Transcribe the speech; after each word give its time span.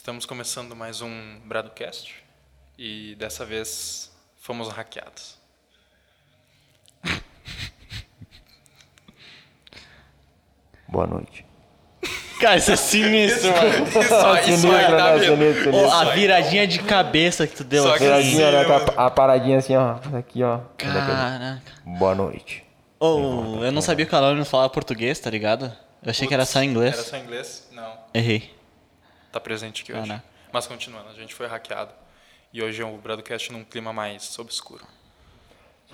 Estamos 0.00 0.24
começando 0.24 0.76
mais 0.76 1.00
um 1.02 1.40
Bradocast 1.44 2.14
e 2.78 3.16
dessa 3.16 3.44
vez 3.44 4.12
fomos 4.36 4.68
hackeados. 4.68 5.36
Boa 10.86 11.04
noite. 11.04 11.44
Cara, 12.40 12.58
isso 12.58 12.70
é 12.70 12.76
sinistro, 12.76 13.50
mano. 13.50 13.88
Isso, 13.88 13.98
isso 13.98 14.14
aí 14.14 14.44
Sinistro, 14.44 14.70
tá 14.70 15.16
né? 15.16 15.24
Sinistro, 15.26 15.74
Ô, 15.74 15.90
a 15.90 16.04
viradinha 16.12 16.64
de 16.64 16.78
cabeça 16.78 17.44
que 17.44 17.56
tu 17.56 17.64
deu 17.64 17.82
Só 17.82 17.88
aqui. 17.90 17.98
que- 17.98 18.04
Viradinha, 18.04 18.52
né? 18.52 18.62
Mano. 18.68 18.92
a, 18.96 19.06
a 19.06 19.10
paradinha 19.10 19.58
assim, 19.58 19.74
ó. 19.76 19.96
Aqui, 20.16 20.44
ó. 20.44 20.60
Caraca. 20.78 21.60
Boa 21.84 22.14
noite. 22.14 22.64
Ô, 23.00 23.64
eu 23.64 23.72
não 23.72 23.82
sabia 23.82 24.06
que 24.06 24.14
o 24.14 24.16
Alan 24.16 24.36
não 24.36 24.44
falava 24.44 24.70
português, 24.70 25.18
tá 25.18 25.28
ligado? 25.28 25.76
Eu 26.04 26.10
achei 26.10 26.28
que 26.28 26.34
era 26.34 26.44
só 26.46 26.62
inglês. 26.62 26.94
Era 26.94 27.02
só 27.02 27.16
inglês? 27.16 27.68
Não. 27.72 27.98
Errei. 28.14 28.56
Tá 29.38 29.40
presente 29.40 29.82
aqui 29.82 29.92
hoje. 29.92 30.08
Caraca. 30.08 30.24
Mas 30.52 30.66
continuando, 30.66 31.08
a 31.10 31.14
gente 31.14 31.32
foi 31.34 31.46
hackeado. 31.46 31.92
E 32.52 32.60
hoje 32.62 32.82
é 32.82 32.84
o 32.84 32.96
Bradocast 32.96 33.52
num 33.52 33.62
clima 33.62 33.92
mais 33.92 34.36
obscuro. 34.38 34.84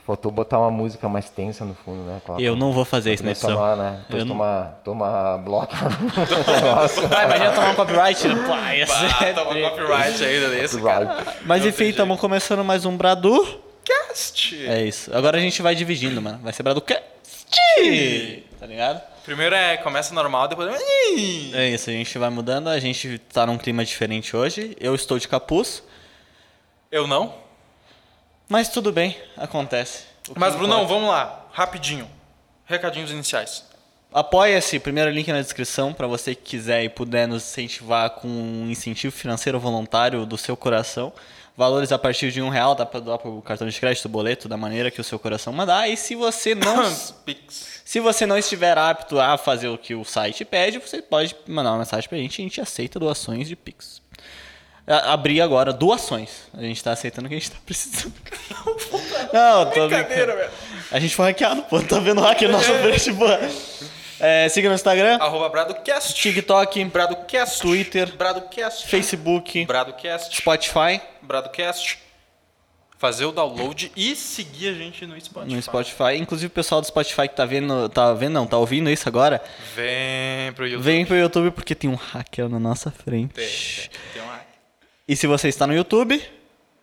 Faltou 0.07 0.31
botar 0.31 0.59
uma 0.59 0.71
música 0.71 1.09
mais 1.09 1.29
tensa 1.31 1.65
no 1.65 1.75
fundo, 1.75 2.03
né? 2.05 2.21
Coloca- 2.25 2.43
Eu 2.43 2.57
não 2.57 2.73
vou 2.73 2.85
fazer 2.85 3.13
isso 3.15 3.23
na 3.25 3.31
edição. 3.33 3.55
lá, 3.59 3.75
né? 3.77 3.99
Depois 4.07 4.21
Eu 4.23 4.27
não- 4.27 4.35
tomar, 4.35 4.81
tomar 4.85 5.39
bloco. 5.39 5.73
Nossa. 6.65 7.01
Ah, 7.17 7.25
imagina 7.25 7.53
tomar 7.53 7.71
um 7.71 7.75
copyright. 7.75 8.29
né? 8.29 8.49
Pá, 8.49 8.75
ia 8.75 8.87
ser 8.87 9.19
treta. 9.19 9.45
copyright 9.45 10.25
ainda 10.25 10.49
desse, 10.51 10.81
cara. 10.83 11.25
Mas 11.45 11.65
enfim, 11.67 11.85
estamos 11.85 12.19
começando 12.21 12.65
mais 12.65 12.85
um 12.85 12.97
Bradu. 12.97 13.61
Cast! 13.85 14.67
É 14.67 14.83
isso. 14.85 15.15
Agora 15.15 15.37
a 15.37 15.41
gente 15.41 15.61
vai 15.63 15.75
dividindo, 15.75 16.21
mano. 16.21 16.39
Vai 16.43 16.53
ser 16.53 16.63
Bradu 16.63 16.81
Cast. 16.81 17.05
Tá 18.61 18.67
ligado? 18.67 19.14
Primeiro 19.25 19.55
é 19.55 19.79
começa 19.79 20.15
normal, 20.15 20.49
depois. 20.49 20.71
É 21.55 21.69
isso, 21.69 21.89
a 21.89 21.93
gente 21.93 22.19
vai 22.19 22.29
mudando. 22.29 22.69
A 22.69 22.79
gente 22.79 23.19
tá 23.19 23.47
num 23.47 23.57
clima 23.57 23.85
diferente 23.85 24.37
hoje. 24.37 24.77
Eu 24.79 24.95
estou 24.95 25.19
de 25.19 25.27
capuz. 25.27 25.83
Eu 26.91 27.07
não. 27.07 27.35
Mas 28.49 28.69
tudo 28.69 28.93
bem, 28.93 29.17
acontece. 29.37 30.05
Mas, 30.37 30.55
Brunão, 30.55 30.83
importa. 30.83 30.95
vamos 30.95 31.09
lá. 31.09 31.47
Rapidinho. 31.53 32.09
Recadinhos 32.67 33.11
iniciais. 33.11 33.65
Apoia-se, 34.13 34.79
primeiro 34.79 35.11
link 35.11 35.33
na 35.33 35.41
descrição 35.41 35.93
para 35.93 36.07
você 36.07 36.35
que 36.35 36.43
quiser 36.43 36.85
e 36.85 36.89
puder 36.89 37.27
nos 37.27 37.43
incentivar 37.43 38.11
com 38.11 38.29
um 38.29 38.71
incentivo 38.71 39.13
financeiro 39.13 39.59
voluntário 39.59 40.25
do 40.25 40.39
seu 40.39 40.57
coração. 40.57 41.13
Valores 41.57 41.93
a 41.93 41.99
partir 41.99 42.33
de 42.33 42.43
um 42.43 42.49
real, 42.49 42.75
dá 42.75 42.85
para 42.85 42.99
doar 42.99 43.17
pro 43.19 43.41
cartão 43.43 43.69
de 43.69 43.79
crédito, 43.79 44.09
boleto, 44.09 44.49
da 44.49 44.57
maneira 44.57 44.91
que 44.91 45.01
o 45.01 45.05
seu 45.05 45.19
coração 45.21 45.53
mandar. 45.53 45.89
E 45.89 45.97
se 45.97 46.17
você 46.17 46.53
não, 46.57 46.85
se 47.85 48.01
você 48.01 48.27
não 48.27 48.37
estiver 48.37 48.77
apto 48.77 49.21
a 49.21 49.39
fazer 49.39 49.69
o 49.69 49.79
que 49.79 49.95
o 49.95 50.05
site 50.05 50.45
pede, 50.45 50.79
você 50.79 51.01
pode 51.01 51.37
mandar 51.47 51.71
uma 51.71 51.79
mensagem 51.79 52.09
pra 52.09 52.19
gente, 52.19 52.41
a 52.41 52.45
gente 52.45 52.61
aceita 52.61 52.99
doações 52.99 53.47
de 53.47 53.55
Pix. 53.55 54.03
A- 54.85 55.13
Abrir 55.13 55.41
agora 55.41 55.73
doações. 55.73 56.31
A 56.53 56.61
gente 56.61 56.83
tá 56.83 56.91
aceitando 56.91 57.27
o 57.27 57.29
que 57.31 57.37
a 57.37 57.39
gente 57.39 57.51
tá 57.53 57.59
precisando. 57.65 58.13
Não, 59.33 59.65
tô 59.71 59.87
Brincadeira, 59.89 60.35
velho. 60.37 60.51
A 60.91 60.99
gente 60.99 61.15
foi 61.15 61.27
hackeado, 61.27 61.63
pô. 61.63 61.81
Tá 61.81 61.99
vendo 62.01 62.21
hacker 62.21 62.49
na 62.51 62.59
nossa 62.59 62.73
frente, 62.81 63.13
pô. 63.15 63.25
É, 64.21 64.49
siga 64.49 64.69
no 64.69 64.75
Instagram, 64.75 65.17
Arroba 65.17 65.49
Bradocast. 65.49 66.15
TikTok, 66.15 66.85
Bradocast. 66.85 67.61
Twitter, 67.61 68.15
Bradocast. 68.17 68.87
Facebook, 68.87 69.65
Bradocast. 69.67 70.37
Spotify. 70.37 71.01
Bradocast. 71.23 71.99
Fazer 72.97 73.27
o 73.27 73.33
download 73.33 73.93
e 73.97 74.17
seguir 74.17 74.69
a 74.69 74.73
gente 74.73 75.05
no 75.05 75.21
Spotify. 75.21 75.55
No 75.55 75.61
Spotify. 75.61 76.17
Inclusive 76.17 76.47
o 76.47 76.51
pessoal 76.51 76.81
do 76.81 76.87
Spotify 76.87 77.29
que 77.29 77.35
tá 77.35 77.45
vendo. 77.45 77.89
Tá 77.89 78.15
vendo, 78.15 78.33
não, 78.33 78.47
tá 78.47 78.57
ouvindo 78.57 78.89
isso 78.89 79.09
agora. 79.09 79.43
Vem 79.75 80.53
pro 80.55 80.67
YouTube. 80.67 80.85
Vem 80.85 81.05
pro 81.05 81.17
YouTube 81.17 81.51
porque 81.51 81.75
tem 81.75 81.91
um 81.91 81.97
hacker 81.97 82.49
na 82.49 82.59
nossa 82.59 82.91
frente. 82.91 83.35
Tem, 83.35 83.47
tem, 83.47 83.91
tem 84.15 84.23
uma... 84.23 84.41
E 85.07 85.17
se 85.17 85.27
você 85.27 85.49
está 85.49 85.67
no 85.67 85.75
YouTube, 85.75 86.23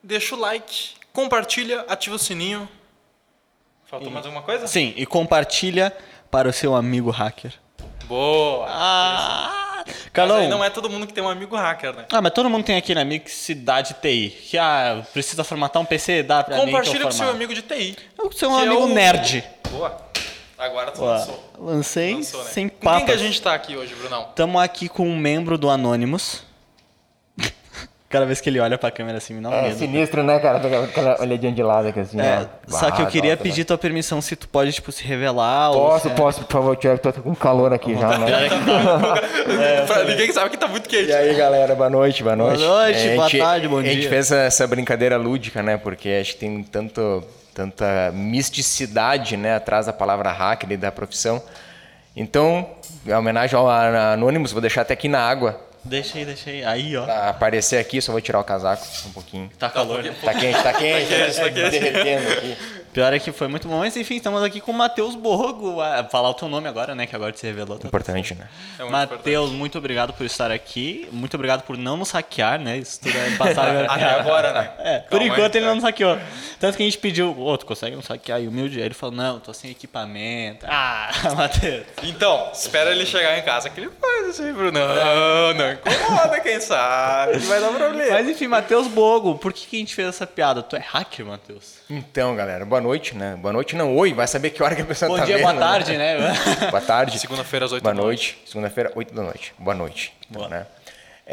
Deixa 0.03 0.34
o 0.36 0.40
like, 0.40 0.91
compartilha, 1.14 1.81
ativa 1.81 2.16
o 2.16 2.20
sininho. 2.20 2.68
Faltou 3.86 4.09
mais 4.09 4.25
alguma 4.25 4.41
coisa? 4.41 4.66
sim, 4.68 4.94
e 4.96 5.06
compartilha 5.06 5.96
para 6.31 6.47
o 6.50 6.53
seu 6.53 6.74
amigo 6.75 7.09
hacker. 7.12 7.53
Boa. 8.06 8.66
Ah! 8.69 9.84
Mas 10.16 10.31
aí 10.31 10.47
não 10.47 10.64
é 10.64 10.69
todo 10.69 10.90
mundo 10.90 11.08
que 11.08 11.14
tem 11.14 11.24
um 11.24 11.30
amigo 11.30 11.56
hacker, 11.56 11.94
né? 11.96 12.06
Ah, 12.12 12.22
mas 12.22 12.34
todo 12.34 12.50
mundo 12.50 12.64
tem 12.64 12.78
aqui 12.78 12.94
na 12.94 13.02
amigo 13.02 13.30
cidade 13.30 13.96
TI. 14.02 14.30
Que 14.50 14.58
ah, 14.58 15.02
precisa 15.14 15.44
formatar 15.44 15.81
um 15.81 15.86
PC, 15.86 16.24
dá 16.24 16.44
pra 16.44 16.56
mim 16.56 16.62
que 16.62 16.68
eu 16.68 16.72
Compartilha 16.72 17.06
com 17.06 17.12
seu 17.12 17.30
amigo 17.30 17.53
de 17.53 17.62
TI. 17.62 17.97
Eu 18.18 18.31
sou 18.31 18.52
um 18.52 18.56
que 18.58 18.64
é 18.64 18.68
amigo 18.68 18.84
o- 18.84 18.88
nerd. 18.94 19.44
Boa. 19.70 19.97
Agora 20.58 20.91
tu 20.91 21.03
lançou. 21.03 21.52
lancei 21.58 22.14
Lançou, 22.14 22.44
né? 22.44 22.50
sem 22.52 22.70
Com 22.70 22.91
quem 22.97 23.06
que 23.06 23.12
a 23.12 23.18
gente 23.18 23.41
tá 23.41 23.53
aqui 23.53 23.75
hoje, 23.75 23.96
Brunão? 23.96 24.30
Tamo 24.36 24.59
aqui 24.59 24.88
com 24.88 25.08
um 25.08 25.18
membro 25.18 25.58
do 25.58 25.70
Anonymous. 25.70 26.44
Cada 28.12 28.26
vez 28.26 28.42
que 28.42 28.50
ele 28.50 28.60
olha 28.60 28.78
pra 28.78 28.92
câmera 28.92 29.18
assim, 29.18 29.34
me 29.34 29.42
dá 29.42 29.50
um 29.50 29.54
É 29.54 29.62
medo. 29.64 29.78
sinistro, 29.78 30.22
né, 30.24 30.38
cara? 30.40 30.58
Aquela- 30.58 30.84
Aquela 30.86 31.22
olhadinha 31.22 31.52
de 31.52 31.64
lado 31.64 31.88
aqui 31.88 32.00
assim, 32.02 32.20
É, 32.20 32.46
ó. 32.68 32.72
só 32.72 32.92
que 32.92 33.02
eu 33.02 33.06
Ah, 33.06 33.10
queria 33.10 33.32
nossa, 33.32 33.44
pedir 33.44 33.64
tua 33.66 33.78
permissão 33.78 34.22
se 34.22 34.36
tu 34.36 34.48
pode, 34.50 34.72
tipo, 34.74 34.92
se 34.92 35.04
revelar 35.04 35.72
ou... 35.72 35.90
Posso, 35.90 36.08
se 36.08 36.14
é- 36.14 36.16
posso, 36.16 36.42
por 36.46 36.52
favor, 36.52 36.76
Tiago. 36.76 37.00
Tô 37.00 37.14
com 37.14 37.34
calor 37.34 37.74
aqui 37.74 37.96
já, 37.98 38.18
né? 38.18 38.28
Pra 39.88 40.04
ninguém 40.04 40.28
que 40.28 40.34
sabe 40.34 40.50
que 40.50 40.58
tá 40.58 40.68
muito 40.68 40.88
quente. 40.90 41.10
E 41.10 41.14
aí, 41.14 41.34
galera, 41.36 41.74
boa 41.76 41.90
noite, 41.90 42.22
boa 42.24 42.36
noite. 42.36 42.60
Boa 42.64 42.84
noite, 42.84 43.00
É, 43.00 43.16
boa 43.16 43.30
gente- 43.30 43.42
tarde, 43.42 43.68
bom 43.68 43.78
A 43.80 43.84
gente 43.84 44.02
dia. 44.02 44.10
fez 44.10 44.26
essa, 44.32 44.42
essa 44.44 44.68
brincadeira 44.68 45.18
lúdica, 45.18 45.62
né? 45.64 45.78
Porque 45.78 46.20
acho 46.22 46.34
que 46.34 46.40
tem 46.40 46.64
tanto, 46.64 47.24
tanta 47.54 48.12
misticidade, 48.14 49.38
né? 49.38 49.56
Atrás 49.56 49.86
da 49.86 49.94
palavra 49.94 50.32
hacker 50.32 50.72
e 50.72 50.78
da 50.78 50.92
profissão. 50.92 51.42
Então, 52.16 52.68
em 53.08 53.14
homenagem 53.14 53.58
ao 53.58 53.70
Anonymous, 53.70 54.52
vou 54.52 54.62
deixar 54.62 54.82
até 54.82 54.94
aqui 54.94 55.08
na 55.08 55.20
água 55.22 55.60
Deixa 55.84 56.18
aí, 56.18 56.25
deixa 56.25 56.50
aí. 56.50 56.64
Aí, 56.64 56.97
ó. 56.97 57.03
pra 57.06 57.30
aparecer 57.30 57.78
aqui. 57.80 58.02
Só 58.02 58.12
vou 58.12 58.22
tirar 58.22 58.40
o 58.40 58.44
casaco 58.44 58.86
um 59.08 59.12
pouquinho. 59.12 59.50
Tá 59.58 59.69
calor, 59.69 60.03
né? 60.03 60.14
Tá 60.24 60.34
quente, 60.34 60.62
tá 60.62 60.74
quente, 60.74 61.09
tá 61.36 61.47
derretendo 61.47 62.31
aqui. 62.31 62.58
Pior 62.94 63.13
é 63.13 63.19
que 63.19 63.31
foi 63.31 63.47
muito 63.47 63.68
bom. 63.68 63.79
Mas 63.79 63.96
enfim, 63.96 64.16
estamos 64.16 64.44
aqui 64.44 64.59
com 64.59 64.72
o 64.72 64.75
Matheus 64.75 65.16
Borgo. 65.16 65.79
Ah, 65.81 66.03
Falar 66.12 66.29
o 66.29 66.34
teu 66.34 66.47
nome 66.50 66.68
agora, 66.68 66.94
né? 66.94 67.06
Que 67.07 67.16
agora 67.16 67.35
se 67.35 67.46
revelou. 67.46 67.78
Tá 67.79 67.88
Importante, 67.88 68.35
né? 68.35 68.47
É 68.78 68.81
muito 68.84 68.91
Matheus, 68.91 69.52
muito 69.52 69.78
obrigado 69.78 70.13
por 70.13 70.25
estar 70.25 70.52
aqui. 70.52 71.07
Muito 71.12 71.34
obrigado 71.35 71.62
por 71.63 71.78
não 71.78 71.96
nos 71.96 72.12
hackear, 72.12 72.59
né? 72.59 72.78
Isso 72.78 73.00
tudo 73.02 73.18
é 73.18 73.38
passado. 73.38 73.85
Até 73.90 74.06
agora, 74.06 74.53
né? 74.53 74.72
É, 74.81 75.00
por 75.00 75.12
Calma 75.12 75.24
aí, 75.25 75.29
enquanto 75.29 75.56
ele 75.56 75.66
cara. 75.66 75.68
não 75.68 75.75
nos 75.75 75.84
hackeou. 75.84 76.18
Tanto 76.59 76.75
que 76.75 76.84
a 76.84 76.85
gente 76.85 76.97
pediu, 76.97 77.40
ô, 77.40 77.57
tu 77.57 77.66
consegue 77.66 77.96
nos 77.96 78.07
hackear? 78.07 78.41
E 78.41 78.47
humilde, 78.47 78.79
aí 78.79 78.85
ele 78.85 78.94
falou, 78.94 79.16
não, 79.16 79.40
tô 79.40 79.53
sem 79.53 79.69
equipamento. 79.72 80.66
Ah, 80.68 81.12
Matheus. 81.35 81.85
Então, 82.03 82.50
espera 82.53 82.91
ele 82.91 83.06
chegar 83.06 83.38
em 83.38 83.41
casa 83.44 83.69
que 83.69 83.79
ele 83.79 83.90
faz 84.02 84.29
isso 84.29 84.41
aí, 84.41 84.52
Bruno. 84.52 84.72
Não, 84.79 85.53
não 85.53 85.72
incomoda, 85.72 86.40
quem 86.40 86.59
sabe. 86.59 87.38
Vai 87.40 87.62
dar 87.62 87.72
problema. 87.72 88.12
Mas 88.12 88.28
enfim, 88.28 88.47
Matheus 88.47 88.88
Bogo, 88.88 89.35
por 89.38 89.53
que, 89.53 89.68
que 89.68 89.75
a 89.75 89.79
gente 89.79 89.96
fez 89.96 90.08
essa 90.08 90.25
piada? 90.28 90.62
Tu 90.63 90.75
é 90.75 90.79
hacker, 90.79 91.25
Matheus? 91.25 91.75
Então, 91.90 92.35
galera, 92.35 92.66
boa 92.66 92.81
noite, 92.81 93.16
né? 93.16 93.38
Boa 93.40 93.53
noite 93.53 93.75
não, 93.75 93.96
oi, 93.96 94.14
vai 94.14 94.28
saber 94.28 94.50
que 94.50 94.62
hora 94.62 94.75
que 94.75 94.81
a 94.81 94.86
pessoa 94.86 95.09
Bom 95.09 95.18
tá 95.18 95.25
dia, 95.25 95.38
vendo, 95.38 95.47
boa 95.47 95.56
tarde, 95.56 95.97
né? 95.97 96.16
Boa 96.69 96.81
tarde. 96.81 97.19
Segunda-feira 97.19 97.66
às 97.66 97.72
8 97.72 97.84
Boa 97.84 97.94
da 97.94 98.02
noite. 98.02 98.38
Segunda-feira, 98.46 98.92
8 98.96 99.14
da 99.14 99.24
noite. 99.24 99.53
Boa 99.58 99.75
noite. 99.75 100.14
Então, 100.30 100.42
Boa. 100.42 100.50
né? 100.50 100.66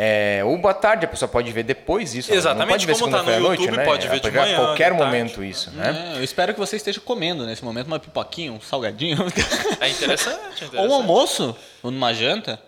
É, 0.01 0.43
ou 0.45 0.57
boa 0.59 0.75
tarde, 0.75 1.05
a 1.07 1.09
pessoa 1.09 1.29
pode 1.29 1.51
ver 1.51 1.65
depois 1.65 2.15
isso. 2.15 2.31
ela 2.31 2.39
Exatamente, 2.39 2.67
não 2.67 2.73
pode 2.73 2.87
ver 2.87 2.93
como 2.93 3.11
tá 3.11 3.19
no 3.19 3.25
segunda-feira 3.25 3.39
à 3.39 3.49
noite, 3.49 3.61
YouTube, 3.63 3.77
né? 3.79 3.85
pode 3.85 4.09
ver 4.09 4.21
de 4.21 4.31
manhã, 4.31 4.55
a 4.55 4.61
qualquer 4.61 4.93
de 4.93 4.99
tarde. 4.99 5.05
momento 5.05 5.43
isso, 5.43 5.71
né? 5.73 6.13
É, 6.15 6.19
eu 6.19 6.23
espero 6.23 6.55
que 6.55 6.61
você 6.61 6.77
esteja 6.77 7.01
comendo 7.01 7.45
nesse 7.45 7.65
momento 7.65 7.89
uma 7.89 7.99
pipoquinha, 7.99 8.53
um 8.53 8.61
salgadinho. 8.61 9.19
É 9.81 9.89
interessante, 9.89 10.39
interessante. 10.57 10.77
Ou 10.77 10.89
um 10.89 10.95
almoço, 10.95 11.57
ou 11.83 11.91
numa 11.91 12.13
janta. 12.13 12.61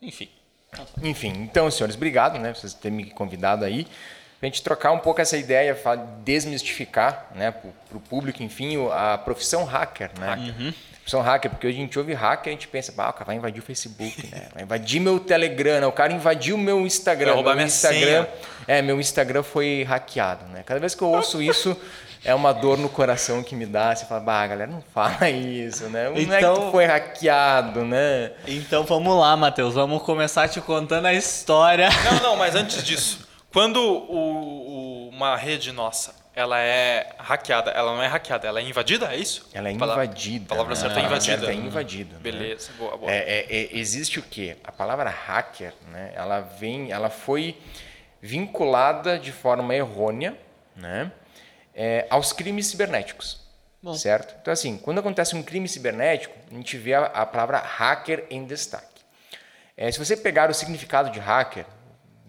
Enfim. 0.00 0.28
Enfim, 1.02 1.28
então, 1.28 1.70
senhores, 1.70 1.94
obrigado, 1.94 2.38
né? 2.38 2.52
Vocês 2.52 2.72
terem 2.74 2.96
me 2.96 3.10
convidado 3.10 3.64
aí. 3.64 3.86
Pra 4.42 4.48
gente 4.48 4.60
trocar 4.60 4.90
um 4.90 4.98
pouco 4.98 5.20
essa 5.20 5.36
ideia, 5.36 5.72
desmistificar, 6.24 7.26
né, 7.34 7.52
pro, 7.52 7.72
pro 7.88 8.00
público, 8.00 8.42
enfim, 8.42 8.76
o- 8.76 8.90
a 8.92 9.16
profissão 9.16 9.64
hacker, 9.64 10.10
né? 10.18 10.34
Uhum. 10.58 10.72
Profissão 10.96 11.20
hacker, 11.20 11.48
porque 11.50 11.66
hoje 11.68 11.76
a 11.78 11.80
gente 11.80 11.96
ouve 11.96 12.12
hacker 12.12 12.46
e 12.46 12.50
a 12.50 12.58
gente 12.58 12.66
pensa, 12.66 12.90
bah, 12.90 13.10
o 13.10 13.12
cara 13.12 13.24
vai 13.26 13.36
invadir 13.36 13.60
o 13.60 13.62
Facebook, 13.64 14.26
né? 14.32 14.48
Vai 14.52 14.62
invadir 14.64 15.00
meu 15.00 15.20
Telegram, 15.20 15.80
né? 15.80 15.86
o 15.86 15.92
cara 15.92 16.12
invadiu 16.12 16.56
o 16.56 16.58
meu 16.58 16.80
Instagram. 16.80 17.26
Vai 17.26 17.34
roubar 17.36 17.50
meu 17.50 17.56
minha 17.58 17.66
Instagram, 17.68 18.00
senha. 18.24 18.28
é, 18.66 18.82
meu 18.82 19.00
Instagram 19.00 19.44
foi 19.44 19.84
hackeado, 19.84 20.44
né? 20.46 20.64
Cada 20.66 20.80
vez 20.80 20.92
que 20.94 21.02
eu 21.02 21.08
ouço 21.10 21.40
isso, 21.40 21.76
é 22.24 22.34
uma 22.34 22.52
dor 22.52 22.78
no 22.78 22.88
coração 22.88 23.44
que 23.44 23.54
me 23.54 23.64
dá. 23.66 23.94
Você 23.94 24.06
fala, 24.06 24.20
bah, 24.20 24.44
galera, 24.46 24.70
não 24.70 24.82
fala 24.92 25.30
isso, 25.30 25.84
né? 25.84 26.04
Não 26.08 26.12
é 26.12 26.14
que 26.14 26.22
Então- 26.22 26.54
tu 26.66 26.70
foi 26.72 26.84
hackeado, 26.86 27.84
né? 27.84 28.32
Então 28.46 28.82
vamos 28.84 29.16
lá, 29.18 29.36
Matheus. 29.36 29.74
Vamos 29.74 30.02
começar 30.02 30.48
te 30.48 30.60
contando 30.60 31.06
a 31.06 31.14
história. 31.14 31.88
Não, 32.10 32.20
não, 32.30 32.36
mas 32.36 32.54
antes 32.56 32.82
disso, 32.84 33.28
quando 33.52 33.76
o- 33.80 35.06
o- 35.06 35.08
uma 35.10 35.36
rede 35.36 35.72
nossa, 35.72 36.14
ela 36.34 36.58
é 36.60 37.14
hackeada, 37.18 37.70
ela 37.72 37.94
não 37.94 38.02
é 38.02 38.06
hackeada, 38.06 38.48
ela 38.48 38.58
é 38.60 38.62
invadida, 38.62 39.12
é 39.12 39.16
isso? 39.16 39.48
Ela 39.52 39.68
é 39.70 39.76
Palavra- 39.76 40.04
invadida. 40.04 40.46
palavra 40.48 40.74
né? 40.74 40.80
certa 40.80 40.94
é 40.94 40.98
A 40.98 41.02
palavra 41.02 41.16
invadida. 41.18 41.46
certa 41.46 41.52
é 41.52 41.66
invadida. 41.66 42.14
né? 42.14 42.20
Beleza, 42.22 42.70
boa, 42.78 42.96
boa. 42.96 43.10
É, 43.12 43.16
é, 43.18 43.46
é, 43.56 43.76
existe 43.76 44.18
o 44.18 44.22
quê? 44.22 44.56
A 44.64 44.72
palavra 44.72 45.10
hacker, 45.10 45.74
né? 45.88 46.12
Ela 46.14 46.40
vem, 46.40 46.90
ela 46.90 47.10
foi 47.10 47.56
vinculada 48.20 49.18
de 49.18 49.32
forma 49.32 49.74
errônea, 49.74 50.36
né? 50.76 51.10
é, 51.74 52.06
aos 52.10 52.32
crimes 52.32 52.66
cibernéticos. 52.66 53.40
Bom. 53.82 53.94
Certo? 53.94 54.34
Então, 54.40 54.52
assim, 54.52 54.76
quando 54.78 55.00
acontece 55.00 55.34
um 55.34 55.42
crime 55.42 55.66
cibernético, 55.68 56.34
a 56.50 56.54
gente 56.54 56.76
vê 56.78 56.94
a, 56.94 57.06
a 57.06 57.26
palavra 57.26 57.58
hacker 57.58 58.26
em 58.30 58.44
destaque. 58.44 58.86
É, 59.76 59.90
se 59.90 59.98
você 59.98 60.16
pegar 60.16 60.50
o 60.50 60.54
significado 60.54 61.10
de 61.10 61.18
hacker, 61.18 61.64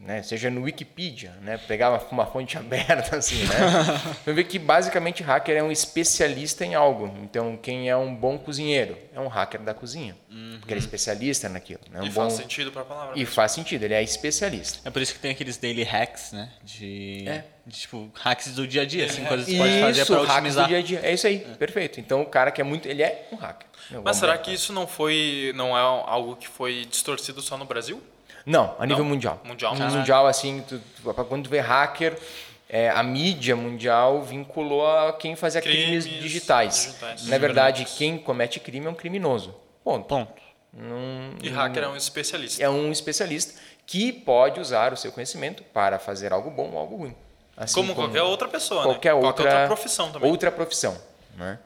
né, 0.06 0.22
seja 0.22 0.50
no 0.50 0.62
Wikipedia, 0.64 1.32
né, 1.42 1.58
pegar 1.58 1.90
uma, 1.90 2.00
uma 2.12 2.26
fonte 2.26 2.58
aberta 2.58 3.16
assim, 3.16 3.44
né, 3.46 3.56
vai 4.26 4.34
ver 4.36 4.44
que 4.46 4.60
basicamente 4.60 5.24
hacker 5.24 5.56
é 5.58 5.64
um 5.64 5.72
especialista 5.72 6.66
em 6.66 6.76
algo. 6.76 7.14
Então, 7.24 7.58
quem 7.58 7.90
é 7.90 7.96
um 7.98 8.14
bom 8.14 8.38
cozinheiro 8.38 8.98
é 9.14 9.20
um 9.20 9.28
hacker 9.28 9.62
da 9.62 9.74
cozinha, 9.74 10.16
porque 10.60 10.74
ele 10.74 10.80
é 10.80 10.84
especialista 10.84 11.48
naquilo. 11.50 11.82
Né, 11.90 12.02
um 12.02 12.06
E 12.06 12.10
bom... 12.10 12.22
faz 12.22 12.34
sentido 12.34 12.72
pra 12.72 12.84
palavra. 12.84 13.16
E 13.16 13.20
mesmo. 13.20 13.34
faz 13.34 13.52
sentido, 13.52 13.84
ele 13.84 13.94
é 13.94 14.04
especialista. 14.04 14.80
É 14.88 14.92
por 14.92 15.02
isso 15.02 15.14
que 15.14 15.20
tem 15.20 15.32
aqueles 15.32 15.58
daily 15.58 15.84
hacks, 15.84 16.32
né? 16.32 16.50
De, 16.64 17.26
É. 17.28 17.44
de, 17.66 17.80
tipo, 17.80 18.10
hacks 18.14 18.54
do 18.56 18.68
dia 18.68 18.82
a 18.82 18.86
dia, 18.86 19.06
assim, 19.06 19.24
Daily 19.24 19.30
coisas 19.30 19.46
que 19.48 19.52
você 19.54 19.58
pode 19.58 19.80
fazer 19.82 20.02
Isso, 20.02 20.12
para 20.14 20.22
hacks 20.22 20.34
otimizar. 20.36 20.66
do 20.66 20.68
dia 20.70 20.78
a 20.78 20.82
dia. 20.82 21.00
É 21.04 21.14
isso 21.14 21.28
aí, 21.28 21.40
perfeito. 21.58 22.00
Então, 22.00 22.22
o 22.22 22.26
cara 22.26 22.52
que 22.52 22.60
é 22.62 22.64
muito, 22.64 22.88
ele 22.88 23.02
é 23.04 23.28
um 23.32 23.36
hacker. 23.36 23.68
Mas 24.04 24.18
será 24.18 24.38
que 24.38 24.52
isso 24.54 24.72
não 24.74 24.88
foi. 24.88 25.52
não 25.56 25.78
é 25.78 25.82
algo 25.82 26.36
que 26.36 26.48
foi 26.48 26.86
distorcido 26.90 27.42
só 27.42 27.58
no 27.58 27.66
Brasil? 27.66 28.02
Não, 28.46 28.76
a 28.80 28.86
nível 28.86 29.04
Não? 29.04 29.12
mundial. 29.12 29.40
Mundial. 29.44 29.76
No 29.76 29.90
mundial, 29.90 30.28
assim, 30.28 30.64
tu, 30.68 30.80
tu- 31.02 31.14
quando 31.26 31.44
tu 31.46 31.50
vê 31.50 31.60
hacker, 31.60 32.18
é, 32.70 32.90
a 32.90 33.02
mídia 33.04 33.56
mundial 33.56 34.22
vinculou 34.22 34.86
a 34.86 35.14
quem 35.14 35.36
fazia 35.36 35.62
crimes, 35.62 36.06
Crimes 36.06 36.22
digitais. 36.24 36.86
digitais. 36.86 37.28
Na 37.28 37.38
verdade, 37.38 37.86
quem 37.98 38.18
comete 38.18 38.60
crime 38.60 38.86
é 38.86 38.90
um 38.90 38.96
criminoso. 38.96 39.56
Ponto. 39.84 40.06
Ponto. 40.08 40.42
Não, 40.74 41.36
E 41.42 41.50
hacker 41.50 41.84
é 41.84 41.88
um 41.88 41.96
especialista. 41.96 42.64
é 42.64 42.68
um 42.70 42.92
especialista 42.92 43.60
que 43.86 44.12
pode 44.12 44.60
usar 44.60 44.92
o 44.92 44.98
seu 44.98 45.12
conhecimento 45.12 45.62
para 45.64 46.00
fazer 46.00 46.34
algo 46.34 46.50
bom 46.50 46.72
ou 46.72 46.80
algo 46.80 46.96
ruim. 46.98 47.16
Assim 47.56 47.76
como, 47.76 47.94
qualquer 47.94 48.24
outra 48.24 48.48
pessoa, 48.48 48.82
qualquer 48.84 49.10
né? 49.10 49.14
outra, 49.14 49.30
qualquer 49.44 49.50
outra 49.62 49.68
profissão 49.68 50.12
também. 50.12 50.32
Outra 50.32 50.52
profissão, 50.52 50.98
né? 51.38 51.60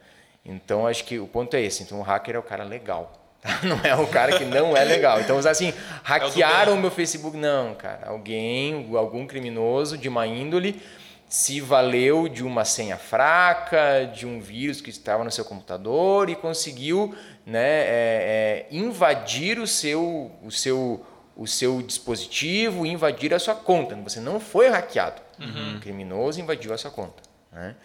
Então 0.44 0.86
acho 0.86 1.06
que 1.06 1.18
o 1.20 1.28
ponto 1.28 1.56
é 1.56 1.62
esse. 1.62 1.84
Então 1.84 2.00
o 2.00 2.04
hacker 2.04 2.36
é 2.36 2.40
o 2.40 2.44
cara 2.44 2.64
legal. 2.66 3.14
Não 3.64 3.80
é 3.84 3.96
o 3.96 4.08
cara 4.08 4.38
que 4.38 4.44
não 4.44 4.76
é 4.76 4.84
legal. 4.84 5.22
Então 5.22 5.38
assim, 5.38 5.74
hackearam 6.04 6.74
bem. 6.74 6.80
o 6.80 6.82
meu 6.82 6.92
Facebook, 6.92 7.38
não, 7.38 7.76
cara. 7.76 8.08
Alguém, 8.08 8.90
algum 8.96 9.26
criminoso 9.26 9.98
de 9.98 10.10
má 10.10 10.28
índole 10.28 10.82
se 11.30 11.60
valeu 11.60 12.30
de 12.30 12.44
uma 12.44 12.64
senha 12.64 12.98
fraca, 12.98 14.10
de 14.14 14.26
um 14.26 14.40
vírus 14.40 14.80
que 14.80 14.90
estava 14.90 15.24
no 15.24 15.32
seu 15.32 15.44
computador 15.44 16.30
e 16.30 16.36
conseguiu, 16.36 17.14
né, 17.46 17.60
é, 17.60 17.86
é, 17.90 18.68
invadir 18.72 19.60
o 19.60 19.68
seu, 19.68 20.32
o 20.42 20.50
seu, 20.50 21.06
o 21.36 21.46
seu 21.46 21.82
dispositivo, 21.82 22.86
invadir 22.86 23.34
a 23.34 23.40
sua 23.40 23.56
conta. 23.56 23.96
Você 23.98 24.22
não 24.22 24.40
foi 24.40 24.70
hackeado. 24.70 25.22
O 25.76 25.80
criminoso 25.82 26.40
invadiu 26.40 26.74
a 26.74 26.78
sua 26.78 26.92
conta. 26.92 27.22
Né? 27.52 27.76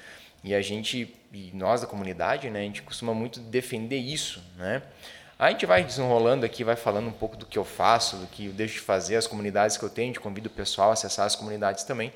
E 0.44 0.54
a 0.54 0.62
gente, 0.62 1.14
e 1.32 1.50
nós 1.52 1.80
da 1.80 1.86
comunidade, 1.86 2.48
né, 2.48 2.60
a 2.60 2.64
gente 2.64 2.82
costuma 2.82 3.12
muito 3.12 3.40
defender 3.40 3.98
isso. 3.98 4.42
Né? 4.56 4.82
A 5.42 5.50
gente 5.50 5.66
vai 5.66 5.82
desenrolando 5.82 6.46
aqui, 6.46 6.62
vai 6.62 6.76
falando 6.76 7.08
um 7.08 7.12
pouco 7.12 7.36
do 7.36 7.44
que 7.44 7.58
eu 7.58 7.64
faço, 7.64 8.14
do 8.14 8.28
que 8.28 8.46
eu 8.46 8.52
deixo 8.52 8.74
de 8.74 8.80
fazer, 8.80 9.16
as 9.16 9.26
comunidades 9.26 9.76
que 9.76 9.82
eu 9.82 9.90
tenho, 9.90 10.04
a 10.04 10.10
gente 10.10 10.20
convido 10.20 10.46
o 10.46 10.52
pessoal 10.52 10.90
a 10.90 10.92
acessar 10.92 11.26
as 11.26 11.34
comunidades 11.34 11.82
também, 11.82 12.12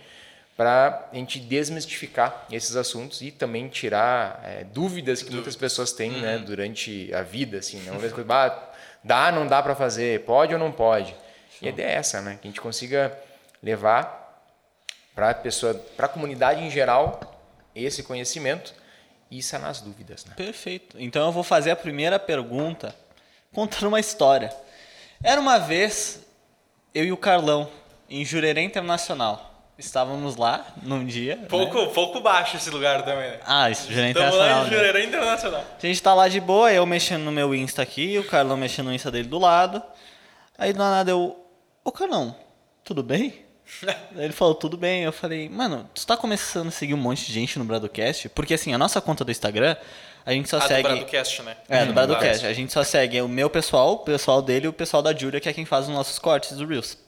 para 0.56 1.08
a 1.12 1.16
gente 1.16 1.40
desmistificar 1.40 2.46
esses 2.52 2.76
assuntos 2.76 3.22
e 3.22 3.32
também 3.32 3.66
tirar 3.66 4.40
é, 4.44 4.62
dúvidas 4.62 5.24
que 5.24 5.32
muitas 5.32 5.56
pessoas 5.56 5.90
têm 5.90 6.12
né, 6.12 6.38
durante 6.38 7.12
a 7.12 7.22
vida. 7.22 7.58
Assim, 7.58 7.78
né? 7.78 7.90
Uma 7.90 7.98
vez 7.98 8.12
que 8.12 8.24
ah, 8.28 8.70
dá, 9.02 9.32
não 9.32 9.44
dá 9.44 9.60
para 9.60 9.74
fazer, 9.74 10.20
pode 10.20 10.54
ou 10.54 10.60
não 10.60 10.70
pode. 10.70 11.12
E 11.60 11.66
a 11.66 11.70
ideia 11.70 11.88
é 11.88 11.94
essa, 11.94 12.22
né? 12.22 12.38
que 12.40 12.46
a 12.46 12.50
gente 12.50 12.60
consiga 12.60 13.12
levar 13.60 14.40
para 15.16 15.30
a 15.30 15.34
pessoa, 15.34 15.74
para 15.96 16.06
a 16.06 16.08
comunidade 16.08 16.62
em 16.62 16.70
geral, 16.70 17.42
esse 17.74 18.04
conhecimento 18.04 18.72
e 19.28 19.42
sanar 19.42 19.70
as 19.70 19.80
dúvidas. 19.80 20.24
Né? 20.26 20.34
Perfeito. 20.36 20.96
Então 20.96 21.26
eu 21.26 21.32
vou 21.32 21.42
fazer 21.42 21.72
a 21.72 21.76
primeira 21.76 22.20
pergunta 22.20 22.94
contando 23.56 23.88
uma 23.88 23.98
história. 23.98 24.52
Era 25.24 25.40
uma 25.40 25.58
vez 25.58 26.20
eu 26.94 27.06
e 27.06 27.10
o 27.10 27.16
Carlão 27.16 27.66
em 28.08 28.22
Jurerê 28.22 28.60
Internacional. 28.60 29.70
Estávamos 29.78 30.36
lá 30.36 30.66
num 30.82 31.06
dia. 31.06 31.36
né? 31.36 31.46
Pouco, 31.48 31.86
pouco 31.88 32.20
baixo 32.20 32.58
esse 32.58 32.68
lugar 32.68 33.02
também, 33.02 33.30
né? 33.30 33.40
Ah, 33.46 33.70
isso, 33.70 33.88
Jurerê 33.90 34.08
Estamos 34.08 34.28
Internacional. 34.34 34.60
lá 34.60 34.66
em 34.66 34.70
né? 34.70 34.76
Jurerê 34.76 35.06
Internacional. 35.06 35.64
A 35.82 35.86
gente 35.86 36.02
tá 36.02 36.12
lá 36.12 36.28
de 36.28 36.38
boa, 36.38 36.70
eu 36.70 36.84
mexendo 36.84 37.22
no 37.22 37.32
meu 37.32 37.54
Insta 37.54 37.80
aqui, 37.80 38.18
o 38.18 38.24
Carlão 38.24 38.58
mexendo 38.58 38.88
no 38.88 38.94
Insta 38.94 39.10
dele 39.10 39.26
do 39.28 39.38
lado. 39.38 39.82
Aí 40.58 40.74
do 40.74 40.78
nada 40.78 41.10
eu. 41.10 41.42
Ô 41.82 41.90
Carlão, 41.90 42.36
tudo 42.84 43.02
bem? 43.02 43.42
Ele 44.16 44.32
falou, 44.32 44.54
tudo 44.54 44.76
bem. 44.76 45.02
Eu 45.02 45.12
falei, 45.12 45.48
mano, 45.48 45.88
tu 45.94 46.06
tá 46.06 46.14
começando 46.16 46.68
a 46.68 46.70
seguir 46.70 46.92
um 46.94 46.98
monte 46.98 47.26
de 47.26 47.32
gente 47.32 47.58
no 47.58 47.64
Bradocast? 47.64 48.28
Porque 48.28 48.52
assim, 48.54 48.74
a 48.74 48.78
nossa 48.78 49.00
conta 49.00 49.24
do 49.24 49.30
Instagram, 49.30 49.76
a 50.26 50.32
gente 50.32 50.48
só 50.48 50.56
Ah, 50.56 50.60
do 50.60 50.66
segue. 50.68 50.82
Bradocast, 50.82 51.42
né? 51.42 51.56
É, 51.68 51.84
do 51.84 51.90
Hum, 51.90 51.94
Bradocast. 51.94 52.46
A 52.46 52.52
gente 52.52 52.72
só 52.72 52.82
segue 52.84 53.20
o 53.22 53.28
meu 53.28 53.48
pessoal, 53.48 53.92
o 53.92 53.98
pessoal 54.00 54.42
dele 54.42 54.66
e 54.66 54.68
o 54.68 54.72
pessoal 54.72 55.02
da 55.02 55.14
Júlia, 55.14 55.40
que 55.40 55.48
é 55.48 55.52
quem 55.52 55.64
faz 55.64 55.86
os 55.88 55.94
nossos 55.94 56.18
cortes 56.18 56.56
do 56.56 56.66
Reels. 56.66 56.98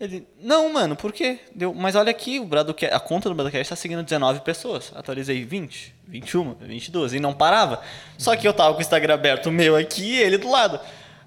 Ele, 0.00 0.26
não, 0.40 0.72
mano, 0.72 0.96
por 0.96 1.12
quê? 1.12 1.38
Deu, 1.54 1.72
mas 1.72 1.94
olha 1.94 2.10
aqui, 2.10 2.40
o 2.40 2.44
Bradocast, 2.44 2.92
a 2.94 2.98
conta 3.00 3.28
do 3.28 3.34
Bradocast 3.34 3.68
tá 3.70 3.76
seguindo 3.76 4.02
19 4.02 4.40
pessoas. 4.40 4.92
Atualizei 4.94 5.44
20, 5.44 5.94
21, 6.08 6.54
22 6.60 7.14
e 7.14 7.20
não 7.20 7.32
parava. 7.32 7.80
Só 8.18 8.34
que 8.36 8.46
eu 8.46 8.52
tava 8.52 8.72
com 8.74 8.78
o 8.78 8.82
Instagram 8.82 9.14
aberto, 9.14 9.46
o 9.46 9.52
meu 9.52 9.76
aqui 9.76 10.02
e 10.02 10.20
ele 10.20 10.36
do 10.36 10.50
lado. 10.50 10.78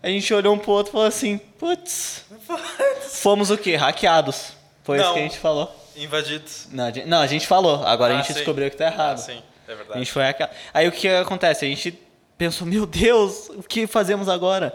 A 0.03 0.09
gente 0.09 0.31
olhou 0.33 0.53
um 0.53 0.59
pro 0.59 0.71
outro 0.71 0.91
e 0.91 0.93
falou 0.93 1.07
assim, 1.07 1.37
putz, 1.57 2.25
fomos 3.09 3.49
o 3.49 3.57
quê? 3.57 3.75
Hackeados. 3.75 4.53
Foi 4.83 4.97
isso 4.97 5.05
Não. 5.07 5.13
que 5.13 5.19
a 5.19 5.23
gente 5.23 5.37
falou. 5.39 5.73
Invadidos. 5.95 6.67
Não, 6.71 6.85
a 6.85 6.91
gente, 6.91 7.07
não, 7.07 7.21
a 7.21 7.27
gente 7.27 7.47
falou, 7.47 7.83
agora 7.85 8.13
a 8.13 8.17
Ah, 8.17 8.21
gente 8.21 8.27
sim. 8.27 8.33
descobriu 8.35 8.69
que 8.69 8.77
tá 8.77 8.85
errado. 8.85 9.15
Ah, 9.15 9.17
sim, 9.17 9.41
é 9.67 9.73
A 9.73 9.75
verdade. 9.75 9.99
gente 9.99 10.11
foi 10.11 10.23
hackeado. 10.23 10.51
Aí 10.73 10.87
o 10.87 10.91
que 10.91 11.07
acontece? 11.07 11.65
A 11.65 11.67
gente 11.67 11.99
pensou, 12.37 12.65
meu 12.67 12.85
Deus, 12.85 13.49
o 13.49 13.63
que 13.63 13.87
fazemos 13.87 14.29
agora? 14.29 14.73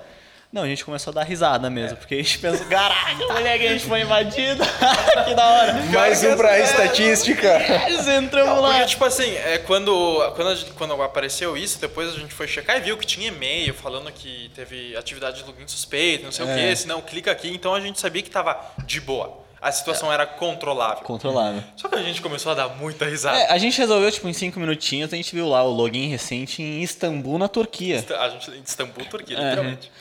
Não, 0.53 0.65
a 0.65 0.67
gente 0.67 0.85
começou 0.85 1.13
a 1.13 1.15
dar 1.15 1.23
risada 1.23 1.71
mesmo, 1.71 1.97
porque 1.97 2.15
a 2.15 2.19
gente 2.19 2.39
pensou, 2.39 2.67
caralho, 2.67 3.17
moleque, 3.27 3.67
a 3.67 3.73
gente 3.73 3.87
foi 3.87 4.03
invadido. 4.03 4.63
que 5.27 5.35
da 5.35 5.47
hora. 5.47 5.73
Mais 5.95 6.23
um 6.25 6.37
para 6.37 6.51
a 6.51 6.59
estatística. 6.59 7.59
Nós 7.89 8.07
entramos 8.07 8.61
lá. 8.61 8.73
Porque, 8.73 8.85
tipo 8.89 9.03
assim, 9.07 9.35
é, 9.35 9.57
quando, 9.57 9.93
quando, 10.37 10.49
a 10.49 10.55
gente- 10.55 10.73
quando 10.73 11.03
apareceu 11.03 11.57
isso, 11.57 11.81
depois 11.81 12.11
a 12.11 12.19
gente 12.19 12.35
foi 12.35 12.47
checar 12.47 12.77
e 12.77 12.81
viu 12.81 12.99
que 12.99 13.07
tinha 13.07 13.29
e-mail 13.29 13.73
falando 13.73 14.13
que 14.13 14.51
teve 14.55 14.95
atividade 14.95 15.39
de 15.43 15.45
login 15.49 15.67
suspeito, 15.67 16.25
não 16.25 16.33
sei 16.33 16.45
o 16.45 16.51
É. 16.51 16.55
quê, 16.69 16.77
se 16.77 16.87
não, 16.87 17.01
clica 17.01 17.31
aqui. 17.33 17.49
Então 17.51 17.75
a 17.75 17.81
gente 17.81 17.99
sabia 17.99 18.21
que 18.21 18.29
tava 18.29 18.61
de 18.85 19.01
boa. 19.01 19.42
A 19.63 19.71
situação 19.71 20.13
era 20.13 20.27
controlável. 20.27 21.05
Controlável. 21.05 21.63
Só 21.77 21.89
que 21.89 21.95
a 21.95 22.03
gente 22.03 22.21
começou 22.21 22.51
a 22.51 22.55
dar 22.57 22.69
muita 22.71 23.05
risada. 23.05 23.39
É, 23.39 23.53
a 23.53 23.59
gente 23.59 23.79
resolveu, 23.79 24.11
tipo, 24.11 24.29
em 24.29 24.33
cinco 24.33 24.59
minutinhos, 24.59 25.13
a 25.13 25.17
gente 25.17 25.33
viu 25.33 25.49
lá 25.49 25.63
o 25.63 25.71
login 25.71 26.09
recente 26.09 26.61
em 26.61 26.83
Istambul, 26.83 27.39
na 27.39 27.47
Turquia. 27.47 28.05
A 28.19 28.29
gente 28.31 28.51
em 28.51 28.61
Istambul, 28.61 29.05
Turquia, 29.07 29.39
É. 29.39 29.41
literalmente. 29.51 29.93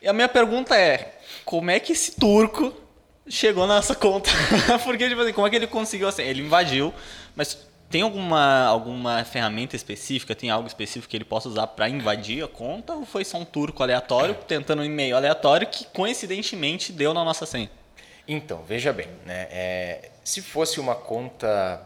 E 0.00 0.08
a 0.08 0.12
minha 0.14 0.26
pergunta 0.28 0.74
é, 0.74 1.18
como 1.44 1.70
é 1.70 1.78
que 1.78 1.92
esse 1.92 2.12
turco 2.12 2.72
chegou 3.28 3.66
na 3.66 3.74
nossa 3.76 3.94
conta? 3.94 4.30
Porque, 4.82 5.06
tipo 5.06 5.20
assim, 5.20 5.34
como 5.34 5.46
é 5.46 5.50
que 5.50 5.56
ele 5.56 5.66
conseguiu 5.66 6.08
assim? 6.08 6.22
Ele 6.22 6.40
invadiu, 6.40 6.92
mas 7.36 7.58
tem 7.90 8.00
alguma, 8.00 8.64
alguma 8.64 9.22
ferramenta 9.24 9.76
específica, 9.76 10.34
tem 10.34 10.48
algo 10.48 10.66
específico 10.66 11.10
que 11.10 11.16
ele 11.18 11.24
possa 11.24 11.46
usar 11.46 11.66
para 11.66 11.90
invadir 11.90 12.42
a 12.42 12.48
conta? 12.48 12.94
Ou 12.94 13.04
foi 13.04 13.24
só 13.26 13.36
um 13.36 13.44
turco 13.44 13.82
aleatório, 13.82 14.34
tentando 14.48 14.80
um 14.80 14.84
e-mail 14.84 15.14
aleatório 15.14 15.66
que 15.66 15.84
coincidentemente 15.92 16.90
deu 16.90 17.12
na 17.12 17.22
nossa 17.22 17.44
senha? 17.44 17.70
Então, 18.32 18.62
veja 18.62 18.92
bem, 18.92 19.08
né? 19.26 19.48
é, 19.50 20.10
se 20.22 20.40
fosse 20.40 20.78
uma 20.78 20.94
conta 20.94 21.82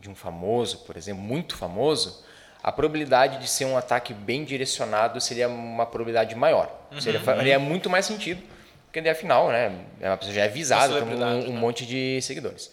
de 0.00 0.08
um 0.08 0.14
famoso, 0.14 0.78
por 0.78 0.96
exemplo, 0.96 1.22
muito 1.22 1.54
famoso, 1.54 2.24
a 2.62 2.72
probabilidade 2.72 3.38
de 3.38 3.46
ser 3.46 3.66
um 3.66 3.76
ataque 3.76 4.14
bem 4.14 4.42
direcionado 4.42 5.20
seria 5.20 5.50
uma 5.50 5.84
probabilidade 5.84 6.34
maior. 6.34 6.88
Seria, 6.98 7.20
faria 7.20 7.58
muito 7.58 7.90
mais 7.90 8.06
sentido, 8.06 8.42
porque 8.86 9.02
daí, 9.02 9.10
afinal, 9.10 9.48
né, 9.48 9.84
é 10.00 10.08
uma 10.08 10.16
pessoa 10.16 10.34
já 10.34 10.42
é 10.42 10.46
avisada, 10.46 11.02
tem 11.02 11.14
um, 11.14 11.50
um 11.50 11.52
né? 11.52 11.60
monte 11.60 11.84
de 11.84 12.22
seguidores. 12.22 12.70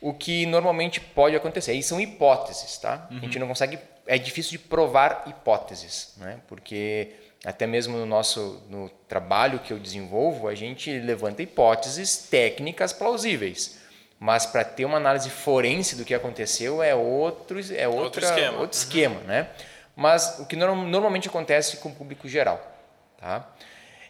O 0.00 0.12
que 0.12 0.44
normalmente 0.46 1.00
pode 1.00 1.36
acontecer, 1.36 1.74
e 1.74 1.84
são 1.84 2.00
hipóteses, 2.00 2.78
tá? 2.78 3.06
A 3.10 3.14
gente 3.14 3.38
não 3.38 3.46
consegue, 3.46 3.78
é 4.08 4.18
difícil 4.18 4.52
de 4.52 4.58
provar 4.58 5.22
hipóteses, 5.28 6.14
né? 6.16 6.40
Porque 6.48 7.12
até 7.44 7.66
mesmo 7.66 7.96
no 7.96 8.06
nosso 8.06 8.62
no 8.68 8.88
trabalho 9.08 9.58
que 9.60 9.72
eu 9.72 9.78
desenvolvo, 9.78 10.46
a 10.48 10.54
gente 10.54 10.90
levanta 10.98 11.42
hipóteses 11.42 12.28
técnicas 12.30 12.92
plausíveis. 12.92 13.78
Mas 14.18 14.44
para 14.44 14.62
ter 14.64 14.84
uma 14.84 14.98
análise 14.98 15.30
forense 15.30 15.96
do 15.96 16.04
que 16.04 16.12
aconteceu 16.14 16.82
é 16.82 16.94
outro, 16.94 17.58
é 17.74 17.88
outra, 17.88 18.26
esquema. 18.26 18.58
outro 18.58 18.76
esquema, 18.78 19.20
né? 19.22 19.48
Mas 19.96 20.38
o 20.40 20.46
que 20.46 20.56
norm- 20.56 20.86
normalmente 20.88 21.26
acontece 21.28 21.78
com 21.78 21.88
o 21.88 21.94
público 21.94 22.28
geral, 22.28 22.60
tá? 23.18 23.48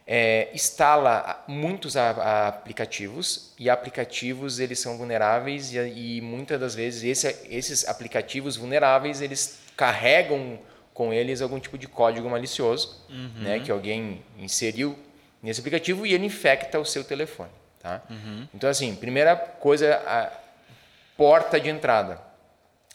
É, 0.06 0.48
instala 0.52 1.44
muitos 1.46 1.96
a- 1.96 2.10
a- 2.10 2.48
aplicativos 2.48 3.52
e 3.56 3.70
aplicativos 3.70 4.58
eles 4.58 4.80
são 4.80 4.98
vulneráveis 4.98 5.72
e, 5.72 5.78
e 5.78 6.20
muitas 6.20 6.58
das 6.58 6.74
vezes 6.74 7.04
esse- 7.04 7.46
esses 7.48 7.86
aplicativos 7.86 8.56
vulneráveis 8.56 9.20
eles 9.20 9.60
carregam 9.76 10.58
com 11.00 11.14
eles 11.14 11.40
algum 11.40 11.58
tipo 11.58 11.78
de 11.78 11.88
código 11.88 12.28
malicioso, 12.28 12.94
né, 13.08 13.58
que 13.60 13.70
alguém 13.72 14.22
inseriu 14.38 14.98
nesse 15.42 15.58
aplicativo 15.60 16.04
e 16.04 16.12
ele 16.12 16.26
infecta 16.26 16.78
o 16.78 16.84
seu 16.84 17.02
telefone, 17.02 17.48
tá? 17.82 18.02
Então 18.52 18.68
assim, 18.68 18.94
primeira 18.94 19.34
coisa, 19.34 19.94
a 20.06 20.30
porta 21.16 21.58
de 21.58 21.70
entrada, 21.70 22.20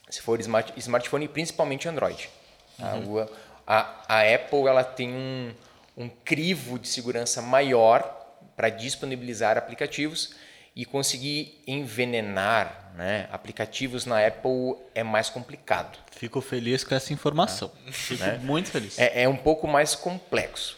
se 0.08 0.22
for 0.22 0.40
smart, 0.40 0.72
smartphone, 0.78 1.28
principalmente 1.28 1.88
Android. 1.90 2.30
tá? 2.78 2.96
O- 2.98 3.28
A, 3.66 4.04
a 4.08 4.36
Apple 4.36 4.68
ela 4.68 4.84
tem 4.84 5.10
um, 5.12 5.52
um 5.98 6.08
crivo 6.08 6.78
de 6.78 6.88
segurança 6.88 7.42
maior 7.42 8.04
para 8.56 8.70
disponibilizar 8.70 9.58
aplicativos 9.58 10.36
E 10.76 10.84
conseguir 10.84 11.62
envenenar 11.66 12.92
né, 12.96 13.28
aplicativos 13.32 14.06
na 14.06 14.26
Apple 14.26 14.76
é 14.94 15.04
mais 15.04 15.30
complicado. 15.30 15.98
Fico 16.12 16.42
feliz 16.42 16.84
com 16.84 16.96
essa 16.96 17.14
informação. 17.14 17.72
Fico 17.92 18.24
muito 18.44 18.70
feliz. 18.70 19.00
É, 19.00 19.24
é 19.24 19.30
um 19.30 19.38
pouco 19.38 19.68
mais 19.68 19.96
complexo. 19.96 20.78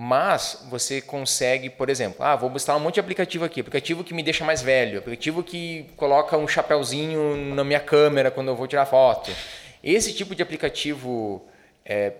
Mas 0.00 0.64
você 0.70 1.00
consegue, 1.00 1.68
por 1.68 1.90
exemplo, 1.90 2.24
ah, 2.24 2.36
vou 2.36 2.52
instalar 2.52 2.80
um 2.80 2.84
monte 2.84 2.94
de 2.94 3.00
aplicativo 3.00 3.44
aqui, 3.44 3.60
aplicativo 3.60 4.04
que 4.04 4.14
me 4.14 4.22
deixa 4.22 4.44
mais 4.44 4.62
velho, 4.62 5.00
aplicativo 5.00 5.42
que 5.42 5.86
coloca 5.96 6.36
um 6.36 6.46
chapéuzinho 6.46 7.36
na 7.52 7.64
minha 7.64 7.80
câmera 7.80 8.30
quando 8.30 8.46
eu 8.46 8.54
vou 8.54 8.68
tirar 8.68 8.86
foto. 8.86 9.32
Esse 9.82 10.14
tipo 10.14 10.36
de 10.36 10.42
aplicativo 10.42 11.44
é, 11.84 12.12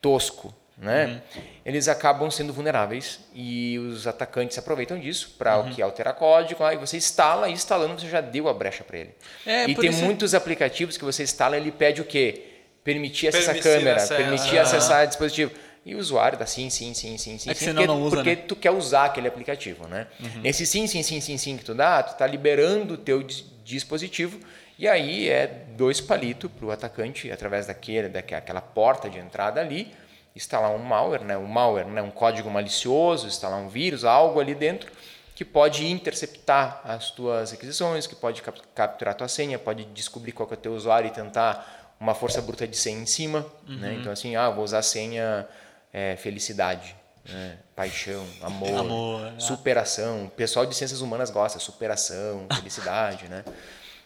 tosco, 0.00 0.54
né? 0.82 1.06
Uhum. 1.34 1.42
Eles 1.64 1.86
acabam 1.86 2.28
sendo 2.28 2.52
vulneráveis 2.52 3.20
e 3.32 3.78
os 3.78 4.06
atacantes 4.06 4.58
aproveitam 4.58 4.98
disso 4.98 5.36
para 5.38 5.58
uhum. 5.58 5.70
o 5.70 5.74
que 5.74 5.80
alterar 5.80 6.14
código. 6.14 6.64
Aí 6.64 6.76
você 6.76 6.96
instala 6.96 7.48
e 7.48 7.52
instalando 7.52 8.00
você 8.00 8.08
já 8.08 8.20
deu 8.20 8.48
a 8.48 8.52
brecha 8.52 8.82
para 8.82 8.98
ele. 8.98 9.14
É, 9.46 9.70
e 9.70 9.74
tem 9.76 9.90
isso... 9.90 10.02
muitos 10.04 10.34
aplicativos 10.34 10.98
que 10.98 11.04
você 11.04 11.22
instala 11.22 11.56
ele 11.56 11.70
pede 11.70 12.00
o 12.00 12.04
quê? 12.04 12.46
Permitir 12.82 13.28
acessar 13.28 13.54
a 13.54 13.60
câmera, 13.60 14.06
permitir 14.08 14.56
uhum. 14.56 14.62
acessar 14.62 15.06
dispositivo. 15.06 15.52
E 15.86 15.94
o 15.94 15.98
usuário 15.98 16.38
dá 16.38 16.46
sim, 16.46 16.68
sim, 16.68 16.94
sim, 16.94 17.16
sim, 17.16 17.38
sim, 17.38 17.50
é 17.50 17.54
sim, 17.54 17.66
porque, 17.66 17.86
não 17.86 18.02
usa, 18.02 18.16
porque 18.16 18.30
né? 18.30 18.42
tu 18.46 18.54
quer 18.54 18.70
usar 18.70 19.06
aquele 19.06 19.26
aplicativo, 19.26 19.88
né? 19.88 20.06
Uhum. 20.20 20.42
Nesse 20.42 20.64
sim, 20.66 20.86
sim, 20.86 21.02
sim, 21.02 21.20
sim, 21.20 21.38
sim 21.38 21.56
que 21.56 21.64
tu 21.64 21.74
dá, 21.74 22.02
tu 22.02 22.16
tá 22.16 22.26
liberando 22.26 22.94
o 22.94 22.96
teu 22.96 23.24
dispositivo 23.64 24.38
e 24.78 24.88
aí 24.88 25.28
é 25.28 25.46
dois 25.76 26.00
palitos 26.00 26.50
para 26.50 26.66
o 26.66 26.70
atacante 26.70 27.30
através 27.30 27.66
daquele, 27.66 28.08
daquela 28.08 28.60
porta 28.60 29.08
de 29.08 29.18
entrada 29.18 29.60
ali, 29.60 29.92
instalar 30.34 30.70
um 30.70 30.78
malware, 30.78 31.24
né? 31.24 31.36
Um 31.36 31.46
malware, 31.46 31.86
né? 31.86 32.02
Um 32.02 32.10
código 32.10 32.50
malicioso, 32.50 33.26
instalar 33.26 33.58
um 33.58 33.68
vírus, 33.68 34.04
algo 34.04 34.40
ali 34.40 34.54
dentro 34.54 34.90
que 35.34 35.44
pode 35.44 35.86
interceptar 35.86 36.80
as 36.84 37.10
tuas 37.10 37.52
aquisições, 37.52 38.06
que 38.06 38.14
pode 38.14 38.42
capturar 38.42 39.12
a 39.12 39.16
tua 39.16 39.28
senha, 39.28 39.58
pode 39.58 39.84
descobrir 39.86 40.32
qual 40.32 40.48
é 40.50 40.54
o 40.54 40.56
teu 40.56 40.74
usuário 40.74 41.08
e 41.08 41.10
tentar 41.10 41.94
uma 41.98 42.14
força 42.14 42.40
bruta 42.42 42.66
de 42.66 42.76
senha 42.76 43.00
em 43.00 43.06
cima, 43.06 43.40
né? 43.40 43.46
uhum. 43.68 43.76
né? 43.78 43.94
Então 43.94 44.12
assim, 44.12 44.36
ah, 44.36 44.50
vou 44.50 44.62
usar 44.62 44.78
a 44.78 44.82
senha 44.82 45.48
é, 45.92 46.16
felicidade, 46.16 46.94
né? 47.28 47.58
paixão, 47.74 48.24
amor, 48.42 48.78
amor 48.78 49.32
é. 49.36 49.40
superação. 49.40 50.26
O 50.26 50.30
pessoal 50.30 50.66
de 50.66 50.74
ciências 50.74 51.00
humanas 51.00 51.30
gosta, 51.30 51.58
superação, 51.58 52.46
felicidade, 52.54 53.28
né? 53.28 53.44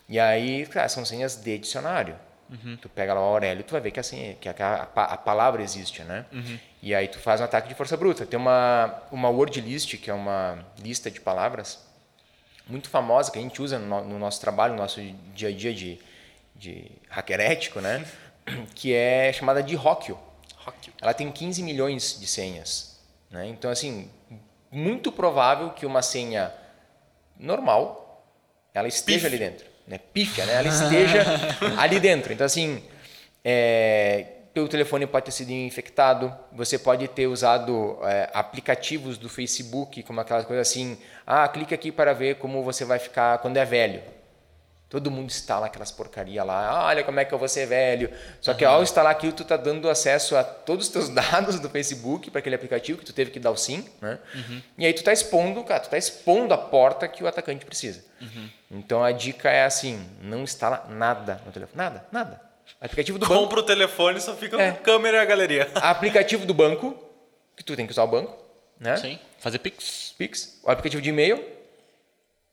E 0.08 0.20
aí, 0.20 0.64
cara, 0.66 0.88
são 0.88 1.04
senhas 1.04 1.36
de 1.36 1.58
dicionário. 1.58 2.16
Uhum. 2.48 2.76
Tu 2.80 2.88
pega 2.88 3.12
lá 3.12 3.20
o 3.20 3.24
Aurélio, 3.24 3.64
tu 3.64 3.72
vai 3.72 3.80
ver 3.80 3.90
que, 3.90 3.98
assim, 3.98 4.36
que 4.40 4.48
a, 4.48 4.88
a, 4.94 5.02
a 5.04 5.16
palavra 5.16 5.62
existe, 5.62 6.02
né? 6.02 6.24
Uhum. 6.32 6.58
E 6.82 6.94
aí 6.94 7.08
tu 7.08 7.18
faz 7.18 7.40
um 7.40 7.44
ataque 7.44 7.68
de 7.68 7.74
força 7.74 7.96
bruta. 7.96 8.24
Tem 8.24 8.38
uma, 8.38 9.02
uma 9.10 9.28
word 9.28 9.60
list, 9.60 9.96
que 9.96 10.10
é 10.10 10.14
uma 10.14 10.58
lista 10.78 11.10
de 11.10 11.20
palavras 11.20 11.84
muito 12.68 12.88
famosa 12.88 13.30
que 13.30 13.38
a 13.38 13.42
gente 13.42 13.62
usa 13.62 13.78
no, 13.78 14.04
no 14.04 14.18
nosso 14.18 14.40
trabalho, 14.40 14.74
no 14.74 14.80
nosso 14.80 15.00
dia 15.34 15.48
a 15.48 15.52
dia 15.52 15.72
de, 15.72 16.00
de 16.54 16.90
hacker 17.08 17.40
ético, 17.40 17.80
né? 17.80 18.04
Que 18.74 18.94
é 18.94 19.32
chamada 19.32 19.62
de 19.62 19.74
Rockio. 19.74 20.18
Ela 21.00 21.14
tem 21.14 21.30
15 21.30 21.62
milhões 21.62 22.18
de 22.18 22.26
senhas. 22.26 23.00
Né? 23.30 23.48
Então, 23.48 23.70
assim, 23.70 24.10
muito 24.70 25.10
provável 25.10 25.70
que 25.70 25.84
uma 25.86 26.02
senha 26.02 26.52
normal 27.38 28.24
ela 28.72 28.88
esteja 28.88 29.26
ali 29.26 29.38
dentro. 29.38 29.66
Né? 29.86 29.98
Pífia, 30.12 30.44
né? 30.46 30.54
Ela 30.54 30.68
esteja 30.68 31.24
ali 31.78 32.00
dentro. 32.00 32.32
Então, 32.32 32.44
assim, 32.44 32.82
é, 33.44 34.26
teu 34.56 34.66
telefone 34.66 35.06
pode 35.06 35.26
ter 35.26 35.32
sido 35.32 35.50
infectado, 35.50 36.34
você 36.50 36.78
pode 36.78 37.06
ter 37.08 37.26
usado 37.26 37.98
é, 38.02 38.30
aplicativos 38.32 39.18
do 39.18 39.28
Facebook, 39.28 40.02
como 40.02 40.18
aquelas 40.20 40.46
coisas 40.46 40.66
assim, 40.66 40.96
ah, 41.26 41.46
clique 41.46 41.74
aqui 41.74 41.92
para 41.92 42.14
ver 42.14 42.36
como 42.36 42.62
você 42.62 42.84
vai 42.84 42.98
ficar 42.98 43.38
quando 43.38 43.58
é 43.58 43.64
velho. 43.66 44.15
Todo 44.88 45.10
mundo 45.10 45.26
instala 45.26 45.66
aquelas 45.66 45.90
porcaria 45.90 46.44
lá. 46.44 46.68
Ah, 46.68 46.86
olha 46.86 47.02
como 47.02 47.18
é 47.18 47.24
que 47.24 47.34
eu 47.34 47.38
vou 47.38 47.48
ser 47.48 47.66
velho. 47.66 48.08
Só 48.40 48.54
que 48.54 48.64
ao 48.64 48.84
instalar 48.84 49.10
aquilo, 49.10 49.32
tu 49.32 49.44
tá 49.44 49.56
dando 49.56 49.90
acesso 49.90 50.36
a 50.36 50.44
todos 50.44 50.86
os 50.86 50.92
teus 50.92 51.08
dados 51.14 51.58
do 51.58 51.68
Facebook 51.68 52.30
para 52.30 52.38
aquele 52.38 52.54
aplicativo 52.54 52.98
que 53.00 53.04
tu 53.04 53.12
teve 53.12 53.32
que 53.32 53.40
dar 53.40 53.50
o 53.50 53.56
sim, 53.56 53.84
né? 54.00 54.18
Uhum. 54.32 54.62
E 54.78 54.86
aí 54.86 54.92
tu 54.92 55.02
tá 55.02 55.12
expondo, 55.12 55.64
cara, 55.64 55.80
tu 55.80 55.90
tá 55.90 55.98
expondo 55.98 56.54
a 56.54 56.58
porta 56.58 57.08
que 57.08 57.24
o 57.24 57.26
atacante 57.26 57.66
precisa. 57.66 58.04
Uhum. 58.20 58.48
Então 58.70 59.02
a 59.02 59.10
dica 59.10 59.50
é 59.50 59.64
assim, 59.64 60.00
não 60.22 60.42
instala 60.42 60.86
nada 60.88 61.42
no 61.44 61.50
telefone, 61.50 61.76
nada, 61.76 62.06
nada. 62.12 62.40
Aplicativo 62.80 63.18
do 63.18 63.26
Compra 63.26 63.40
banco. 63.40 63.48
Compra 63.48 63.60
o 63.60 63.66
telefone, 63.66 64.20
só 64.20 64.34
fica 64.36 64.60
é. 64.60 64.70
com 64.70 64.82
câmera 64.84 65.16
e 65.16 65.20
a 65.20 65.24
galeria. 65.24 65.70
Aplicativo 65.74 66.46
do 66.46 66.54
banco, 66.54 66.96
que 67.56 67.64
tu 67.64 67.74
tem 67.74 67.86
que 67.86 67.92
usar 67.92 68.04
o 68.04 68.08
banco, 68.08 68.36
né? 68.78 68.96
Sim. 68.96 69.18
Fazer 69.38 69.58
Pix. 69.58 70.14
Pix. 70.16 70.60
O 70.62 70.70
aplicativo 70.70 71.02
de 71.02 71.08
e-mail, 71.08 71.55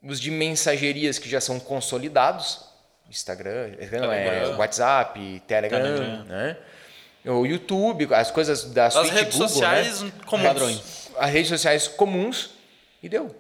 os 0.04 0.20
de 0.20 0.30
mensagerias 0.30 1.18
que 1.18 1.30
já 1.30 1.40
são 1.40 1.60
consolidados, 1.60 2.66
Instagram, 3.10 3.72
Telegram. 3.72 4.12
é, 4.12 4.56
WhatsApp, 4.56 5.42
Telegram, 5.48 5.82
Telegram, 5.82 6.24
né? 6.26 6.58
O 7.26 7.46
YouTube, 7.46 8.14
as 8.14 8.30
coisas 8.30 8.66
da 8.66 8.88
As 8.88 9.10
redes 9.10 9.36
Google, 9.36 9.48
sociais 9.48 10.02
né? 10.02 10.12
comuns. 10.26 10.48
Padrões. 10.48 11.10
As 11.18 11.32
redes 11.32 11.48
sociais 11.48 11.88
comuns 11.88 12.52
e 13.02 13.08
deu. 13.08 13.34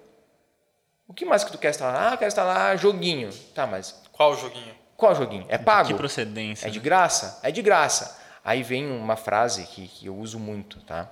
O 1.05 1.13
que 1.13 1.25
mais 1.25 1.43
que 1.43 1.51
tu 1.51 1.57
quer 1.57 1.71
instalar? 1.71 2.13
Ah, 2.13 2.17
quero 2.17 2.29
instalar 2.29 2.77
joguinho. 2.77 3.29
Tá, 3.53 3.67
mas... 3.67 4.01
Qual 4.13 4.37
joguinho? 4.37 4.73
Qual 4.95 5.13
joguinho? 5.13 5.45
É 5.49 5.57
pago? 5.57 5.89
Que 5.89 5.93
procedência. 5.95 6.67
É 6.67 6.69
de 6.69 6.79
graça? 6.79 7.39
É 7.43 7.51
de 7.51 7.61
graça. 7.61 8.21
Aí 8.43 8.63
vem 8.63 8.89
uma 8.89 9.17
frase 9.17 9.63
que, 9.63 9.87
que 9.87 10.05
eu 10.05 10.15
uso 10.15 10.39
muito, 10.39 10.79
tá? 10.81 11.09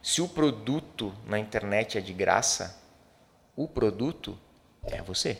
Se 0.00 0.22
o 0.22 0.28
produto 0.28 1.12
na 1.26 1.38
internet 1.38 1.98
é 1.98 2.00
de 2.00 2.12
graça, 2.12 2.78
o 3.56 3.66
produto 3.66 4.38
é 4.86 5.02
você. 5.02 5.38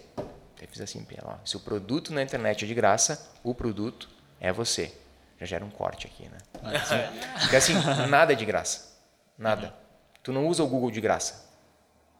Eu 0.60 0.68
fiz 0.68 0.80
assim, 0.80 1.06
ó, 1.22 1.34
se 1.44 1.56
o 1.56 1.60
produto 1.60 2.12
na 2.12 2.22
internet 2.22 2.64
é 2.64 2.68
de 2.68 2.74
graça, 2.74 3.30
o 3.44 3.54
produto 3.54 4.08
é 4.40 4.52
você. 4.52 4.92
Já 5.38 5.46
gera 5.46 5.64
um 5.64 5.70
corte 5.70 6.06
aqui, 6.06 6.28
né? 6.28 6.38
Porque 7.40 7.56
assim, 7.56 7.74
nada 8.08 8.32
é 8.32 8.36
de 8.36 8.44
graça. 8.44 8.96
Nada. 9.38 9.74
Tu 10.22 10.32
não 10.32 10.46
usa 10.46 10.62
o 10.62 10.66
Google 10.66 10.90
de 10.90 11.00
graça. 11.00 11.46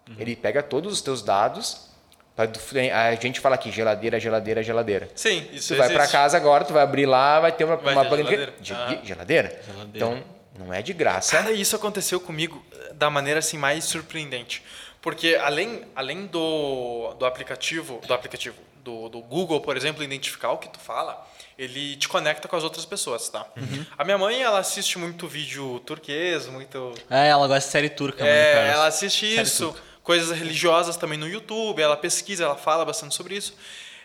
Uhum. 0.09 0.17
Ele 0.19 0.37
pega 0.37 0.63
todos 0.63 0.93
os 0.93 1.01
teus 1.01 1.23
dados. 1.23 1.91
A 2.37 3.15
gente 3.15 3.41
fala 3.41 3.55
aqui, 3.55 3.73
geladeira, 3.73 4.21
geladeira, 4.21 4.63
geladeira. 4.63 5.09
Sim, 5.15 5.49
isso 5.53 5.75
Tu 5.75 5.79
vai 5.79 5.91
para 5.91 6.07
casa 6.07 6.37
agora, 6.37 6.67
tu 6.67 6.75
vai 6.75 6.83
abrir 6.83 7.07
lá, 7.07 7.41
vai 7.41 7.51
ter 7.51 7.65
uma, 7.65 7.77
vai 7.77 7.95
uma 7.95 8.05
geladeira. 8.05 8.53
De, 8.61 8.75
ah. 8.75 9.01
geladeira? 9.03 9.63
geladeira. 9.65 9.87
Então, 9.95 10.23
não 10.59 10.73
é 10.73 10.83
de 10.83 10.93
graça. 10.93 11.37
Cara, 11.37 11.51
isso 11.53 11.75
aconteceu 11.75 12.21
comigo 12.21 12.65
eh, 12.73 12.93
da 12.93 13.09
maneira 13.09 13.39
assim 13.39 13.57
mais 13.57 13.85
surpreendente. 13.85 14.63
Porque 15.07 15.39
além, 15.41 15.85
além 15.95 16.27
do, 16.27 17.15
do 17.17 17.25
aplicativo, 17.25 18.01
do 18.09 18.13
aplicativo 18.13 18.57
do, 18.83 19.09
do 19.09 19.21
Google, 19.21 19.61
por 19.61 19.77
exemplo, 19.77 20.03
identificar 20.03 20.51
o 20.51 20.59
que 20.59 20.69
tu 20.69 20.81
fala, 20.81 21.25
ele 21.57 21.95
te 21.95 22.09
conecta 22.09 22.49
com 22.49 22.57
as 22.57 22.65
outras 22.65 22.85
pessoas, 22.85 23.29
tá? 23.29 23.47
Uhum. 23.57 23.87
A 23.97 24.03
minha 24.03 24.19
mãe, 24.19 24.43
ela 24.43 24.59
assiste 24.59 24.99
muito 24.99 25.29
vídeo 25.29 25.79
turquês, 25.87 26.49
muito... 26.49 26.93
É, 27.09 27.29
ela 27.29 27.47
gosta 27.47 27.61
de 27.61 27.71
série 27.71 27.89
turca. 27.89 28.27
É, 28.27 28.73
ela 28.73 28.89
assiste 28.89 29.29
série 29.29 29.43
isso, 29.43 29.69
turca. 29.69 29.83
coisas 30.03 30.37
religiosas 30.37 30.97
também 30.97 31.17
no 31.17 31.29
YouTube, 31.29 31.81
ela 31.81 31.97
pesquisa, 31.97 32.43
ela 32.43 32.57
fala 32.57 32.85
bastante 32.85 33.15
sobre 33.15 33.37
isso. 33.37 33.55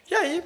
E 0.08 0.14
aí, 0.14 0.44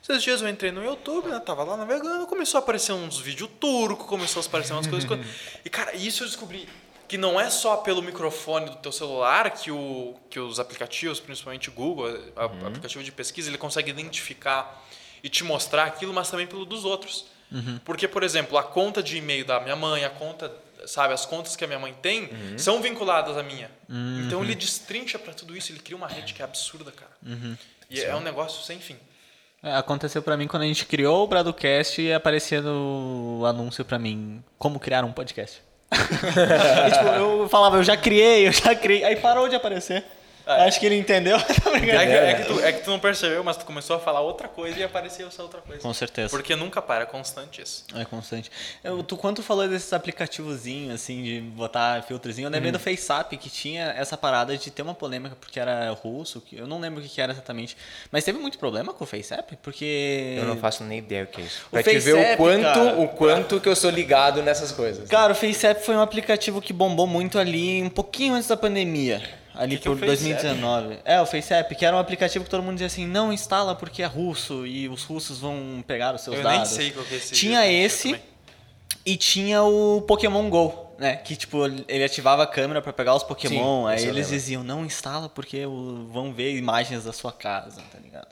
esses 0.00 0.22
dias 0.22 0.40
eu 0.40 0.48
entrei 0.48 0.70
no 0.70 0.84
YouTube, 0.84 1.28
né, 1.28 1.40
tava 1.40 1.64
lá 1.64 1.76
navegando, 1.76 2.24
começou 2.28 2.58
a 2.58 2.62
aparecer 2.62 2.92
uns 2.92 3.18
vídeos 3.18 3.50
turcos, 3.58 4.06
começou 4.06 4.40
a 4.44 4.46
aparecer 4.46 4.74
umas 4.74 4.86
coisas... 4.86 5.10
e, 5.64 5.68
cara, 5.68 5.96
isso 5.96 6.22
eu 6.22 6.28
descobri 6.28 6.68
que 7.08 7.16
não 7.16 7.40
é 7.40 7.48
só 7.48 7.78
pelo 7.78 8.02
microfone 8.02 8.66
do 8.66 8.76
teu 8.76 8.92
celular 8.92 9.50
que, 9.50 9.70
o, 9.70 10.14
que 10.28 10.38
os 10.38 10.60
aplicativos, 10.60 11.18
principalmente 11.18 11.70
o 11.70 11.72
Google, 11.72 12.06
o 12.06 12.40
uhum. 12.40 12.66
aplicativo 12.66 13.02
de 13.02 13.10
pesquisa, 13.10 13.48
ele 13.48 13.56
consegue 13.56 13.90
identificar 13.90 14.84
e 15.22 15.28
te 15.28 15.42
mostrar 15.42 15.84
aquilo, 15.84 16.12
mas 16.12 16.30
também 16.30 16.46
pelo 16.46 16.66
dos 16.66 16.84
outros. 16.84 17.26
Uhum. 17.50 17.80
Porque, 17.82 18.06
por 18.06 18.22
exemplo, 18.22 18.58
a 18.58 18.62
conta 18.62 19.02
de 19.02 19.16
e-mail 19.16 19.44
da 19.44 19.58
minha 19.58 19.74
mãe, 19.74 20.04
a 20.04 20.10
conta, 20.10 20.54
sabe, 20.86 21.14
as 21.14 21.24
contas 21.24 21.56
que 21.56 21.64
a 21.64 21.66
minha 21.66 21.78
mãe 21.78 21.94
tem 22.02 22.24
uhum. 22.24 22.58
são 22.58 22.82
vinculadas 22.82 23.38
à 23.38 23.42
minha. 23.42 23.70
Uhum. 23.88 24.24
Então 24.26 24.44
ele 24.44 24.54
destrincha 24.54 25.18
para 25.18 25.32
tudo 25.32 25.56
isso, 25.56 25.72
ele 25.72 25.80
cria 25.80 25.96
uma 25.96 26.06
rede 26.06 26.34
que 26.34 26.42
é 26.42 26.44
absurda, 26.44 26.92
cara. 26.92 27.10
Uhum. 27.24 27.56
E 27.90 28.00
Sim. 28.00 28.06
é 28.06 28.14
um 28.14 28.20
negócio 28.20 28.62
sem 28.62 28.78
fim. 28.78 28.96
É, 29.62 29.74
aconteceu 29.74 30.22
para 30.22 30.36
mim 30.36 30.46
quando 30.46 30.62
a 30.62 30.66
gente 30.66 30.84
criou 30.84 31.24
o 31.24 31.26
Bradocast 31.26 32.00
e 32.00 32.12
aparecia 32.12 32.60
no 32.60 33.44
anúncio 33.46 33.84
para 33.84 33.98
mim 33.98 34.44
como 34.58 34.78
criar 34.78 35.04
um 35.04 35.10
podcast. 35.10 35.62
e, 36.86 36.90
tipo, 36.90 37.06
eu 37.06 37.48
falava, 37.48 37.76
eu 37.76 37.82
já 37.82 37.96
criei, 37.96 38.48
eu 38.48 38.52
já 38.52 38.74
criei. 38.74 39.04
Aí 39.04 39.16
parou 39.16 39.48
de 39.48 39.56
aparecer. 39.56 40.04
É. 40.48 40.66
Acho 40.66 40.80
que 40.80 40.86
ele 40.86 40.96
entendeu. 40.96 41.38
Tá 41.58 41.76
é, 41.76 41.80
que, 41.80 41.90
é, 41.90 42.34
que 42.34 42.44
tu, 42.44 42.60
é, 42.60 42.72
que 42.72 42.84
tu, 42.84 42.90
não 42.90 42.98
percebeu, 42.98 43.44
mas 43.44 43.56
tu 43.56 43.64
começou 43.64 43.96
a 43.96 43.98
falar 43.98 44.20
outra 44.20 44.48
coisa 44.48 44.78
e 44.78 44.82
apareceu 44.82 45.26
essa 45.26 45.42
outra 45.42 45.60
coisa. 45.60 45.82
Com 45.82 45.92
certeza. 45.92 46.30
Porque 46.30 46.56
nunca 46.56 46.80
para, 46.80 47.02
é 47.02 47.06
constante 47.06 47.60
isso. 47.60 47.84
É 47.94 48.04
constante. 48.04 48.50
Eu, 48.82 49.02
tu, 49.02 49.16
quando 49.16 49.36
tu 49.36 49.42
falou 49.42 49.68
desses 49.68 49.92
aplicativozinhos, 49.92 50.94
assim, 50.94 51.22
de 51.22 51.40
botar 51.40 52.02
filtrozinho, 52.04 52.46
eu 52.46 52.50
lembrei 52.50 52.70
hum. 52.70 52.72
do 52.72 52.78
FaceApp, 52.78 53.36
que 53.36 53.50
tinha 53.50 53.94
essa 53.96 54.16
parada 54.16 54.56
de 54.56 54.70
ter 54.70 54.82
uma 54.82 54.94
polêmica, 54.94 55.36
porque 55.38 55.60
era 55.60 55.90
russo, 55.90 56.40
que 56.40 56.56
eu 56.56 56.66
não 56.66 56.80
lembro 56.80 57.02
o 57.02 57.06
que 57.06 57.20
era 57.20 57.32
exatamente. 57.32 57.76
Mas 58.10 58.24
teve 58.24 58.38
muito 58.38 58.58
problema 58.58 58.94
com 58.94 59.04
o 59.04 59.06
FaceApp, 59.06 59.58
porque... 59.62 60.36
Eu 60.38 60.46
não 60.46 60.56
faço 60.56 60.84
nem 60.84 60.98
ideia 60.98 61.24
o 61.24 61.26
que 61.26 61.42
é 61.42 61.44
isso. 61.44 61.66
O 61.66 61.70
pra 61.70 61.82
te 61.82 61.98
ver 61.98 62.14
o 62.14 62.36
quanto, 62.36 62.62
cara, 62.62 62.98
o 62.98 63.08
quanto 63.08 63.60
que 63.60 63.68
eu 63.68 63.76
sou 63.76 63.90
ligado 63.90 64.42
nessas 64.42 64.72
coisas. 64.72 65.08
Cara, 65.08 65.32
o 65.32 65.36
FaceApp 65.36 65.84
foi 65.84 65.94
um 65.94 66.00
aplicativo 66.00 66.62
que 66.62 66.72
bombou 66.72 67.06
muito 67.06 67.38
ali 67.38 67.82
um 67.82 67.90
pouquinho 67.90 68.34
antes 68.34 68.48
da 68.48 68.56
pandemia 68.56 69.22
ali 69.58 69.76
Que 69.76 69.82
que 69.82 69.88
é 69.88 69.90
o 69.90 69.96
por 69.96 70.06
Face 70.06 70.22
2019. 70.24 70.98
É, 71.04 71.20
o 71.20 71.26
FaceApp, 71.26 71.74
que 71.74 71.84
era 71.84 71.94
um 71.96 71.98
aplicativo 71.98 72.44
que 72.44 72.50
todo 72.50 72.62
mundo 72.62 72.74
dizia 72.74 72.86
assim, 72.86 73.06
não 73.06 73.32
instala 73.32 73.74
porque 73.74 74.02
é 74.02 74.06
russo 74.06 74.64
e 74.66 74.88
os 74.88 75.02
russos 75.04 75.38
vão 75.40 75.84
pegar 75.86 76.14
os 76.14 76.20
seus 76.22 76.36
Eu 76.36 76.42
nem 76.44 76.52
dados. 76.58 76.70
sei 76.70 76.90
qual 76.92 77.04
que 77.04 77.14
é 77.14 77.16
esse 77.18 77.34
Tinha 77.34 77.66
esse 77.66 78.08
também. 78.12 78.22
e 79.04 79.16
tinha 79.16 79.62
o 79.62 80.00
Pokémon 80.02 80.48
GO, 80.48 80.94
né? 80.98 81.16
Que 81.16 81.34
tipo, 81.36 81.66
ele 81.66 82.04
ativava 82.04 82.42
a 82.44 82.46
câmera 82.46 82.80
pra 82.80 82.92
pegar 82.92 83.14
os 83.14 83.22
Pokémon, 83.24 83.84
Sim, 83.86 83.90
aí 83.92 83.98
eu 84.04 84.10
eles 84.10 84.14
lembro. 84.26 84.30
diziam, 84.30 84.62
não 84.64 84.84
instala 84.84 85.28
porque 85.28 85.64
vão 85.66 86.32
ver 86.32 86.56
imagens 86.56 87.04
da 87.04 87.12
sua 87.12 87.32
casa, 87.32 87.82
tá 87.92 87.98
ligado? 87.98 88.28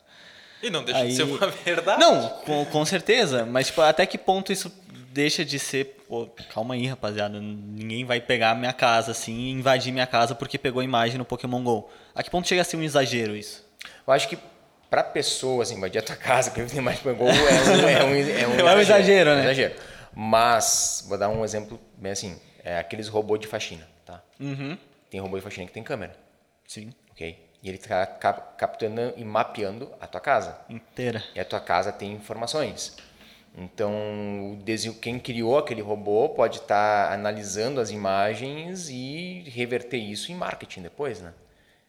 E 0.62 0.70
não 0.70 0.82
deixa 0.82 1.00
Aí- 1.00 1.08
de 1.08 1.16
ser 1.16 1.24
uma 1.24 1.38
verdade. 1.64 2.00
Não, 2.00 2.28
com, 2.46 2.64
com 2.64 2.84
certeza, 2.84 3.44
mas 3.44 3.66
tipo, 3.66 3.82
até 3.82 4.06
que 4.06 4.16
ponto 4.16 4.50
isso 4.52 4.72
deixa 5.16 5.42
de 5.46 5.58
ser, 5.58 5.96
pô, 6.06 6.28
calma 6.52 6.74
aí, 6.74 6.86
rapaziada, 6.86 7.40
ninguém 7.40 8.04
vai 8.04 8.20
pegar 8.20 8.54
minha 8.54 8.72
casa 8.74 9.12
assim 9.12 9.32
e 9.32 9.50
invadir 9.50 9.90
minha 9.90 10.06
casa 10.06 10.34
porque 10.34 10.58
pegou 10.58 10.82
imagem 10.82 11.16
no 11.16 11.24
Pokémon 11.24 11.62
GO. 11.64 11.88
A 12.14 12.22
que 12.22 12.30
ponto 12.30 12.46
chega 12.46 12.60
a 12.60 12.64
ser 12.64 12.76
um 12.76 12.82
exagero 12.82 13.34
isso? 13.34 13.64
Eu 14.06 14.12
acho 14.12 14.28
que 14.28 14.36
pra 14.90 15.02
pessoas 15.02 15.70
invadir 15.70 15.98
a 16.00 16.02
tua 16.02 16.16
casa, 16.16 16.50
que 16.50 16.62
tem 16.66 16.82
mais 16.82 17.00
pegou, 17.00 17.28
é 17.28 17.32
um, 17.32 17.88
é 17.88 18.04
um, 18.04 18.14
é 18.14 18.46
um, 18.46 18.60
É 18.68 18.74
um 18.74 18.78
exagero, 18.80 19.34
né? 19.34 19.40
exagero. 19.44 19.74
Mas, 20.14 21.04
vou 21.08 21.16
dar 21.16 21.30
um 21.30 21.42
exemplo 21.42 21.80
bem 21.96 22.12
assim, 22.12 22.38
é 22.62 22.78
aqueles 22.78 23.08
robôs 23.08 23.40
de 23.40 23.46
faxina, 23.46 23.88
tá? 24.04 24.22
Uhum. 24.38 24.76
Tem 25.10 25.18
robô 25.18 25.36
de 25.38 25.42
faxina 25.42 25.66
que 25.66 25.72
tem 25.72 25.82
câmera, 25.82 26.14
Sim. 26.68 26.90
ok? 27.10 27.42
E 27.62 27.68
ele 27.68 27.78
está 27.78 28.04
cap- 28.04 28.56
captando 28.58 29.14
e 29.16 29.24
mapeando 29.24 29.90
a 29.98 30.06
tua 30.06 30.20
casa. 30.20 30.58
Inteira. 30.68 31.24
E 31.34 31.40
a 31.40 31.44
tua 31.44 31.58
casa 31.58 31.90
tem 31.90 32.12
informações. 32.12 32.94
Então, 33.56 33.90
quem 35.00 35.18
criou 35.18 35.56
aquele 35.56 35.80
robô 35.80 36.28
pode 36.28 36.58
estar 36.58 37.10
analisando 37.10 37.80
as 37.80 37.90
imagens 37.90 38.90
e 38.90 39.44
reverter 39.48 39.96
isso 39.96 40.30
em 40.30 40.34
marketing 40.34 40.82
depois, 40.82 41.22
né? 41.22 41.32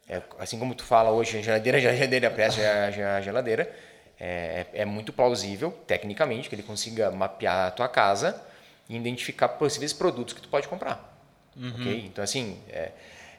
É, 0.07 0.21
assim 0.39 0.57
como 0.57 0.73
tu 0.73 0.85
fala 0.85 1.11
hoje, 1.11 1.37
a 1.37 1.41
geladeira, 1.41 1.77
a 1.79 1.81
geladeira, 1.81 2.31
presta 2.31 2.61
a, 2.61 3.17
a 3.17 3.21
geladeira, 3.21 3.69
é, 4.17 4.65
é 4.73 4.85
muito 4.85 5.11
plausível, 5.11 5.71
tecnicamente, 5.85 6.47
que 6.47 6.55
ele 6.55 6.63
consiga 6.63 7.11
mapear 7.11 7.67
a 7.67 7.71
tua 7.71 7.89
casa 7.89 8.41
e 8.87 8.95
identificar 8.95 9.49
possíveis 9.49 9.91
produtos 9.91 10.33
que 10.33 10.41
tu 10.41 10.47
pode 10.47 10.67
comprar. 10.69 11.21
ok? 11.57 12.05
Então, 12.05 12.23
assim, 12.23 12.57
é, 12.69 12.91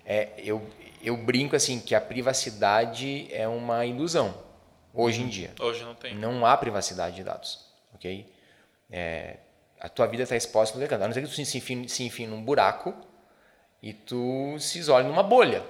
é, 0.04 0.28
eu, 0.36 0.68
eu 1.02 1.16
brinco 1.16 1.56
assim 1.56 1.80
que 1.80 1.94
a 1.94 2.00
privacidade 2.00 3.26
é 3.32 3.48
uma 3.48 3.86
ilusão, 3.86 4.34
hoje 4.92 5.22
em 5.22 5.28
dia. 5.28 5.52
Hoje 5.58 5.82
não 5.82 5.94
tem. 5.94 6.14
Não 6.14 6.44
há 6.44 6.54
privacidade 6.56 7.16
de 7.16 7.24
dados, 7.24 7.67
ok? 7.98 8.26
É, 8.90 9.36
a 9.80 9.88
tua 9.88 10.06
vida 10.06 10.22
está 10.22 10.36
exposta 10.36 10.74
no 10.74 10.80
mercado. 10.80 11.02
A 11.02 11.06
não 11.06 11.14
ser 11.14 11.20
que 11.22 11.28
tu 11.28 11.34
se 11.34 11.58
enfie, 11.58 11.88
se 11.88 12.02
enfie 12.04 12.26
num 12.26 12.42
buraco 12.42 12.94
e 13.82 13.92
tu 13.92 14.56
se 14.58 14.78
isole 14.78 15.06
numa 15.06 15.22
bolha, 15.22 15.62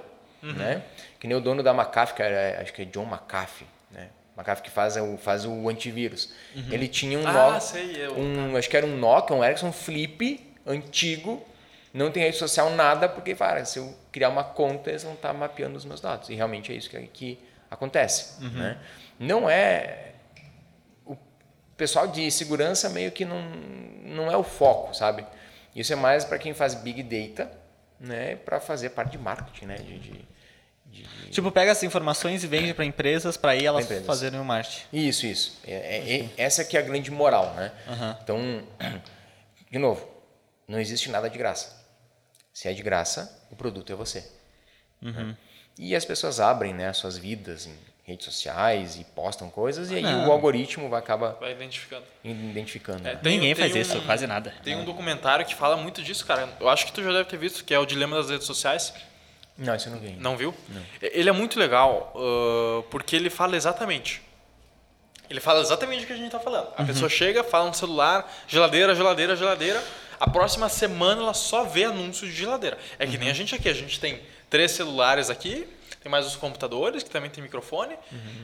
né? 0.43 0.83
Que 1.19 1.27
nem 1.27 1.37
o 1.37 1.41
dono 1.41 1.63
da 1.63 1.73
McAfee, 1.75 2.15
que 2.15 2.23
era, 2.23 2.63
acho 2.63 2.73
que 2.73 2.83
é 2.83 2.85
John 2.85 3.05
McAfee, 3.05 3.67
né? 3.91 4.09
McAfee 4.37 4.63
que 4.65 4.71
faz 4.71 4.97
o, 4.97 5.17
faz 5.19 5.45
o 5.45 5.69
antivírus. 5.69 6.33
Ele 6.71 6.87
tinha 6.87 7.19
um, 7.19 7.27
Ah, 7.27 7.33
Nokia- 7.33 7.61
sei, 7.61 7.97
eu- 8.07 8.17
um 8.17 8.57
acho 8.57 8.71
que 8.71 8.77
era 8.77 8.87
um 8.87 8.97
Nokia, 8.97 9.35
um 9.37 9.43
Ericsson 9.45 9.73
Flip 9.73 10.55
antigo, 10.65 11.45
não 11.93 12.11
tem 12.13 12.23
rede 12.23 12.37
social 12.37 12.71
nada, 12.71 13.09
porque 13.09 13.35
cara, 13.35 13.65
se 13.65 13.79
eu 13.81 13.93
criar 14.13 14.29
uma 14.29 14.45
conta, 14.45 14.91
eles 14.91 15.03
vão 15.03 15.15
estar 15.15 15.33
mapeando 15.33 15.77
os 15.77 15.85
meus 15.85 16.01
dados. 16.01 16.29
E 16.31 16.35
realmente 16.35 16.73
é 16.73 16.77
isso 16.77 16.89
que, 16.89 17.01
que 17.09 17.39
acontece. 17.71 18.41
Né? 18.45 18.79
Não 19.19 19.51
é. 19.51 20.13
Pessoal 21.79 22.09
de 22.09 22.31
segurança 22.31 22.91
meio 22.91 23.11
que 23.11 23.25
não, 23.25 23.41
não 24.05 24.31
é 24.31 24.37
o 24.37 24.43
foco, 24.43 24.93
sabe? 24.95 25.25
Isso 25.75 25.93
é 25.93 25.97
mais 25.97 26.25
para 26.25 26.39
quem 26.39 26.53
faz 26.53 26.75
Big 26.75 27.03
Data, 27.05 27.51
né? 28.01 28.37
para 28.37 28.61
fazer 28.61 28.91
parte 28.91 29.13
de 29.13 29.19
marketing, 29.19 29.65
né? 29.67 29.77
De, 29.77 29.99
de- 29.99 30.29
de- 30.87 31.31
Tipo, 31.31 31.53
pega 31.53 31.71
essas 31.71 31.85
informações 31.85 32.43
e 32.43 32.47
vende 32.47 32.75
para 32.75 32.85
empresas 32.85 33.37
para 33.37 33.53
aí 33.53 33.65
elas 33.65 33.85
empresas. 33.85 34.07
fazerem 34.07 34.41
o 34.41 34.45
marketing. 34.45 34.85
Isso, 34.93 35.25
isso. 35.27 35.59
É, 35.65 35.73
é- 35.75 36.21
é- 36.21 36.29
essa 36.37 36.65
que 36.65 36.77
é 36.77 36.81
a 36.81 36.83
grande 36.83 37.11
moral, 37.11 37.55
né? 37.55 37.71
Então, 38.23 38.39
de 39.71 39.79
novo, 39.79 40.07
não 40.67 40.81
existe 40.81 41.11
nada 41.11 41.31
de 41.31 41.39
graça. 41.39 41.77
Se 42.53 42.69
é 42.69 42.73
de 42.73 42.83
graça, 42.83 43.47
o 43.53 43.57
produto 43.57 43.93
é 43.93 43.95
você. 43.97 44.25
né? 45.01 45.37
E 45.79 45.95
as 45.95 46.05
pessoas 46.05 46.41
abrem 46.41 46.75
né, 46.75 46.89
as 46.89 46.97
suas 46.97 47.17
vidas 47.17 47.67
em 47.67 47.75
redes 48.09 48.25
sociais 48.25 48.97
e 48.97 49.05
postam 49.05 49.49
coisas, 49.51 49.91
e 49.91 49.97
aí 49.97 50.03
Não. 50.03 50.29
o 50.29 50.33
algoritmo 50.33 50.89
vai 50.89 50.99
acabar 50.99 51.33
Vai 51.41 51.53
identificando. 51.53 52.05
identificando. 52.25 53.07
É, 53.07 53.15
né? 53.15 53.21
Tem- 53.23 53.33
Ninguém 53.35 53.55
tem 53.55 53.65
faz 53.71 53.75
um- 53.77 53.79
isso, 53.81 54.01
quase 54.07 54.27
nada. 54.27 54.55
Tem 54.65 54.75
um 54.77 54.85
documentário 54.85 55.45
que 55.47 55.55
fala 55.55 55.77
muito 55.77 56.03
disso, 56.03 56.25
cara. 56.27 56.49
Eu 56.59 56.69
acho 56.69 56.87
que 56.87 56.93
tu 56.93 57.03
já 57.03 57.13
deve 57.13 57.25
ter 57.29 57.37
visto, 57.37 57.65
que 57.65 57.73
é 57.75 57.79
o 57.79 57.87
Dilema 57.87 58.17
das 58.17 58.31
Redes 58.31 58.47
Sociais. 58.47 58.93
Não, 59.57 59.75
isso 59.75 59.89
eu 59.89 59.93
não 59.93 59.99
vi. 60.01 60.11
Não 60.19 60.37
viu? 60.37 60.55
Ele 61.03 61.29
é 61.29 61.33
muito 61.33 61.59
legal, 61.59 62.13
ah, 62.17 62.83
porque 62.91 63.15
ele 63.17 63.29
fala 63.29 63.57
exatamente. 63.57 64.23
Ele 65.29 65.41
fala 65.41 65.61
exatamente 65.61 66.05
o 66.05 66.07
que 66.07 66.13
a 66.13 66.17
gente 66.17 66.31
tá 66.31 66.41
falando. 66.41 66.69
A 66.77 66.85
pessoa 66.85 67.09
chega, 67.11 67.45
fala 67.45 67.67
no 67.69 67.75
celular, 67.75 68.27
geladeira, 68.47 68.95
geladeira, 68.95 69.37
geladeira. 69.37 69.83
A 70.19 70.29
próxima 70.31 70.69
semana 70.69 71.21
ela 71.21 71.35
só 71.35 71.65
vê 71.65 71.85
anúncio 71.85 72.27
de 72.27 72.33
geladeira. 72.33 72.79
É 72.99 73.07
que 73.07 73.19
nem 73.19 73.29
a 73.29 73.35
gente 73.35 73.55
aqui. 73.55 73.69
A 73.69 73.75
gente 73.75 74.01
tem 74.01 74.21
três 74.49 74.71
celulares 74.73 75.29
aqui, 75.29 75.69
tem 76.03 76.11
mais 76.11 76.27
os 76.27 76.37
computadores, 76.37 77.03
que 77.03 77.11
também 77.11 77.31
tem 77.31 77.43
microfone. 77.43 77.95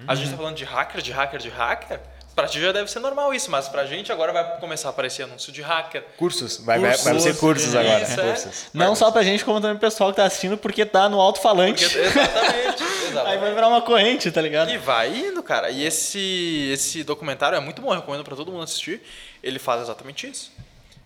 A 0.06 0.14
gente 0.14 0.30
tá 0.30 0.36
falando 0.36 0.56
de 0.56 0.64
hacker, 0.64 1.00
de 1.00 1.12
hacker, 1.12 1.38
de 1.40 1.48
hacker. 1.48 2.00
Pra 2.34 2.48
ti 2.48 2.60
já 2.60 2.72
deve 2.72 2.90
ser 2.90 2.98
normal 2.98 3.32
isso, 3.32 3.48
mas 3.48 3.68
pra 3.68 3.86
gente 3.86 4.10
agora 4.10 4.32
vai 4.32 4.58
começar 4.58 4.88
a 4.88 4.90
aparecer 4.90 5.22
anúncio 5.22 5.52
de 5.52 5.62
hacker. 5.62 6.02
Cursos, 6.16 6.56
vai, 6.58 6.80
vai, 6.80 6.90
vai 6.90 6.98
ser 6.98 7.12
Cursos, 7.12 7.38
cursos 7.40 7.76
agora. 7.76 8.02
isso, 8.02 8.20
é. 8.20 8.24
Cursos. 8.32 8.66
Não 8.74 8.96
só 8.96 9.12
pra 9.12 9.22
gente, 9.22 9.44
como 9.44 9.60
também 9.60 9.76
pro 9.78 9.88
pessoal 9.88 10.10
que 10.10 10.16
tá 10.16 10.24
assistindo, 10.24 10.58
porque 10.58 10.84
tá 10.84 11.08
no 11.08 11.20
alto-falante. 11.20 11.84
Porque- 11.84 12.00
exatamente, 12.00 12.82
Aí 12.82 13.08
exatamente. 13.10 13.38
vai 13.40 13.54
virar 13.54 13.68
uma 13.68 13.82
corrente, 13.82 14.32
tá 14.32 14.40
ligado? 14.40 14.68
E 14.72 14.78
vai 14.78 15.16
indo, 15.16 15.44
cara. 15.44 15.70
E 15.70 15.84
esse, 15.86 16.70
esse 16.72 17.04
documentário 17.04 17.54
é 17.54 17.60
muito 17.60 17.80
bom, 17.80 17.90
eu 17.92 18.00
recomendo 18.00 18.24
pra 18.24 18.34
todo 18.34 18.50
mundo 18.50 18.64
assistir. 18.64 19.00
Ele 19.40 19.60
fala 19.60 19.82
exatamente 19.82 20.28
isso. 20.28 20.50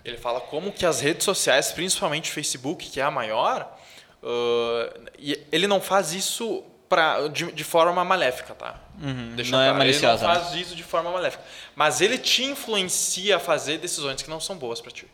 Ele 0.02 0.16
fala 0.16 0.40
como 0.40 0.72
que 0.72 0.86
as 0.86 1.00
redes 1.02 1.24
sociais, 1.24 1.70
principalmente 1.72 2.30
o 2.30 2.32
Facebook, 2.32 2.88
que 2.88 3.00
é 3.00 3.04
a 3.04 3.10
maior, 3.10 3.77
e 5.18 5.40
ele 5.50 5.66
não 5.66 5.80
faz 5.80 6.12
isso 6.12 6.64
pra, 6.88 7.28
de, 7.28 7.52
de 7.52 7.64
forma 7.64 8.04
maléfica, 8.04 8.54
tá? 8.54 8.80
Deixa 9.36 9.52
não 9.52 9.60
é 9.60 9.72
maliciosa, 9.72 10.24
Ele 10.24 10.34
não 10.34 10.40
faz 10.40 10.54
isso 10.54 10.74
de 10.74 10.82
forma 10.82 11.10
maléfica. 11.10 11.42
Mas 11.76 12.00
ele 12.00 12.18
te 12.18 12.44
influencia 12.44 13.36
a 13.36 13.38
fazer 13.38 13.78
decisões 13.78 14.22
que 14.22 14.30
não 14.30 14.40
são 14.40 14.56
boas 14.56 14.80
pra 14.80 14.90
ti. 14.90 15.06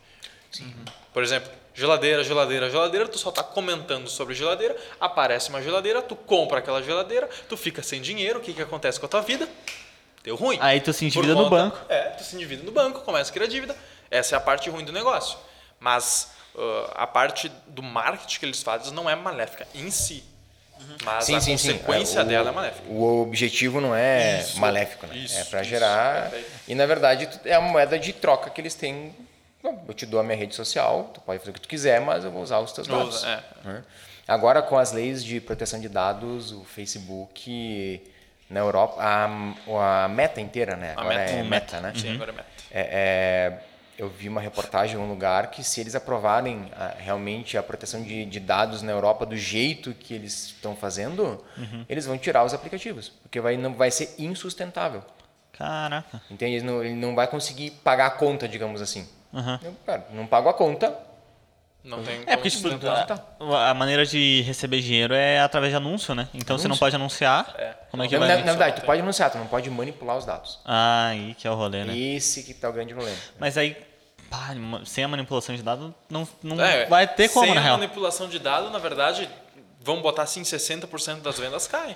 Por 1.13 1.23
exemplo, 1.23 1.51
geladeira, 1.75 2.23
geladeira, 2.23 2.71
geladeira, 2.71 3.09
tu 3.09 3.19
só 3.19 3.31
tá 3.31 3.43
comentando 3.43 4.09
sobre 4.09 4.35
geladeira, 4.35 4.77
aparece 5.01 5.49
uma 5.51 5.61
geladeira, 5.61 6.01
tu 6.01 6.15
compra 6.15 6.59
aquela 6.61 6.83
geladeira, 6.83 7.29
tu 7.49 7.57
fica 7.57 7.83
sem 7.83 8.01
dinheiro, 8.01 8.39
o 8.39 8.43
que 8.43 8.53
que 8.53 8.63
acontece 8.63 9.01
com 9.01 9.07
a 9.07 9.09
tua 9.09 9.21
vida? 9.21 9.49
Deu 10.23 10.37
ruim. 10.37 10.57
Aí 10.61 10.81
tu 10.81 10.93
se 10.93 11.05
endivida 11.05 11.35
no 11.35 11.51
banco. 11.51 11.79
É, 11.89 12.03
tu 12.11 12.25
se 12.25 12.35
endivida 12.37 12.63
no 12.63 12.73
banco, 12.73 13.01
começa 13.01 13.31
a 13.31 13.33
criar 13.33 13.47
dívida. 13.47 13.77
Essa 14.11 14.37
é 14.37 14.39
a 14.39 14.41
parte 14.41 14.71
ruim 14.71 14.85
do 14.85 14.93
negócio. 14.93 15.37
Mas 15.79 16.33
uh, 16.55 16.91
a 16.95 17.07
parte 17.07 17.51
do 17.69 17.83
marketing 17.83 18.39
que 18.39 18.47
eles 18.47 18.63
fazem 18.63 18.93
não 18.93 19.09
é 19.09 19.15
maléfica 19.15 19.67
em 19.75 19.91
si. 19.91 20.25
Mas 21.05 21.25
Sim, 21.25 21.37
a 21.37 21.41
sim, 21.41 21.57
sim. 21.57 21.73
consequência 21.73 22.23
o, 22.23 22.25
dela 22.27 22.51
é 22.51 22.53
maléfica. 22.53 22.89
O 22.91 23.23
objetivo 23.23 23.81
não 23.81 23.95
é 23.95 24.41
Isso, 24.41 24.59
maléfico, 24.61 25.07
né? 25.07 25.17
isso, 25.17 25.39
é 25.39 25.45
para 25.45 25.63
gerar. 25.63 26.23
perfeito. 26.31 26.51
E 26.69 26.75
na 26.75 26.85
verdade 26.85 27.29
é 27.45 27.55
a 27.55 27.61
moeda 27.61 27.99
de 27.99 28.13
troca 28.13 28.51
que 28.51 28.61
eles 28.61 28.75
têm. 28.75 29.15
Bom, 29.63 29.83
Eu 29.89 29.95
te 29.95 30.05
dou 30.05 30.21
a 30.21 30.23
minha 30.23 30.37
rede 30.37 30.55
social, 30.55 31.11
tu 31.15 31.21
pode 31.23 31.39
fazer 31.39 31.53
o 31.53 31.55
que 31.55 31.61
tu 31.61 31.69
quiser, 31.69 32.01
mas 32.01 32.25
eu 32.25 32.31
vou 32.31 32.43
usar 32.43 32.59
os 32.59 32.73
teus 32.73 32.87
dados. 32.87 33.17
Usa, 33.17 33.43
é. 33.65 33.69
né? 33.69 33.85
Agora, 34.29 34.61
com 34.63 34.77
as 34.77 34.93
leis 34.93 35.25
de 35.25 35.41
proteção 35.41 35.81
de 35.81 35.89
dados, 35.89 36.53
o 36.53 36.65
Facebook 36.65 38.03
na 38.51 38.61
Europa, 38.61 38.97
a, 39.01 40.05
a 40.05 40.09
meta 40.09 40.41
inteira, 40.41 40.77
né? 40.77 40.93
A 40.97 41.01
Agora 41.01 41.19
meta. 41.19 41.33
é 41.33 41.43
O 41.43 41.45
meta, 41.47 41.81
né? 41.81 41.93
Sim, 41.97 42.15
agora 42.15 42.31
é 42.31 42.35
meta. 42.35 42.49
É, 42.71 42.81
é, 42.81 43.59
eu 43.99 44.09
vi 44.09 44.29
uma 44.29 44.41
reportagem 44.41 44.97
em 44.97 44.99
um 44.99 45.09
lugar 45.09 45.51
que 45.51 45.63
se 45.63 45.81
eles 45.81 45.95
aprovarem 45.95 46.71
a- 46.77 46.95
realmente 46.99 47.57
a 47.57 47.63
proteção 47.63 48.03
de, 48.03 48.25
de 48.25 48.41
dados 48.41 48.83
na 48.83 48.91
Europa 48.93 49.25
do 49.25 49.37
jeito 49.37 49.93
que 49.95 50.13
eles 50.15 50.47
estão 50.47 50.75
fazendo, 50.77 51.43
eles 51.89 52.07
vão 52.07 52.19
tirar 52.19 52.45
os 52.45 52.53
aplicativos, 52.55 53.11
porque 53.23 53.41
vai, 53.41 53.57
não, 53.57 53.73
vai 53.75 53.91
ser 53.91 54.15
insustentável. 54.19 55.03
Caraca. 55.53 56.21
Entende? 56.31 56.57
Ele 56.57 56.65
não, 56.65 56.83
ele 56.85 56.95
não 56.95 57.15
vai 57.15 57.27
conseguir 57.29 57.71
pagar 57.85 58.07
a 58.07 58.11
conta, 58.11 58.49
digamos 58.49 58.83
assim. 58.83 59.09
Aham. 59.33 59.61
Eu, 59.63 59.75
cara, 59.87 60.05
não 60.13 60.27
pago 60.27 60.49
a 60.49 60.55
conta, 60.55 60.97
Não 61.85 62.03
tem 62.03 62.23
É, 62.27 62.35
porque, 62.35 62.49
tipo, 62.49 62.67
a, 63.53 63.71
a 63.71 63.75
maneira 63.75 64.07
de 64.07 64.41
receber 64.43 64.81
dinheiro 64.81 65.13
é 65.13 65.41
através 65.41 65.71
de 65.71 65.77
anúncio, 65.77 66.15
né? 66.15 66.29
Então 66.33 66.57
você 66.57 66.67
não 66.67 66.79
pode 66.79 66.97
anunciar. 66.97 67.55
É. 67.59 67.75
Como 67.91 68.03
é 68.03 68.09
que 68.09 68.17
na, 68.19 68.27
vai? 68.27 68.39
na, 68.39 68.53
verdade, 68.53 68.81
tu 68.81 68.87
pode 68.87 69.03
anunciar, 69.03 69.31
tu 69.31 69.37
não 69.37 69.47
pode 69.47 69.69
manipular 69.69 70.17
os 70.17 70.25
dados. 70.25 70.61
Ah, 70.65 71.09
aí 71.09 71.35
que 71.35 71.47
é 71.47 71.51
o 71.51 71.55
rolê, 71.55 71.85
né? 71.85 71.97
Esse 71.97 72.43
que 72.43 72.55
tá 72.55 72.71
o 72.71 72.73
grande 72.73 72.95
problema. 72.95 73.17
Mas 73.39 73.59
aí, 73.59 73.77
pá, 74.31 74.55
sem 74.87 75.05
a 75.05 75.09
manipulação 75.09 75.55
de 75.55 75.63
dados, 75.63 75.93
não, 76.09 76.27
não 76.43 76.65
É, 76.65 76.87
vai 76.87 77.07
ter 77.07 77.29
como, 77.29 77.45
sem 77.45 77.55
na 77.55 77.61
a 77.61 77.65
real. 77.65 77.77
manipulação 77.77 78.29
de 78.31 78.39
dados, 78.39 78.73
na 78.73 78.79
verdade, 78.79 79.29
vamos 79.83 80.03
botar 80.03 80.23
assim, 80.23 80.41
60% 80.41 81.21
das 81.21 81.39
vendas 81.39 81.67
caem. 81.67 81.95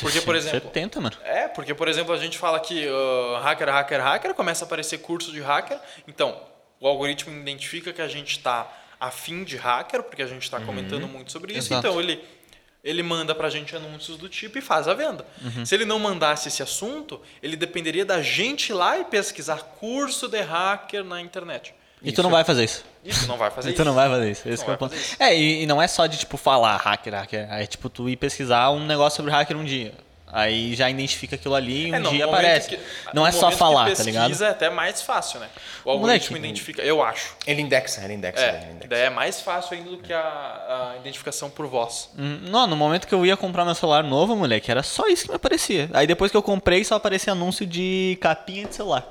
Porque, 0.00 0.20
por 0.20 0.34
exemplo, 0.34 0.60
70, 0.60 1.00
mano. 1.00 1.16
É, 1.24 1.46
porque, 1.48 1.72
por 1.72 1.86
exemplo, 1.88 2.12
a 2.12 2.18
gente 2.18 2.36
fala 2.36 2.58
que 2.58 2.86
uh, 2.88 3.40
hacker, 3.42 3.68
hacker, 3.68 4.00
hacker, 4.00 4.34
começa 4.34 4.64
a 4.64 4.66
aparecer 4.66 4.98
curso 4.98 5.32
de 5.32 5.40
hacker. 5.40 5.78
Então, 6.06 6.36
o 6.80 6.86
algoritmo 6.86 7.36
identifica 7.36 7.92
que 7.92 8.00
a 8.02 8.08
gente 8.08 8.32
está 8.32 8.70
afim 9.00 9.42
de 9.42 9.56
hacker, 9.56 10.02
porque 10.02 10.22
a 10.22 10.26
gente 10.26 10.42
está 10.42 10.60
comentando 10.60 11.08
muito 11.08 11.32
sobre 11.32 11.52
isso. 11.54 11.72
Exato. 11.72 11.86
Então, 11.86 12.00
ele 12.00 12.22
ele 12.82 13.02
manda 13.02 13.34
pra 13.34 13.50
gente 13.50 13.76
anúncios 13.76 14.16
do 14.16 14.26
tipo 14.28 14.56
e 14.56 14.62
faz 14.62 14.88
a 14.88 14.94
venda. 14.94 15.26
Uhum. 15.42 15.66
Se 15.66 15.74
ele 15.74 15.84
não 15.84 15.98
mandasse 15.98 16.48
esse 16.48 16.62
assunto, 16.62 17.20
ele 17.42 17.54
dependeria 17.54 18.06
da 18.06 18.22
gente 18.22 18.70
ir 18.70 18.72
lá 18.72 18.98
e 18.98 19.04
pesquisar 19.04 19.58
curso 19.78 20.28
de 20.28 20.40
hacker 20.40 21.04
na 21.04 21.20
internet. 21.20 21.74
E 22.02 22.10
tu 22.10 22.22
não 22.22 22.30
vai 22.30 22.42
fazer 22.42 22.64
isso. 22.64 22.82
Isso 23.04 23.26
não 23.28 23.36
vai 23.36 23.50
fazer 23.50 23.68
E 23.68 23.72
isso. 23.74 23.82
tu 23.82 23.84
não 23.84 23.94
vai 23.94 24.08
fazer 24.08 24.30
isso. 24.30 24.48
Esse 24.48 24.64
é 24.64 24.72
o 24.72 24.78
ponto. 24.78 24.94
isso. 24.94 25.16
É, 25.18 25.36
e, 25.36 25.62
e 25.62 25.66
não 25.66 25.80
é 25.82 25.86
só 25.86 26.06
de, 26.06 26.16
tipo, 26.16 26.38
falar 26.38 26.76
hacker, 26.78 27.12
hacker. 27.14 27.46
É 27.52 27.66
tipo, 27.66 27.90
tu 27.90 28.08
ir 28.08 28.16
pesquisar 28.16 28.70
um 28.70 28.86
negócio 28.86 29.18
sobre 29.18 29.30
hacker 29.30 29.56
um 29.58 29.64
dia. 29.64 29.92
Aí 30.32 30.74
já 30.74 30.88
identifica 30.88 31.34
aquilo 31.36 31.54
ali 31.54 31.88
e 31.88 31.92
um 31.92 31.94
É, 31.96 31.98
não, 31.98 32.10
dia 32.12 32.24
aparece. 32.24 32.68
que- 32.68 32.78
não 33.12 33.26
é 33.26 33.32
só 33.32 33.50
falar, 33.50 33.84
tá 33.84 33.88
pesquisa 33.90 34.06
ligado? 34.10 34.42
é 34.44 34.48
até 34.48 34.70
mais 34.70 35.02
fácil, 35.02 35.40
né? 35.40 35.48
O 35.84 35.88
Moleque, 35.90 36.00
algoritmo 36.26 36.36
identifica, 36.36 36.82
eu 36.82 37.02
acho. 37.02 37.34
Ele 37.46 37.60
indexa, 37.62 38.02
ele 38.04 38.14
indexa. 38.14 38.40
ele 38.40 38.56
É, 38.56 38.70
indexa. 38.70 38.88
daí 38.88 39.00
é 39.02 39.10
mais 39.10 39.40
fácil 39.40 39.76
ainda 39.76 39.90
do 39.90 39.98
que 39.98 40.12
a, 40.12 40.20
a 40.20 40.96
identificação 41.00 41.50
por 41.50 41.66
voz. 41.66 42.10
Hum, 42.18 42.40
Não, 42.48 42.66
no 42.66 42.76
momento 42.76 43.06
que 43.08 43.14
eu 43.14 43.24
ia 43.26 43.36
comprar 43.36 43.64
meu 43.64 43.74
celular 43.74 44.04
novo, 44.04 44.36
moleque, 44.36 44.70
era 44.70 44.82
só 44.82 45.08
isso 45.08 45.24
que 45.24 45.30
me 45.30 45.36
aparecia. 45.36 45.88
Aí 45.92 46.06
depois 46.06 46.30
que 46.30 46.36
eu 46.36 46.42
comprei, 46.42 46.84
só 46.84 46.94
aparecia 46.96 47.32
anúncio 47.32 47.66
de 47.66 48.16
capinha 48.20 48.66
de 48.66 48.74
celular. 48.74 49.04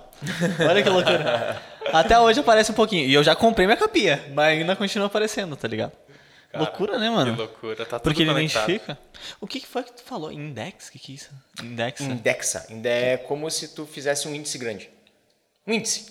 Olha 0.70 0.84
que 0.84 0.90
loucura. 0.90 1.62
Até 1.94 2.20
hoje 2.20 2.40
aparece 2.42 2.72
um 2.72 2.76
pouquinho. 2.76 3.08
E 3.08 3.14
eu 3.14 3.24
já 3.24 3.36
comprei 3.36 3.66
minha 3.66 3.78
capinha, 3.78 4.22
mas 4.34 4.60
ainda 4.60 4.76
continua 4.76 5.08
aparecendo, 5.08 5.56
tá 5.56 5.68
ligado? 5.68 5.92
Cara, 6.52 6.64
loucura, 6.64 6.98
né, 6.98 7.10
mano? 7.10 7.32
Que 7.34 7.38
loucura, 7.40 7.86
tá 7.86 8.00
tudo 8.00 8.04
Porque 8.04 8.24
ele 8.24 8.32
conectado. 8.32 8.70
identifica. 8.70 9.00
O 9.40 9.46
que, 9.48 9.60
foi 9.66 9.84
que 9.84 9.94
tu 9.94 10.02
falou? 10.04 10.32
Index? 10.32 10.88
O 10.88 10.92
que, 10.92 11.00
que 11.00 11.12
é 11.12 11.16
isso? 11.16 11.30
Indexa? 11.64 12.04
Indexa. 12.04 12.66
Inde- 12.70 12.90
É 12.90 13.18
como 13.18 13.50
se 13.52 13.68
tu 13.70 13.86
fizesse 13.86 14.28
um 14.28 14.34
índice 14.34 14.58
grande. 14.58 14.90
Um 15.68 15.74
índice. 15.74 16.08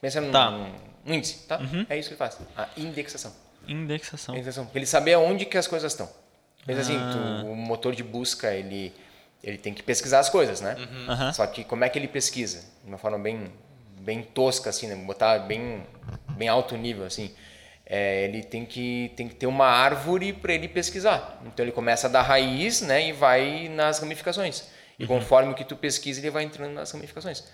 Pensa 0.00 0.20
num 0.20 0.30
Tá. 0.30 0.50
um 0.50 1.14
índice, 1.14 1.46
tá? 1.46 1.58
É 1.88 1.96
isso 1.98 2.08
que 2.08 2.14
ele 2.14 2.18
faz. 2.18 2.36
A 2.56 2.68
indexação. 2.76 3.32
Indexação. 3.66 4.34
Indexação. 4.34 4.70
Ele 4.74 4.86
saber 4.86 5.14
aonde 5.14 5.44
que 5.46 5.56
as 5.56 5.66
coisas 5.66 5.90
estão. 5.92 6.08
Pensa 6.66 6.82
assim, 6.82 6.96
Ah. 6.96 7.40
tu- 7.42 7.46
o 7.50 7.56
motor 7.56 7.94
de 7.94 8.02
busca, 8.02 8.52
ele, 8.54 8.92
ele 9.42 9.56
tem 9.56 9.72
que 9.72 9.82
pesquisar 9.82 10.18
as 10.18 10.28
coisas, 10.28 10.60
né? 10.60 10.76
Aham. 11.08 11.32
Só 11.32 11.46
que 11.46 11.64
como 11.64 11.82
é 11.84 11.88
que 11.88 11.98
ele 11.98 12.08
pesquisa? 12.08 12.60
De 12.82 12.88
uma 12.88 12.98
forma 12.98 13.18
bem, 13.18 13.50
bem 14.00 14.22
tosca, 14.22 14.68
assim, 14.68 14.86
né? 14.86 14.94
Botar 14.96 15.38
bem, 15.40 15.82
bem 16.36 16.46
alto 16.48 16.76
nível, 16.76 17.06
assim. 17.06 17.34
É, 17.90 18.24
ele 18.24 18.42
tem 18.42 18.66
que, 18.66 19.12
tem 19.16 19.26
que 19.28 19.34
ter 19.34 19.46
uma 19.46 19.66
árvore 19.66 20.32
para 20.34 20.52
ele 20.52 20.68
pesquisar. 20.68 21.40
Então 21.46 21.64
ele 21.64 21.72
começa 21.72 22.06
da 22.08 22.20
raiz, 22.20 22.82
né? 22.82 23.08
E 23.08 23.12
vai 23.12 23.68
nas 23.70 23.98
ramificações. 23.98 24.64
E 24.98 25.06
conforme 25.06 25.52
o 25.52 25.54
que 25.54 25.64
tu 25.64 25.74
pesquisa, 25.74 26.20
ele 26.20 26.30
vai 26.30 26.42
entrando 26.44 26.74
nas 26.74 26.90
ramificações. 26.90 27.44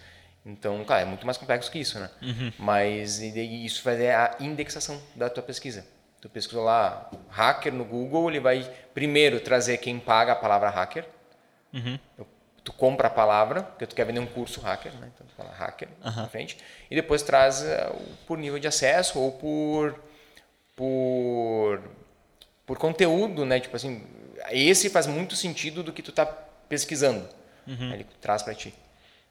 Então, 0.45 0.85
cara, 0.85 1.03
é 1.03 1.05
muito 1.05 1.25
mais 1.25 1.39
complexo 1.39 1.71
que 1.71 1.79
isso, 1.79 1.99
né? 2.01 2.11
Mas 2.59 3.23
e 3.23 3.31
daí 3.31 3.65
isso 3.65 3.83
vai 3.85 4.03
é 4.05 4.15
a 4.15 4.35
indexação 4.41 5.01
da 5.15 5.31
tua 5.31 5.43
pesquisa. 5.43 5.87
Tu 6.21 6.29
pesquisou 6.29 6.65
lá 6.65 7.09
hacker 7.31 7.73
no 7.73 7.85
Google, 7.85 8.29
ele 8.31 8.41
vai 8.41 8.69
primeiro 8.93 9.39
trazer 9.41 9.77
quem 9.79 9.99
paga 10.01 10.33
a 10.33 10.37
palavra 10.37 10.69
hacker. 10.71 11.05
Eu- 12.19 12.27
Tu 12.65 12.73
compra 12.73 13.09
a 13.09 13.11
palavra, 13.11 13.63
porque 13.63 13.87
tu 13.87 13.95
quer 13.95 14.07
vender 14.07 14.21
um 14.21 14.27
curso 14.27 14.59
hacker, 14.63 14.91
né? 14.95 15.11
Então 15.15 15.27
tu 15.27 15.35
fala 15.35 15.51
hacker 15.53 15.87
na 16.03 16.29
frente. 16.29 16.57
E 16.91 16.95
depois 16.95 17.21
traz 17.23 17.63
eh, 17.63 17.93
por 18.27 18.39
nível 18.39 18.59
de 18.59 18.67
acesso 18.67 19.19
ou 19.21 19.33
por, 19.33 20.01
por, 20.77 21.81
por 22.67 22.79
conteúdo, 22.79 23.45
né? 23.45 23.61
Tipo 23.61 23.77
assim, 23.77 24.03
esse 24.51 24.91
faz 24.91 25.07
muito 25.07 25.37
sentido 25.37 25.83
do 25.83 25.93
que 25.93 26.03
tu 26.03 26.13
tá 26.13 26.27
pesquisando. 26.27 27.27
Aí 27.67 27.93
ele 27.95 28.07
traz 28.21 28.43
para 28.43 28.55
ti. 28.55 28.75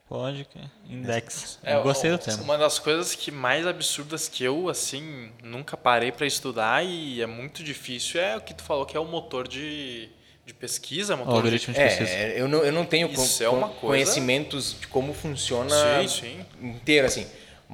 Pode, 0.09 0.45
que- 0.45 0.59
Index. 0.93 1.59
É, 1.63 1.75
eu 1.75 1.83
gostei 1.83 2.11
o- 2.11 2.17
do 2.17 2.23
tema. 2.23 2.41
Uma 2.43 2.57
das 2.57 2.77
coisas 2.77 3.15
que 3.15 3.31
mais 3.31 3.65
absurdas 3.65 4.27
que 4.27 4.43
eu, 4.43 4.69
assim, 4.69 5.31
nunca 5.41 5.75
parei 5.77 6.11
pra 6.11 6.25
estudar 6.27 6.83
e 6.85 7.21
é 7.21 7.25
muito 7.25 7.63
difícil 7.63 8.19
é 8.21 8.35
o 8.37 8.41
que 8.41 8.53
tu 8.53 8.63
falou, 8.63 8.85
que 8.85 8.95
é 8.97 8.99
o 8.99 9.05
motor 9.05 9.47
de, 9.47 10.09
de 10.45 10.53
pesquisa, 10.53 11.15
O 11.15 11.19
motor 11.19 11.35
algoritmo 11.35 11.73
de 11.73 11.79
É, 11.79 11.87
pesquisa. 11.87 12.11
é, 12.11 12.39
eu 12.39 12.47
não, 12.47 12.59
eu 12.59 12.71
não 12.71 12.85
tenho 12.85 13.09
con- 13.13 13.25
é 13.39 13.49
uma 13.49 13.69
con- 13.69 13.73
coisa- 13.75 13.87
conhecimentos 14.05 14.79
de 14.79 14.87
como 14.87 15.13
funciona 15.13 16.01
Sim, 16.01 16.07
sim. 16.07 16.45
inteiro 16.61 17.07
assim. 17.07 17.25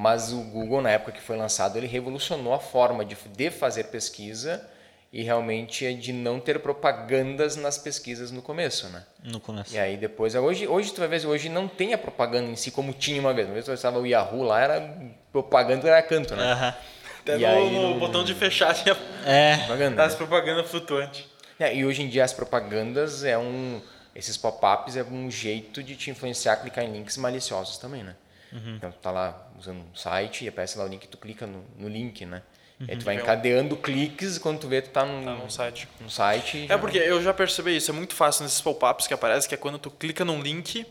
Mas 0.02 0.32
o 0.32 0.42
Google 0.44 0.82
na 0.82 0.92
época 0.92 1.12
que 1.12 1.20
foi 1.22 1.36
lançado 1.36 1.78
ele 1.78 1.86
revolucionou 1.88 2.54
a 2.54 2.60
forma 2.60 3.04
de, 3.04 3.18
de 3.36 3.50
fazer 3.52 3.86
pesquisa 3.86 4.66
e 5.12 5.24
realmente 5.24 5.86
é 5.86 5.92
de 5.92 6.14
não 6.14 6.40
ter 6.40 6.60
propagandas 6.62 7.58
nas 7.58 7.78
pesquisas 7.78 8.32
no 8.32 8.42
começo, 8.42 8.88
né? 8.88 9.04
No 9.24 9.42
começo. 9.42 9.74
E 9.76 9.78
aí 9.78 9.98
depois, 9.98 10.36
hoje, 10.36 10.66
hoje 10.68 10.94
tu 10.94 11.00
vai 11.00 11.08
ver, 11.10 11.26
hoje 11.26 11.50
não 11.50 11.68
tem 11.68 11.94
a 11.94 11.98
propaganda 11.98 12.50
em 12.50 12.56
si 12.56 12.72
como 12.72 12.94
tinha 12.94 13.20
uma 13.20 13.34
vez. 13.34 13.46
Uma 13.48 13.56
vez 13.56 13.66
tu 13.66 13.74
estava 13.74 14.00
o 14.00 14.06
Yahoo 14.08 14.42
lá, 14.44 14.62
era 14.62 14.96
propaganda 15.34 15.86
era 15.88 16.02
canto, 16.02 16.34
né? 16.34 16.76
Até 17.22 17.36
E 17.38 17.40
no, 17.42 17.48
aí 17.48 17.70
no 17.74 17.90
no- 17.96 18.00
botão 18.00 18.24
de 18.24 18.34
fechar 18.34 18.74
tinha 18.74 18.96
É. 19.26 19.58
Propaganda. 19.58 20.04
as 20.06 20.16
propaganda 20.16 20.64
flutuante. 20.64 21.28
É, 21.60 21.76
e 21.76 21.84
hoje 21.84 22.04
em 22.04 22.08
dia 22.08 22.24
as 22.24 22.32
propagandas 22.32 23.26
é 23.26 23.38
um. 23.38 23.82
Esses 24.16 24.38
pop-ups 24.38 24.96
é 24.96 25.04
um 25.04 25.30
jeito 25.30 25.84
de 25.84 25.96
te 25.98 26.10
influenciar 26.10 26.54
a 26.54 26.56
clicar 26.56 26.86
em 26.86 26.92
links 26.94 27.18
maliciosos 27.18 27.78
também, 27.78 28.02
né? 28.04 28.16
Então 28.52 28.90
tu 28.92 28.98
tá 28.98 29.12
lá 29.12 29.49
usando 29.60 29.78
um 29.82 29.96
site 29.96 30.46
e 30.46 30.48
aparece 30.48 30.78
lá 30.78 30.86
o 30.86 30.88
link, 30.88 31.08
tu 31.08 31.18
clica 31.18 31.46
no, 31.46 31.64
no 31.78 31.88
link, 31.90 32.26
né? 32.26 32.42
Aí 32.88 32.96
tu 32.96 33.04
vai 33.04 33.16
Vem 33.16 33.24
um- 33.24 33.28
encadeando 33.28 33.76
cliques 33.76 34.38
quando 34.38 34.60
tu 34.60 34.68
vê 34.70 34.82
tu 34.82 34.90
tá 34.90 35.06
num, 35.06 35.26
Tá 35.26 35.34
num 35.36 35.50
site. 35.50 35.88
num 36.00 36.10
site. 36.10 36.66
É 36.70 36.78
porque 36.78 36.98
eu 36.98 37.22
já 37.22 37.34
percebi 37.34 37.76
isso, 37.76 37.92
é 37.92 37.94
muito 37.94 38.16
fácil 38.16 38.44
nesses 38.44 38.62
pop-ups 38.62 39.06
que 39.06 39.14
aparece, 39.14 39.50
que 39.50 39.54
é 39.54 39.58
quando 39.58 39.78
tu 39.78 39.92
clica 39.92 40.24
num 40.24 40.42
link 40.42 40.86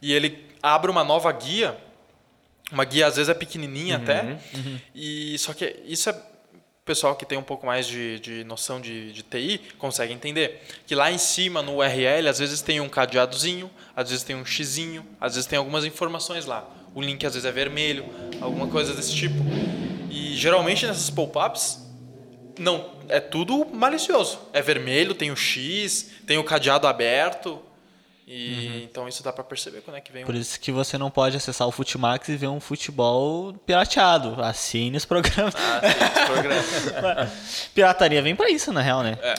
e 0.00 0.12
ele 0.14 0.46
abre 0.62 0.90
uma 0.90 1.04
nova 1.04 1.30
guia. 1.32 1.76
Uma 2.72 2.84
guia 2.84 3.06
às 3.06 3.16
vezes 3.16 3.28
é 3.28 3.34
pequenininha 3.34 3.96
até. 3.96 4.38
E 4.94 5.36
só 5.38 5.52
que 5.52 5.76
isso 5.84 6.08
é 6.08 6.12
o 6.12 6.86
pessoal 6.86 7.14
que 7.16 7.26
tem 7.26 7.36
um 7.36 7.42
pouco 7.42 7.66
mais 7.66 7.86
de, 7.86 8.18
de 8.20 8.44
noção 8.44 8.80
de, 8.80 9.12
de 9.12 9.22
TI 9.22 9.60
consegue 9.78 10.12
entender. 10.14 10.62
Que 10.86 10.94
lá 10.94 11.12
em 11.12 11.18
cima 11.18 11.60
no 11.62 11.76
URL 11.76 12.28
às 12.28 12.38
vezes 12.38 12.62
tem 12.62 12.80
um 12.80 12.88
cadeadozinho, 12.88 13.70
às 13.94 14.08
vezes 14.08 14.24
tem 14.24 14.34
um 14.34 14.44
xizinho, 14.44 15.04
às 15.20 15.34
vezes 15.34 15.46
tem 15.46 15.58
algumas 15.58 15.84
informações 15.84 16.46
lá. 16.46 16.66
O 16.96 17.02
link 17.02 17.24
às 17.26 17.34
vezes 17.34 17.46
é 17.46 17.52
vermelho, 17.52 18.06
alguma 18.40 18.66
coisa 18.66 18.94
desse 18.94 19.14
tipo. 19.14 19.36
E 20.10 20.34
geralmente 20.34 20.86
nessas 20.86 21.10
pop-ups 21.10 21.86
não, 22.58 22.90
é 23.08 23.20
tudo 23.20 23.66
malicioso. 23.66 24.38
É 24.50 24.62
vermelho, 24.62 25.14
tem 25.14 25.30
o 25.30 25.36
X, 25.36 26.10
tem 26.26 26.38
o 26.38 26.44
cadeado 26.44 26.86
aberto. 26.86 27.60
E 28.28 28.82
então 28.82 29.06
isso 29.06 29.22
dá 29.22 29.32
pra 29.32 29.44
perceber 29.44 29.82
quando 29.82 29.98
é 29.98 30.00
que 30.00 30.10
vem 30.10 30.24
Por 30.24 30.34
um. 30.34 30.38
isso 30.38 30.58
que 30.58 30.72
você 30.72 30.98
não 30.98 31.10
pode 31.12 31.36
acessar 31.36 31.68
o 31.68 31.70
Futimax 31.70 32.28
e 32.28 32.36
ver 32.36 32.48
um 32.48 32.58
futebol 32.58 33.52
pirateado. 33.64 34.42
Assine 34.42 34.96
os 34.96 35.04
programas. 35.04 35.54
Ah, 35.54 35.80
sim, 35.80 36.04
esse 36.04 36.26
programa. 36.26 37.32
Pirataria 37.74 38.22
vem 38.22 38.34
pra 38.34 38.50
isso, 38.50 38.72
na 38.72 38.80
real, 38.80 39.04
né? 39.04 39.16
É, 39.22 39.34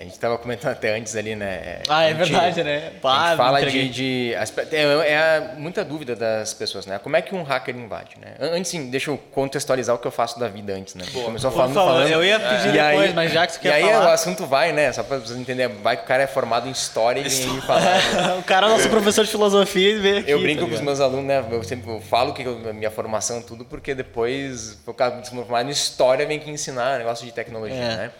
a 0.00 0.04
gente 0.04 0.16
tava 0.18 0.38
comentando 0.38 0.70
até 0.72 0.96
antes 0.96 1.16
ali, 1.16 1.34
né? 1.34 1.80
Ah, 1.88 2.04
é 2.04 2.06
A 2.06 2.08
gente- 2.14 2.30
verdade, 2.30 2.62
né? 2.62 2.92
A 2.96 3.00
Pá, 3.00 3.26
gente 3.28 3.36
fala 3.36 3.66
de, 3.66 3.88
de 3.88 4.34
é, 4.70 5.10
é 5.10 5.16
a- 5.18 5.54
muita 5.58 5.84
dúvida 5.84 6.14
das 6.14 6.54
pessoas, 6.54 6.86
né? 6.86 7.00
Como 7.02 7.16
é 7.16 7.22
que 7.22 7.34
um 7.34 7.42
hacker 7.42 7.74
invade, 7.74 8.10
né? 8.20 8.34
An- 8.38 8.56
Antes, 8.56 8.70
sim, 8.70 8.88
deixa 8.90 9.10
eu 9.10 9.18
contextualizar 9.32 9.96
o 9.96 9.98
que 9.98 10.06
eu 10.06 10.12
faço 10.12 10.38
da 10.38 10.46
vida 10.46 10.72
antes, 10.72 10.94
né? 10.94 11.04
Começou 11.12 11.50
Por 11.50 11.56
falando, 11.56 11.74
favor, 11.74 11.92
falando. 11.94 12.08
eu 12.12 12.24
ia 12.24 12.38
pedir 12.38 12.68
E 12.68 12.72
depois, 12.72 13.08
aí- 13.08 13.12
mas 13.14 13.32
já 13.32 13.44
que 13.44 13.54
você 13.54 13.58
E 13.58 13.62
quer 13.62 13.72
aí 13.72 13.82
falar... 13.82 14.06
o 14.06 14.08
assunto 14.10 14.46
vai, 14.46 14.72
né? 14.72 14.92
Só 14.92 15.02
pra 15.02 15.18
vocês 15.18 15.36
entenderem, 15.36 15.74
vai 15.82 15.96
que 15.96 16.04
o 16.04 16.06
cara 16.06 16.22
é 16.22 16.26
formado 16.28 16.68
em 16.68 16.70
história 16.70 17.18
e 17.20 17.28
vem 17.28 17.50
aí 17.50 17.60
falar. 17.62 18.36
o 18.38 18.42
cara 18.44 18.66
é 18.68 18.70
nosso 18.70 18.88
professor 18.88 19.24
de 19.24 19.30
filosofia 19.32 19.90
e 19.90 19.98
veio 19.98 20.18
aqui. 20.18 20.30
Eu 20.30 20.40
brinco 20.40 20.62
tá 20.62 20.68
com 20.68 20.74
os 20.76 20.80
meus 20.80 21.00
alunos, 21.00 21.26
né? 21.26 21.44
Eu 21.50 21.64
sempre 21.64 21.90
eu 21.90 22.00
falo 22.00 22.32
que 22.32 22.44
eu, 22.44 22.70
a 22.70 22.72
minha 22.72 22.90
formação 22.90 23.42
tudo, 23.42 23.64
porque 23.64 23.96
depois 23.96 24.78
o 24.86 24.94
cara 24.94 25.20
formado 25.24 25.68
em 25.68 25.72
história 25.72 26.24
vem 26.24 26.38
aqui 26.38 26.50
ensinar 26.50 26.98
negócio 26.98 27.26
de 27.26 27.32
tecnologia, 27.32 27.76
É. 27.76 27.96
né? 27.96 28.10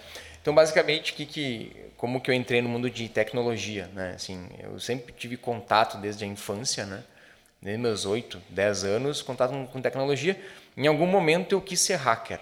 Então, 0.47 0.55
basicamente, 0.55 1.13
que, 1.13 1.27
que, 1.27 1.77
como 1.97 2.21
que 2.21 2.31
eu 2.31 2.35
entrei 2.35 2.63
no 2.63 2.69
mundo 2.69 2.89
de 2.89 3.09
tecnologia, 3.09 3.91
né? 3.93 4.13
Assim, 4.15 4.49
eu 4.61 4.79
sempre 4.79 5.13
tive 5.13 5.37
contato 5.37 5.99
desde 5.99 6.23
a 6.25 6.27
infância, 6.29 6.87
né? 6.87 7.03
Desde 7.61 7.83
meus 7.83 8.07
8, 8.07 8.41
10 8.51 8.85
anos, 8.85 9.23
contato 9.23 9.51
com, 9.51 9.67
com 9.67 9.83
tecnologia. 9.83 10.41
Em 10.77 10.87
algum 10.87 11.09
momento 11.09 11.51
eu 11.51 11.61
quis 11.61 11.81
ser 11.81 11.97
hacker. 11.97 12.39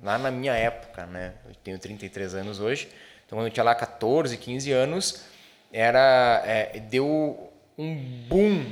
Lá 0.00 0.18
na 0.18 0.30
minha 0.30 0.52
época, 0.52 1.04
né? 1.06 1.34
Eu 1.48 1.52
tenho 1.64 1.80
33 1.80 2.36
anos 2.36 2.60
hoje. 2.60 2.88
Então, 3.26 3.36
quando 3.36 3.48
eu 3.48 3.52
tinha 3.52 3.64
lá 3.64 3.74
14, 3.74 4.36
15 4.36 4.70
anos, 4.70 5.24
era 5.72 6.44
é, 6.46 6.78
deu 6.78 7.52
um 7.76 7.96
boom 8.28 8.64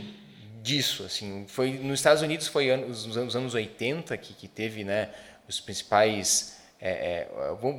disso 0.62 1.04
assim 1.04 1.46
foi 1.48 1.70
nos 1.70 2.00
Estados 2.00 2.22
Unidos 2.22 2.46
foi 2.46 2.68
anos, 2.68 3.06
os 3.06 3.16
anos, 3.16 3.28
os 3.30 3.37
anos 3.37 3.54
80 3.54 4.14
que, 4.18 4.35
que 4.35 4.46
teve 4.46 4.85
né 4.85 5.09
os 5.48 5.59
principais 5.59 6.60
é, 6.80 6.90
é, 6.90 7.28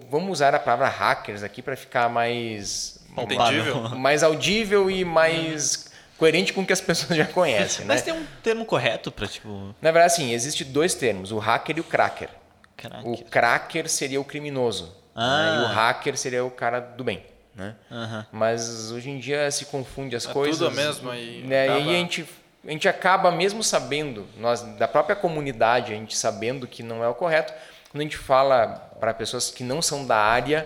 vamos- 0.09 0.29
usar 0.31 0.53
a 0.53 0.59
palavra 0.59 0.87
hackers 0.87 1.43
aqui 1.43 1.61
para 1.61 1.75
ficar 1.75 2.09
mais 2.09 2.99
Entendível? 3.17 3.89
mais 3.97 4.23
audível 4.23 4.89
e 4.89 5.03
mais 5.03 5.89
coerente 6.17 6.53
com 6.53 6.61
o 6.61 6.65
que 6.65 6.71
as 6.73 6.79
pessoas 6.81 7.17
já 7.17 7.25
conhecem 7.25 7.85
né 7.85 7.93
Mas 7.95 8.03
tem 8.03 8.13
um 8.13 8.25
termo 8.43 8.63
correto 8.65 9.11
pra, 9.11 9.27
tipo... 9.27 9.73
na 9.81 9.91
verdade 9.91 10.13
assim 10.13 10.31
existe 10.33 10.63
dois 10.63 10.93
termos 10.93 11.31
o 11.31 11.39
hacker 11.39 11.77
e 11.77 11.79
o 11.81 11.83
cracker 11.83 12.29
Caraca. 12.77 13.07
o 13.07 13.17
cracker 13.25 13.89
seria 13.89 14.21
o 14.21 14.23
criminoso 14.23 14.95
Ah. 15.15 15.41
né? 15.41 15.57
e 15.57 15.63
o 15.63 15.67
hacker 15.75 16.15
seria 16.17 16.45
o 16.45 16.51
cara 16.51 16.79
do 16.79 17.03
bem 17.03 17.23
né 17.55 17.75
Aham. 17.91 18.25
mas 18.31 18.91
hoje 18.91 19.09
em 19.09 19.17
dia 19.19 19.49
se 19.51 19.65
confunde 19.65 20.15
as 20.15 20.25
É 20.27 20.31
coisas. 20.31 20.57
tudo 20.59 20.67
a 20.67 20.71
mesma 20.71 21.17
e 21.17 21.41
né? 21.41 21.63
acaba- 21.63 21.79
E 21.79 21.83
aí 21.83 21.89
a 21.89 21.99
gente, 21.99 22.25
a 22.65 22.71
gente 22.71 22.87
acaba 22.87 23.29
mesmo 23.31 23.61
sabendo, 23.63 24.25
nós 24.37 24.61
da 24.77 24.87
própria 24.87 25.15
comunidade, 25.17 25.91
a 25.91 25.95
gente 25.95 26.15
sabendo 26.15 26.65
que 26.67 26.81
não 26.81 27.03
é 27.03 27.07
o 27.09 27.13
correto, 27.15 27.51
quando 27.91 28.01
a 28.01 28.03
gente 28.05 28.17
fala 28.17 28.67
para 29.01 29.13
pessoas 29.13 29.51
que 29.51 29.65
não 29.65 29.81
são 29.81 30.05
da 30.05 30.15
área, 30.15 30.65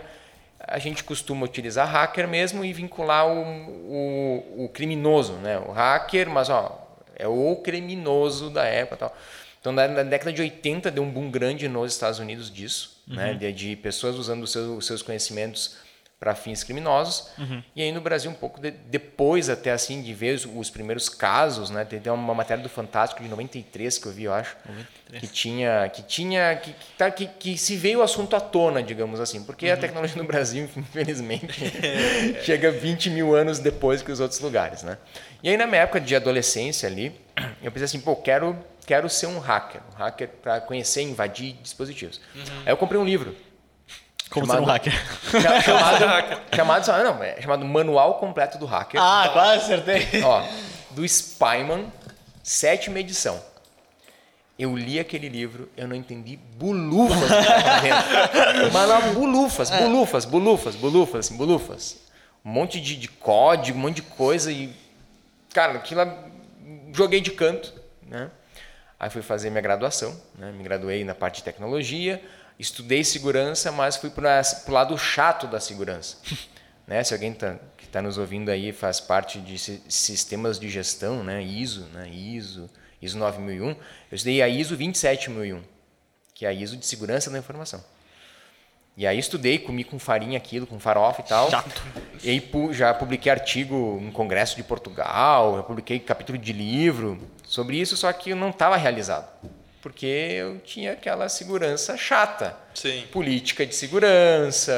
a 0.59 0.77
gente 0.77 1.03
costuma 1.03 1.43
utilizar 1.43 1.87
hacker 1.89 2.27
mesmo 2.27 2.63
e 2.63 2.71
vincular 2.71 3.27
o, 3.27 3.41
o, 3.41 4.65
o 4.65 4.69
criminoso, 4.69 5.33
né? 5.33 5.57
O 5.57 5.71
hacker, 5.71 6.29
mas 6.29 6.51
ó, 6.51 6.87
é 7.15 7.27
o 7.27 7.55
criminoso 7.63 8.51
da 8.51 8.63
época 8.65 8.97
tal. 8.97 9.17
Então, 9.59 9.71
na, 9.71 9.87
na, 9.87 10.03
década 10.03 10.31
de 10.31 10.39
80 10.39 10.91
deu 10.91 11.01
um 11.01 11.09
boom 11.09 11.31
grande 11.31 11.67
nos 11.67 11.93
Estados 11.93 12.19
Unidos 12.19 12.51
disso, 12.53 13.01
uhum. 13.07 13.15
né? 13.15 13.33
De, 13.33 13.51
de, 13.51 13.75
pessoas 13.75 14.17
usando 14.17 14.43
os 14.43 14.51
seus, 14.51 14.85
seus 14.85 15.01
conhecimentos 15.01 15.77
para 16.19 16.33
fins 16.33 16.63
criminosos. 16.63 17.29
Uhum. 17.37 17.61
E 17.75 17.81
aí 17.81 17.91
no 17.91 17.99
Brasil, 17.99 18.31
um 18.31 18.33
pouco 18.33 18.59
de, 18.59 18.71
depois 18.71 19.49
até 19.49 19.71
assim, 19.71 20.01
de 20.01 20.13
ver 20.13 20.35
os, 20.35 20.45
os, 20.45 20.69
primeiros 20.69 21.09
casos, 21.09 21.69
né? 21.69 21.83
Tem, 21.83 21.99
tem 21.99 22.11
uma 22.11 22.33
matéria 22.33 22.63
do 22.63 22.69
Fantástico 22.69 23.21
de 23.21 23.29
93 23.29 23.97
que 23.97 24.05
eu 24.07 24.11
vi, 24.11 24.23
eu 24.23 24.33
acho, 24.33 24.55
93. 24.65 25.21
que 25.21 25.27
tinha, 25.27 25.89
que 25.89 26.01
tinha, 26.03 26.55
que, 26.55 26.71
que, 26.71 26.85
tá, 26.97 27.11
que, 27.11 27.27
que 27.27 27.57
se 27.57 27.75
veio 27.75 27.99
o 27.99 28.01
assunto 28.01 28.35
à 28.35 28.39
tona, 28.39 28.81
digamos 28.81 29.19
assim, 29.19 29.43
porque 29.43 29.67
uhum. 29.67 29.73
a 29.73 29.77
tecnologia 29.77 30.17
no 30.17 30.27
Brasil, 30.27 30.69
infelizmente, 30.75 31.59
chega 32.43 32.71
20 32.71 33.09
mil 33.09 33.35
anos 33.35 33.59
depois 33.59 34.01
que 34.01 34.11
os 34.11 34.19
outros 34.19 34.39
lugares, 34.39 34.83
né? 34.83 34.97
E 35.43 35.49
aí 35.49 35.57
na 35.57 35.67
minha 35.67 35.81
época 35.81 35.99
de 35.99 36.15
adolescência 36.15 36.87
ali, 36.87 37.13
eu 37.61 37.71
pensei 37.71 37.85
assim, 37.85 37.99
pô, 37.99 38.15
quero, 38.15 38.57
quero 38.85 39.09
ser 39.09 39.27
um 39.27 39.37
hacker, 39.37 39.81
um 39.93 39.97
hacker 39.97 40.29
para 40.41 40.61
conhecer, 40.61 41.01
invadir 41.01 41.53
dispositivos. 41.61 42.21
Uhum. 42.33 42.41
Aí 42.65 42.71
eu 42.71 42.77
comprei 42.77 42.99
um 42.99 43.05
livro 43.05 43.35
como 44.29 44.47
chamado, 44.47 44.59
ser 44.59 44.63
um 44.63 44.65
hacker. 44.71 44.93
Chamado, 46.53 46.85
chamado, 46.85 46.89
ah, 46.91 47.03
não, 47.03 47.23
é 47.23 47.41
chamado 47.41 47.65
Manual 47.65 48.15
Completo 48.15 48.57
do 48.57 48.65
Hacker. 48.65 48.99
Ah, 49.01 49.29
quase 49.31 49.63
acertei. 49.63 50.21
Ó, 50.23 50.43
do 50.91 51.05
Spyman, 51.07 51.91
sétima 52.43 52.99
edição. 52.99 53.39
Eu 54.57 54.75
li 54.75 54.99
aquele 54.99 55.27
livro, 55.27 55.69
eu 55.75 55.85
não 55.85 55.95
entendi 55.95 56.37
bulufas 56.37 57.29
Mas 58.71 58.89
lá, 58.89 59.01
bulufas, 59.13 59.69
é. 59.69 59.81
bulufas, 59.81 60.23
bulufas, 60.23 60.75
bulufas, 60.75 61.25
assim, 61.25 61.35
bulufas. 61.35 61.97
Um 62.43 62.51
monte 62.51 62.79
de, 62.79 62.95
de 62.95 63.09
código, 63.09 63.77
um 63.77 63.81
monte 63.81 63.97
de 63.97 64.03
coisa 64.03 64.51
e... 64.51 64.73
Cara, 65.53 65.73
aquilo 65.73 65.99
lá, 65.99 66.17
joguei 66.93 67.19
de 67.19 67.31
canto, 67.31 67.73
né? 68.07 68.29
Aí 68.97 69.09
fui 69.09 69.21
fazer 69.21 69.49
minha 69.49 69.61
graduação, 69.61 70.15
né? 70.37 70.53
Me 70.53 70.63
graduei 70.63 71.03
na 71.03 71.13
parte 71.13 71.37
de 71.37 71.43
tecnologia 71.43 72.21
estudei 72.59 73.03
segurança, 73.03 73.71
mas 73.71 73.97
fui 73.97 74.09
para 74.09 74.41
o 74.67 74.71
lado 74.71 74.97
chato 74.97 75.47
da 75.47 75.59
segurança. 75.59 76.17
né? 76.87 77.03
Se 77.03 77.13
alguém 77.13 77.33
tá, 77.33 77.57
que 77.77 77.85
está 77.85 78.01
nos 78.01 78.17
ouvindo 78.17 78.49
aí 78.49 78.71
faz 78.71 78.99
parte 78.99 79.39
de 79.39 79.57
sistemas 79.57 80.59
de 80.59 80.69
gestão, 80.69 81.23
né? 81.23 81.43
ISO, 81.43 81.81
né? 81.93 82.09
ISO, 82.09 82.69
ISO 83.01 83.17
9001, 83.17 83.69
eu 83.69 83.77
estudei 84.11 84.41
a 84.41 84.47
ISO 84.47 84.75
27001, 84.75 85.61
que 86.33 86.45
é 86.45 86.49
a 86.49 86.53
ISO 86.53 86.77
de 86.77 86.85
segurança 86.85 87.29
da 87.29 87.37
informação. 87.37 87.83
E 88.97 89.05
aí 89.05 89.19
estudei, 89.19 89.59
comi 89.59 89.83
com 89.83 89.99
farinha 89.99 90.37
aquilo, 90.37 90.65
com 90.65 90.79
farofa 90.79 91.19
e 91.19 91.25
tal. 91.25 91.51
Chato. 91.51 91.83
E 92.23 92.29
aí 92.29 92.51
já 92.71 92.93
publiquei 92.93 93.29
artigo 93.29 93.99
em 94.01 94.09
congresso 94.09 94.55
de 94.55 94.63
Portugal, 94.63 95.57
já 95.57 95.63
publiquei 95.63 95.99
capítulo 95.99 96.37
de 96.37 96.53
livro 96.53 97.19
sobre 97.43 97.77
isso, 97.77 97.97
só 97.97 98.11
que 98.13 98.29
eu 98.29 98.37
não 98.37 98.51
estava 98.51 98.77
realizado 98.77 99.27
porque 99.85 100.07
eu 100.07 100.57
tinha 100.61 100.93
aquela 100.93 101.29
segurança 101.29 101.95
chata. 101.95 102.57
Sim. 102.73 103.05
Política 103.11 103.67
de 103.67 103.75
segurança, 103.75 104.73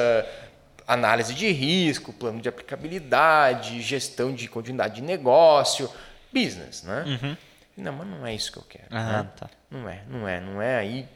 análise 0.86 1.32
de 1.32 1.50
risco, 1.50 2.12
plano 2.12 2.42
de 2.42 2.48
aplicabilidade, 2.50 3.80
gestão 3.80 4.34
de 4.34 4.46
continuidade 4.48 4.96
de 4.96 5.00
negócio, 5.00 5.90
business, 6.30 6.82
né? 6.82 7.04
Uhum. 7.06 7.36
Não, 7.78 7.92
mas 7.94 8.06
não 8.06 8.26
é 8.26 8.34
isso 8.34 8.52
que 8.52 8.58
eu 8.58 8.64
quero. 8.68 8.84
Ah, 8.90 9.22
né? 9.22 9.30
tá. 9.34 9.48
Não 9.70 9.88
é, 9.88 10.02
não 10.06 10.28
é, 10.28 10.40
não 10.42 10.60
é. 10.60 10.76
Aí, 10.76 11.08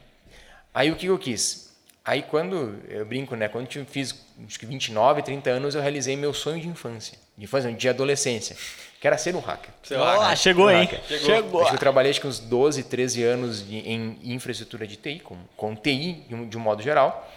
aí 0.73 0.89
o 0.89 0.95
que 0.95 1.05
eu 1.05 1.19
quis? 1.19 1.71
Aí 2.03 2.23
quando, 2.23 2.81
eu 2.89 3.05
brinco, 3.05 3.35
né? 3.35 3.47
Quando 3.47 3.69
eu 3.75 3.85
fiz 3.85 4.25
acho 4.43 4.59
que 4.59 4.65
29, 4.65 5.21
30 5.21 5.51
anos, 5.51 5.75
eu 5.75 5.81
realizei 5.83 6.17
meu 6.17 6.33
sonho 6.33 6.59
de 6.59 6.67
infância. 6.67 7.15
De 7.37 7.45
infância, 7.45 7.71
de 7.71 7.89
adolescência 7.89 8.55
que 9.03 9.07
era 9.07 9.17
ser 9.17 9.35
um 9.35 9.41
hacker. 9.41 9.69
Ser 9.83 9.99
um 9.99 10.03
hacker. 10.05 10.37
chegou, 10.37 10.71
hein? 10.71 10.87
Chegou. 11.09 11.25
chegou. 11.25 11.61
Acho 11.61 11.71
que 11.71 11.75
eu 11.75 11.79
trabalhei 11.79 12.09
acho 12.09 12.21
que 12.21 12.27
uns 12.27 12.39
12, 12.39 12.83
13 12.83 13.21
anos 13.21 13.67
de, 13.67 13.79
em 13.79 14.17
infraestrutura 14.23 14.87
de 14.87 14.95
TI, 14.95 15.19
com, 15.19 15.35
com 15.57 15.75
TI 15.75 16.23
de 16.25 16.33
um, 16.33 16.47
de 16.47 16.57
um 16.57 16.61
modo 16.61 16.81
geral. 16.81 17.29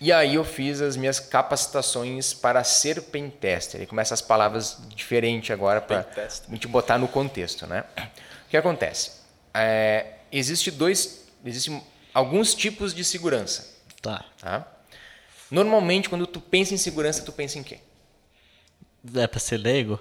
E 0.00 0.12
aí 0.12 0.34
eu 0.34 0.42
fiz 0.42 0.80
as 0.80 0.96
minhas 0.96 1.20
capacitações 1.20 2.34
para 2.34 2.64
ser 2.64 3.02
pentester. 3.02 3.82
E 3.82 3.86
começa 3.86 4.14
as 4.14 4.20
palavras 4.20 4.78
diferentes 4.96 5.48
agora 5.52 5.80
para 5.80 6.04
a 6.16 6.50
gente 6.50 6.66
botar 6.66 6.98
no 6.98 7.06
contexto, 7.06 7.64
né? 7.64 7.84
O 7.96 8.50
que 8.50 8.56
acontece? 8.56 9.12
É, 9.54 10.14
existe 10.32 10.72
dois, 10.72 11.24
existem 11.44 11.80
alguns 12.12 12.52
tipos 12.52 12.92
de 12.92 13.04
segurança. 13.04 13.76
Tá. 14.02 14.24
tá. 14.40 14.66
Normalmente 15.48 16.08
quando 16.08 16.26
tu 16.26 16.40
pensa 16.40 16.74
em 16.74 16.78
segurança, 16.78 17.22
tu 17.22 17.30
pensa 17.30 17.60
em 17.60 17.62
quê? 17.62 17.78
É 19.16 19.26
para 19.26 19.40
ser 19.40 19.58
leigo? 19.58 20.00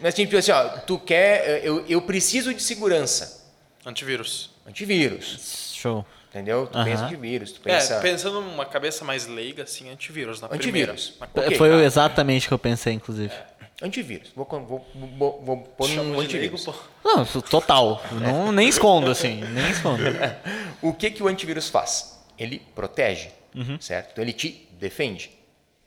Mas 0.00 0.14
tipo 0.14 0.36
assim, 0.36 0.52
ó, 0.52 0.68
tu 0.80 0.98
quer. 0.98 1.64
Eu, 1.64 1.84
eu 1.86 2.02
preciso 2.02 2.52
de 2.52 2.62
segurança. 2.62 3.44
Antivírus. 3.86 4.50
Antivírus. 4.66 5.72
Show. 5.74 6.04
Entendeu? 6.30 6.66
Tu 6.66 6.82
pensa 6.82 7.04
antivírus. 7.04 7.52
Tu 7.52 7.60
pensa... 7.60 7.94
É, 7.94 8.00
pensando 8.00 8.40
numa 8.40 8.66
cabeça 8.66 9.04
mais 9.04 9.26
leiga, 9.26 9.62
assim, 9.62 9.88
antivírus 9.88 10.40
na 10.40 10.48
antivírus. 10.48 11.10
primeira. 11.10 11.46
Okay, 11.46 11.56
Foi 11.56 11.70
cara. 11.70 11.84
exatamente 11.84 12.46
o 12.46 12.48
que 12.48 12.54
eu 12.54 12.58
pensei, 12.58 12.92
inclusive. 12.92 13.32
É. 13.32 13.46
Antivírus. 13.82 14.32
Vou, 14.34 14.44
vou, 14.44 14.86
vou, 15.16 15.42
vou 15.44 15.58
pôr 15.58 15.88
um 15.90 16.18
antivírus. 16.18 16.66
Leigo, 16.66 16.84
Não, 17.04 17.24
total. 17.42 18.02
Não, 18.20 18.50
nem 18.50 18.68
escondo, 18.68 19.10
assim. 19.10 19.44
Nem 19.44 19.70
escondo. 19.70 20.02
o 20.82 20.92
que, 20.92 21.10
que 21.10 21.22
o 21.22 21.28
antivírus 21.28 21.68
faz? 21.68 22.18
Ele 22.36 22.60
protege, 22.74 23.30
uhum. 23.54 23.80
certo? 23.80 24.10
Então 24.12 24.24
ele 24.24 24.32
te 24.32 24.68
defende. 24.72 25.30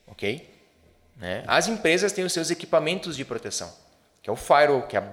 Ok? 0.07 0.47
Né? 1.17 1.43
As 1.47 1.67
empresas 1.67 2.11
têm 2.11 2.23
os 2.23 2.33
seus 2.33 2.51
equipamentos 2.51 3.17
de 3.17 3.25
proteção 3.25 3.71
que 4.27 4.29
é 4.29 4.33
o 4.33 4.35
firewall, 4.35 4.81
que 4.81 4.97
é 4.97 5.03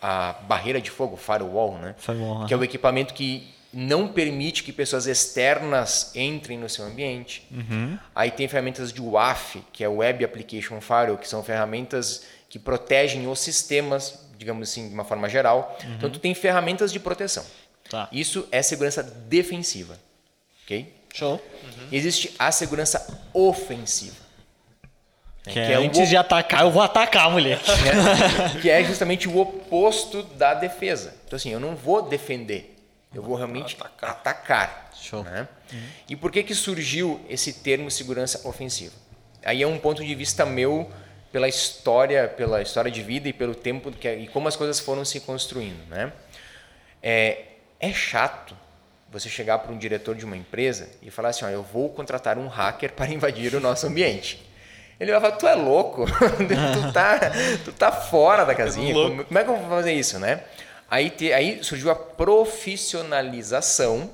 a, 0.00 0.30
a 0.30 0.32
barreira 0.32 0.80
de 0.80 0.90
fogo, 0.90 1.14
firewall, 1.14 1.76
né? 1.76 1.94
Firewall, 1.98 2.46
que 2.46 2.54
é 2.54 2.56
o 2.56 2.64
equipamento 2.64 3.12
que 3.12 3.52
não 3.70 4.08
permite 4.08 4.62
que 4.62 4.72
pessoas 4.72 5.06
externas 5.06 6.10
entrem 6.16 6.56
no 6.56 6.70
seu 6.70 6.86
ambiente. 6.86 7.46
Uhum. 7.50 7.98
Aí 8.14 8.30
tem 8.30 8.48
ferramentas 8.48 8.90
de 8.90 9.02
WAF, 9.02 9.62
que 9.74 9.84
é 9.84 9.88
Web 9.88 10.24
Application 10.24 10.80
Firewall, 10.80 11.18
que 11.18 11.28
são 11.28 11.44
ferramentas 11.44 12.24
que 12.48 12.58
protegem 12.58 13.28
os 13.28 13.40
sistemas, 13.40 14.26
digamos 14.38 14.70
assim, 14.70 14.88
de 14.88 14.94
uma 14.94 15.04
forma 15.04 15.28
geral. 15.28 15.78
Uhum. 15.84 15.94
Então, 15.94 16.08
tu 16.08 16.18
tem 16.18 16.34
ferramentas 16.34 16.90
de 16.90 16.98
proteção. 16.98 17.44
Tá. 17.90 18.08
Isso 18.10 18.48
é 18.50 18.62
segurança 18.62 19.02
defensiva. 19.02 19.98
Ok? 20.64 20.94
Show. 21.12 21.32
Uhum. 21.34 21.88
Existe 21.92 22.34
a 22.38 22.50
segurança 22.50 23.20
ofensiva. 23.34 24.21
Que, 25.44 25.52
que 25.52 25.58
é, 25.58 25.72
é 25.72 25.74
antes 25.74 26.00
o... 26.00 26.06
de 26.06 26.16
atacar, 26.16 26.62
eu 26.62 26.70
vou 26.70 26.82
atacar, 26.82 27.30
moleque. 27.30 27.64
É, 28.56 28.60
que 28.60 28.70
é 28.70 28.84
justamente 28.84 29.28
o 29.28 29.38
oposto 29.38 30.22
da 30.22 30.54
defesa. 30.54 31.14
Então, 31.26 31.36
assim, 31.36 31.50
eu 31.50 31.58
não 31.58 31.74
vou 31.74 32.02
defender, 32.02 32.76
eu 33.12 33.22
vou 33.22 33.34
realmente 33.34 33.76
atacar. 33.78 34.10
atacar 34.10 34.82
Show. 35.02 35.24
Né? 35.24 35.48
Uhum. 35.72 35.82
E 36.08 36.16
por 36.16 36.30
que, 36.30 36.44
que 36.44 36.54
surgiu 36.54 37.20
esse 37.28 37.52
termo 37.54 37.90
segurança 37.90 38.46
ofensiva? 38.48 38.94
Aí 39.44 39.60
é 39.60 39.66
um 39.66 39.78
ponto 39.78 40.04
de 40.04 40.14
vista 40.14 40.46
meu 40.46 40.88
pela 41.32 41.48
história, 41.48 42.28
pela 42.28 42.62
história 42.62 42.90
de 42.90 43.02
vida 43.02 43.28
e 43.28 43.32
pelo 43.32 43.54
tempo 43.54 43.90
que, 43.90 44.08
e 44.08 44.28
como 44.28 44.46
as 44.46 44.54
coisas 44.54 44.78
foram 44.78 45.04
se 45.04 45.18
construindo. 45.20 45.84
Né? 45.88 46.12
É, 47.02 47.46
é 47.80 47.92
chato 47.92 48.56
você 49.10 49.28
chegar 49.28 49.58
para 49.58 49.72
um 49.72 49.78
diretor 49.78 50.14
de 50.14 50.24
uma 50.24 50.36
empresa 50.36 50.88
e 51.02 51.10
falar 51.10 51.30
assim: 51.30 51.44
ó, 51.44 51.48
eu 51.48 51.62
vou 51.62 51.88
contratar 51.88 52.38
um 52.38 52.46
hacker 52.46 52.92
para 52.94 53.12
invadir 53.12 53.54
o 53.54 53.60
nosso 53.60 53.86
ambiente. 53.86 54.51
Ele 55.02 55.10
vai 55.10 55.20
falar, 55.20 55.36
tu 55.36 55.48
é 55.48 55.54
louco, 55.56 56.06
tu, 56.06 56.92
tá, 56.92 57.18
tu 57.64 57.72
tá 57.72 57.90
fora 57.90 58.44
da 58.44 58.54
casinha, 58.54 58.94
como, 58.94 59.24
como, 59.24 59.36
é 59.36 59.42
que 59.42 59.50
eu 59.50 59.56
vou 59.56 59.68
fazer 59.68 59.92
isso, 59.92 60.16
né? 60.20 60.44
Aí, 60.88 61.10
te, 61.10 61.32
aí 61.32 61.64
surgiu 61.64 61.90
a 61.90 61.96
profissionalização 61.96 64.12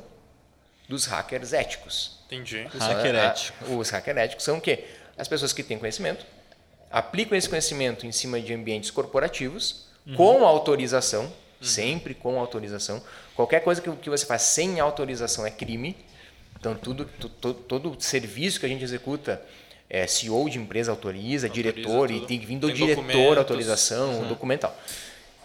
dos 0.89 1.05
hackers 1.05 1.53
éticos. 1.53 2.21
Entendi. 2.25 2.67
Os 2.73 2.81
hacker 2.81 3.15
éticos. 3.15 3.69
Os 3.69 3.91
hackers 3.91 4.17
éticos 4.17 4.47
são 4.47 4.57
o 4.57 4.63
quê? 4.63 4.87
As 5.19 5.29
pessoas 5.29 5.53
que 5.53 5.63
têm 5.63 5.79
conhecimento, 5.79 6.25
aplicam 6.91 7.37
esse 7.37 7.51
conhecimento 7.51 8.07
em 8.07 8.13
cima 8.13 8.41
de 8.41 8.55
ambientes 8.55 8.91
corporativos, 8.91 9.89
uhum. 10.07 10.15
com 10.15 10.47
autorização, 10.47 11.25
uhum. 11.25 11.33
sempre 11.61 12.15
com 12.15 12.41
autorização. 12.41 13.03
Qualquer 13.37 13.61
coisa 13.61 13.83
que, 13.83 13.93
que 13.97 14.09
você 14.09 14.25
faz 14.25 14.41
sem 14.41 14.81
autorização 14.81 15.45
é 15.45 15.51
crime. 15.51 15.95
Então, 16.59 16.75
tudo, 16.75 17.05
todo 17.05 17.95
serviço 18.01 18.59
que 18.59 18.65
a 18.65 18.71
gente 18.71 18.83
executa 18.83 19.43
é, 19.91 20.07
CEO 20.07 20.49
de 20.49 20.59
empresa 20.59 20.91
autoriza, 20.91 21.47
autoriza 21.47 21.73
diretor, 21.73 22.09
tudo. 22.09 22.25
e 22.25 22.27
tem 22.27 22.39
que 22.39 22.47
vir 22.47 22.59
do 22.59 22.69
tem 22.69 22.77
diretor 22.77 23.39
autorização, 23.39 24.21
uhum. 24.21 24.29
documental. 24.29 24.77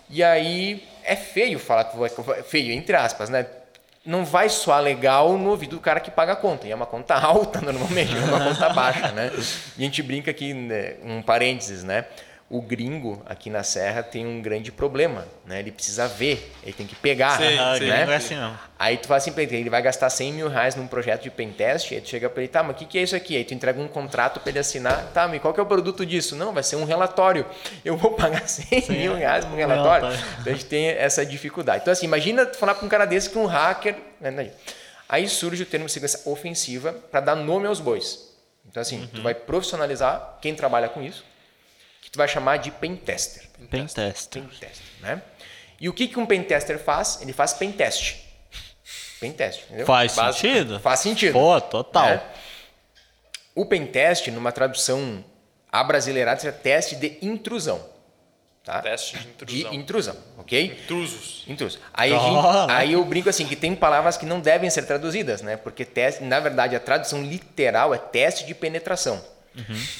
E 0.09 0.21
aí 0.21 0.83
é 1.03 1.15
feio 1.15 1.57
falar 1.57 1.85
que 1.85 1.97
vai, 1.97 2.09
feio, 2.43 2.71
entre 2.71 2.95
aspas, 2.95 3.29
né? 3.29 3.45
Não 4.05 4.25
vai 4.25 4.49
soar 4.49 4.81
legal 4.81 5.37
no 5.37 5.51
ouvido 5.51 5.77
do 5.77 5.81
cara 5.81 6.01
que 6.01 6.11
paga 6.11 6.33
a 6.33 6.35
conta. 6.35 6.67
E 6.67 6.71
é 6.71 6.75
uma 6.75 6.85
conta 6.85 7.15
alta 7.19 7.61
normalmente, 7.61 8.15
é 8.15 8.19
uma 8.19 8.43
conta 8.43 8.69
baixa, 8.69 9.11
né? 9.11 9.31
E 9.77 9.81
a 9.81 9.85
gente 9.85 10.03
brinca 10.03 10.29
aqui, 10.29 10.53
né, 10.53 10.95
um 11.03 11.21
parênteses, 11.21 11.83
né? 11.83 12.05
O 12.55 12.61
gringo 12.61 13.19
aqui 13.25 13.49
na 13.49 13.63
Serra 13.63 14.03
tem 14.03 14.27
um 14.27 14.39
grande 14.39 14.71
problema, 14.71 15.25
né? 15.43 15.57
Ele 15.57 15.71
precisa 15.71 16.07
ver, 16.07 16.53
ele 16.61 16.73
tem 16.73 16.85
que 16.85 16.95
pegar, 16.95 17.35
Sim, 17.39 17.57
Ah, 17.57 17.75
sim. 17.75 17.87
Não 17.87 17.95
né? 18.05 18.13
é 18.13 18.15
assim 18.15 18.35
não. 18.35 18.55
Aí 18.77 18.95
tu 18.97 19.07
fala 19.07 19.17
assim 19.17 19.31
pra 19.31 19.41
ele, 19.41 19.55
ele 19.55 19.69
vai 19.71 19.81
gastar 19.81 20.07
100 20.07 20.33
mil 20.33 20.47
reais 20.47 20.75
num 20.75 20.85
projeto 20.85 21.23
de 21.23 21.31
pentest, 21.31 21.91
aí 21.91 21.99
tu 21.99 22.09
chega 22.09 22.29
pra 22.29 22.43
ele, 22.43 22.49
tá, 22.51 22.61
mas 22.61 22.75
o 22.75 22.77
que, 22.77 22.85
que 22.85 22.99
é 22.99 23.01
isso 23.01 23.15
aqui? 23.15 23.35
Aí 23.35 23.43
tu 23.43 23.55
entrega 23.55 23.81
um 23.81 23.87
contrato 23.87 24.39
pra 24.39 24.51
ele 24.51 24.59
assinar, 24.59 25.09
tá, 25.13 25.27
mas 25.27 25.41
qual 25.41 25.51
que 25.51 25.59
é 25.59 25.63
o 25.63 25.65
produto 25.65 26.05
disso? 26.05 26.35
Não, 26.35 26.53
vai 26.53 26.61
ser 26.61 26.75
um 26.75 26.83
relatório. 26.83 27.43
Eu 27.83 27.97
vou 27.97 28.11
pagar 28.11 28.47
100 28.47 28.83
mil 28.89 29.15
reais 29.15 29.45
por 29.45 29.51
um 29.51 29.55
um 29.55 29.57
relatório. 29.57 30.05
relatório. 30.09 30.37
Então 30.41 30.53
a 30.53 30.55
gente 30.55 30.65
tem 30.67 30.89
essa 30.89 31.25
dificuldade. 31.25 31.81
Então 31.81 31.91
assim, 31.91 32.05
imagina 32.05 32.45
tu 32.45 32.57
falar 32.57 32.75
pra 32.75 32.85
um 32.85 32.89
cara 32.89 33.05
desse 33.05 33.31
que 33.31 33.37
um 33.39 33.47
hacker... 33.47 33.95
né? 34.21 34.51
Aí 35.09 35.27
surge 35.27 35.63
o 35.63 35.65
termo 35.65 35.89
segurança 35.89 36.21
ofensiva 36.29 36.93
para 37.11 37.19
dar 37.19 37.35
nome 37.35 37.65
aos 37.65 37.79
bois. 37.79 38.31
Então 38.69 38.79
assim, 38.81 39.09
tu 39.11 39.21
vai 39.23 39.33
profissionalizar 39.33 40.37
quem 40.39 40.53
trabalha 40.55 40.87
com 40.89 41.01
isso, 41.01 41.23
tu 42.13 42.17
vai 42.17 42.27
chamar 42.27 42.57
de 42.57 42.69
pentester. 42.71 43.43
Pentest. 43.69 44.29
Pentester, 44.39 44.71
né? 45.01 45.21
E 45.81 45.89
o 45.89 45.93
que, 45.93 46.07
que 46.07 46.19
um 46.19 46.25
pentester 46.25 46.77
faz? 46.79 47.19
Ele 47.21 47.33
faz 47.33 47.53
pentest. 47.53 48.17
Pentest, 49.19 49.63
entendeu? 49.65 49.85
Faz 49.85 50.15
Básico. 50.15 50.47
sentido? 50.47 50.79
Faz 50.79 50.99
sentido. 50.99 51.33
Pô, 51.33 51.59
total. 51.59 52.05
né? 52.05 52.21
O 53.55 53.65
pentest, 53.65 54.27
numa 54.27 54.51
tradução 54.51 55.23
abrasileirada, 55.71 56.39
seria 56.39 56.57
teste 56.57 56.95
de 56.95 57.17
intrusão. 57.21 57.83
Tá? 58.63 58.81
Teste 58.81 59.17
de 59.17 59.27
intrusão. 59.27 59.71
De 59.71 59.75
intrusão, 59.77 60.17
ok? 60.37 60.65
Intrusos. 60.65 61.43
Intruso. 61.47 61.79
Aí, 61.93 62.13
a 62.13 62.17
gente- 62.19 62.67
né? 62.67 62.73
aí 62.73 62.93
eu 62.93 63.03
brinco 63.03 63.27
assim, 63.29 63.45
que 63.45 63.55
tem 63.55 63.75
palavras 63.75 64.15
que 64.17 64.25
não 64.25 64.39
devem 64.39 64.69
ser 64.69 64.83
traduzidas, 64.83 65.41
né? 65.41 65.57
Porque 65.57 65.83
teste, 65.83 66.23
na 66.23 66.39
verdade, 66.39 66.75
a 66.75 66.79
tradução 66.79 67.23
literal 67.23 67.93
é 67.93 67.97
teste 67.97 68.45
de 68.45 68.53
penetração. 68.55 69.21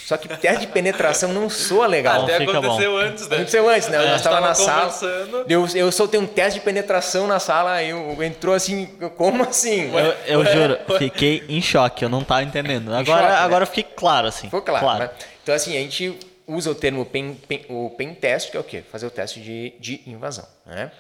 Só 0.06 0.18
que 0.18 0.28
teste 0.28 0.66
de 0.66 0.72
penetração 0.72 1.32
não 1.32 1.50
soa 1.50 1.86
legal. 1.86 2.24
Até 2.24 2.40
fica 2.40 2.58
aconteceu 2.58 2.98
antes, 2.98 3.28
né? 3.28 3.36
Aconteceu 3.36 3.70
antes, 3.70 3.88
né? 3.88 3.98
A 3.98 4.02
Nós 4.02 4.10
gente 4.10 4.18
estávamos 4.18 4.48
na 4.50 4.56
sala. 4.56 5.46
Eu, 5.48 5.68
eu 5.76 5.92
soltei 5.92 6.20
um 6.20 6.26
teste 6.26 6.60
de 6.60 6.66
penetração 6.66 7.28
na 7.28 7.40
sala, 7.40 7.74
aí 7.74 7.90
eu, 7.90 8.24
entrou 8.24 8.56
assim, 8.56 8.88
como 9.16 9.44
assim? 9.44 9.92
Eu, 10.28 10.42
eu 10.42 10.46
juro, 10.46 10.80
fiquei 10.98 11.44
em 11.48 11.62
choque, 11.62 12.04
eu 12.04 12.10
não 12.10 12.24
tava 12.24 12.44
entendendo. 12.44 12.94
Agora, 12.94 13.22
choque, 13.22 13.32
né? 13.34 13.38
agora 13.40 13.64
eu 13.64 13.68
fiquei 13.68 13.84
claro, 13.84 14.28
assim. 14.28 14.48
Ficou 14.48 14.62
claro, 14.62 15.00
né? 15.00 15.10
Então, 15.44 15.54
assim, 15.54 15.78
a 15.78 15.80
gente 15.82 16.18
usa 16.48 16.72
o 16.72 16.76
termo 16.76 17.06
pen, 17.06 17.36
pen- 17.48 17.66
o 17.70 17.92
pen 17.92 18.14
test, 18.16 18.50
que 18.52 18.58
é 18.58 18.60
o 18.60 18.64
quê? 18.64 18.84
Fazer 18.92 19.06
o 19.06 19.12
teste 19.12 19.40
de, 19.40 19.74
de 19.80 20.02
invasão, 20.08 20.48
né? 20.66 20.92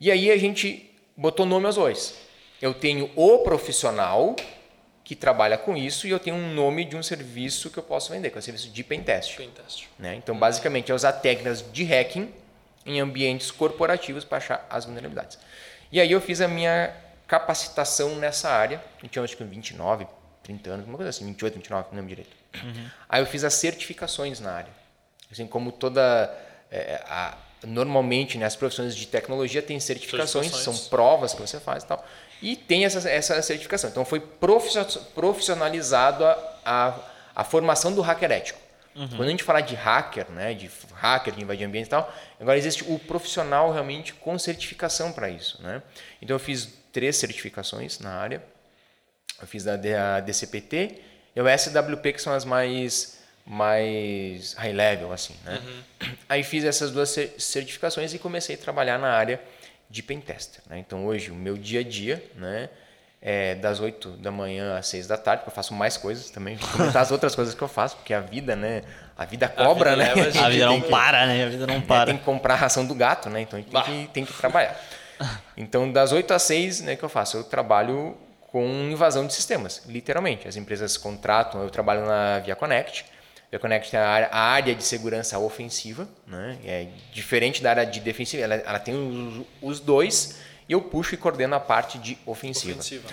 E 0.00 0.10
aí 0.10 0.30
a 0.30 0.36
gente 0.38 0.90
botou 1.16 1.44
nome 1.46 1.66
aos 1.66 1.76
bois. 1.76 2.14
Eu 2.60 2.72
tenho 2.72 3.10
o 3.14 3.38
profissional 3.40 4.34
que 5.06 5.14
trabalha 5.14 5.56
com 5.56 5.76
isso 5.76 6.08
e 6.08 6.10
eu 6.10 6.18
tenho 6.18 6.34
um 6.34 6.52
nome 6.52 6.84
de 6.84 6.96
um 6.96 7.02
serviço 7.02 7.70
que 7.70 7.78
eu 7.78 7.82
posso 7.84 8.10
vender, 8.10 8.28
que 8.28 8.36
é 8.38 8.40
o 8.40 8.42
serviço 8.42 8.68
de 8.70 8.82
pen 8.82 9.04
test. 9.04 9.36
Pentest. 9.36 9.86
Né? 9.96 10.16
Então, 10.16 10.36
basicamente, 10.36 10.90
é 10.90 10.94
usar 10.96 11.12
técnicas 11.12 11.64
de 11.72 11.84
hacking 11.84 12.28
em 12.84 12.98
ambientes 12.98 13.52
corporativos 13.52 14.24
para 14.24 14.38
achar 14.38 14.66
as 14.68 14.84
vulnerabilidades. 14.84 15.38
E 15.92 16.00
aí 16.00 16.10
eu 16.10 16.20
fiz 16.20 16.40
a 16.40 16.48
minha 16.48 16.92
capacitação 17.28 18.16
nessa 18.16 18.50
área. 18.50 18.82
Eu 19.00 19.08
tinha 19.08 19.22
acho 19.22 19.36
que 19.36 19.44
29, 19.44 20.08
30 20.42 20.70
anos, 20.70 20.86
uma 20.88 20.96
coisa 20.96 21.10
assim, 21.10 21.24
28, 21.24 21.54
29, 21.54 21.86
não 21.92 21.96
lembro 21.98 22.08
direito. 22.08 22.36
Aí 23.08 23.22
eu 23.22 23.26
fiz 23.26 23.44
as 23.44 23.54
certificações 23.54 24.40
na 24.40 24.50
área. 24.54 24.72
Assim 25.30 25.46
como 25.46 25.70
toda... 25.70 26.36
é, 26.68 27.00
a- 27.06 27.38
normalmente, 27.64 28.36
né, 28.38 28.44
as 28.46 28.54
profissões 28.54 28.94
de 28.94 29.06
tecnologia 29.06 29.62
têm 29.62 29.80
certificações, 29.80 30.46
Certificações. 30.48 30.78
são 30.80 30.88
provas 30.88 31.32
que 31.32 31.40
você 31.40 31.58
faz 31.58 31.82
e 31.84 31.86
tal. 31.86 32.04
E 32.42 32.54
tem 32.56 32.84
essa, 32.84 33.08
essa 33.08 33.40
certificação. 33.42 33.90
Então 33.90 34.04
foi 34.04 34.20
profissio- 34.20 35.00
profissionalizado 35.14 36.24
a, 36.24 36.38
a, 36.64 36.94
a 37.36 37.44
formação 37.44 37.92
do 37.94 38.00
hacker 38.02 38.30
ético. 38.32 38.60
Quando 38.94 39.24
a 39.24 39.28
gente 39.30 39.42
fala 39.44 39.60
de 39.60 39.74
hacker, 39.74 40.30
né, 40.30 40.54
de 40.54 40.70
hacker 40.94 41.34
que 41.34 41.42
invade 41.42 41.62
ambiente 41.62 41.84
e 41.86 41.90
tal, 41.90 42.10
agora 42.40 42.56
existe 42.56 42.82
o 42.84 42.98
profissional 42.98 43.70
realmente 43.70 44.14
com 44.14 44.38
certificação 44.38 45.12
para 45.12 45.28
isso. 45.28 45.60
Né? 45.62 45.82
Então 46.22 46.34
eu 46.34 46.38
fiz 46.40 46.66
três 46.92 47.14
certificações 47.16 47.98
na 47.98 48.10
área. 48.14 48.42
Eu 49.38 49.46
fiz 49.46 49.66
a, 49.66 49.76
DCPT 50.20 50.98
e 51.34 51.40
o 51.42 51.44
SWP, 51.46 52.14
que 52.14 52.22
são 52.22 52.32
as 52.32 52.46
mais, 52.46 53.18
mais 53.44 54.54
high 54.54 54.72
level. 54.72 55.12
assim. 55.12 55.34
Né? 55.44 55.60
Aí 56.26 56.42
fiz 56.42 56.64
essas 56.64 56.90
duas 56.90 57.10
cer- 57.10 57.34
certificações 57.38 58.14
e 58.14 58.18
comecei 58.18 58.54
a 58.54 58.58
trabalhar 58.58 58.98
na 58.98 59.12
área 59.12 59.38
de 59.88 60.02
pentester. 60.02 60.62
Né? 60.68 60.78
Então 60.78 61.06
hoje 61.06 61.30
o 61.30 61.34
meu 61.34 61.56
dia 61.56 61.80
a 61.80 61.82
dia 61.82 62.22
né, 62.34 62.68
é 63.22 63.54
das 63.54 63.80
8 63.80 64.10
da 64.12 64.30
manhã 64.30 64.76
às 64.78 64.86
6 64.88 65.06
da 65.06 65.16
tarde, 65.16 65.42
porque 65.42 65.50
eu 65.50 65.54
faço 65.54 65.74
mais 65.74 65.96
coisas 65.96 66.30
também. 66.30 66.56
Vou 66.56 66.68
comentar 66.70 67.02
as 67.02 67.10
outras 67.10 67.34
coisas 67.34 67.54
que 67.54 67.62
eu 67.62 67.68
faço, 67.68 67.96
porque 67.96 68.12
a 68.14 68.20
vida, 68.20 68.54
né? 68.54 68.82
A 69.18 69.24
vida 69.24 69.48
cobra, 69.48 69.90
vida 69.96 70.04
né? 70.04 70.14
leva 70.14 70.38
a 70.40 70.44
A 70.46 70.48
vida 70.50 70.66
não 70.66 70.80
que- 70.80 70.88
para, 70.90 71.26
né? 71.26 71.44
A 71.44 71.48
vida 71.48 71.66
não 71.66 71.74
é, 71.74 71.80
para. 71.80 72.06
tem 72.06 72.18
que 72.18 72.24
comprar 72.24 72.54
a 72.54 72.56
ração 72.58 72.86
do 72.86 72.94
gato, 72.94 73.30
né? 73.30 73.40
Então 73.40 73.58
a 73.58 73.62
gente 73.62 73.70
tem 73.72 74.06
que, 74.06 74.12
tem 74.12 74.24
que 74.24 74.32
trabalhar. 74.34 74.78
Então, 75.56 75.90
das 75.90 76.12
8 76.12 76.34
às 76.34 76.42
6, 76.42 76.82
né, 76.82 76.94
que 76.96 77.02
eu 77.02 77.08
faço? 77.08 77.38
Eu 77.38 77.44
trabalho 77.44 78.16
com 78.52 78.64
invasão 78.90 79.26
de 79.26 79.32
sistemas, 79.32 79.82
literalmente. 79.86 80.46
As 80.46 80.56
empresas 80.56 80.96
contratam, 80.98 81.62
eu 81.62 81.70
trabalho 81.70 82.04
na 82.04 82.38
Via 82.40 82.54
Connect. 82.54 83.06
Via 83.50 83.60
Connect 83.60 83.90
tem 83.90 84.00
a 84.00 84.08
área, 84.08 84.28
a 84.32 84.40
área 84.40 84.74
de 84.74 84.82
segurança 84.82 85.38
ofensiva, 85.38 86.08
né? 86.26 86.58
É 86.64 86.88
diferente 87.12 87.62
da 87.62 87.70
área 87.70 87.86
de 87.86 88.00
defensiva, 88.00 88.42
ela, 88.42 88.54
ela 88.56 88.78
tem 88.78 88.94
os, 88.94 89.46
os 89.62 89.80
dois 89.80 90.38
e 90.68 90.72
eu 90.72 90.82
puxo 90.82 91.14
e 91.14 91.16
coordeno 91.16 91.54
a 91.54 91.60
parte 91.60 91.96
de 91.98 92.18
ofensiva. 92.26 92.80
Ofensiva. 92.80 93.08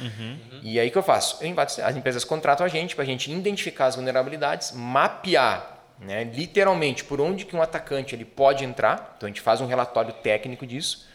E 0.63 0.79
aí 0.79 0.87
o 0.87 0.91
que 0.91 0.97
eu 0.97 1.03
faço? 1.03 1.37
Eu 1.43 1.47
invado- 1.47 1.79
as 1.81 1.95
empresas 1.95 2.23
contratam 2.23 2.65
a 2.65 2.69
gente 2.69 2.95
para 2.95 3.03
a 3.03 3.05
gente 3.05 3.31
identificar 3.31 3.85
as 3.85 3.95
vulnerabilidades, 3.95 4.71
mapear, 4.71 5.77
né, 5.99 6.23
literalmente 6.23 7.03
por 7.03 7.21
onde 7.21 7.45
que 7.45 7.55
um 7.55 7.61
atacante 7.61 8.15
ele 8.15 8.25
pode 8.25 8.65
entrar. 8.65 9.13
Então 9.15 9.27
a 9.27 9.29
gente 9.29 9.39
faz 9.41 9.61
um 9.61 9.67
relatório 9.67 10.11
técnico 10.13 10.65
disso, 10.65 11.07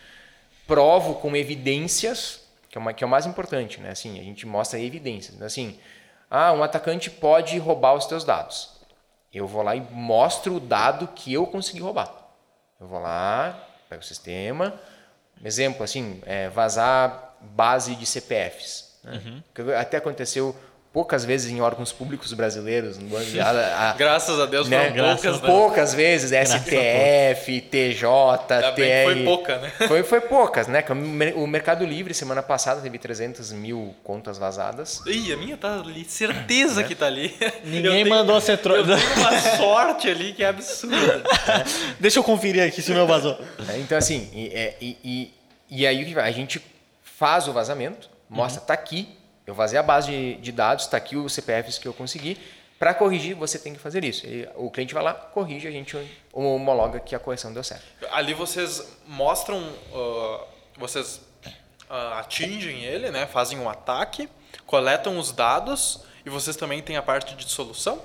provo 0.67 1.15
com 1.17 1.35
evidências, 1.35 2.41
que 2.71 2.79
é, 2.79 2.81
uma, 2.81 2.93
que 2.93 3.03
é 3.03 3.07
o 3.07 3.11
mais 3.11 3.27
importante, 3.27 3.81
né? 3.81 3.91
Assim, 3.91 4.21
a 4.21 4.23
gente 4.23 4.47
mostra 4.47 4.79
evidências. 4.79 5.35
Então, 5.35 5.47
Assim, 5.47 5.79
ah, 6.31 6.53
um 6.53 6.63
atacante 6.63 7.11
pode 7.11 7.59
roubar 7.59 7.95
os 7.95 8.07
teus 8.07 8.23
dados. 8.23 8.78
Eu 9.33 9.47
vou 9.47 9.63
lá 9.63 9.77
e 9.77 9.81
mostro 9.81 10.57
o 10.57 10.61
dado 10.61 11.07
que 11.09 11.33
eu 11.33 11.47
consegui 11.47 11.81
roubar. 11.81 12.13
Eu 12.81 12.87
vou 12.87 13.01
lá, 13.01 13.59
pego 13.89 14.03
o 14.03 14.05
sistema. 14.05 14.75
Exemplo, 15.45 15.85
assim, 15.85 16.21
é, 16.27 16.49
vazar 16.49 17.37
base 17.41 17.95
de 17.95 18.07
CPFs. 18.07 18.99
né? 19.05 19.43
Que 19.55 19.63
Até 19.75 19.97
aconteceu 19.99 20.55
poucas 20.93 21.25
vezes 21.25 21.51
em 21.53 21.61
órgãos 21.61 21.93
públicos 21.93 22.33
brasileiros. 22.33 22.99
no 22.99 23.09
banco 23.09 23.25
de- 23.27 23.39
a- 23.41 23.91
a- 23.91 23.93
Graças 23.93 24.41
a 24.41 24.47
Deus 24.47 24.69
né? 24.69 24.91
foram 24.91 25.05
poucas, 25.15 25.41
né? 25.41 25.47
poucas 25.47 25.95
vezes, 25.95 26.33
STF, 26.33 27.61
TJ, 27.61 28.09
Ainda 28.55 28.73
TR. 28.73 29.05
foi 29.05 29.25
pouca, 29.25 29.59
né? 29.59 29.73
Foi, 29.89 30.03
foi 30.03 30.21
poucas, 30.21 30.67
né? 30.67 30.85
O 30.89 30.95
mer- 30.95 31.37
o 31.37 31.47
Mercado 31.47 31.85
Livre, 31.85 32.13
semana 32.15 32.43
passada, 32.43 32.81
teve 32.81 32.99
300 32.99 33.53
mil 33.53 33.95
contas 34.03 34.39
vazadas. 34.39 35.01
Ih, 35.07 35.33
a 35.33 35.37
minha 35.37 35.57
tá 35.57 35.75
ali, 35.81 36.05
certeza 36.05 36.83
que 36.83 36.95
tá 36.95 37.07
ali. 37.07 37.35
Ninguém 37.65 37.85
Eu 37.85 37.93
tenho- 38.05 38.09
mandou 38.09 38.41
você 38.41 38.57
tro... 38.57 38.75
Eu 38.75 38.85
tenho 38.85 38.99
uma 39.17 39.41
sorte 39.57 40.09
ali 40.09 40.33
que 40.33 40.43
é 40.43 40.49
absurda. 40.49 41.23
Deixa 42.01 42.19
eu 42.19 42.25
conferir 42.25 42.63
aqui 42.67 42.81
se 42.83 42.91
o 42.91 42.95
meu 42.95 43.07
vazou. 43.07 43.39
né? 43.61 43.79
Então, 43.79 43.97
assim, 43.97 44.29
e, 44.33 44.49
é, 44.55 44.77
e, 44.81 44.97
e, 45.05 45.35
e 45.83 45.87
aí 45.87 46.03
o 46.03 46.07
que 46.07 46.15
vai? 46.15 46.29
a 46.29 46.33
gente 46.33 46.61
faz 47.03 47.47
o 47.49 47.53
vazamento, 47.53 48.09
mostra, 48.29 48.61
tá 48.61 48.75
aqui, 48.75 49.09
eu 49.49 49.55
vazei 49.55 49.79
a 49.79 49.83
base 49.83 50.11
de, 50.11 50.35
de 50.35 50.53
dados, 50.53 50.87
tá 50.87 50.99
aqui 50.99 51.17
os 51.17 51.33
CPFs 51.33 51.79
que 51.79 51.89
eu 51.89 51.95
consegui. 51.95 52.37
Para 52.79 52.93
corrigir, 52.93 53.35
você 53.35 53.59
tem 53.59 53.73
que 53.73 53.81
fazer 53.81 54.05
isso. 54.05 54.27
E 54.27 54.47
o 54.55 54.71
cliente 54.71 54.93
vai 54.93 55.03
lá, 55.03 55.15
corrige, 55.15 55.67
a 55.67 55.71
gente 55.71 55.97
homologa 56.31 57.01
que 57.01 57.15
a 57.15 57.19
correção 57.19 57.51
deu 57.51 57.65
certo. 57.65 57.83
Ali 58.11 58.35
vocês 58.35 58.87
mostram, 59.07 59.67
ah, 59.95 60.45
vocês 60.77 61.23
ah, 61.89 62.19
atingem 62.19 62.85
ele, 62.85 63.11
né? 63.11 63.27
Fazem 63.27 63.59
um 63.59 63.71
ataque, 63.71 64.29
coletam 64.67 65.19
os 65.19 65.33
dados 65.33 66.05
e 66.27 66.29
vocês 66.29 66.55
também 66.55 66.83
têm 66.83 66.99
a 66.99 67.03
parte 67.03 67.35
de 67.35 67.49
solução? 67.49 68.03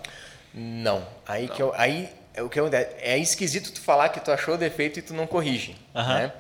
Não. 0.54 1.06
Aí 1.28 1.50
que 1.50 1.62
eu, 1.62 1.74
aí 1.76 2.10
é 2.34 2.42
o 2.42 2.48
que 2.48 2.58
eu, 2.58 2.70
é 2.72 3.18
esquisito 3.18 3.74
tu 3.74 3.82
falar 3.82 4.08
que 4.10 4.22
tu 4.22 4.32
achou 4.32 4.58
defeito 4.58 4.98
e 4.98 5.02
tu 5.02 5.14
não 5.14 5.28
corrige, 5.28 5.76
Aham. 5.94 6.14
né? 6.20 6.34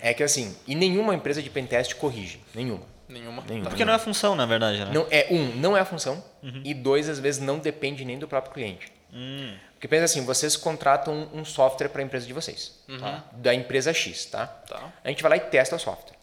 É 0.00 0.12
que 0.12 0.24
assim, 0.24 0.56
e 0.66 0.74
nenhuma 0.74 1.14
empresa 1.14 1.40
de 1.40 1.48
pentest 1.48 1.94
corrige, 1.94 2.40
nenhuma. 2.52 2.93
Nenhuma. 3.08 3.42
Nenhuma. 3.46 3.68
Porque 3.70 3.84
não 3.84 3.92
é 3.92 3.98
função, 3.98 4.34
na 4.34 4.46
verdade, 4.46 4.78
né? 4.84 4.90
Não 4.92 5.06
é 5.10 5.28
um, 5.30 5.54
não 5.56 5.76
é 5.76 5.80
a 5.80 5.84
função 5.84 6.22
e 6.64 6.72
dois 6.74 7.08
às 7.08 7.18
vezes 7.18 7.40
não 7.40 7.58
depende 7.58 8.04
nem 8.04 8.18
do 8.18 8.26
próprio 8.28 8.52
cliente. 8.54 8.92
Hum. 9.12 9.54
Porque 9.74 9.86
pensa 9.88 10.04
assim, 10.04 10.24
vocês 10.24 10.56
contratam 10.56 11.28
um 11.32 11.44
software 11.44 11.88
para 11.88 12.00
a 12.00 12.04
empresa 12.04 12.26
de 12.26 12.32
vocês, 12.32 12.80
tá? 12.98 13.24
da 13.32 13.54
empresa 13.54 13.92
X, 13.92 14.24
tá? 14.26 14.46
Tá. 14.46 14.92
A 15.04 15.08
gente 15.08 15.22
vai 15.22 15.30
lá 15.30 15.36
e 15.36 15.40
testa 15.50 15.76
o 15.76 15.78
software. 15.78 16.16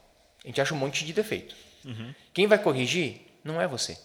A 0.44 0.48
gente 0.48 0.60
acha 0.60 0.74
um 0.74 0.78
monte 0.78 1.06
de 1.06 1.14
defeito. 1.14 1.56
Quem 2.34 2.48
vai 2.48 2.58
corrigir 2.58 3.22
não 3.44 3.62
é 3.62 3.68
você. 3.68 3.98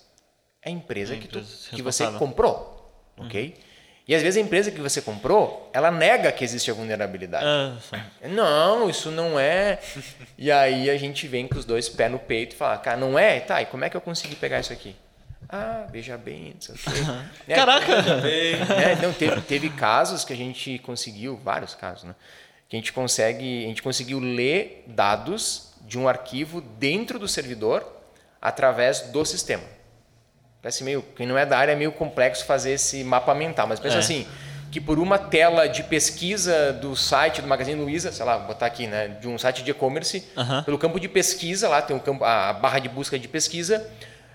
É 0.62 0.68
a 0.68 0.72
empresa, 0.72 1.14
A 1.14 1.16
que, 1.16 1.28
tu- 1.28 1.38
empresa 1.38 1.70
que 1.70 1.82
você 1.82 2.10
comprou. 2.12 2.74
Ok? 3.16 3.54
E 4.08 4.14
às 4.14 4.22
vezes 4.22 4.36
a 4.36 4.40
empresa 4.40 4.70
que 4.70 4.80
você 4.80 5.02
comprou, 5.02 5.68
ela 5.72 5.90
nega 5.90 6.30
que 6.30 6.44
existe 6.44 6.70
a 6.70 6.74
vulnerabilidade. 6.74 7.44
Ah. 7.44 7.76
Não, 8.28 8.88
isso 8.88 9.10
não 9.10 9.38
é. 9.38 9.80
E 10.38 10.52
aí 10.52 10.90
a 10.90 10.98
gente 10.98 11.26
vem 11.26 11.48
com 11.48 11.58
os 11.58 11.64
dois 11.64 11.88
pés 11.88 12.12
no 12.12 12.18
peito 12.18 12.54
e 12.54 12.58
fala, 12.58 12.76
cara, 12.76 12.98
não 12.98 13.18
é? 13.18 13.40
Tá, 13.40 13.62
e 13.62 13.66
como 13.66 13.86
é 13.86 13.90
que 13.90 13.96
eu 13.96 14.02
consegui 14.02 14.36
pegar 14.36 14.60
isso 14.60 14.72
aqui? 14.72 14.94
Ah, 15.48 15.86
veja 15.90 16.18
bem, 16.18 16.54
não 16.54 16.60
sei 16.60 16.74
o 16.74 16.78
quê. 16.78 17.00
Né? 17.48 17.54
Caraca! 17.54 17.86
É, 18.26 18.96
não, 18.96 19.12
teve, 19.14 19.40
teve 19.40 19.70
casos 19.70 20.24
que 20.24 20.32
a 20.32 20.36
gente 20.36 20.78
conseguiu, 20.80 21.40
vários 21.42 21.74
casos, 21.74 22.04
né? 22.04 22.14
Que 22.68 22.76
a 22.76 22.78
gente 22.78 22.92
consegue, 22.92 23.64
a 23.64 23.68
gente 23.68 23.82
conseguiu 23.82 24.20
ler 24.20 24.84
dados 24.88 25.72
de 25.80 25.98
um 25.98 26.06
arquivo 26.06 26.60
dentro 26.60 27.18
do 27.18 27.26
servidor 27.26 27.86
através 28.42 29.02
do 29.02 29.24
sistema. 29.24 29.64
Parece 30.66 30.82
meio, 30.82 31.00
quem 31.14 31.28
não 31.28 31.38
é 31.38 31.46
da 31.46 31.56
área 31.56 31.70
é 31.70 31.76
meio 31.76 31.92
complexo 31.92 32.44
fazer 32.44 32.72
esse 32.72 33.04
mapa 33.04 33.32
mental, 33.32 33.68
mas 33.68 33.78
pensa 33.78 33.94
É. 33.94 33.98
assim, 34.00 34.26
que 34.72 34.80
por 34.80 34.98
uma 34.98 35.16
tela 35.16 35.68
de 35.68 35.84
pesquisa 35.84 36.72
do 36.72 36.96
site 36.96 37.40
do 37.40 37.46
Magazine 37.46 37.80
Luiza, 37.80 38.10
sei 38.10 38.24
lá, 38.26 38.36
vou 38.38 38.48
botar 38.48 38.66
aqui, 38.66 38.88
né, 38.88 39.16
de 39.20 39.28
um 39.28 39.38
site 39.38 39.62
de 39.62 39.70
e-commerce, 39.70 40.26
Aham. 40.36 40.64
pelo 40.64 40.76
campo 40.76 40.98
de 40.98 41.06
pesquisa, 41.06 41.68
lá 41.68 41.80
tem 41.80 41.94
um 41.94 42.00
campo, 42.00 42.24
a 42.24 42.52
barra 42.52 42.80
de 42.80 42.88
busca 42.88 43.16
de 43.16 43.28
pesquisa, 43.28 43.88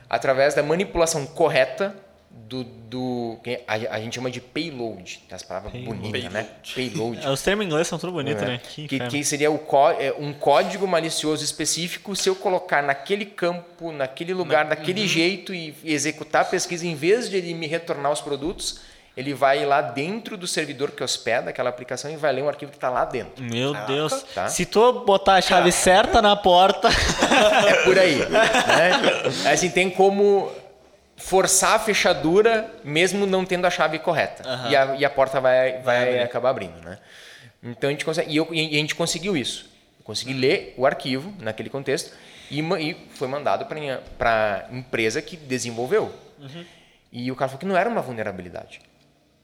através 0.10 0.54
da 0.54 0.64
manipulação 0.64 1.26
correta 1.26 1.94
do, 2.34 2.64
do 2.64 3.40
que 3.44 3.62
a, 3.66 3.96
a 3.96 4.00
gente 4.02 4.16
chama 4.16 4.30
de 4.30 4.42
payload, 4.42 5.22
tem 5.28 5.36
as 5.36 5.42
palavras 5.42 5.72
bonitas, 5.72 6.32
né? 6.32 6.48
Payload. 6.76 7.26
É, 7.26 7.30
Os 7.30 7.42
termos 7.42 7.66
em 7.66 7.70
inglês 7.70 7.88
são 7.88 7.98
tudo 7.98 8.12
bonitos, 8.12 8.44
É. 8.44 8.46
né? 8.46 8.62
Que 8.62 8.88
Que, 8.88 9.00
que 9.00 9.24
seria 9.24 9.48
é, 9.48 10.14
um 10.20 10.34
código 10.34 10.86
malicioso 10.86 11.44
específico 11.44 12.16
se 12.16 12.28
eu 12.28 12.36
colocar 12.36 12.84
naquele 12.84 13.26
campo, 13.26 13.92
naquele 13.92 14.34
lugar, 14.34 14.66
daquele 14.66 15.08
jeito 15.08 15.54
e 15.54 15.74
e 15.84 15.94
executar 15.94 16.42
a 16.42 16.46
pesquisa, 16.46 16.86
em 16.86 16.96
vez 16.96 17.30
de 17.30 17.38
ele 17.38 17.54
me 17.54 17.68
retornar 17.68 18.12
os 18.12 18.20
produtos, 18.20 18.82
ele 19.16 19.34
vai 19.34 19.66
lá 19.66 19.82
dentro 19.82 20.38
do 20.38 20.48
servidor 20.48 20.92
que 20.92 21.04
hospeda 21.04 21.50
aquela 21.50 21.70
aplicação 21.70 22.10
e 22.10 22.16
vai 22.16 22.32
ler 22.32 22.44
um 22.44 22.48
arquivo 22.50 22.72
que 22.72 22.78
está 22.78 22.90
lá 22.90 23.06
dentro. 23.06 23.44
Meu 23.44 23.74
Deus. 23.86 24.24
Tá. 24.34 24.48
Se 24.48 24.66
tu 24.66 25.04
botar 25.06 25.36
a 25.36 25.42
chave 25.42 25.72
certa 25.72 26.22
na 26.22 26.36
porta. 26.36 26.90
É 27.68 27.84
por 27.84 27.98
aí. 27.98 28.16
né? 28.30 29.52
Assim, 29.52 29.70
tem 29.70 29.90
como 29.90 30.52
forçar 31.22 31.76
a 31.76 31.80
fechadura 31.80 32.70
mesmo 32.84 33.26
não 33.26 33.46
tendo 33.46 33.66
a 33.66 33.70
chave 33.70 34.00
correta. 34.00 34.44
E, 34.70 34.76
a, 34.76 34.96
e 34.96 35.06
a 35.06 35.10
porta 35.10 35.40
vai, 35.40 35.80
vai, 35.80 36.20
acabar 36.22 36.50
abrindo. 36.50 36.80
Né? 36.84 36.98
Então 37.64 37.90
a 37.90 37.92
gente 37.92 38.04
consegue. 38.06 38.32
E, 38.32 38.38
eu- 38.38 38.48
e 38.52 38.76
a 38.76 38.80
gente 38.80 38.96
conseguiu 38.96 39.38
isso. 39.38 39.70
Eu 40.00 40.04
consegui 40.04 40.34
ler 40.34 40.74
o 40.78 40.86
arquivo 40.86 41.34
naquele 41.40 41.70
contexto 41.70 42.12
e, 42.50 42.60
e 42.60 42.98
foi 43.16 43.28
mandado 43.28 43.66
para 44.18 44.66
a 44.70 44.76
empresa 44.76 45.22
que 45.22 45.38
desenvolveu. 45.38 46.14
E 47.12 47.32
o 47.32 47.36
cara 47.36 47.50
falou 47.50 47.60
que 47.60 47.66
não 47.66 47.78
era 47.78 47.90
uma 47.90 48.02
vulnerabilidade. 48.02 48.82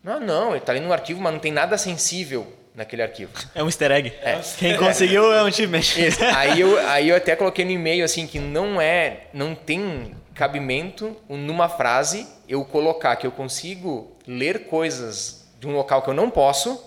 Não, 0.04 0.20
não, 0.20 0.50
ele 0.52 0.60
está 0.60 0.72
ali 0.72 0.80
no 0.82 0.92
arquivo, 0.94 1.22
mas 1.22 1.34
não 1.34 1.40
tem 1.40 1.52
nada 1.52 1.78
sensível 1.78 2.52
naquele 2.74 3.02
arquivo. 3.02 3.32
É 3.54 3.62
um 3.62 3.66
easter 3.68 3.92
egg. 3.92 4.14
Quem 4.58 4.78
conseguiu 4.78 5.34
é 5.34 5.44
um 5.44 5.50
time. 5.52 5.80
Isso. 5.80 6.24
Aí 6.36 6.62
eu, 6.62 6.78
aí 6.88 7.10
eu 7.10 7.16
até 7.16 7.36
coloquei 7.36 7.66
no 7.66 7.72
e-mail 7.72 8.06
assim 8.06 8.26
que 8.28 8.40
não 8.40 8.80
é, 8.80 9.22
não 9.34 9.54
tem 9.56 10.16
cabimento 10.38 11.18
numa 11.28 11.68
frase 11.68 12.28
eu 12.48 12.64
colocar 12.64 13.16
que 13.16 13.26
eu 13.26 13.32
consigo 13.32 14.16
ler 14.28 14.68
coisas 14.68 15.48
de 15.60 15.68
um 15.68 15.74
local 15.76 16.02
que 16.04 16.10
eu 16.10 16.14
não 16.14 16.30
posso 16.30 16.82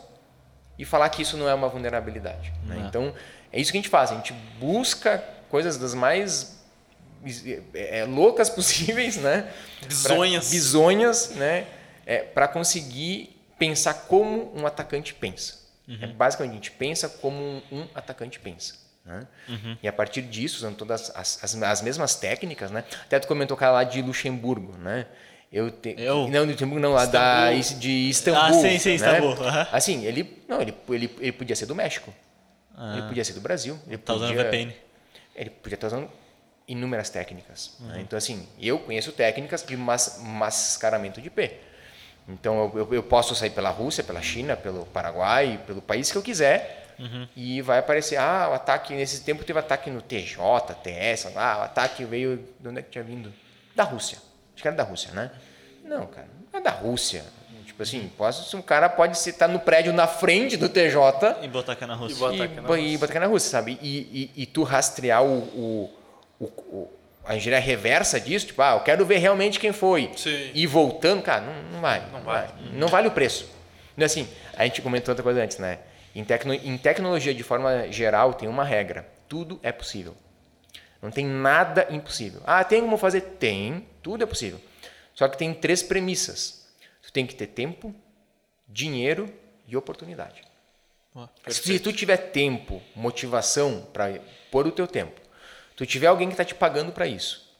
e 0.79 0.85
falar 0.85 1.09
que 1.11 1.23
isso 1.23 1.37
não 1.37 1.49
é 1.49 1.55
uma 1.55 1.69
vulnerabilidade. 1.69 2.53
né? 2.65 2.85
Então 2.89 3.13
é 3.53 3.61
isso 3.61 3.73
que 3.73 3.79
a 3.79 3.81
gente 3.81 3.91
faz. 3.91 4.13
A 4.13 4.15
gente 4.15 4.33
busca 4.59 5.23
coisas 5.51 5.77
das 5.77 5.95
mais 5.95 6.59
é, 7.75 8.01
é, 8.01 8.05
loucas 8.05 8.49
possíveis, 8.51 9.17
né? 9.17 9.51
Pra- 9.81 9.89
Bizonhas. 9.89 10.51
bizonhas, 10.51 11.31
né? 11.31 11.67
É, 12.07 12.19
para 12.23 12.49
conseguir 12.49 13.37
pensar 13.59 13.93
como 14.09 14.53
um 14.57 14.67
atacante 14.67 15.13
pensa. 15.15 15.59
É, 16.01 16.07
basicamente, 16.07 16.53
a 16.53 16.55
gente 16.55 16.71
pensa 16.71 17.09
como 17.09 17.37
um, 17.43 17.63
um 17.73 17.87
atacante 17.97 18.39
pensa. 18.39 18.75
Né? 19.11 19.27
E 19.83 19.89
a 19.89 19.93
partir 19.93 20.23
disso, 20.23 20.59
usando 20.59 20.77
todas 20.77 21.11
as, 21.17 21.43
as, 21.43 21.63
as 21.63 21.83
mesmas 21.83 22.15
técnicas, 22.15 22.71
né? 22.71 22.85
Até 23.03 23.19
tu 23.19 23.27
comentou 23.27 23.57
cara 23.57 23.73
lá 23.73 23.85
de 23.85 24.01
Luxemburgo, 24.01 24.77
né? 24.79 25.07
Eu, 25.53 25.69
te, 25.69 25.97
Eu? 25.99 26.29
Não, 26.29 26.47
de 26.47 26.53
Luxemburgo 26.53 26.81
não, 26.81 26.93
lá 26.93 27.07
da, 27.07 27.51
de 27.53 27.91
Istambul. 28.09 28.41
Ah, 28.41 28.53
sim, 28.53 28.79
sim, 28.79 28.91
né? 28.91 28.95
Istambul, 28.95 29.33
aham. 29.45 29.67
Assim, 29.73 30.05
ele, 30.05 30.45
não, 30.47 30.61
ele, 30.63 30.73
ele, 30.91 31.17
ele 31.19 31.33
podia 31.33 31.57
ser 31.57 31.67
do 31.67 31.75
México. 31.75 32.15
Ele 32.93 33.03
podia 33.03 33.25
ser 33.25 33.33
do 33.33 33.41
Brasil. 33.41 33.77
Ele 33.89 33.99
Tá 33.99 34.15
usando 34.15 34.29
podia, 34.29 34.45
VPN. 34.45 34.73
ele 35.35 35.51
podia 35.51 35.75
estar 35.75 35.89
usando 35.89 36.09
inúmeras 36.69 37.11
técnicas. 37.11 37.77
né? 37.81 38.01
Então, 38.01 38.17
assim, 38.17 38.49
eu 38.61 38.79
conheço 38.79 39.11
técnicas 39.13 39.65
de 39.65 39.77
mas, 39.77 40.21
mascaramento 40.23 41.21
de 41.21 41.27
IP. 41.27 41.51
Então, 42.29 42.71
eu, 42.75 42.79
eu- 42.87 42.95
eu 42.95 43.03
posso 43.03 43.35
sair 43.35 43.51
pela 43.51 43.71
Rússia, 43.71 44.05
pela 44.05 44.23
China, 44.23 44.57
pelo 44.57 44.87
Paraguai, 44.87 45.61
pelo 45.67 45.83
país 45.83 46.13
que 46.13 46.17
eu 46.17 46.23
quiser, 46.23 46.80
e 47.37 47.63
vai 47.63 47.79
aparecer, 47.79 48.17
ah, 48.17 48.49
o 48.51 48.55
ataque, 48.55 48.95
nesse 48.95 49.23
tempo 49.23 49.45
teve 49.45 49.59
ataque 49.59 49.91
no 49.91 50.03
TJ, 50.03 50.37
TS, 50.83 51.27
ah, 51.37 51.59
o 51.61 51.63
ataque 51.63 52.05
veio, 52.05 52.45
de 52.59 52.69
onde 52.69 52.81
é 52.81 52.83
que 52.83 52.91
tinha 52.91 53.05
vindo? 53.05 53.33
Da 53.75 53.85
Rússia. 53.85 54.19
Acho 54.55 54.63
que 54.63 54.69
era 54.69 54.77
da 54.77 54.83
Rússia, 54.83 55.11
né? 55.13 55.31
Não, 55.85 56.07
cara, 56.07 56.29
não 56.53 56.61
é 56.61 56.63
da 56.63 56.71
Rússia. 56.71 57.25
Tipo 57.65 57.83
assim, 57.83 58.11
posso, 58.19 58.57
um 58.59 58.61
cara 58.63 58.89
pode 58.91 59.17
estar 59.17 59.49
no 59.49 59.59
prédio 59.61 59.93
na 59.93 60.07
frente 60.07 60.57
do 60.57 60.69
TJ 60.69 60.97
E 61.43 61.49
botar 61.49 61.73
aqui 61.73 61.87
na 61.87 61.95
Rússia. 61.95 62.17
E 62.17 62.19
bota- 62.19 62.35
e, 62.37 62.43
Ataque 62.43 62.61
na 62.61 62.63
e 62.63 62.67
Rússia. 62.83 62.99
botar 62.99 63.13
aqui 63.13 63.19
na 63.21 63.27
Rússia, 63.27 63.51
sabe? 63.51 63.79
E, 63.81 64.31
e, 64.37 64.43
e 64.43 64.47
tu 64.47 64.63
rastrear 64.65 65.23
o, 65.25 65.39
o, 65.39 65.91
o- 66.39 66.45
o- 66.45 66.91
a 67.25 67.37
engenharia 67.37 67.65
reversa 67.65 68.19
disso, 68.21 68.49
tipo, 68.49 68.61
ah, 68.61 68.73
eu 68.75 68.81
quero 68.81 69.07
ver 69.07 69.19
realmente 69.19 69.59
quem 69.59 69.73
foi. 69.73 70.11
Sim. 70.17 70.51
E 70.53 70.67
voltando, 70.67 71.23
cara, 71.23 71.41
não, 71.43 71.63
não 71.75 71.81
vai. 71.81 72.03
Não 72.13 72.21
vai. 72.23 72.49
Não 72.73 72.89
vale 72.89 73.09
o 73.09 73.11
preço. 73.13 73.49
Não 73.97 74.03
é 74.03 74.07
assim, 74.07 74.29
a 74.57 74.65
gente 74.65 74.83
comentou 74.83 75.13
outra 75.13 75.23
coisa 75.23 75.43
antes, 75.43 75.57
né? 75.59 75.79
Em, 76.15 76.25
tecno, 76.25 76.55
em 76.55 76.77
tecnologia, 76.77 77.35
de 77.35 77.43
forma 77.43 77.91
geral, 77.91 78.35
tem 78.35 78.49
uma 78.49 78.65
regra. 78.65 79.09
Tudo 79.29 79.61
é 79.63 79.71
possível. 79.71 80.17
Não 81.01 81.11
tem 81.11 81.25
nada 81.25 81.87
impossível. 81.91 82.43
Ah, 82.45 82.63
tem 82.65 82.81
como 82.81 82.97
fazer? 82.97 83.21
Tem. 83.39 83.87
Tudo 84.03 84.25
é 84.25 84.27
possível. 84.27 84.61
Só 85.15 85.29
que 85.29 85.39
tem 85.39 85.55
três 85.55 85.83
premissas. 85.83 86.69
Tu 87.03 87.13
tem 87.13 87.27
que 87.27 87.35
ter 87.35 87.47
tempo, 87.47 87.95
dinheiro 88.69 89.33
e 89.67 89.77
oportunidade. 89.77 90.43
Se 91.49 91.81
tu 91.81 91.93
tiver 91.93 92.17
tempo, 92.17 92.81
motivação 92.95 93.87
para 93.93 94.21
pôr 94.51 94.67
o 94.67 94.73
teu 94.73 94.87
tempo, 94.87 95.21
tu 95.75 95.85
tiver 95.85 96.07
alguém 96.07 96.29
que 96.29 96.35
está 96.35 96.45
te 96.45 96.55
pagando 96.55 96.93
para 96.93 97.07
isso, 97.07 97.53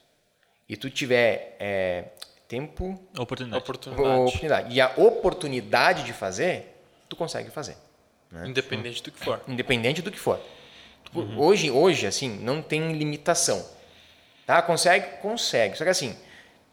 e 0.69 0.77
tu 0.77 0.89
tiver 0.89 1.57
é, 1.59 2.05
tempo, 2.47 2.97
Oportunidade. 3.17 3.61
Oportunidade. 3.61 4.19
oportunidade, 4.19 4.73
e 4.73 4.79
a 4.79 4.93
oportunidade 4.95 6.03
de 6.03 6.13
fazer, 6.13 6.77
tu 7.09 7.15
consegue 7.15 7.49
fazer, 7.49 7.75
Independente 8.45 9.03
do 9.03 9.11
que 9.11 9.19
for. 9.23 9.41
independente 9.47 10.01
do 10.01 10.11
que 10.11 10.19
for. 10.19 10.39
Hoje, 11.37 11.69
hoje, 11.69 12.07
assim, 12.07 12.29
não 12.39 12.61
tem 12.61 12.93
limitação. 12.93 13.65
Tá? 14.45 14.61
Consegue? 14.61 15.05
Consegue. 15.21 15.77
Só 15.77 15.83
que 15.83 15.89
assim, 15.89 16.15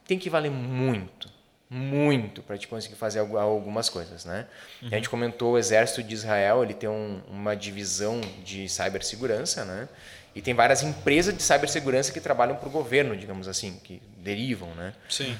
tem 0.06 0.18
que 0.18 0.30
valer 0.30 0.50
muito, 0.50 1.28
muito 1.68 2.40
para 2.42 2.56
te 2.56 2.68
conseguir 2.68 2.94
fazer 2.94 3.18
algu- 3.18 3.36
algumas 3.36 3.88
coisas, 3.88 4.24
né? 4.24 4.46
A 4.82 4.94
gente 4.94 5.08
comentou 5.10 5.52
o 5.54 5.58
exército 5.58 6.02
de 6.02 6.14
Israel, 6.14 6.62
ele 6.62 6.74
tem 6.74 6.88
um- 6.88 7.20
uma 7.28 7.54
divisão 7.56 8.20
de 8.44 8.68
cibersegurança, 8.68 9.64
né? 9.64 9.88
E 10.34 10.40
tem 10.40 10.54
várias 10.54 10.82
empresas 10.84 11.36
de 11.36 11.42
cibersegurança 11.42 12.12
que 12.12 12.20
trabalham 12.20 12.54
para 12.56 12.68
o 12.68 12.72
governo, 12.72 13.16
digamos 13.16 13.48
assim, 13.48 13.78
que 13.82 14.00
derivam, 14.18 14.72
né? 14.76 14.94
Sim. 15.08 15.36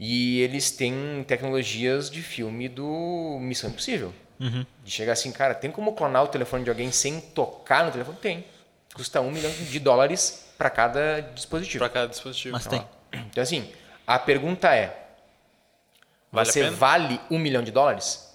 E 0.00 0.40
eles 0.40 0.70
têm 0.70 1.22
tecnologias 1.28 2.10
de 2.10 2.22
filme 2.22 2.68
do 2.68 3.38
Missão 3.40 3.68
Impossível. 3.70 4.12
De 4.38 4.90
chegar 4.90 5.12
assim, 5.12 5.30
cara, 5.32 5.54
tem 5.54 5.70
como 5.70 5.94
clonar 5.94 6.22
o 6.24 6.28
telefone 6.28 6.64
de 6.64 6.70
alguém 6.70 6.90
sem 6.90 7.20
tocar 7.20 7.84
no 7.84 7.90
telefone? 7.92 8.16
Tem. 8.18 8.44
Custa 8.94 9.20
um 9.20 9.30
milhão 9.30 9.50
de 9.50 9.80
dólares 9.80 10.52
para 10.58 10.70
cada 10.70 11.20
dispositivo. 11.20 11.78
Pra 11.84 11.88
cada 11.88 12.08
dispositivo. 12.08 12.52
Mas 12.52 12.66
tem. 12.66 12.86
Então, 13.12 13.42
assim, 13.42 13.72
a 14.06 14.18
pergunta 14.18 14.74
é: 14.74 15.06
Vale 16.32 16.48
a 16.48 16.52
você 16.52 16.60
pena? 16.64 16.76
vale 16.76 17.20
um 17.30 17.38
milhão 17.38 17.62
de 17.62 17.70
dólares? 17.72 18.32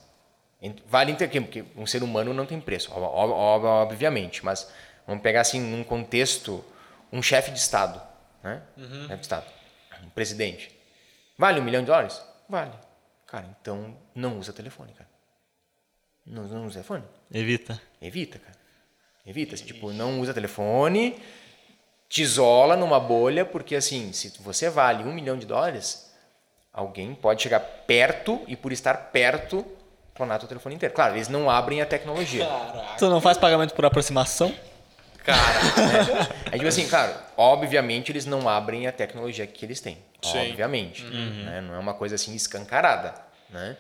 Vale 0.88 1.12
entre 1.12 1.28
quê? 1.28 1.40
Porque 1.40 1.64
um 1.76 1.86
ser 1.86 2.04
humano 2.04 2.34
não 2.34 2.46
tem 2.46 2.60
preço, 2.60 2.92
ob- 2.94 3.04
ob- 3.04 3.32
ob- 3.34 3.66
obviamente. 3.66 4.44
Mas 4.44 4.70
vamos 5.08 5.22
pegar 5.24 5.42
assim, 5.42 5.60
num 5.62 5.84
contexto, 5.84 6.64
um 7.12 7.22
chefe 7.22 7.52
de 7.52 7.60
Estado. 7.60 8.02
Né? 8.44 8.62
Uhum. 8.78 9.02
Chefe 9.04 9.16
de 9.16 9.22
Estado. 9.22 9.46
Um 10.04 10.10
presidente. 10.10 10.78
Vale 11.38 11.60
um 11.62 11.64
milhão 11.64 11.82
de 11.82 11.88
dólares? 11.88 12.22
Vale. 12.50 12.72
Cara, 13.28 13.46
então 13.62 13.96
não 14.14 14.38
usa 14.40 14.52
telefone, 14.52 14.92
cara. 14.94 15.09
Não, 16.30 16.44
não 16.44 16.66
usa 16.66 16.76
telefone. 16.76 17.04
Evita. 17.34 17.82
Evita, 18.02 18.38
cara. 18.40 18.56
Evita. 19.26 19.56
assim, 19.56 19.66
Tipo, 19.66 19.92
não 19.92 20.20
usa 20.22 20.34
telefone, 20.34 21.18
te 22.08 22.22
isola 22.22 22.76
numa 22.76 23.00
bolha, 23.00 23.44
porque 23.44 23.76
assim, 23.76 24.14
se 24.14 24.34
você 24.40 24.70
vale 24.70 25.04
um 25.04 25.14
milhão 25.14 25.38
de 25.38 25.46
dólares, 25.46 26.12
alguém 26.72 27.14
pode 27.16 27.42
chegar 27.42 27.60
perto 27.60 28.42
e 28.48 28.56
por 28.56 28.72
estar 28.72 28.94
perto, 29.12 29.66
clonar 30.16 30.40
teu 30.40 30.48
telefone 30.48 30.76
inteiro. 30.76 30.94
Claro, 30.94 31.16
eles 31.16 31.28
não 31.28 31.50
abrem 31.50 31.82
a 31.82 31.86
tecnologia. 31.86 32.48
Tu 32.98 33.10
não 33.10 33.20
faz 33.20 33.38
pagamento 33.38 33.74
por 33.74 33.86
aproximação? 33.86 34.54
Cara, 35.24 35.60
É 36.48 36.52
tipo 36.52 36.68
assim, 36.68 36.88
claro, 36.88 37.14
obviamente 37.38 38.12
eles 38.12 38.26
não 38.26 38.48
abrem 38.48 38.88
a 38.88 38.92
tecnologia 38.92 39.46
que 39.46 39.66
eles 39.66 39.80
têm. 39.82 39.98
Sim. 40.22 40.50
Obviamente. 40.50 41.04
né? 41.04 41.62
Não 41.62 41.76
é 41.76 41.80
uma 41.80 41.94
coisa 41.94 42.16
assim 42.16 42.34
escancarada. 42.36 43.14
Né? 43.50 43.78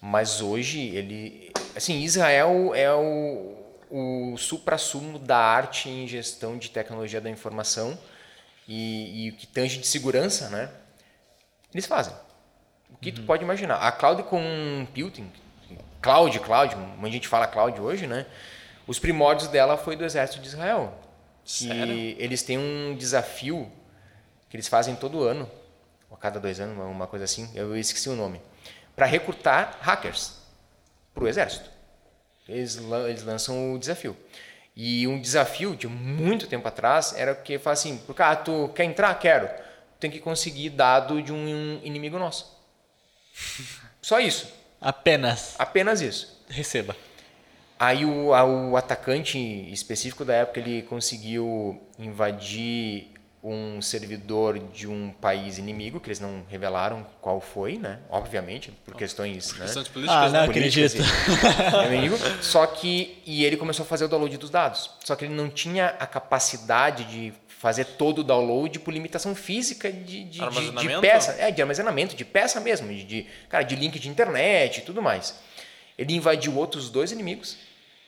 Mas 0.00 0.40
hoje 0.40 0.80
ele. 0.96 1.52
Assim, 1.76 2.00
Israel 2.00 2.72
é 2.74 2.92
o, 2.92 3.56
o 3.90 4.36
supra-sumo 4.36 5.18
da 5.18 5.38
arte 5.38 5.88
em 5.88 6.06
gestão 6.06 6.58
de 6.58 6.70
tecnologia 6.70 7.20
da 7.20 7.30
informação 7.30 7.98
e, 8.66 9.26
e 9.26 9.30
o 9.30 9.34
que 9.34 9.46
tange 9.46 9.78
de 9.78 9.86
segurança, 9.86 10.48
né? 10.48 10.70
Eles 11.72 11.86
fazem. 11.86 12.14
O 12.90 12.96
que 12.96 13.12
tu 13.12 13.22
pode 13.22 13.42
imaginar. 13.42 13.76
A 13.76 13.92
cloud 13.92 14.22
computing, 14.24 15.30
cloud, 16.02 16.38
cloud, 16.40 16.76
muita 16.76 17.12
gente 17.12 17.28
fala 17.28 17.46
cloud 17.46 17.80
hoje, 17.80 18.06
né? 18.06 18.26
Os 18.86 18.98
primórdios 18.98 19.48
dela 19.48 19.76
foi 19.76 19.94
do 19.94 20.04
exército 20.04 20.40
de 20.40 20.48
Israel. 20.48 20.92
Sério? 21.44 21.92
E 21.94 22.16
eles 22.18 22.42
têm 22.42 22.58
um 22.58 22.96
desafio 22.96 23.70
que 24.48 24.56
eles 24.56 24.66
fazem 24.66 24.96
todo 24.96 25.22
ano, 25.22 25.48
ou 26.08 26.16
a 26.16 26.18
cada 26.18 26.40
dois 26.40 26.58
anos, 26.58 26.76
uma 26.76 27.06
coisa 27.06 27.24
assim, 27.24 27.48
eu 27.54 27.76
esqueci 27.76 28.08
o 28.08 28.16
nome, 28.16 28.40
para 28.96 29.06
recrutar 29.06 29.78
hackers 29.80 30.39
para 31.14 31.24
o 31.24 31.28
exército. 31.28 31.68
Eles, 32.48 32.76
eles 33.08 33.22
lançam 33.22 33.74
o 33.74 33.78
desafio. 33.78 34.16
E 34.76 35.06
um 35.06 35.20
desafio 35.20 35.74
de 35.76 35.86
muito 35.88 36.46
tempo 36.46 36.66
atrás 36.66 37.12
era 37.16 37.34
que 37.34 37.58
fala 37.58 37.74
assim, 37.74 37.98
por 37.98 38.14
cara, 38.14 38.36
tu 38.36 38.70
quer 38.74 38.84
entrar? 38.84 39.12
Quero. 39.18 39.48
Tem 39.98 40.10
que 40.10 40.18
conseguir 40.20 40.70
dado 40.70 41.20
de 41.22 41.32
um 41.32 41.80
inimigo 41.82 42.18
nosso. 42.18 42.56
Só 44.00 44.18
isso. 44.20 44.48
Apenas 44.80 45.54
Apenas 45.58 46.00
isso. 46.00 46.42
receba. 46.48 46.96
Aí 47.78 48.04
o, 48.04 48.32
a- 48.34 48.44
o 48.44 48.76
atacante 48.76 49.38
específico 49.72 50.24
da 50.24 50.34
época 50.34 50.60
ele 50.60 50.82
conseguiu 50.82 51.80
invadir 51.98 53.08
um 53.42 53.80
servidor 53.80 54.58
de 54.58 54.86
um 54.86 55.10
país 55.18 55.56
inimigo, 55.56 55.98
que 55.98 56.08
eles 56.08 56.20
não 56.20 56.44
revelaram 56.48 57.06
qual 57.22 57.40
foi, 57.40 57.78
né? 57.78 57.98
Obviamente, 58.10 58.70
por 58.84 58.94
questões, 58.94 59.54
né? 59.54 59.64
Questões 59.64 59.88
políticas, 59.88 60.16
Ah, 60.24 60.28
né? 60.28 60.46
não 60.46 60.52
políticas 60.52 60.94
acredito. 60.94 61.84
e- 61.84 61.86
inimigo. 61.94 62.16
Só 62.42 62.66
que 62.66 63.18
e 63.24 63.44
ele 63.44 63.56
começou 63.56 63.84
a 63.84 63.86
fazer 63.86 64.04
o 64.04 64.08
download 64.08 64.36
dos 64.36 64.50
dados. 64.50 64.90
Só 65.02 65.16
que 65.16 65.24
ele 65.24 65.32
não 65.34 65.48
tinha 65.48 65.86
a 65.98 66.06
capacidade 66.06 67.04
de 67.04 67.32
fazer 67.48 67.84
todo 67.84 68.20
o 68.20 68.24
download 68.24 68.78
por 68.80 68.92
limitação 68.92 69.34
física 69.34 69.90
de, 69.90 70.24
de, 70.24 70.40
de, 70.40 71.00
peça, 71.00 71.32
é, 71.38 71.50
de 71.50 71.60
armazenamento, 71.62 72.16
de 72.16 72.24
peça 72.24 72.58
mesmo, 72.60 72.88
de, 72.88 73.04
de 73.04 73.26
cara, 73.48 73.64
de 73.64 73.76
link 73.76 73.98
de 73.98 74.08
internet 74.08 74.78
e 74.78 74.80
tudo 74.82 75.00
mais. 75.02 75.34
Ele 75.98 76.14
invadiu 76.14 76.56
outros 76.56 76.88
dois 76.88 77.12
inimigos 77.12 77.58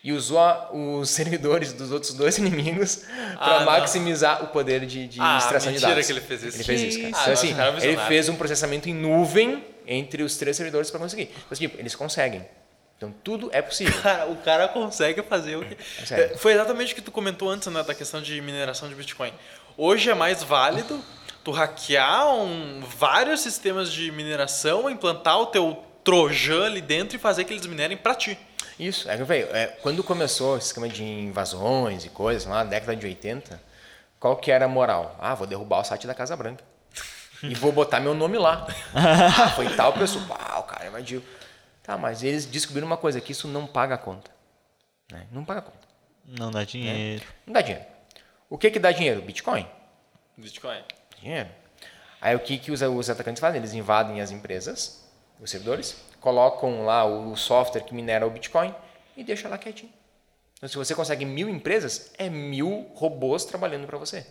e 0.04 0.12
usou 0.12 0.38
a- 0.38 0.70
os 0.72 1.08
servidores 1.10 1.72
dos 1.72 1.90
outros 1.92 2.12
dois 2.14 2.38
inimigos 2.38 2.96
para 2.96 3.56
Ah, 3.56 3.58
não. 3.60 3.66
maximizar 3.66 4.42
o 4.44 4.48
poder 4.48 4.84
de, 4.86 5.06
de 5.06 5.20
Ah, 5.20 5.38
extração 5.38 5.68
de 5.72 5.74
mentira 5.78 5.90
dados. 5.94 6.06
que 6.06 6.12
ele 6.12 6.20
fez 6.20 6.42
isso. 6.42 6.56
Ele 6.56 6.64
fez 6.64 6.80
isso, 6.82 6.98
cara. 7.10 7.32
isso? 7.32 7.46
Então, 7.46 7.64
Ah, 7.64 7.68
assim, 7.76 7.86
ele 7.86 7.96
fez 8.08 8.28
um 8.28 8.36
processamento 8.36 8.88
em 8.88 8.94
nuvem 8.94 9.64
entre 9.86 10.22
os 10.22 10.36
três 10.36 10.56
servidores 10.56 10.90
para 10.90 11.00
conseguir. 11.00 11.30
Então, 11.46 11.56
tipo, 11.58 11.78
eles 11.78 11.94
conseguem. 11.94 12.44
Então, 12.96 13.12
tudo 13.24 13.50
é 13.52 13.60
possível. 13.60 13.92
Cara, 14.02 14.26
o 14.26 14.36
cara 14.36 14.68
consegue 14.68 15.22
fazer 15.22 15.56
o 15.56 15.64
que. 15.64 15.76
sério. 16.06 16.34
É, 16.34 16.36
Foi 16.36 16.52
exatamente 16.52 16.92
o 16.92 16.96
que 16.96 17.02
tu 17.02 17.10
comentou 17.10 17.50
antes, 17.50 17.66
né, 17.68 17.82
da 17.82 17.94
questão 17.94 18.22
de 18.22 18.40
mineração 18.40 18.88
de 18.88 18.94
Bitcoin. 18.94 19.32
Hoje 19.76 20.08
é 20.10 20.14
mais 20.14 20.42
válido 20.42 21.02
tu 21.42 21.50
hackear 21.50 22.32
um, 22.32 22.80
vários 22.96 23.40
sistemas 23.40 23.92
de 23.92 24.12
mineração, 24.12 24.88
implantar 24.88 25.40
o 25.40 25.46
teu 25.46 25.82
Trojan 26.04 26.66
ali 26.66 26.80
dentro 26.80 27.16
e 27.16 27.18
fazer 27.18 27.42
que 27.44 27.52
eles 27.52 27.66
minerem 27.66 27.96
pra 27.96 28.14
ti. 28.14 28.38
Isso, 28.78 29.08
é 29.10 29.16
falei, 29.18 29.42
é, 29.44 29.66
quando 29.82 30.02
começou 30.02 30.56
esse 30.56 30.68
esquema 30.68 30.88
de 30.88 31.04
invasões 31.04 32.04
e 32.04 32.08
coisas, 32.08 32.46
lá 32.46 32.64
na 32.64 32.70
década 32.70 32.96
de 32.96 33.06
80, 33.06 33.60
qual 34.18 34.36
que 34.36 34.50
era 34.50 34.64
a 34.64 34.68
moral? 34.68 35.16
Ah, 35.20 35.34
vou 35.34 35.46
derrubar 35.46 35.80
o 35.80 35.84
site 35.84 36.06
da 36.06 36.14
Casa 36.14 36.36
Branca. 36.36 36.64
E 37.42 37.56
vou 37.56 37.72
botar 37.72 37.98
meu 37.98 38.14
nome 38.14 38.38
lá. 38.38 38.68
ah, 38.94 39.50
foi 39.50 39.68
tal 39.74 39.92
pessoa. 39.94 40.24
Ah, 40.38 40.60
o 40.60 40.62
cara 40.62 40.86
invadiu. 40.86 41.20
Tá, 41.82 41.98
mas 41.98 42.22
eles 42.22 42.46
descobriram 42.46 42.86
uma 42.86 42.96
coisa, 42.96 43.20
que 43.20 43.32
isso 43.32 43.48
não 43.48 43.66
paga 43.66 43.96
a 43.96 43.98
conta. 43.98 44.30
né? 45.10 45.26
Não 45.32 45.44
paga 45.44 45.58
a 45.58 45.62
conta. 45.62 45.88
Não 46.24 46.52
dá 46.52 46.62
dinheiro. 46.62 47.24
Não 47.44 47.52
dá 47.52 47.60
dinheiro. 47.60 47.84
O 48.48 48.56
que 48.56 48.70
que 48.70 48.78
dá 48.78 48.92
dinheiro? 48.92 49.20
Bitcoin. 49.22 49.66
Bitcoin. 50.36 50.84
dinheiro. 51.20 51.48
Aí 52.20 52.36
o 52.36 52.38
que, 52.38 52.58
que 52.58 52.70
os, 52.70 52.80
os 52.80 53.10
atacantes 53.10 53.40
fazem? 53.40 53.58
Eles 53.58 53.74
invadem 53.74 54.20
as 54.20 54.30
empresas, 54.30 55.04
os 55.40 55.50
servidores, 55.50 55.96
colocam 56.22 56.84
lá 56.86 57.04
o 57.04 57.36
software 57.36 57.82
que 57.82 57.94
minera 57.94 58.26
o 58.26 58.30
Bitcoin 58.30 58.74
e 59.16 59.22
deixa 59.22 59.48
lá 59.48 59.58
quietinho. 59.58 59.92
Então, 60.56 60.68
se 60.68 60.76
você 60.76 60.94
consegue 60.94 61.24
mil 61.24 61.48
empresas, 61.48 62.12
é 62.16 62.30
mil 62.30 62.86
robôs 62.94 63.44
trabalhando 63.44 63.86
para 63.86 63.98
você. 63.98 64.24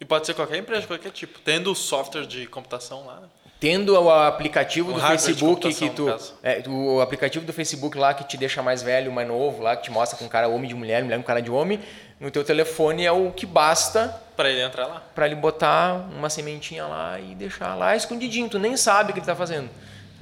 E 0.00 0.04
pode 0.04 0.26
ser 0.26 0.34
qualquer 0.34 0.58
empresa, 0.58 0.84
qualquer 0.86 1.12
tipo. 1.12 1.38
Tendo 1.38 1.70
o 1.70 1.74
software 1.76 2.26
de 2.26 2.46
computação 2.48 3.06
lá. 3.06 3.20
né? 3.20 3.28
Tendo 3.60 3.94
o 3.94 4.10
aplicativo 4.10 4.90
O 4.90 4.94
do 4.94 5.00
Facebook 5.00 5.72
que 5.72 5.88
tu, 5.90 6.08
é, 6.42 6.64
o 6.68 7.00
aplicativo 7.00 7.46
do 7.46 7.52
Facebook 7.52 7.96
lá 7.96 8.12
que 8.12 8.24
te 8.24 8.36
deixa 8.36 8.60
mais 8.60 8.82
velho, 8.82 9.12
mais 9.12 9.28
novo, 9.28 9.62
lá 9.62 9.76
que 9.76 9.84
te 9.84 9.90
mostra 9.92 10.18
com 10.18 10.28
cara 10.28 10.48
homem 10.48 10.68
de 10.68 10.74
mulher, 10.74 11.04
mulher 11.04 11.16
com 11.18 11.22
cara 11.22 11.40
de 11.40 11.48
homem, 11.48 11.78
no 12.18 12.28
teu 12.28 12.42
telefone 12.42 13.06
é 13.06 13.12
o 13.12 13.30
que 13.30 13.46
basta 13.46 14.20
Pra 14.36 14.50
ele 14.50 14.60
entrar 14.62 14.88
lá. 14.88 15.00
para 15.14 15.26
ele 15.26 15.36
botar 15.36 15.94
uma 16.12 16.28
sementinha 16.28 16.84
lá 16.88 17.20
e 17.20 17.36
deixar 17.36 17.76
lá 17.76 17.94
escondidinho. 17.94 18.48
Tu 18.48 18.58
nem 18.58 18.76
sabe 18.76 19.10
o 19.10 19.12
que 19.12 19.20
ele 19.20 19.26
tá 19.26 19.36
fazendo. 19.36 19.70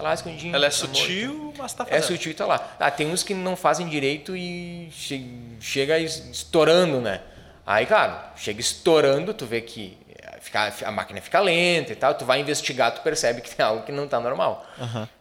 Tá 0.00 0.08
lá 0.08 0.14
escondidinho. 0.14 0.54
Ela 0.54 0.66
é 0.66 0.70
tá 0.70 0.76
morto. 0.78 0.96
sutil, 0.96 1.54
mas 1.58 1.72
tá 1.74 1.84
É 1.84 1.86
fazendo. 2.00 2.06
sutil 2.06 2.32
e 2.32 2.34
tá 2.34 2.46
lá. 2.46 2.76
Ah, 2.78 2.90
tem 2.90 3.06
uns 3.10 3.22
que 3.22 3.34
não 3.34 3.54
fazem 3.56 3.88
direito 3.88 4.36
e 4.36 4.88
che- 4.92 5.24
chega 5.60 5.98
es- 5.98 6.24
estourando, 6.30 7.00
né? 7.00 7.20
Aí, 7.66 7.86
cara, 7.86 8.32
chega 8.36 8.60
estourando, 8.60 9.32
tu 9.34 9.46
vê 9.46 9.60
que 9.60 9.96
eh, 10.08 10.38
fica, 10.40 10.72
a 10.84 10.90
máquina 10.90 11.20
fica 11.20 11.38
lenta 11.40 11.92
e 11.92 11.96
tal, 11.96 12.14
tu 12.14 12.24
vai 12.24 12.40
investigar, 12.40 12.92
tu 12.94 13.00
percebe 13.02 13.40
que 13.40 13.54
tem 13.54 13.64
algo 13.66 13.84
que 13.84 13.92
não 13.92 14.08
tá 14.08 14.18
normal. 14.18 14.66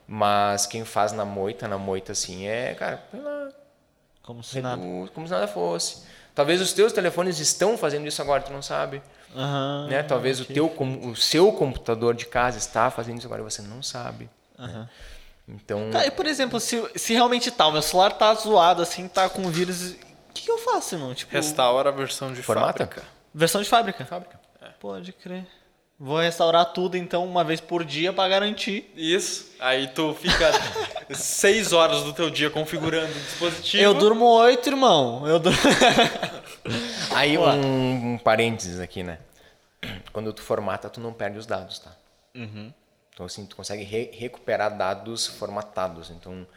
Mas 0.08 0.66
quem 0.66 0.84
faz 0.86 1.12
na 1.12 1.26
moita, 1.26 1.68
na 1.68 1.78
moita 1.78 2.14
assim, 2.14 2.48
é, 2.48 2.74
cara, 2.74 3.04
põe 3.12 3.20
lá, 3.22 3.50
Como 4.24 4.44
se 4.44 4.62
nada. 4.62 4.82
como 5.14 5.28
se 5.28 5.32
nada 5.34 5.48
fosse. 5.48 6.04
Talvez 6.34 6.62
os 6.62 6.72
teus 6.74 6.94
telefones 6.94 7.38
estão 7.40 7.78
fazendo 7.78 8.08
isso 8.08 8.22
agora, 8.22 8.42
tu 8.42 8.52
não 8.54 8.62
sabe. 8.62 9.02
Aham. 9.36 9.88
né? 9.90 10.02
Talvez 10.02 10.40
o, 10.40 10.46
teu, 10.46 10.66
o 11.04 11.16
seu 11.16 11.52
computador 11.52 12.16
de 12.16 12.26
casa 12.26 12.58
está 12.58 12.90
fazendo 12.90 13.18
isso 13.20 13.28
agora 13.28 13.42
e 13.42 13.44
você 13.44 13.62
não 13.62 13.84
sabe. 13.84 14.28
Né? 14.68 14.90
Então, 15.48 15.90
Tá, 15.90 16.06
e 16.06 16.12
por 16.12 16.28
exemplo, 16.28 16.60
se, 16.60 16.80
se 16.96 17.14
realmente 17.14 17.50
tá, 17.50 17.68
o 17.68 17.72
meu 17.72 17.82
celular 17.82 18.12
tá 18.12 18.34
zoado, 18.36 18.82
assim, 18.84 19.08
tá 19.08 19.28
com 19.28 19.50
vírus, 19.50 19.92
o 19.94 20.34
que, 20.34 20.44
que 20.44 20.52
eu 20.52 20.60
faço, 20.60 20.96
irmão? 20.96 21.14
Tipo, 21.16 21.32
Restaura 21.34 21.90
a 21.90 21.92
versão 21.92 22.32
de 22.32 22.44
Formata? 22.44 22.86
fábrica. 22.86 23.04
versão 23.34 23.62
de 23.62 23.68
fábrica? 23.68 24.06
fábrica. 24.06 24.40
Pode 24.80 25.12
crer. 25.12 25.46
Vou 26.00 26.18
restaurar 26.18 26.66
tudo, 26.68 26.96
então, 26.96 27.26
uma 27.26 27.44
vez 27.44 27.60
por 27.60 27.84
dia 27.84 28.14
pra 28.14 28.26
garantir. 28.30 28.90
Isso. 28.96 29.52
Aí 29.60 29.88
tu 29.90 30.14
fica 30.14 30.50
seis 31.14 31.74
horas 31.74 32.04
do 32.04 32.14
teu 32.14 32.30
dia 32.30 32.50
configurando 32.50 33.12
o 33.12 33.20
dispositivo. 33.20 33.84
Eu 33.84 33.94
durmo 33.94 34.26
oito, 34.26 34.70
irmão. 34.70 35.28
Eu 35.28 35.40
durmo... 35.40 35.58
Aí 37.14 37.38
um, 37.38 38.14
um 38.14 38.18
parênteses 38.18 38.80
aqui, 38.80 39.04
né? 39.04 39.18
Quando 40.14 40.32
tu 40.32 40.42
formata, 40.42 40.90
tu 40.90 41.02
não 41.02 41.12
perde 41.12 41.38
os 41.38 41.46
dados, 41.46 41.80
tá? 41.80 41.92
Então 43.20 43.26
assim, 43.26 43.46
tu 43.46 43.58
consegue 43.58 43.84
re- 43.84 44.12
recuperar 44.14 44.78
dados 44.78 45.28
formatados. 45.28 46.10
Então, 46.10 46.48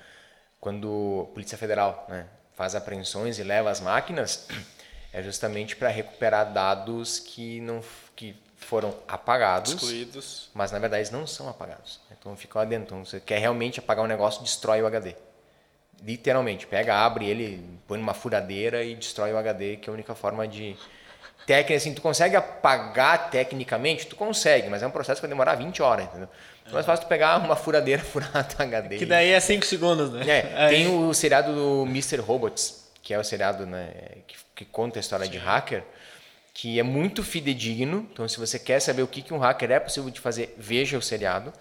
quando 0.60 1.26
a 1.28 1.34
Polícia 1.34 1.58
Federal 1.58 2.06
né, 2.08 2.28
faz 2.54 2.76
apreensões 2.76 3.40
e 3.40 3.42
leva 3.42 3.68
as 3.68 3.80
máquinas, 3.80 4.46
é 5.12 5.20
justamente 5.24 5.74
para 5.74 5.88
recuperar 5.88 6.52
dados 6.52 7.18
que 7.18 7.60
não 7.62 7.82
que 8.14 8.36
foram 8.56 8.94
apagados, 9.08 9.72
excluídos. 9.72 10.50
mas 10.54 10.70
na 10.70 10.78
verdade 10.78 11.00
eles 11.00 11.10
não 11.10 11.26
são 11.26 11.48
apagados. 11.48 11.98
Então 12.12 12.36
ficam 12.36 12.62
lá 12.62 12.64
dentro. 12.64 12.94
Então, 12.94 13.04
você 13.04 13.18
quer 13.18 13.38
realmente 13.40 13.80
apagar 13.80 14.04
um 14.04 14.08
negócio, 14.08 14.40
destrói 14.40 14.80
o 14.80 14.86
HD. 14.86 15.16
Literalmente, 16.00 16.64
pega, 16.68 16.94
abre 16.94 17.26
ele, 17.28 17.60
põe 17.88 17.98
numa 17.98 18.14
furadeira 18.14 18.84
e 18.84 18.94
destrói 18.94 19.32
o 19.32 19.36
HD, 19.36 19.78
que 19.78 19.88
é 19.88 19.90
a 19.90 19.94
única 19.94 20.14
forma 20.14 20.46
de 20.46 20.76
técnica 21.46 21.74
assim, 21.76 21.92
tu 21.94 22.00
consegue 22.02 22.36
apagar 22.36 23.30
tecnicamente, 23.30 24.06
tu 24.06 24.16
consegue, 24.16 24.68
mas 24.68 24.82
é 24.82 24.86
um 24.86 24.90
processo 24.90 25.20
que 25.20 25.26
vai 25.26 25.30
demorar 25.30 25.54
20 25.56 25.82
horas, 25.82 26.04
entendeu? 26.06 26.28
Então 26.60 26.72
é 26.72 26.74
mais 26.74 26.86
fácil 26.86 27.04
tu 27.04 27.08
pegar 27.08 27.36
uma 27.44 27.56
furadeira, 27.56 28.02
furar 28.02 28.46
teu 28.46 28.64
HD. 28.64 28.98
que 28.98 29.06
daí 29.06 29.30
é 29.30 29.40
cinco 29.40 29.64
segundos, 29.66 30.12
né? 30.12 30.24
é, 30.28 30.52
Aí- 30.56 30.76
tem 30.76 30.86
o 30.88 31.12
seriado 31.12 31.54
do 31.54 31.82
Mr. 31.88 32.16
Robots, 32.20 32.88
que 33.02 33.12
é 33.12 33.18
o 33.18 33.24
seriado 33.24 33.66
né, 33.66 33.90
que, 34.26 34.36
que 34.54 34.64
conta 34.64 34.98
a 34.98 35.00
história 35.00 35.26
de 35.28 35.38
hacker, 35.38 35.82
que 36.54 36.78
é 36.78 36.82
muito 36.82 37.22
fidedigno. 37.24 38.06
Então, 38.12 38.28
se 38.28 38.38
você 38.38 38.58
quer 38.58 38.78
saber 38.80 39.02
o 39.02 39.06
que, 39.08 39.22
que 39.22 39.32
um 39.34 39.38
hacker 39.38 39.70
é 39.72 39.80
possível 39.80 40.10
de 40.10 40.20
fazer, 40.20 40.54
veja 40.58 40.96
o 40.98 41.02
seriado. 41.02 41.52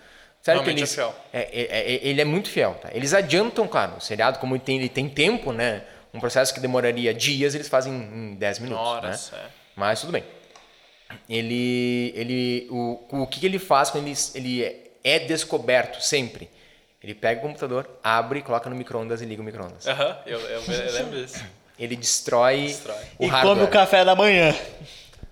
Sério 0.42 0.62
que 0.64 0.70
Realmente 0.70 0.84
é 0.92 0.96
fiel. 0.96 1.16
é, 1.32 1.40
é, 1.40 1.96
é- 1.96 2.00
ele 2.08 2.20
é 2.22 2.26
muito 2.26 2.50
fiel. 2.50 2.76
Tá? 2.82 2.90
Eles 2.92 3.14
adiantam, 3.14 3.68
claro, 3.68 3.98
o 3.98 4.02
seriado, 4.02 4.38
como 4.40 4.56
ele 4.56 4.64
tem, 4.64 4.78
ele 4.78 4.90
tem 4.90 5.08
tempo, 5.08 5.52
né? 5.52 5.84
Um 6.14 6.20
processo 6.20 6.54
que 6.54 6.60
demoraria 6.60 7.14
dias, 7.14 7.56
eles 7.56 7.70
fazem 7.70 7.94
em 7.94 8.36
10 8.36 8.60
minutos. 8.60 8.86
Horas, 8.86 9.32
né? 9.32 9.40
é. 9.40 9.61
Mas 9.82 10.00
tudo 10.02 10.12
bem. 10.12 10.24
Ele, 11.28 12.14
ele, 12.16 12.68
o, 12.70 13.00
o 13.24 13.28
que 13.28 13.44
ele 13.46 13.58
faz 13.58 13.90
quando 13.90 14.06
ele, 14.08 14.16
ele 14.36 14.64
é- 15.04 15.20
descoberto 15.20 16.00
sempre? 16.02 16.50
Ele 17.04 17.16
pega 17.16 17.40
o 17.40 17.44
computador, 17.44 17.90
abre, 18.04 18.42
coloca 18.44 18.70
no 18.70 18.76
micro-ondas 18.76 19.22
e 19.22 19.26
liga 19.26 19.42
o 19.42 19.46
micro-ondas. 19.46 19.88
Aham, 19.88 20.18
eu, 20.28 20.40
eu, 20.40 20.62
eu 20.62 20.92
lembro 20.94 21.20
disso. 21.26 21.44
Ele 21.80 21.96
destrói, 21.96 22.68
Destrói. 22.68 22.96
o 23.18 23.24
e 23.26 23.28
hardware. 23.28 23.56
come 23.56 23.64
o 23.64 23.68
café 23.68 24.06
da 24.06 24.16
manhã. 24.16 24.56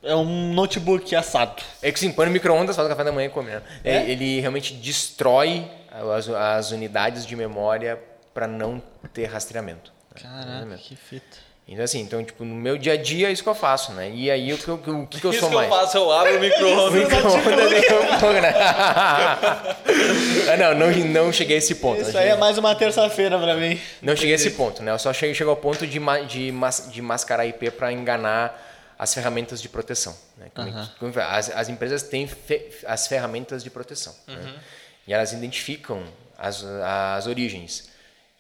É 0.02 0.16
um 0.16 0.52
notebook 0.54 1.16
assado. 1.16 1.62
É 1.82 1.92
que 1.92 2.00
sim, 2.00 2.12
põe 2.12 2.26
no 2.26 2.32
micro-ondas, 2.32 2.76
faz 2.76 2.88
o 2.88 2.90
café 2.90 3.04
da 3.04 3.12
manhã 3.12 3.28
e 3.28 3.30
come. 3.30 3.52
né? 3.52 3.62
É? 3.84 4.10
Ele 4.10 4.40
realmente 4.40 4.74
destrói 4.74 5.70
as, 6.16 6.28
as 6.28 6.72
unidades 6.72 7.24
de 7.24 7.36
memória 7.36 8.00
para 8.34 8.48
não 8.48 8.82
ter 9.14 9.26
rastreamento. 9.26 9.94
né? 10.16 10.22
Caraca, 10.24 10.38
Rastreamento. 10.48 10.82
que 10.82 10.96
fita. 10.96 11.38
Então, 11.72 11.84
assim, 11.86 12.00
então, 12.02 12.24
tipo, 12.24 12.44
no 12.44 12.56
meu 12.56 12.80
dia 12.80 12.94
a 12.94 12.98
dia 12.98 13.28
é 13.30 13.32
isso 13.32 13.44
que 13.44 13.50
eu 13.50 13.54
faço, 13.54 13.92
né? 13.94 14.10
E 14.12 14.32
aí, 14.32 14.52
o 14.52 14.58
que 14.58 14.68
eu, 14.68 14.74
o 14.76 15.06
que, 15.06 15.20
que 15.22 15.26
eu 15.28 15.30
Isso 15.30 15.40
sou 15.42 15.50
que 15.50 15.56
mais? 15.56 15.70
eu 15.70 15.78
faço, 15.78 15.98
eu 15.98 16.12
abro 16.12 16.36
o 16.36 16.40
micro-ondas. 16.42 16.94
Micro-ondas 16.94 18.42
né? 18.42 18.54
Ah, 20.52 20.58
não, 20.58 20.74
não, 20.76 20.92
não 21.08 21.32
cheguei 21.34 21.56
a 21.56 21.60
esse 21.60 21.76
ponto. 21.76 22.02
Isso 22.02 22.18
aí 22.18 22.30
é 22.30 22.36
mais 22.36 22.58
uma 22.58 22.74
terça-feira 22.76 23.38
pra 23.38 23.56
mim. 23.56 23.80
Não 24.02 24.16
cheguei 24.16 24.34
a 24.34 24.36
esse 24.36 24.52
ponto, 24.52 24.82
né? 24.82 24.92
Eu 24.92 25.00
só 25.00 25.14
cheguei, 25.14 25.36
chegou 25.36 25.52
ao 25.52 25.58
ponto 25.58 25.86
de, 25.86 26.00
ma- 26.00 26.22
de, 26.22 26.52
mas- 26.52 26.90
de 26.92 27.02
mascarar 27.02 27.46
IP 27.46 27.72
para 27.72 27.92
enganar 27.92 28.66
as 28.98 29.14
ferramentas 29.14 29.62
de 29.62 29.70
proteção. 29.70 30.16
Né? 30.38 30.48
Como 30.54 30.72
que- 30.74 30.90
como 31.00 31.20
é? 31.20 31.24
as, 31.24 31.50
as 31.56 31.70
empresas 31.70 32.04
têm 32.04 32.28
fe- 32.28 32.70
as 32.86 33.08
ferramentas 33.08 33.64
de 33.64 33.70
proteção. 33.70 34.14
né? 34.28 34.56
E 35.08 35.14
elas 35.14 35.32
identificam 35.34 36.04
as, 36.38 36.64
as 36.84 37.28
origens. 37.28 37.90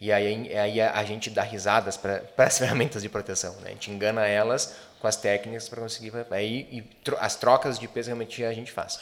E 0.01 0.11
aí, 0.11 0.55
aí 0.57 0.79
a, 0.81 0.93
a 0.97 1.03
gente 1.03 1.29
dá 1.29 1.41
risadas 1.43 1.97
para 1.97 2.23
as 2.37 2.57
ferramentas 2.57 3.01
de 3.01 3.09
proteção. 3.09 3.53
Né? 3.55 3.67
A 3.67 3.69
gente 3.69 3.91
engana 3.91 4.25
elas 4.25 4.75
com 4.99 5.07
as 5.07 5.15
técnicas 5.15 5.67
para 5.67 5.81
conseguir. 5.81 6.11
Aí, 6.31 6.67
e 6.71 6.81
tro- 7.03 7.17
as 7.19 7.35
trocas 7.35 7.77
de 7.77 7.87
peso 7.87 8.07
realmente 8.07 8.43
a 8.43 8.53
gente 8.53 8.71
faz. 8.71 8.99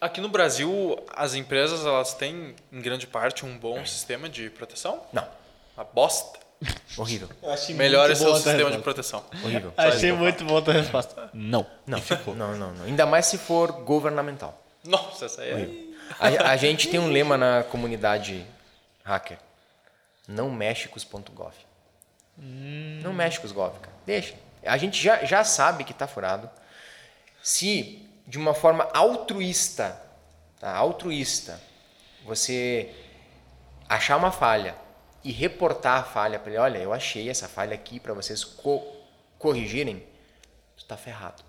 Aqui 0.00 0.20
no 0.20 0.28
Brasil, 0.28 0.98
as 1.14 1.34
empresas 1.34 1.84
elas 1.84 2.14
têm, 2.14 2.54
em 2.72 2.80
grande 2.80 3.06
parte, 3.06 3.44
um 3.44 3.58
bom 3.58 3.84
sistema 3.84 4.28
de 4.28 4.48
proteção? 4.50 5.02
Não, 5.12 5.26
Uma 5.76 5.84
bosta. 5.84 6.38
horrível. 6.96 7.28
Melhor 7.74 8.08
é 8.10 8.12
a 8.14 8.16
tua 8.16 8.34
sistema 8.34 8.56
de 8.56 8.62
resposta. 8.64 8.82
proteção. 8.82 9.24
Horrível. 9.44 9.72
Achei 9.76 10.12
muito 10.12 10.44
boa 10.44 10.60
a 10.60 10.62
tua 10.62 10.74
resposta. 10.74 11.30
Não. 11.32 11.66
Não, 11.86 11.98
não, 12.34 12.56
não, 12.56 12.72
não. 12.74 12.84
Ainda 12.84 13.06
mais 13.06 13.26
se 13.26 13.38
for 13.38 13.70
governamental. 13.72 14.60
Nossa, 14.84 15.26
essa 15.26 15.42
aí 15.42 15.50
é... 15.50 15.88
A, 16.18 16.50
a 16.52 16.56
gente 16.56 16.88
tem 16.88 16.98
um 16.98 17.10
lema 17.10 17.36
na 17.36 17.62
comunidade 17.64 18.44
hacker. 19.04 19.38
Não 20.28 20.50
mexe 20.50 20.88
com 20.88 20.96
os 20.96 21.04
ponto 21.04 21.32
.gov. 21.32 21.54
Não 22.36 23.12
mexe 23.14 23.40
com 23.40 23.46
os 23.46 23.52
gov, 23.52 23.80
cara. 23.80 23.96
Deixa. 24.04 24.34
A 24.62 24.76
gente 24.76 25.02
já, 25.02 25.24
já 25.24 25.42
sabe 25.42 25.84
que 25.84 25.92
está 25.92 26.06
furado. 26.06 26.50
Se, 27.42 28.06
de 28.26 28.36
uma 28.36 28.52
forma 28.52 28.88
altruísta, 28.92 30.00
tá? 30.60 30.70
altruísta, 30.70 31.58
você 32.24 32.94
achar 33.88 34.16
uma 34.18 34.30
falha 34.30 34.74
e 35.24 35.32
reportar 35.32 36.00
a 36.00 36.04
falha 36.04 36.38
para 36.38 36.50
ele, 36.50 36.60
olha, 36.60 36.78
eu 36.78 36.92
achei 36.92 37.30
essa 37.30 37.48
falha 37.48 37.74
aqui 37.74 37.98
para 37.98 38.12
vocês 38.12 38.44
co- 38.44 38.86
corrigirem, 39.38 40.04
tu 40.76 40.84
tá 40.84 40.96
ferrado. 40.96 41.42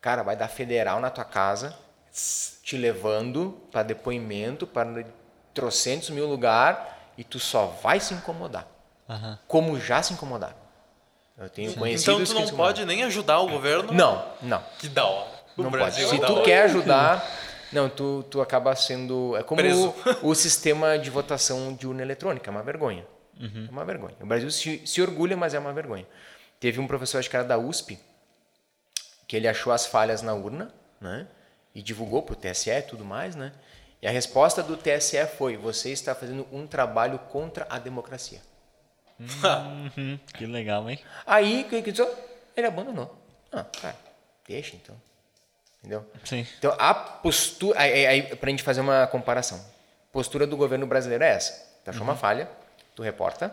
Cara, 0.00 0.22
vai 0.22 0.36
dar 0.36 0.48
federal 0.48 1.00
na 1.00 1.10
tua 1.10 1.24
casa, 1.24 1.76
te 2.62 2.76
levando 2.76 3.60
para 3.72 3.82
depoimento, 3.82 4.66
para 4.66 5.04
trocentos 5.54 6.10
mil 6.10 6.26
lugar 6.26 6.95
e 7.16 7.24
tu 7.24 7.38
só 7.38 7.66
vai 7.82 8.00
se 8.00 8.14
incomodar. 8.14 8.66
Como 9.46 9.78
já 9.78 10.02
se 10.02 10.12
incomodaram. 10.12 10.56
Eu 11.38 11.48
tenho 11.50 11.72
conhecidos 11.74 12.02
Então 12.02 12.24
tu 12.24 12.44
que 12.46 12.50
não 12.50 12.56
pode 12.56 12.84
nem 12.84 13.04
ajudar 13.04 13.40
o 13.40 13.48
governo? 13.48 13.92
Não, 13.92 14.24
não. 14.42 14.62
Que 14.78 14.88
da 14.88 15.04
hora. 15.06 15.30
O 15.56 15.62
Não 15.62 15.70
Brasil 15.70 16.06
pode. 16.08 16.16
é 16.16 16.20
Se 16.20 16.26
tu 16.26 16.32
hora. 16.34 16.44
quer 16.44 16.62
ajudar, 16.64 17.24
não, 17.72 17.88
tu, 17.88 18.24
tu 18.30 18.40
acaba 18.40 18.74
sendo. 18.74 19.36
É 19.36 19.42
como 19.42 19.60
o, 20.22 20.30
o 20.30 20.34
sistema 20.34 20.98
de 20.98 21.08
votação 21.10 21.74
de 21.74 21.86
urna 21.86 22.02
eletrônica, 22.02 22.48
é 22.48 22.52
uma 22.52 22.62
vergonha. 22.62 23.06
É 23.40 23.70
uma 23.70 23.84
vergonha. 23.84 24.14
O 24.20 24.26
Brasil 24.26 24.50
se, 24.50 24.82
se 24.86 25.00
orgulha, 25.02 25.36
mas 25.36 25.52
é 25.52 25.58
uma 25.58 25.72
vergonha. 25.72 26.06
Teve 26.58 26.80
um 26.80 26.86
professor, 26.86 27.18
acho 27.18 27.28
que 27.28 27.36
era 27.36 27.44
da 27.44 27.58
USP, 27.58 27.98
que 29.28 29.36
ele 29.36 29.46
achou 29.46 29.72
as 29.74 29.84
falhas 29.86 30.22
na 30.22 30.32
urna, 30.32 30.72
né? 31.00 31.26
E 31.74 31.82
divulgou 31.82 32.22
para 32.22 32.32
o 32.32 32.36
TSE 32.36 32.70
e 32.70 32.80
tudo 32.82 33.04
mais, 33.04 33.36
né? 33.36 33.52
E 34.00 34.06
a 34.06 34.10
resposta 34.10 34.62
do 34.62 34.76
TSE 34.76 35.26
foi: 35.38 35.56
você 35.56 35.90
está 35.90 36.14
fazendo 36.14 36.46
um 36.52 36.66
trabalho 36.66 37.18
contra 37.18 37.66
a 37.68 37.78
democracia. 37.78 38.40
Uhum, 39.18 40.18
que 40.34 40.46
legal, 40.46 40.88
hein? 40.88 40.98
Aí, 41.26 41.62
o 41.62 41.68
que 41.68 41.90
ele 41.90 42.08
Ele 42.56 42.66
abandonou. 42.66 43.16
Ah, 43.52 43.64
cara, 43.64 43.96
deixa 44.46 44.76
então. 44.76 44.94
Entendeu? 45.78 46.04
Sim. 46.24 46.46
Então, 46.58 46.74
a 46.78 46.94
postura. 46.94 47.80
Aí, 47.80 48.06
aí, 48.06 48.36
pra 48.36 48.50
gente 48.50 48.62
fazer 48.62 48.80
uma 48.80 49.06
comparação. 49.06 49.64
Postura 50.12 50.46
do 50.46 50.56
governo 50.56 50.86
brasileiro 50.86 51.24
é 51.24 51.28
essa. 51.28 51.64
Tu 51.84 51.90
achou 51.90 52.02
uma 52.02 52.16
falha, 52.16 52.48
tu 52.94 53.02
reporta. 53.02 53.52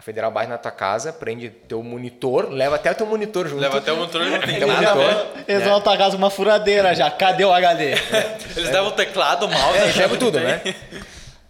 A 0.00 0.02
federal 0.02 0.30
bate 0.30 0.48
na 0.48 0.56
tua 0.56 0.70
casa, 0.70 1.12
prende 1.12 1.50
teu 1.50 1.82
monitor, 1.82 2.48
leva 2.48 2.76
até 2.76 2.90
o 2.90 2.94
teu 2.94 3.04
monitor 3.04 3.46
junto. 3.46 3.60
Leva 3.60 3.76
até 3.76 3.92
o 3.92 3.98
controle, 3.98 4.30
não 4.30 4.40
tem 4.40 4.58
nada 4.58 4.94
monitor. 4.94 5.26
Eles 5.46 5.62
vão 5.62 5.78
tua 5.78 5.98
casa 5.98 6.16
uma 6.16 6.30
furadeira 6.30 6.94
já. 6.94 7.10
Cadê 7.10 7.44
o 7.44 7.52
HD? 7.52 7.90
Eles 8.56 8.70
levam 8.70 8.86
o 8.86 8.92
teclado, 8.92 9.44
o 9.44 9.48
mouse. 9.50 9.76
É, 9.76 9.82
a 9.82 9.84
leva 9.84 9.92
chave 9.92 10.16
tudo, 10.16 10.40
né? 10.40 10.62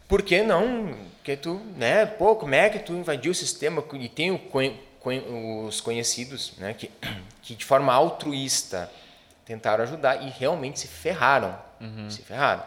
Por 0.09 0.20
que 0.22 0.42
não? 0.42 0.92
Porque 1.18 1.36
tu, 1.36 1.61
né? 1.76 2.05
Pô, 2.07 2.34
como 2.34 2.53
é 2.53 2.68
que 2.68 2.80
tu 2.80 2.92
invadiu 2.92 3.30
o 3.30 3.34
sistema? 3.36 3.84
E 3.92 4.09
tem 4.09 4.32
o 4.32 4.40
os 5.68 5.80
conhecidos, 5.80 6.55
né? 6.59 6.74
Que, 6.74 6.90
que 7.42 7.55
de 7.55 7.64
forma 7.64 7.92
altruísta 7.92 8.90
tentaram 9.44 9.84
ajudar 9.84 10.26
e 10.26 10.28
realmente 10.28 10.80
se 10.80 10.88
ferraram. 10.88 11.57
Se 12.09 12.20
ferraram. 12.22 12.64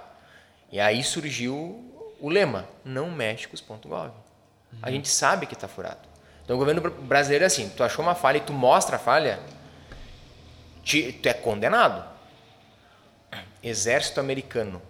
E 0.71 0.79
aí 0.79 1.03
surgiu 1.03 1.91
o 2.21 2.29
lema: 2.29 2.69
não 2.85 3.11
mexe 3.11 3.49
com 3.49 3.55
os 3.55 3.61
.gov. 3.61 4.22
A 4.81 4.91
gente 4.91 5.07
sabe 5.09 5.45
que 5.45 5.53
está 5.53 5.67
furado. 5.67 5.99
Então 6.43 6.55
o 6.55 6.59
governo 6.59 6.81
br- 6.81 6.89
brasileiro 6.89 7.43
é 7.43 7.47
assim: 7.47 7.69
tu 7.69 7.83
achou 7.83 8.03
uma 8.03 8.15
falha 8.15 8.37
e 8.37 8.41
tu 8.41 8.51
mostra 8.53 8.97
a 8.97 8.99
falha, 8.99 9.39
te- 10.83 11.13
tu 11.13 11.27
é 11.29 11.33
condenado. 11.33 12.11
Exército 13.61 14.19
americano. 14.19 14.81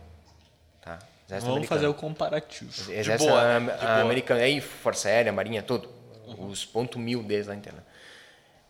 Tá? 0.81 0.93
Exército 1.27 1.29
Vamos 1.29 1.47
americano. 1.47 1.67
fazer 1.67 1.88
o 1.88 1.93
comparativo. 1.93 2.91
Exército 2.91 3.29
boa, 3.29 3.55
am- 3.57 3.65
de 3.71 3.77
boa. 3.77 4.01
americano, 4.01 4.41
aí 4.41 4.59
Força 4.61 5.09
Aérea, 5.09 5.31
Marinha, 5.31 5.61
tudo. 5.61 5.89
Os 6.38 6.65
ponto 6.65 6.97
mil 6.97 7.21
deles 7.21 7.47
lá 7.47 7.55
interna. 7.55 7.86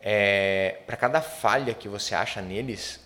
É, 0.01 0.80
para 0.86 0.97
cada 0.97 1.22
falha 1.22 1.74
que 1.74 1.88
você 1.88 2.14
acha 2.14 2.41
neles, 2.41 2.99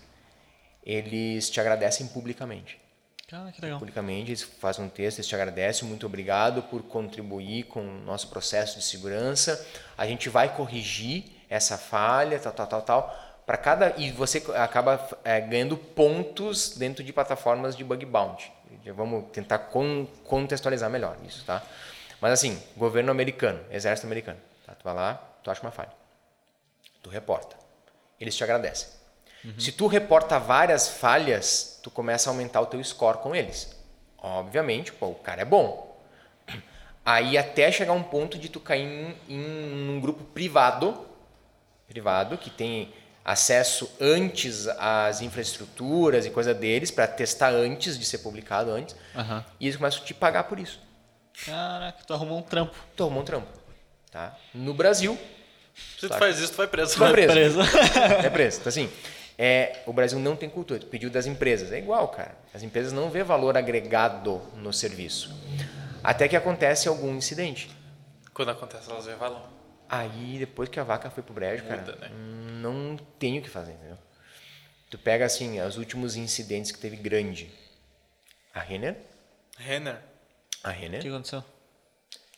eles 0.84 1.50
te 1.50 1.60
agradecem 1.62 2.08
publicamente. 2.08 2.80
Cara, 3.28 3.52
que 3.52 3.62
legal. 3.62 3.78
Publicamente, 3.78 4.32
eles 4.32 4.42
fazem 4.42 4.86
um 4.86 4.90
texto, 4.90 5.18
eles 5.18 5.28
te 5.28 5.36
agradecem, 5.36 5.86
muito 5.86 6.06
obrigado 6.06 6.64
por 6.64 6.82
contribuir 6.84 7.66
com 7.66 7.82
o 7.82 8.00
nosso 8.06 8.30
processo 8.30 8.78
de 8.80 8.86
segurança. 8.86 9.68
A 9.98 10.08
gente 10.08 10.30
vai 10.30 10.56
corrigir 10.56 11.26
essa 11.50 11.78
falha, 11.78 12.40
tal, 12.40 12.54
tal, 12.54 12.68
tal, 12.68 12.82
tal. 12.82 13.24
Para 13.46 13.58
cada 13.58 13.94
e 13.98 14.12
você 14.12 14.42
acaba 14.56 15.10
é, 15.26 15.42
ganhando 15.42 15.76
pontos 15.76 16.78
dentro 16.78 17.04
de 17.04 17.12
plataformas 17.12 17.76
de 17.76 17.84
bug 17.84 18.06
bounty. 18.06 18.50
Vamos 18.96 19.30
tentar 19.32 19.60
con- 19.60 20.08
contextualizar 20.24 20.90
melhor 20.90 21.18
isso, 21.26 21.44
tá? 21.46 21.62
Mas 22.22 22.32
assim, 22.32 22.62
governo 22.78 23.12
americano, 23.12 23.60
exército 23.70 24.08
americano, 24.08 24.40
tá? 24.66 24.74
Tu 24.74 24.84
vai 24.84 24.94
lá, 24.94 25.16
tu 25.44 25.52
acha 25.52 25.62
uma 25.62 25.72
falha, 25.72 25.92
tu 27.04 27.10
reporta, 27.10 27.58
eles 28.20 28.36
te 28.36 28.44
agradecem. 28.44 28.88
Se 29.58 29.72
tu 29.72 29.88
reporta 29.88 30.38
várias 30.40 30.90
falhas, 30.90 31.80
tu 31.82 31.90
começa 31.90 32.30
a 32.30 32.34
aumentar 32.34 32.60
o 32.62 32.66
teu 32.66 32.84
score 32.84 33.20
com 33.20 33.36
eles. 33.36 33.76
Obviamente, 34.18 34.92
pô, 34.92 35.08
o 35.08 35.16
cara 35.16 35.42
é 35.42 35.46
bom. 35.46 35.98
Aí 37.06 37.38
até 37.38 37.72
chegar 37.72 37.94
um 37.94 38.04
ponto 38.04 38.38
de 38.38 38.50
tu 38.50 38.60
cair 38.60 38.82
em, 38.84 39.16
em 39.30 39.90
um 39.90 40.00
grupo 40.02 40.24
privado, 40.26 41.06
privado 41.88 42.38
que 42.38 42.50
tem 42.50 42.92
acesso 43.24 43.90
antes 44.00 44.68
às 44.78 45.22
infraestruturas 45.22 46.26
e 46.26 46.30
coisa 46.30 46.54
deles 46.54 46.92
para 46.92 47.08
testar 47.08 47.52
antes 47.54 47.98
de 47.98 48.06
ser 48.06 48.18
publicado 48.20 48.72
antes. 48.72 48.96
Aham. 49.16 49.46
E 49.60 49.66
eles 49.68 49.78
começam 49.78 50.02
a 50.02 50.06
te 50.06 50.14
pagar 50.14 50.44
por 50.46 50.60
isso. 50.60 50.80
Caraca, 51.46 52.04
tu 52.06 52.14
arrumou 52.14 52.40
um 52.40 52.42
trampo. 52.42 52.76
Tu 52.96 53.04
arrumou 53.04 53.22
um 53.22 53.26
trampo, 53.26 53.48
tá? 54.12 54.36
No 54.54 54.74
Brasil, 54.74 55.18
Se 56.00 56.10
tu 56.10 56.14
faz 56.18 56.40
isso, 56.40 56.52
tu 56.54 56.58
vai 56.58 56.68
preso. 56.68 56.94
tu 56.94 57.00
vai 57.00 57.12
preso. 57.14 57.32
Preso. 57.34 57.62
É 58.26 58.30
preso. 58.30 58.60
Então, 58.60 58.70
assim, 58.70 58.90
é, 59.38 59.84
o 59.86 59.94
Brasil 59.94 60.20
não 60.20 60.36
tem 60.36 60.50
cultura. 60.50 60.80
Tu 60.80 60.88
pediu 60.88 61.10
das 61.10 61.26
empresas. 61.28 61.72
É 61.72 61.78
igual, 61.78 62.08
cara. 62.08 62.36
As 62.54 62.64
empresas 62.64 62.92
não 62.92 63.10
vê 63.10 63.24
valor 63.24 63.56
agregado 63.56 64.42
no 64.56 64.74
serviço. 64.74 65.32
Até 66.04 66.28
que 66.28 66.36
acontece 66.36 66.88
algum 66.88 67.16
incidente. 67.16 67.70
Quando 68.34 68.50
acontece, 68.50 68.90
elas 68.90 69.06
vêm 69.06 69.16
valor. 69.16 69.44
Aí, 69.90 70.38
depois 70.40 70.70
que 70.70 70.80
a 70.80 70.84
vaca 70.84 71.10
foi 71.10 71.24
pro 71.24 71.34
brejo, 71.34 71.64
cara, 71.66 71.82
Muda, 71.82 71.96
né? 71.96 72.10
hum, 72.12 72.60
não 72.62 72.98
tem 73.18 73.40
o 73.40 73.42
que 73.42 73.50
fazer, 73.50 73.74
entendeu? 73.74 73.98
Tu 74.90 74.98
pega, 74.98 75.26
assim, 75.26 75.60
os 75.62 75.78
últimos 75.78 76.16
incidentes 76.16 76.72
que 76.72 76.80
teve 76.80 76.96
grande. 76.98 77.50
A 78.54 78.60
Renner, 78.60 78.98
Renner. 79.58 79.98
a 80.64 80.70
O 80.70 80.74
que 80.74 80.80
Renner 80.80 81.08
aconteceu? 81.08 81.44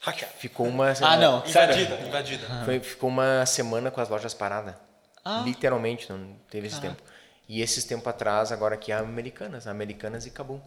Hacker. 0.01 0.27
ficou 0.37 0.67
uma... 0.67 0.93
Ah, 1.01 1.17
não. 1.17 1.45
Invadida, 1.45 1.95
invadida. 2.01 2.47
Foi, 2.65 2.79
ficou 2.79 3.09
uma 3.09 3.45
semana 3.45 3.91
com 3.91 3.99
as 3.99 4.09
lojas 4.09 4.33
paradas. 4.33 4.75
Ah. 5.29 5.43
Literalmente, 5.45 6.11
não 6.11 6.35
teve 6.49 6.67
esse 6.67 6.79
tempo. 6.81 7.01
E 7.47 7.61
esses 7.61 7.83
tempo 7.83 8.07
atrás, 8.09 8.51
agora 8.51 8.75
aqui, 8.75 8.91
a 8.91 8.99
Americanas. 8.99 9.67
A 9.67 9.71
Americanas 9.71 10.25
e 10.25 10.31
Cabum. 10.31 10.59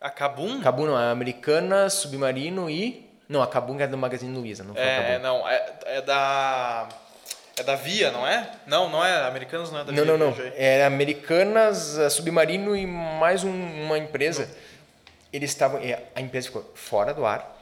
A 0.00 0.10
Kabum? 0.10 0.60
Cabum 0.60 0.86
não, 0.86 0.96
a 0.96 1.10
Americanas, 1.10 1.94
Submarino 1.94 2.68
e... 2.68 3.08
Não, 3.28 3.40
a 3.42 3.46
Cabum 3.46 3.78
é 3.80 3.86
do 3.86 3.96
Magazine 3.96 4.36
Luiza, 4.36 4.64
não 4.64 4.74
foi 4.74 4.82
a 4.82 4.86
É, 4.86 5.12
Cabum. 5.12 5.22
não, 5.22 5.48
é, 5.48 5.74
é 5.86 6.02
da. 6.02 6.88
É 7.56 7.62
da 7.62 7.76
Via, 7.76 8.10
não 8.10 8.26
é? 8.26 8.50
Não, 8.66 8.88
não 8.90 9.04
é. 9.04 9.24
Americanos 9.26 9.70
não 9.70 9.80
é 9.80 9.84
da 9.84 9.92
Não, 9.92 10.02
Via. 10.04 10.12
não, 10.16 10.18
não. 10.18 10.32
viajei. 10.32 10.52
É 10.58 10.84
Americanas, 10.84 11.98
a 11.98 12.10
Submarino 12.10 12.74
e 12.76 12.86
mais 12.86 13.44
um- 13.44 13.84
uma 13.84 13.96
empresa. 13.98 14.48
Eles 15.32 15.50
estavam... 15.50 15.80
é, 15.80 16.02
A 16.14 16.20
empresa 16.20 16.48
ficou 16.48 16.70
fora 16.74 17.14
do 17.14 17.24
ar 17.24 17.56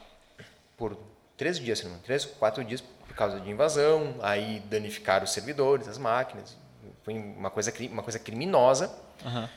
por 0.77 0.97
três 1.37 1.59
dias, 1.59 1.79
se 1.81 1.87
não. 1.87 1.99
Três, 2.01 2.25
quatro 2.25 2.65
dias 2.65 2.83
causa 3.21 3.41
de 3.41 3.51
invasão, 3.51 4.17
aí 4.21 4.61
danificaram 4.67 5.25
os 5.25 5.33
servidores, 5.33 5.87
as 5.87 5.99
máquinas, 5.99 6.57
foi 7.03 7.15
uma 7.15 7.51
coisa, 7.51 7.73
uma 7.91 8.03
coisa 8.03 8.19
criminosa. 8.19 8.91
Aham. 9.25 9.49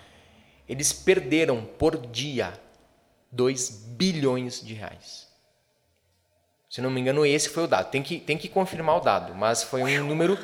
Eles 0.67 0.93
perderam 0.93 1.65
por 1.77 1.97
dia 1.97 2.53
2 3.31 3.69
bilhões 3.97 4.61
de 4.61 4.73
reais. 4.73 5.27
Se 6.69 6.81
não 6.81 6.89
me 6.89 6.99
engano, 6.99 7.25
esse 7.25 7.49
foi 7.49 7.63
o 7.63 7.67
dado. 7.67 7.89
Tem 7.91 8.01
que, 8.01 8.19
tem 8.19 8.37
que 8.37 8.49
confirmar 8.49 8.97
o 8.97 8.99
dado, 8.99 9.35
mas 9.35 9.63
foi 9.63 9.99
um 9.99 10.07
número 10.07 10.37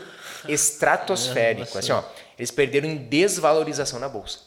estratosférico. 0.48 1.78
Assim, 1.78 1.92
ó, 1.92 2.04
eles 2.38 2.52
perderam 2.52 2.88
em 2.88 2.98
desvalorização 2.98 4.00
na 4.00 4.08
bolsa. 4.08 4.40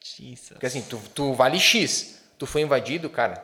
Jesus. 0.00 0.50
Porque 0.50 0.66
assim, 0.66 0.82
tu, 0.82 1.00
tu 1.14 1.32
vale 1.32 1.58
X, 1.58 2.22
tu 2.38 2.46
foi 2.46 2.60
invadido, 2.60 3.08
cara, 3.08 3.42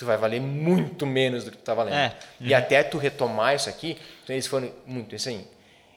tu 0.00 0.06
vai 0.06 0.16
valer 0.16 0.40
muito 0.40 1.06
menos 1.06 1.44
do 1.44 1.50
que 1.50 1.58
tu 1.58 1.62
tá 1.62 1.74
valendo. 1.74 1.94
É. 1.94 2.16
E 2.40 2.54
até 2.54 2.82
tu 2.82 2.96
retomar 2.96 3.54
isso 3.54 3.68
aqui, 3.68 3.98
então 4.24 4.34
eles 4.34 4.46
foram 4.46 4.72
muito 4.86 5.14
isso 5.14 5.28
aí. 5.28 5.46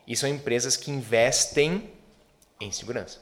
E 0.05 0.13
são 0.13 0.27
empresas 0.27 0.75
que 0.75 0.91
investem 0.91 1.89
em 2.59 2.69
segurança. 2.69 3.19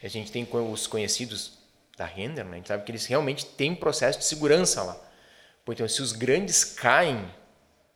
A 0.00 0.06
gente 0.06 0.30
tem 0.30 0.46
os 0.48 0.86
conhecidos 0.86 1.58
da 1.98 2.06
Render, 2.06 2.44
né? 2.44 2.52
a 2.52 2.54
gente 2.56 2.68
sabe 2.68 2.84
que 2.84 2.92
eles 2.92 3.04
realmente 3.04 3.44
têm 3.44 3.74
processo 3.74 4.20
de 4.20 4.24
segurança 4.24 4.82
lá. 4.82 4.96
Então, 5.68 5.86
se 5.86 6.02
os 6.02 6.12
grandes 6.12 6.64
caem, 6.64 7.28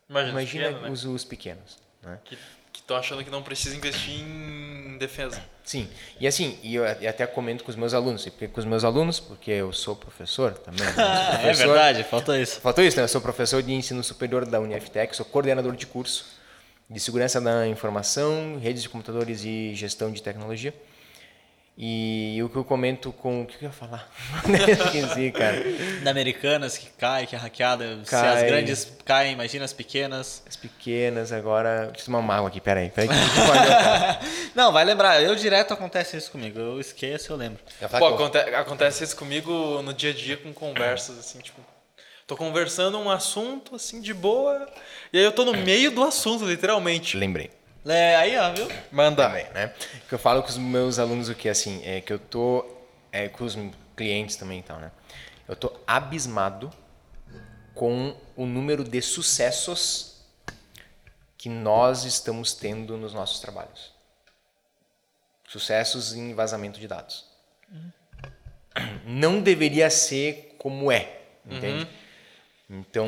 Imagina, 0.09 0.31
imagina 0.31 0.67
pequeno, 0.67 0.83
né? 0.83 0.91
os, 0.91 1.05
os 1.05 1.25
pequenos. 1.25 1.79
Né? 2.03 2.19
Que 2.25 2.39
estão 2.85 2.97
achando 2.99 3.25
que 3.25 3.31
não 3.31 3.43
precisa 3.43 3.75
investir 3.75 4.21
em 4.21 4.97
defesa. 4.99 5.43
Sim, 5.65 5.89
e 6.21 6.27
assim, 6.27 6.59
e 6.63 6.75
eu 6.75 6.85
até 6.87 7.27
comento 7.27 7.65
com 7.65 7.71
os 7.71 7.77
meus 7.77 7.95
alunos, 7.95 8.27
e 8.27 8.31
porque 8.31 8.47
com 8.49 8.61
os 8.61 8.67
meus 8.67 8.85
alunos, 8.85 9.19
porque 9.19 9.51
eu 9.51 9.73
sou 9.73 9.97
professor 9.97 10.53
também. 10.53 10.85
né? 10.85 10.93
Sou 10.95 11.03
é 11.05 11.39
professor- 11.41 11.67
verdade, 11.69 12.05
faltou 12.05 12.37
isso. 12.37 12.61
Faltou 12.61 12.85
isso, 12.85 12.97
né? 12.99 13.05
Eu 13.05 13.09
sou 13.09 13.21
professor 13.23 13.63
de 13.63 13.73
ensino 13.73 14.05
superior 14.05 14.45
da 14.45 14.61
UniFTech, 14.61 15.17
sou 15.17 15.25
coordenador 15.25 15.75
de 15.75 15.87
curso 15.87 16.27
de 16.89 17.01
segurança 17.01 17.41
da 17.41 17.67
informação, 17.67 18.59
redes 18.61 18.83
de 18.83 18.91
computadores 18.91 19.43
e 19.43 19.75
gestão 19.75 20.13
de 20.13 20.23
tecnologia. 20.23 20.75
E 21.77 22.41
o 22.45 22.49
que 22.49 22.55
eu 22.55 22.65
comento 22.65 23.13
com. 23.13 23.43
O 23.43 23.47
que 23.47 23.57
eu 23.57 23.69
ia 23.69 23.73
falar? 23.73 24.09
Esqueci, 24.47 25.33
cara. 25.33 25.57
Da 26.05 26.11
Americanas 26.13 26.79
que 26.79 26.87
cai, 26.91 27.27
que 27.27 27.35
é 27.35 27.39
hackeada. 27.39 27.99
Se 28.05 28.11
Cai. 28.13 28.37
as 28.37 28.43
grandes 28.45 28.93
caem, 29.05 29.33
imagina 29.33 29.65
as 29.65 29.73
pequenas. 29.73 30.41
As 30.49 30.55
pequenas, 30.55 31.33
agora. 31.33 31.87
Deixa 31.87 32.03
eu 32.03 32.05
tomar 32.07 32.21
uma 32.21 32.37
água 32.37 32.49
aqui, 32.49 32.61
peraí. 32.61 32.91
peraí. 32.91 33.09
Não, 34.55 34.73
vai 34.73 34.85
lembrar. 34.85 35.21
Eu 35.21 35.35
direto 35.35 35.75
acontece 35.75 36.17
isso 36.17 36.31
comigo. 36.31 36.61
Eu 36.61 36.79
esqueço, 36.81 37.33
eu 37.33 37.37
lembro. 37.37 37.59
Pô, 37.99 38.07
aconte- 38.07 38.39
acontece 38.39 39.03
isso 39.03 39.17
comigo 39.17 39.83
no 39.83 39.93
dia 39.93 40.11
a 40.11 40.15
dia 40.15 40.37
com 40.37 40.53
conversas, 40.53 41.19
assim, 41.19 41.41
tipo. 41.41 41.61
Tô 42.25 42.37
conversando 42.37 42.99
um 43.01 43.11
assunto, 43.11 43.75
assim, 43.75 44.01
de 44.01 44.15
boa. 44.15 44.67
E 45.13 45.19
aí 45.19 45.25
eu 45.25 45.33
tô 45.33 45.45
no 45.45 45.53
meio 45.55 45.91
do 45.91 46.05
assunto, 46.05 46.47
literalmente. 46.47 47.17
Lembrei. 47.17 47.51
É, 47.87 48.17
aí, 48.17 48.37
ó, 48.37 48.53
viu? 48.53 48.69
Manda. 48.91 49.27
também, 49.27 49.45
né? 49.53 49.75
Que 50.09 50.15
eu 50.15 50.19
falo 50.19 50.43
com 50.43 50.49
os 50.49 50.57
meus 50.57 50.99
alunos 50.99 51.29
o 51.29 51.35
que 51.35 51.49
assim, 51.49 51.83
é 51.85 52.01
que 52.01 52.13
eu 52.13 52.19
tô 52.19 52.65
é, 53.13 53.29
com 53.29 53.45
os 53.45 53.57
clientes 53.97 54.37
também 54.37 54.61
e 54.61 54.63
tal, 54.63 54.79
né? 54.79 54.91
Eu 55.47 55.55
tô 55.55 55.73
abismado 55.87 56.73
com 57.75 58.17
o 58.35 58.47
número 58.47 58.85
de 58.85 59.03
sucessos 59.03 60.15
que 61.37 61.49
nós 61.49 62.05
estamos 62.05 62.55
tendo 62.55 62.97
nos 62.97 63.13
nossos 63.13 63.41
trabalhos. 63.41 63.93
Sucessos 65.47 66.15
em 66.15 66.33
vazamento 66.35 66.81
de 66.81 66.89
dados. 66.89 67.27
Não 69.05 69.43
deveria 69.43 69.91
ser 69.91 70.57
como 70.59 70.91
é, 70.91 71.21
entende? 71.45 71.87
Então, 72.69 73.07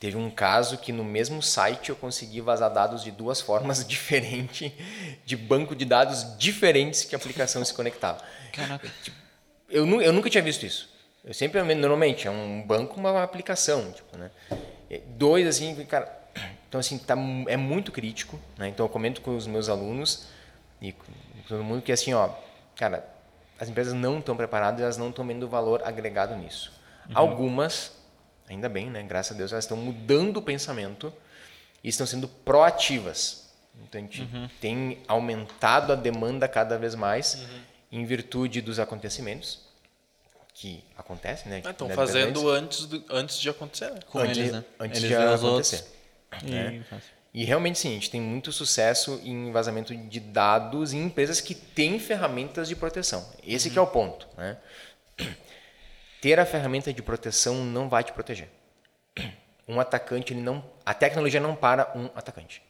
Teve 0.00 0.16
um 0.16 0.30
caso 0.30 0.78
que 0.78 0.92
no 0.92 1.02
mesmo 1.02 1.42
site 1.42 1.88
eu 1.90 1.96
consegui 1.96 2.40
vazar 2.40 2.72
dados 2.72 3.02
de 3.02 3.10
duas 3.10 3.40
formas 3.40 3.84
diferentes, 3.86 4.70
de 5.24 5.36
banco 5.36 5.74
de 5.74 5.84
dados 5.84 6.36
diferentes 6.38 7.04
que 7.04 7.14
a 7.14 7.18
aplicação 7.18 7.64
se 7.64 7.74
conectava. 7.74 8.22
Caraca. 8.52 8.88
Eu, 9.68 9.84
nu- 9.84 10.00
eu 10.00 10.12
nunca 10.12 10.30
tinha 10.30 10.42
visto 10.42 10.64
isso. 10.64 10.88
Eu 11.24 11.34
sempre, 11.34 11.62
normalmente, 11.74 12.26
é 12.28 12.30
um 12.30 12.62
banco, 12.64 12.98
uma 12.98 13.22
aplicação, 13.22 13.90
tipo, 13.92 14.16
né? 14.16 14.30
Dois, 15.16 15.46
assim, 15.46 15.74
cara... 15.84 16.16
Então, 16.68 16.78
assim, 16.78 16.96
tá, 16.98 17.14
é 17.48 17.56
muito 17.56 17.90
crítico, 17.90 18.38
né? 18.56 18.68
Então, 18.68 18.86
eu 18.86 18.90
comento 18.90 19.20
com 19.20 19.36
os 19.36 19.46
meus 19.46 19.68
alunos 19.68 20.26
e 20.80 20.92
com 20.92 21.04
todo 21.48 21.64
mundo 21.64 21.82
que, 21.82 21.90
assim, 21.90 22.12
ó, 22.14 22.30
cara, 22.76 23.04
as 23.58 23.68
empresas 23.68 23.94
não 23.94 24.18
estão 24.20 24.36
preparadas, 24.36 24.80
elas 24.80 24.96
não 24.96 25.08
estão 25.10 25.26
vendo 25.26 25.48
valor 25.48 25.82
agregado 25.84 26.36
nisso. 26.36 26.70
Algumas, 27.12 27.92
ainda 28.48 28.68
bem, 28.68 28.90
né? 28.90 29.02
Graças 29.02 29.32
a 29.32 29.38
Deus, 29.38 29.52
elas 29.52 29.64
estão 29.64 29.76
mudando 29.76 30.38
o 30.38 30.42
pensamento 30.42 31.12
e 31.82 31.88
estão 31.88 32.06
sendo 32.06 32.26
proativas. 32.28 33.48
Então, 33.82 34.00
a 34.00 34.02
gente 34.02 34.28
tem 34.60 34.98
aumentado 35.06 35.92
a 35.92 35.96
demanda 35.96 36.48
cada 36.48 36.76
vez 36.76 36.94
mais 36.94 37.38
em 37.92 38.04
virtude 38.04 38.60
dos 38.60 38.78
acontecimentos 38.78 39.60
que 40.52 40.82
acontecem, 40.96 41.48
né? 41.50 41.62
Estão 41.64 41.86
né, 41.86 41.94
fazendo 41.94 42.48
antes, 42.50 42.86
do- 42.86 43.04
antes 43.08 43.38
de 43.38 43.48
acontecer, 43.48 43.90
né? 43.92 44.00
Com 44.10 44.18
antes, 44.18 44.38
eles, 44.38 44.52
né? 44.52 44.64
antes 44.80 44.98
Eles 45.04 45.08
de 45.08 45.14
acontecer. 45.14 45.76
outros. 46.32 46.42
né? 46.50 46.84
E... 47.04 47.18
E 47.34 47.44
realmente 47.44 47.78
sim, 47.78 47.90
a 47.90 47.92
gente 47.92 48.10
tem 48.10 48.20
muito 48.20 48.50
sucesso 48.50 49.20
em 49.22 49.52
vazamento 49.52 49.94
de 49.94 50.18
dados 50.18 50.92
em 50.92 51.04
empresas 51.04 51.40
que 51.40 51.54
têm 51.54 52.00
ferramentas 52.00 52.66
de 52.66 52.74
proteção. 52.74 53.24
Esse 53.46 53.70
que 53.70 53.78
é 53.78 53.80
o 53.82 53.86
ponto. 53.86 54.26
Né? 54.36 54.56
Ter 56.20 56.38
a 56.40 56.46
ferramenta 56.46 56.92
de 56.92 57.02
proteção 57.02 57.64
não 57.64 57.88
vai 57.88 58.02
te 58.04 58.12
proteger. 58.12 58.48
Um 59.66 59.78
atacante, 59.78 60.32
ele 60.32 60.40
não, 60.40 60.64
a 60.84 60.94
tecnologia 60.94 61.40
não 61.40 61.54
para 61.54 61.92
um 61.94 62.06
atacante. 62.14 62.62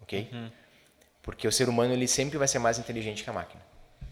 Ok? 0.00 0.30
Porque 1.22 1.46
o 1.48 1.52
ser 1.52 1.68
humano 1.68 1.92
ele 1.92 2.06
sempre 2.06 2.38
vai 2.38 2.48
ser 2.48 2.58
mais 2.58 2.78
inteligente 2.78 3.24
que 3.24 3.30
a 3.30 3.32
máquina, 3.32 3.62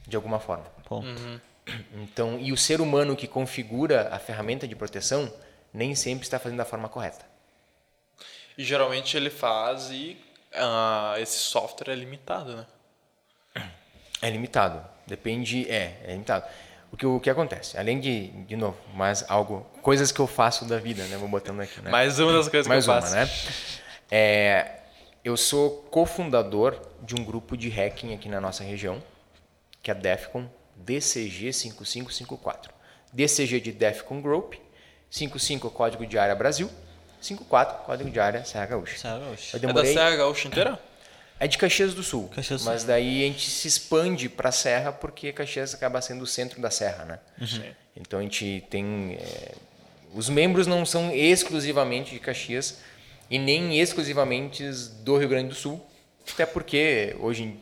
de 0.07 0.16
alguma 0.16 0.41
forma. 0.41 0.64
Ponto. 0.85 1.09
Então, 1.93 2.39
e 2.41 2.53
o 2.53 2.57
ser 2.57 2.81
humano 2.81 3.14
que 3.14 3.26
configura 3.26 4.09
a 4.11 4.18
ferramenta 4.18 4.66
de 4.66 4.74
proteção 4.74 5.33
nem 5.72 5.95
sempre 5.95 6.24
está 6.24 6.39
fazendo 6.39 6.59
da 6.59 6.64
forma 6.64 6.89
correta. 6.89 7.24
E 8.57 8.64
geralmente 8.64 9.16
ele 9.16 9.31
faz 9.31 9.91
e 9.91 10.18
ah, 10.55 11.14
esse 11.18 11.39
software 11.39 11.93
é 11.93 11.95
limitado, 11.95 12.57
né? 12.57 12.66
É 14.20 14.31
limitado. 14.31 14.85
Depende. 15.07 15.70
É, 15.70 16.01
é 16.05 16.12
limitado. 16.12 16.45
O 16.91 16.97
que, 16.97 17.07
o 17.07 17.20
que 17.20 17.28
acontece? 17.30 17.76
Além 17.76 18.01
de, 18.01 18.28
de 18.45 18.57
novo, 18.57 18.76
mais 18.95 19.24
algo. 19.28 19.66
Coisas 19.82 20.11
que 20.11 20.20
eu 20.20 20.26
faço 20.26 20.64
da 20.64 20.78
vida, 20.78 21.05
né? 21.05 21.16
Vou 21.18 21.28
botando 21.28 21.61
aqui, 21.61 21.80
né? 21.80 21.91
Mais 21.91 22.18
uma 22.18 22.32
das 22.32 22.49
coisas 22.49 22.66
Mais 22.66 22.84
que 22.84 22.91
eu 22.91 22.95
uma, 22.95 23.03
faço. 23.03 23.14
né? 23.14 23.28
É, 24.11 24.78
eu 25.24 25.36
sou 25.36 25.70
cofundador 25.91 26.80
de 27.03 27.14
um 27.14 27.24
grupo 27.24 27.57
de 27.57 27.68
hacking 27.68 28.14
aqui 28.14 28.28
na 28.28 28.41
nossa 28.41 28.64
região, 28.64 29.03
que 29.82 29.91
é 29.91 29.95
a 29.95 29.97
DEFCON 29.97 30.49
DCG 30.76 31.53
5554. 31.53 32.72
DCG 33.12 33.61
de 33.61 33.72
DEFCON 33.72 34.20
Group, 34.22 34.55
55 35.11 35.70
código 35.70 36.07
de 36.07 36.18
área 36.18 36.34
Brasil, 36.34 36.70
54 37.20 37.84
código 37.84 38.11
de 38.11 38.20
área 38.20 38.45
Serra 38.45 38.66
Gaúcha. 38.66 38.97
Sabe, 38.99 39.24
oxe. 39.32 39.55
Eu 39.55 39.59
É 39.59 39.61
da 39.61 39.68
demorei, 39.68 39.93
Serra 39.93 40.16
Gaúcha 40.16 40.49
inteira? 40.49 40.78
É 41.41 41.47
de 41.47 41.57
Caxias 41.57 41.95
do 41.95 42.03
Sul. 42.03 42.28
Caxias 42.34 42.62
do 42.62 42.66
mas 42.66 42.84
daí 42.84 43.22
a 43.22 43.26
gente 43.26 43.49
se 43.49 43.68
expande 43.68 44.28
para 44.28 44.49
a 44.49 44.53
Serra 44.53 44.93
porque 44.93 45.32
Caxias 45.32 45.74
acaba 45.74 46.01
sendo 46.01 46.22
o 46.22 46.26
centro 46.26 46.61
da 46.61 46.70
Serra, 46.70 47.05
né? 47.05 47.18
Sim. 47.47 47.62
Então 47.97 48.18
a 48.18 48.22
gente 48.22 48.64
tem 48.70 49.18
é, 49.20 49.55
os 50.14 50.28
membros 50.28 50.66
não 50.66 50.84
são 50.84 51.12
exclusivamente 51.14 52.12
de 52.12 52.18
Caxias 52.18 52.78
e 53.30 53.39
nem 53.39 53.78
exclusivamente 53.78 54.64
do 55.03 55.16
Rio 55.16 55.28
Grande 55.28 55.49
do 55.49 55.55
Sul, 55.55 55.84
até 56.32 56.47
porque 56.47 57.14
hoje 57.20 57.45
em, 57.45 57.61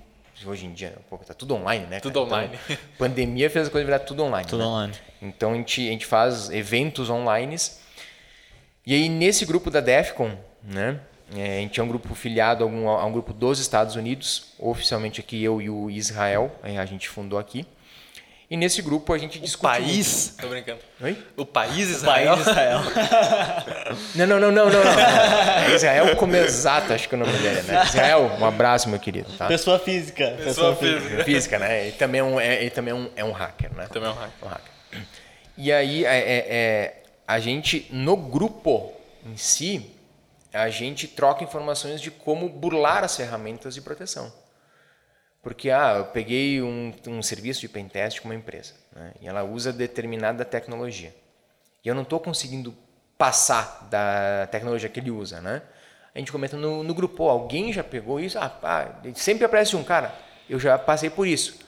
hoje 0.48 0.66
em 0.66 0.72
dia 0.72 0.96
pô, 1.10 1.18
tá 1.18 1.34
tudo 1.34 1.54
online, 1.54 1.86
né? 1.86 2.00
Tudo 2.00 2.26
cara? 2.26 2.44
Então, 2.44 2.58
online. 2.64 2.78
pandemia 2.98 3.50
fez 3.50 3.68
a 3.68 3.70
coisa 3.70 3.84
virar 3.84 3.98
tudo 4.00 4.22
online. 4.22 4.48
Tudo 4.48 4.60
né? 4.60 4.66
online. 4.66 4.94
Então 5.20 5.52
a 5.52 5.54
gente, 5.54 5.86
a 5.86 5.90
gente 5.90 6.06
faz 6.06 6.50
eventos 6.50 7.10
online. 7.10 7.56
E 8.86 8.94
aí 8.94 9.08
nesse 9.08 9.44
grupo 9.44 9.70
da 9.70 9.80
DEFCON, 9.80 10.38
né? 10.62 11.00
É, 11.34 11.58
a 11.58 11.60
gente 11.60 11.80
é 11.80 11.82
um 11.82 11.88
grupo 11.88 12.14
filiado 12.14 12.64
a 12.64 12.66
um, 12.66 12.88
a 12.88 13.04
um 13.04 13.12
grupo 13.12 13.32
dos 13.32 13.58
Estados 13.58 13.96
Unidos, 13.96 14.52
oficialmente 14.58 15.20
aqui 15.20 15.42
eu 15.42 15.60
e 15.60 15.68
o 15.68 15.90
Israel, 15.90 16.54
é, 16.62 16.78
a 16.78 16.86
gente 16.86 17.08
fundou 17.08 17.38
aqui. 17.38 17.66
E 18.48 18.56
nesse 18.56 18.80
grupo 18.80 19.12
a 19.12 19.18
gente 19.18 19.38
O 19.38 19.42
discute 19.42 19.72
país. 19.72 20.36
Tô 20.40 20.48
brincando. 20.48 20.78
muito. 21.00 21.18
Oi? 21.18 21.26
O 21.36 21.44
país 21.44 21.90
Israel. 21.90 22.34
País 22.34 22.46
Israel. 22.46 22.80
Não, 24.14 24.26
não, 24.26 24.40
não, 24.40 24.52
não, 24.52 24.70
não. 24.70 24.84
não. 24.84 25.00
É 25.70 25.74
Israel 25.74 26.14
como 26.16 26.36
exato, 26.36 26.92
acho 26.92 27.08
que 27.08 27.14
é 27.14 27.18
o 27.18 27.20
nome 27.20 27.36
dele, 27.38 27.62
né? 27.62 27.84
Israel, 27.84 28.36
um 28.38 28.44
abraço, 28.44 28.88
meu 28.88 29.00
querido. 29.00 29.30
Tá? 29.36 29.46
Pessoa 29.46 29.78
física. 29.78 30.36
Pessoa 30.42 30.76
física. 30.76 31.24
Física, 31.24 31.58
né? 31.58 31.88
Ele 31.88 31.92
também 31.92 32.20
é 32.20 32.24
um, 32.24 32.40
é, 32.40 32.60
ele 32.60 32.70
também 32.70 32.92
é 32.92 32.94
um, 32.94 33.10
é 33.16 33.24
um 33.24 33.32
hacker, 33.32 33.74
né? 33.74 33.88
Também 33.92 34.08
é 34.08 34.12
um 34.12 34.16
hacker. 34.16 34.44
Um 34.44 34.48
hacker. 34.48 34.72
E 35.58 35.72
aí, 35.72 36.04
é, 36.04 36.18
é, 36.18 36.46
é, 36.48 37.02
a 37.26 37.40
gente, 37.40 37.86
no 37.90 38.16
grupo 38.16 38.92
em 39.24 39.36
si, 39.36 39.90
a 40.56 40.70
gente 40.70 41.06
troca 41.06 41.44
informações 41.44 42.00
de 42.00 42.10
como 42.10 42.48
burlar 42.48 43.04
as 43.04 43.16
ferramentas 43.16 43.74
de 43.74 43.80
proteção. 43.80 44.32
Porque, 45.42 45.70
ah, 45.70 45.96
eu 45.98 46.06
peguei 46.06 46.60
um, 46.60 46.92
um 47.06 47.22
serviço 47.22 47.60
de 47.60 47.68
pentest 47.68 48.20
com 48.20 48.28
uma 48.28 48.34
empresa, 48.34 48.74
né? 48.92 49.12
e 49.20 49.28
ela 49.28 49.44
usa 49.44 49.72
determinada 49.72 50.44
tecnologia. 50.44 51.14
E 51.84 51.88
eu 51.88 51.94
não 51.94 52.02
estou 52.02 52.18
conseguindo 52.18 52.76
passar 53.16 53.86
da 53.88 54.48
tecnologia 54.50 54.88
que 54.88 54.98
ele 54.98 55.10
usa, 55.10 55.40
né? 55.40 55.62
A 56.14 56.18
gente 56.18 56.32
comenta 56.32 56.56
no, 56.56 56.82
no 56.82 56.94
grupo, 56.94 57.16
"Pô, 57.16 57.28
alguém 57.28 57.72
já 57.72 57.84
pegou 57.84 58.18
isso? 58.18 58.38
Ah, 58.38 58.48
pá, 58.48 59.00
sempre 59.14 59.44
aparece 59.44 59.76
um 59.76 59.84
cara, 59.84 60.14
eu 60.48 60.58
já 60.58 60.78
passei 60.78 61.10
por 61.10 61.26
isso. 61.26 61.65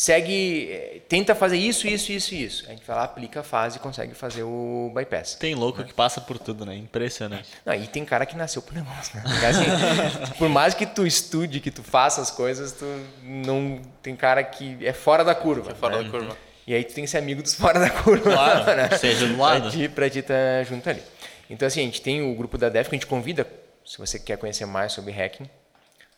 Segue, 0.00 0.72
eh, 0.72 1.00
tenta 1.06 1.34
fazer 1.34 1.58
isso, 1.58 1.86
isso, 1.86 2.10
isso, 2.10 2.34
e 2.34 2.42
isso. 2.42 2.64
A 2.68 2.70
gente 2.70 2.82
vai 2.86 2.96
lá, 2.96 3.04
aplica 3.04 3.40
a 3.40 3.42
fase 3.42 3.76
e 3.76 3.80
consegue 3.80 4.14
fazer 4.14 4.44
o 4.44 4.90
bypass. 4.94 5.34
Tem 5.34 5.54
louco 5.54 5.84
que 5.84 5.92
passa 5.92 6.22
por 6.22 6.38
tudo, 6.38 6.64
né? 6.64 6.74
Impressionante. 6.74 7.50
Não, 7.66 7.74
e 7.74 7.86
tem 7.86 8.02
cara 8.02 8.24
que 8.24 8.34
nasceu 8.34 8.62
pro 8.62 8.74
negócio, 8.74 9.14
né? 9.14 9.22
Porque, 9.22 9.44
assim, 9.44 9.66
por 10.38 10.48
mais 10.48 10.72
que 10.72 10.86
tu 10.86 11.06
estude, 11.06 11.60
que 11.60 11.70
tu 11.70 11.82
faça 11.82 12.22
as 12.22 12.30
coisas, 12.30 12.72
tu 12.72 12.86
não 13.22 13.78
tem 14.02 14.16
cara 14.16 14.42
que 14.42 14.78
é 14.86 14.94
fora 14.94 15.22
da 15.22 15.34
curva. 15.34 15.74
Fora 15.74 15.98
né? 15.98 16.04
da 16.04 16.10
curva. 16.10 16.34
E 16.66 16.72
aí 16.72 16.82
tu 16.82 16.94
tem 16.94 17.04
que 17.04 17.10
ser 17.10 17.18
amigo 17.18 17.42
dos 17.42 17.52
fora 17.52 17.78
da 17.78 17.90
curva. 17.90 18.32
Claro, 18.32 18.74
né? 18.74 18.88
seja 18.96 19.26
do 19.26 19.36
lado. 19.36 19.60
Pra 19.60 19.70
ti, 19.70 19.86
pra 19.86 20.08
ti 20.08 20.22
tá 20.22 20.62
junto 20.66 20.88
ali. 20.88 21.02
Então 21.50 21.68
assim, 21.68 21.82
a 21.82 21.84
gente 21.84 22.00
tem 22.00 22.22
o 22.22 22.34
grupo 22.34 22.56
da 22.56 22.70
DEF 22.70 22.88
que 22.88 22.96
a 22.96 22.98
gente 22.98 23.06
convida, 23.06 23.46
se 23.84 23.98
você 23.98 24.18
quer 24.18 24.38
conhecer 24.38 24.64
mais 24.64 24.92
sobre 24.92 25.12
hacking, 25.12 25.44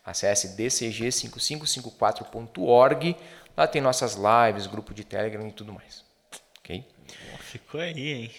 acesse 0.04 0.56
dcg5554.org. 0.56 3.16
Lá 3.56 3.66
tem 3.66 3.82
nossas 3.82 4.16
lives, 4.16 4.66
grupo 4.66 4.94
de 4.94 5.04
Telegram 5.04 5.46
e 5.46 5.52
tudo 5.52 5.72
mais. 5.72 6.04
Ok? 6.60 6.86
Ficou 7.40 7.80
aí, 7.80 8.12
hein? 8.12 8.30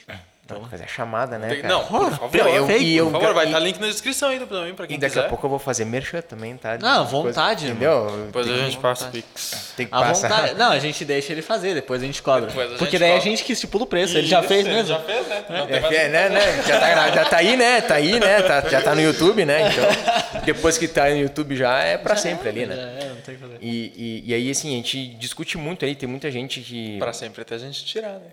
Então, 0.46 0.62
fazer 0.66 0.84
a 0.84 0.88
chamada, 0.88 1.38
né, 1.39 1.48
Tem- 1.48 1.62
cara? 1.62 1.74
não, 1.74 1.86
por 1.86 2.12
favor. 2.12 2.38
Não, 2.38 2.48
eu- 2.50 2.70
e 2.82 2.98
eu- 2.98 3.06
por 3.06 3.14
favor, 3.14 3.34
vai 3.34 3.46
estar 3.46 3.60
link 3.60 3.80
na 3.80 3.88
descrição 3.88 4.28
aí 4.28 4.39
também 4.46 4.74
pra 4.74 4.86
quem 4.86 4.98
E 4.98 5.00
daqui 5.00 5.14
quiser. 5.14 5.26
a 5.26 5.30
pouco 5.30 5.46
eu 5.46 5.50
vou 5.50 5.58
fazer 5.58 5.86
merchan 5.86 6.20
também, 6.22 6.58
tá? 6.58 6.78
Não, 6.78 7.06
De 7.06 7.12
vontade, 7.12 7.68
entendeu? 7.68 8.26
Depois 8.26 8.46
Tem 8.46 8.56
a 8.56 8.66
gente 8.66 8.78
passa 8.78 9.06
o 9.08 9.12
Pix. 9.12 9.74
Tem 9.78 9.88
que 9.88 9.96
A 9.96 10.00
passar. 10.02 10.28
vontade. 10.28 10.54
Não, 10.56 10.72
a 10.74 10.80
gente 10.80 11.06
deixa 11.06 11.32
ele 11.32 11.41
fazer, 11.41 11.74
depois 11.74 12.04
a 12.04 12.06
gente 12.06 12.22
cobra. 12.22 12.50
A 12.52 12.68
gente 12.68 12.78
Porque 12.78 13.00
daí 13.00 13.12
a 13.12 13.14
cobra. 13.16 13.30
gente 13.30 13.44
que 13.46 13.54
estipula 13.54 13.86
o 13.86 13.88
preço. 13.88 14.18
Ele 14.18 14.28
já 14.28 14.39
Isso, 14.39 14.48
fez 14.50 14.66
ele 14.66 14.76
mesmo. 14.76 14.89
Já 14.89 15.00
fez, 15.00 15.28
né? 15.28 15.46
Não 15.50 15.56
É, 15.56 15.96
é, 15.96 16.10
né, 16.10 16.30
né? 16.30 16.64
Já 16.68 16.80
tá, 16.80 17.12
já 17.12 17.26
tá 17.26 17.38
aí, 17.38 17.56
né? 17.58 17.82
Tá 17.82 17.96
aí, 17.96 18.20
né? 18.20 18.41
Tá- 18.41 18.70
já 18.70 18.82
tá 18.82 18.94
no 18.96 19.02
YouTube, 19.02 19.46
né? 19.46 19.70
Então, 19.72 20.41
depois 20.44 20.78
que 20.78 20.89
tá 20.89 21.10
no 21.10 21.16
YouTube 21.20 21.56
já 21.56 21.80
é 21.80 21.98
pra 21.98 22.18
sempre 22.18 22.50
ali, 22.50 22.66
né? 22.66 22.76
É, 23.02 23.06
não 23.08 23.16
tem 23.22 23.36
o 23.36 23.38
que 23.38 23.44
fazer. 23.46 23.58
E, 23.62 23.94
e, 23.96 24.24
e 24.30 24.34
aí, 24.34 24.52
assim, 24.52 24.74
a 24.74 24.76
gente 24.76 25.08
discute 25.16 25.58
muito 25.58 25.86
aí, 25.86 25.96
tem 25.96 26.10
muita 26.10 26.30
gente 26.30 26.60
que. 26.60 27.00
Pra 27.00 27.14
sempre 27.14 27.44
até 27.44 27.56
a 27.56 27.60
gente 27.60 27.86
tirar, 27.86 28.20
né? 28.20 28.28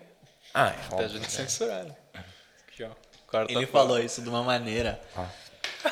Ah, 0.53 0.67
é 0.67 0.71
Até 0.71 1.03
a 1.03 1.05
óbvio. 1.07 1.09
gente 1.21 1.31
censurar, 1.31 1.85
né? 1.85 1.93
Corta 3.31 3.53
Ele 3.53 3.67
falou 3.67 3.99
isso 3.99 4.23
de 4.23 4.29
uma 4.29 4.43
maneira. 4.43 5.01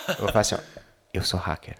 Eu 0.09 0.15
vou 0.17 0.29
falar 0.29 0.41
assim, 0.41 0.55
ó. 0.57 0.59
Eu 1.15 1.23
sou 1.23 1.39
hacker. 1.39 1.77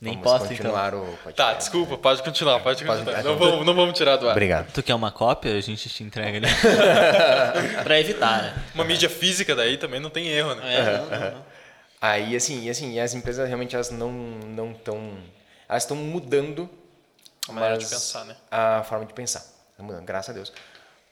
Nem 0.00 0.14
Vamos 0.18 0.22
posta 0.22 0.52
então. 0.52 0.56
continuar 0.56 0.94
o 0.94 1.00
podcast. 1.06 1.34
Tá, 1.34 1.52
desculpa, 1.54 1.96
pode 1.96 2.22
continuar, 2.22 2.60
pode 2.60 2.84
Pode- 2.84 2.98
continuar. 3.04 3.22
Não 3.22 3.38
vamos, 3.38 3.66
não 3.66 3.74
vamos 3.74 3.96
tirar 3.96 4.16
do 4.16 4.28
ar. 4.28 4.32
Obrigado. 4.32 4.70
Tu 4.70 4.82
quer 4.82 4.94
uma 4.94 5.10
cópia? 5.10 5.56
A 5.56 5.60
gente 5.62 5.88
te 5.88 6.04
entrega 6.04 6.36
ali. 6.36 6.46
pra 7.82 7.98
evitar, 7.98 8.42
né? 8.42 8.64
Uma 8.74 8.84
mídia 8.84 9.08
física 9.08 9.54
daí 9.54 9.78
também 9.78 10.00
não 10.00 10.10
tem 10.10 10.28
erro, 10.28 10.54
né? 10.56 10.74
É, 10.74 10.98
não, 10.98 11.06
não, 11.06 11.30
não. 11.32 11.44
Aí, 12.02 12.36
assim, 12.36 12.64
e 12.64 12.68
assim, 12.68 13.00
as 13.00 13.14
empresas 13.14 13.46
realmente 13.48 13.74
elas 13.74 13.90
não 13.90 14.12
não 14.12 14.72
estão. 14.72 15.16
Elas 15.66 15.84
estão 15.84 15.96
mudando 15.96 16.68
A 17.48 17.52
maneira 17.52 17.78
de 17.78 17.86
pensar, 17.86 18.26
né? 18.26 18.36
A 18.50 18.82
forma 18.84 19.06
de 19.06 19.14
pensar. 19.14 19.40
Tá 19.40 19.84
graças 20.04 20.28
a 20.28 20.32
Deus. 20.34 20.52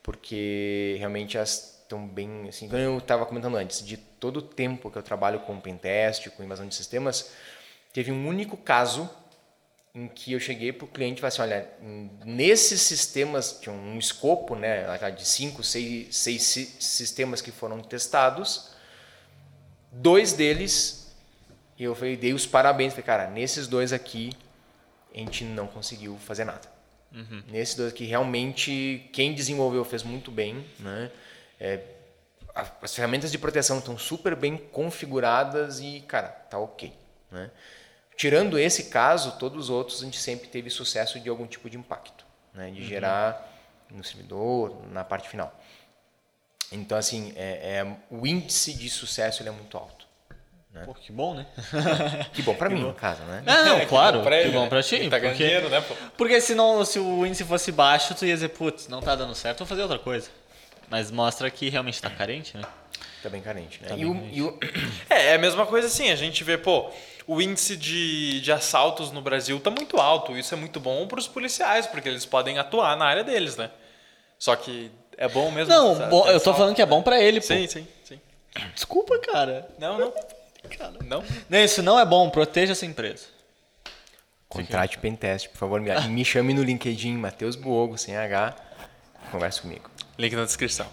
Porque 0.02 0.96
realmente 0.98 1.38
elas 1.38 1.71
estão 1.92 2.06
bem. 2.06 2.48
Assim, 2.48 2.68
como 2.68 2.80
eu 2.80 2.98
estava 2.98 3.26
comentando 3.26 3.56
antes, 3.56 3.84
de 3.84 3.96
todo 3.96 4.38
o 4.38 4.42
tempo 4.42 4.90
que 4.90 4.96
eu 4.96 5.02
trabalho 5.02 5.40
com 5.40 5.60
pentest, 5.60 6.30
com 6.30 6.42
invasão 6.42 6.66
de 6.66 6.74
sistemas, 6.74 7.30
teve 7.92 8.10
um 8.10 8.26
único 8.26 8.56
caso 8.56 9.08
em 9.94 10.08
que 10.08 10.32
eu 10.32 10.40
cheguei 10.40 10.72
para 10.72 10.86
o 10.86 10.88
cliente 10.88 11.18
e 11.18 11.20
falei 11.20 11.28
assim, 11.28 11.42
olha, 11.42 11.68
nesses 12.24 12.80
sistemas, 12.80 13.58
tinha 13.60 13.74
um 13.74 13.98
escopo 13.98 14.54
né, 14.56 14.86
de 15.10 15.26
cinco, 15.26 15.62
seis, 15.62 16.16
seis 16.16 16.42
si- 16.42 16.74
sistemas 16.80 17.42
que 17.42 17.50
foram 17.50 17.80
testados, 17.82 18.70
dois 19.90 20.32
deles, 20.32 21.14
eu 21.78 21.94
falei, 21.94 22.16
dei 22.16 22.32
os 22.32 22.46
parabéns, 22.46 22.94
falei, 22.94 23.04
cara, 23.04 23.26
nesses 23.28 23.66
dois 23.66 23.92
aqui, 23.92 24.32
a 25.14 25.18
gente 25.18 25.44
não 25.44 25.66
conseguiu 25.66 26.16
fazer 26.16 26.46
nada. 26.46 26.72
Nesses 27.48 27.74
dois 27.74 27.92
aqui, 27.92 28.06
realmente, 28.06 29.10
quem 29.12 29.34
desenvolveu 29.34 29.84
fez 29.84 30.02
muito 30.02 30.30
bem, 30.30 30.64
né? 30.78 31.10
É, 31.62 31.78
as 32.80 32.92
ferramentas 32.92 33.30
de 33.30 33.38
proteção 33.38 33.78
estão 33.78 33.96
super 33.96 34.34
bem 34.34 34.56
configuradas 34.56 35.78
e, 35.78 36.00
cara, 36.08 36.26
tá 36.28 36.58
ok, 36.58 36.92
né? 37.30 37.50
Tirando 38.16 38.58
esse 38.58 38.84
caso, 38.84 39.38
todos 39.38 39.64
os 39.64 39.70
outros 39.70 40.02
a 40.02 40.04
gente 40.04 40.18
sempre 40.18 40.48
teve 40.48 40.68
sucesso 40.68 41.20
de 41.20 41.28
algum 41.28 41.46
tipo 41.46 41.70
de 41.70 41.78
impacto, 41.78 42.26
né? 42.52 42.70
De 42.70 42.84
gerar 42.84 43.48
no 43.88 44.02
servidor, 44.02 44.76
na 44.90 45.04
parte 45.04 45.28
final. 45.28 45.54
Então, 46.72 46.98
assim, 46.98 47.32
é, 47.36 47.78
é- 47.78 47.96
o 48.10 48.26
índice 48.26 48.74
de 48.74 48.90
sucesso 48.90 49.40
ele 49.42 49.48
é 49.48 49.52
muito 49.52 49.76
alto. 49.78 50.06
Pô, 50.86 50.94
que 50.94 51.12
bom, 51.12 51.34
né? 51.34 51.46
Que 52.32 52.42
bom 52.42 52.54
para 52.54 52.70
mim, 52.70 52.80
no 52.80 52.94
caso, 52.94 53.22
né? 53.24 53.42
Não, 53.44 53.78
que 53.80 53.86
claro. 53.86 54.18
bom 54.18 54.24
pra 54.24 54.38
que 54.38 54.44
ele, 54.44 54.52
bom 54.52 54.62
né? 54.62 54.68
pra 54.68 54.82
ti. 54.82 54.94
Ele 54.96 55.10
tá 55.10 55.18
ganhando 55.18 55.36
porque, 55.36 55.44
dinheiro, 55.44 55.68
né, 55.68 55.80
pô? 55.82 55.94
porque 56.16 56.40
senão, 56.40 56.82
se 56.84 56.98
o 56.98 57.26
índice 57.26 57.44
fosse 57.44 57.70
baixo, 57.70 58.14
tu 58.14 58.24
ia 58.24 58.34
dizer, 58.34 58.48
putz, 58.48 58.88
não 58.88 59.00
tá 59.02 59.14
dando 59.14 59.34
certo, 59.34 59.58
vou 59.58 59.66
fazer 59.66 59.82
outra 59.82 59.98
coisa. 59.98 60.30
Mas 60.92 61.10
mostra 61.10 61.50
que 61.50 61.70
realmente 61.70 62.02
tá 62.02 62.10
carente, 62.10 62.54
né? 62.54 62.62
Tá 63.22 63.30
bem 63.30 63.40
carente, 63.40 63.80
né? 63.80 63.88
Tá 63.88 63.94
e, 63.94 64.00
bem 64.00 64.10
o, 64.10 64.14
carente. 64.14 64.36
e 64.38 64.42
o- 64.42 64.58
É, 65.08 65.28
é 65.28 65.34
a 65.36 65.38
mesma 65.38 65.64
coisa 65.64 65.86
assim, 65.86 66.10
a 66.10 66.16
gente 66.16 66.44
vê, 66.44 66.58
pô, 66.58 66.90
o 67.26 67.40
índice 67.40 67.78
de, 67.78 68.42
de 68.42 68.52
assaltos 68.52 69.10
no 69.10 69.22
Brasil 69.22 69.58
tá 69.58 69.70
muito 69.70 69.96
alto. 69.98 70.36
Isso 70.36 70.52
é 70.52 70.56
muito 70.58 70.78
bom 70.78 71.06
para 71.06 71.18
os 71.18 71.26
policiais, 71.26 71.86
porque 71.86 72.10
eles 72.10 72.26
podem 72.26 72.58
atuar 72.58 72.94
na 72.94 73.06
área 73.06 73.24
deles, 73.24 73.56
né? 73.56 73.70
Só 74.38 74.54
que 74.54 74.90
é 75.16 75.26
bom 75.26 75.50
mesmo. 75.50 75.72
Não, 75.72 75.96
sabe? 75.96 76.10
bom, 76.10 76.26
eu 76.26 76.32
tô 76.32 76.36
Assalto. 76.36 76.58
falando 76.58 76.76
que 76.76 76.82
é 76.82 76.86
bom 76.86 77.00
pra 77.02 77.18
ele, 77.18 77.40
pô. 77.40 77.46
Sim, 77.46 77.66
sim, 77.66 77.88
sim. 78.04 78.20
Desculpa, 78.74 79.18
cara. 79.18 79.66
Não, 79.78 79.98
não. 79.98 80.12
Cara. 80.76 80.92
Não. 81.06 81.24
Não, 81.48 81.58
isso 81.58 81.82
não 81.82 81.98
é 81.98 82.04
bom. 82.04 82.28
Proteja 82.28 82.72
essa 82.72 82.84
empresa. 82.84 83.28
Contrate 84.46 84.98
Pentest, 84.98 85.48
por 85.48 85.56
favor. 85.56 85.80
Me, 85.80 85.90
me 86.08 86.22
chame 86.22 86.52
no 86.52 86.62
LinkedIn, 86.62 87.16
Matheus 87.16 87.56
Buogo, 87.56 87.96
sem 87.96 88.14
H. 88.14 88.54
Converse 89.30 89.62
comigo. 89.62 89.90
Link 90.18 90.34
na 90.36 90.44
descrição. 90.44 90.86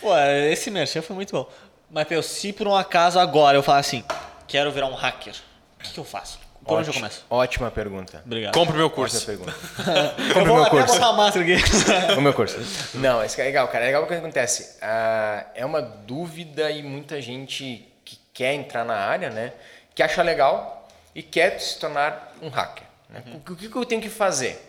Pô, 0.00 0.16
esse 0.50 0.70
merchan 0.70 1.02
foi 1.02 1.16
muito 1.16 1.32
bom. 1.32 1.50
Matheus, 1.90 2.26
se 2.26 2.52
por 2.52 2.68
um 2.68 2.74
acaso 2.76 3.18
agora 3.18 3.56
eu 3.58 3.62
falar 3.62 3.78
assim, 3.78 4.04
quero 4.46 4.70
virar 4.70 4.86
um 4.86 4.94
hacker, 4.94 5.34
o 5.78 5.82
que, 5.82 5.90
que 5.92 5.98
eu 5.98 6.04
faço? 6.04 6.38
Por 6.64 6.74
onde 6.78 6.88
eu 6.88 6.90
Ótimo- 6.90 6.94
começo? 7.08 7.24
Ótima 7.30 7.70
pergunta. 7.70 8.22
Obrigado. 8.26 8.52
Compre 8.54 8.76
meu 8.76 8.90
curso. 8.90 9.24
pergunta. 9.24 9.52
eu 10.28 10.34
Compre 10.34 10.44
vou 10.44 10.54
meu 10.56 10.62
até 10.64 10.70
curso. 10.70 10.92
botar 10.94 11.06
a 11.08 11.12
máscara 11.14 11.44
aqui. 11.46 12.14
o 12.16 12.20
meu 12.20 12.34
curso. 12.34 12.58
Não, 12.94 13.24
isso 13.24 13.34
que 13.34 13.40
é 13.40 13.44
legal, 13.44 13.66
cara. 13.68 13.84
É 13.84 13.86
legal 13.86 14.02
porque 14.02 14.14
acontece. 14.14 14.76
ah, 14.82 15.46
é 15.54 15.64
uma 15.64 15.80
dúvida 15.80 16.70
e 16.70 16.82
muita 16.82 17.22
gente 17.22 17.88
que 18.04 18.18
quer 18.34 18.52
entrar 18.52 18.84
na 18.84 18.96
área, 18.96 19.30
né? 19.30 19.52
Que 19.94 20.02
acha 20.02 20.22
legal 20.22 20.86
e 21.14 21.22
quer 21.22 21.58
se 21.58 21.78
tornar 21.78 22.34
um 22.42 22.50
hacker. 22.50 22.84
né? 23.08 23.22
O, 23.34 23.56
que, 23.56 23.68
que 23.68 23.76
eu 23.76 23.84
tenho 23.86 24.02
que 24.02 24.10
fazer? 24.10 24.67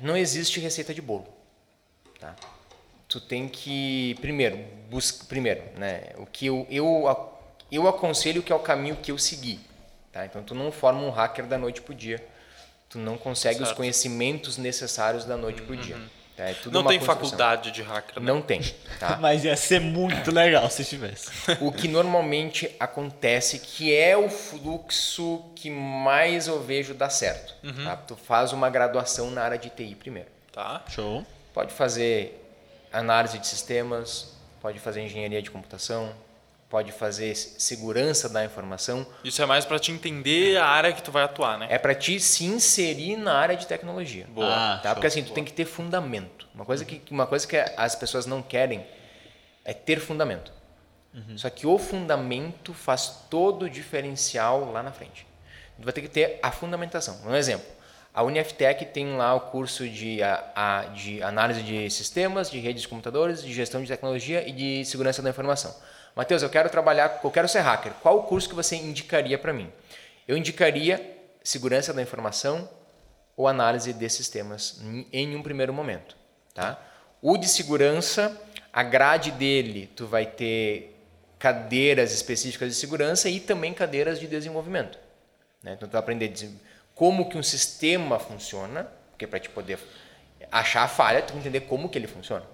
Não 0.00 0.16
existe 0.16 0.60
receita 0.60 0.94
de 0.94 1.00
bolo. 1.02 1.26
Tá? 2.18 2.34
Tu 3.08 3.20
tem 3.20 3.48
que, 3.48 4.16
primeiro, 4.20 4.58
busca, 4.90 5.24
primeiro, 5.26 5.62
né? 5.76 6.10
O 6.18 6.26
que 6.26 6.46
eu, 6.46 6.66
eu, 6.70 7.04
eu 7.70 7.88
aconselho 7.88 8.42
que 8.42 8.52
é 8.52 8.56
o 8.56 8.60
caminho 8.60 8.96
que 8.96 9.10
eu 9.10 9.18
segui. 9.18 9.60
Tá? 10.12 10.26
Então, 10.26 10.42
tu 10.42 10.54
não 10.54 10.70
forma 10.70 11.00
um 11.00 11.10
hacker 11.10 11.46
da 11.46 11.56
noite 11.56 11.80
pro 11.80 11.94
dia. 11.94 12.24
Tu 12.88 12.98
não 12.98 13.16
consegue 13.18 13.60
os 13.60 13.68
Certo. 13.68 13.76
conhecimentos 13.76 14.56
necessários 14.56 15.24
da 15.24 15.36
noite 15.36 15.62
pro 15.62 15.76
dia. 15.76 15.96
É 16.38 16.54
tudo 16.54 16.72
Não 16.72 16.82
uma 16.82 16.90
tem 16.90 16.98
construção. 17.00 17.22
faculdade 17.28 17.70
de 17.72 17.82
hacker, 17.82 18.22
né? 18.22 18.32
Não 18.32 18.40
tem. 18.40 18.60
Tá? 19.00 19.16
Mas 19.20 19.44
ia 19.44 19.56
ser 19.56 19.80
muito 19.80 20.30
legal 20.30 20.70
se 20.70 20.84
tivesse. 20.84 21.30
o 21.60 21.72
que 21.72 21.88
normalmente 21.88 22.70
acontece, 22.78 23.58
que 23.58 23.94
é 23.94 24.16
o 24.16 24.28
fluxo 24.30 25.44
que 25.56 25.68
mais 25.68 26.46
eu 26.46 26.62
vejo 26.62 26.94
dar 26.94 27.10
certo. 27.10 27.54
Tá? 27.84 27.96
Tu 27.96 28.14
faz 28.16 28.52
uma 28.52 28.70
graduação 28.70 29.30
na 29.30 29.42
área 29.42 29.58
de 29.58 29.68
TI 29.70 29.94
primeiro. 29.94 30.28
Tá? 30.52 30.82
Show. 30.88 31.26
Pode 31.52 31.72
fazer 31.72 32.44
análise 32.92 33.38
de 33.38 33.46
sistemas, 33.46 34.36
pode 34.60 34.78
fazer 34.78 35.02
engenharia 35.02 35.42
de 35.42 35.50
computação, 35.50 36.12
pode 36.68 36.92
fazer 36.92 37.34
segurança 37.34 38.28
da 38.28 38.44
informação. 38.44 39.06
Isso 39.24 39.40
é 39.40 39.46
mais 39.46 39.64
pra 39.64 39.78
te 39.78 39.90
entender 39.90 40.58
a 40.58 40.66
área 40.66 40.92
que 40.92 41.02
tu 41.02 41.10
vai 41.10 41.22
atuar, 41.24 41.58
né? 41.58 41.66
É 41.70 41.78
para 41.78 41.94
ti 41.94 42.20
se 42.20 42.44
inserir 42.44 43.16
na 43.16 43.34
área 43.34 43.56
de 43.56 43.66
tecnologia. 43.66 44.26
Boa. 44.28 44.54
Ah, 44.54 44.80
tá? 44.82 44.94
Porque 44.94 45.06
assim, 45.06 45.22
tu 45.22 45.32
tem 45.32 45.44
que 45.44 45.52
ter 45.52 45.64
fundamento. 45.64 46.46
Uma 46.54 46.64
coisa 46.64 46.84
que, 46.84 47.00
uma 47.10 47.26
coisa 47.26 47.46
que 47.46 47.56
as 47.56 47.94
pessoas 47.94 48.26
não 48.26 48.42
querem 48.42 48.86
é 49.64 49.72
ter 49.72 49.98
fundamento. 50.00 50.52
Só 51.36 51.50
que 51.50 51.66
o 51.66 51.78
fundamento 51.78 52.72
faz 52.72 53.24
todo 53.28 53.64
o 53.64 53.70
diferencial 53.70 54.70
lá 54.70 54.82
na 54.84 54.92
frente. 54.92 55.26
Tu 55.76 55.82
vai 55.84 55.92
ter 55.92 56.02
que 56.02 56.08
ter 56.08 56.38
a 56.42 56.52
fundamentação. 56.52 57.18
Um 57.26 57.34
exemplo. 57.34 57.66
A 58.14 58.22
Uniftec 58.22 58.84
tem 58.86 59.16
lá 59.16 59.34
o 59.34 59.40
curso 59.40 59.88
de, 59.88 60.22
a, 60.22 60.44
a- 60.54 60.84
de 60.94 61.20
análise 61.22 61.62
de 61.62 61.90
sistemas, 61.90 62.50
de 62.50 62.58
redes 62.60 62.82
de 62.82 62.88
computadores, 62.88 63.42
de 63.42 63.52
gestão 63.52 63.80
de 63.82 63.88
tecnologia 63.88 64.46
e 64.48 64.52
de 64.52 64.84
segurança 64.84 65.20
da 65.22 65.30
informação. 65.30 65.74
Matheus, 66.18 66.42
eu 66.42 66.50
quero 66.50 66.68
trabalhar, 66.68 67.20
eu 67.22 67.30
quero 67.30 67.46
ser 67.46 67.60
hacker. 67.60 67.92
Qual 68.02 68.18
o 68.18 68.22
curso 68.24 68.48
que 68.48 68.54
você 68.56 68.74
indicaria 68.74 69.38
para 69.38 69.52
mim? 69.52 69.72
Eu 70.26 70.36
indicaria 70.36 71.16
segurança 71.44 71.94
da 71.94 72.02
informação 72.02 72.68
ou 73.36 73.46
análise 73.46 73.92
de 73.92 74.08
sistemas 74.08 74.80
em- 75.12 75.36
um 75.36 75.42
primeiro 75.44 75.72
momento, 75.72 76.16
tá? 76.52 76.76
O 77.22 77.36
de 77.36 77.46
segurança, 77.46 78.36
a 78.72 78.82
grade 78.82 79.30
dele, 79.30 79.92
tu 79.94 80.08
vai 80.08 80.26
ter 80.26 81.00
cadeiras 81.38 82.12
específicas 82.12 82.70
de 82.70 82.74
segurança 82.74 83.28
e 83.28 83.38
também 83.38 83.72
cadeiras 83.72 84.18
de 84.18 84.26
desenvolvimento. 84.26 84.98
Né? 85.62 85.74
Então, 85.74 85.88
tu 85.88 85.92
vai 85.92 86.00
aprender 86.00 86.34
como 86.96 87.28
que 87.28 87.38
um 87.38 87.44
sistema 87.44 88.18
funciona, 88.18 88.88
porque 89.10 89.24
para 89.24 89.38
te 89.38 89.48
poder 89.50 89.78
achar 90.50 90.82
a 90.82 90.88
falha, 90.88 91.22
tu 91.22 91.32
tem 91.32 91.40
que 91.40 91.48
entender 91.48 91.66
como 91.68 91.88
que 91.88 91.96
ele 91.96 92.08
funciona. 92.08 92.44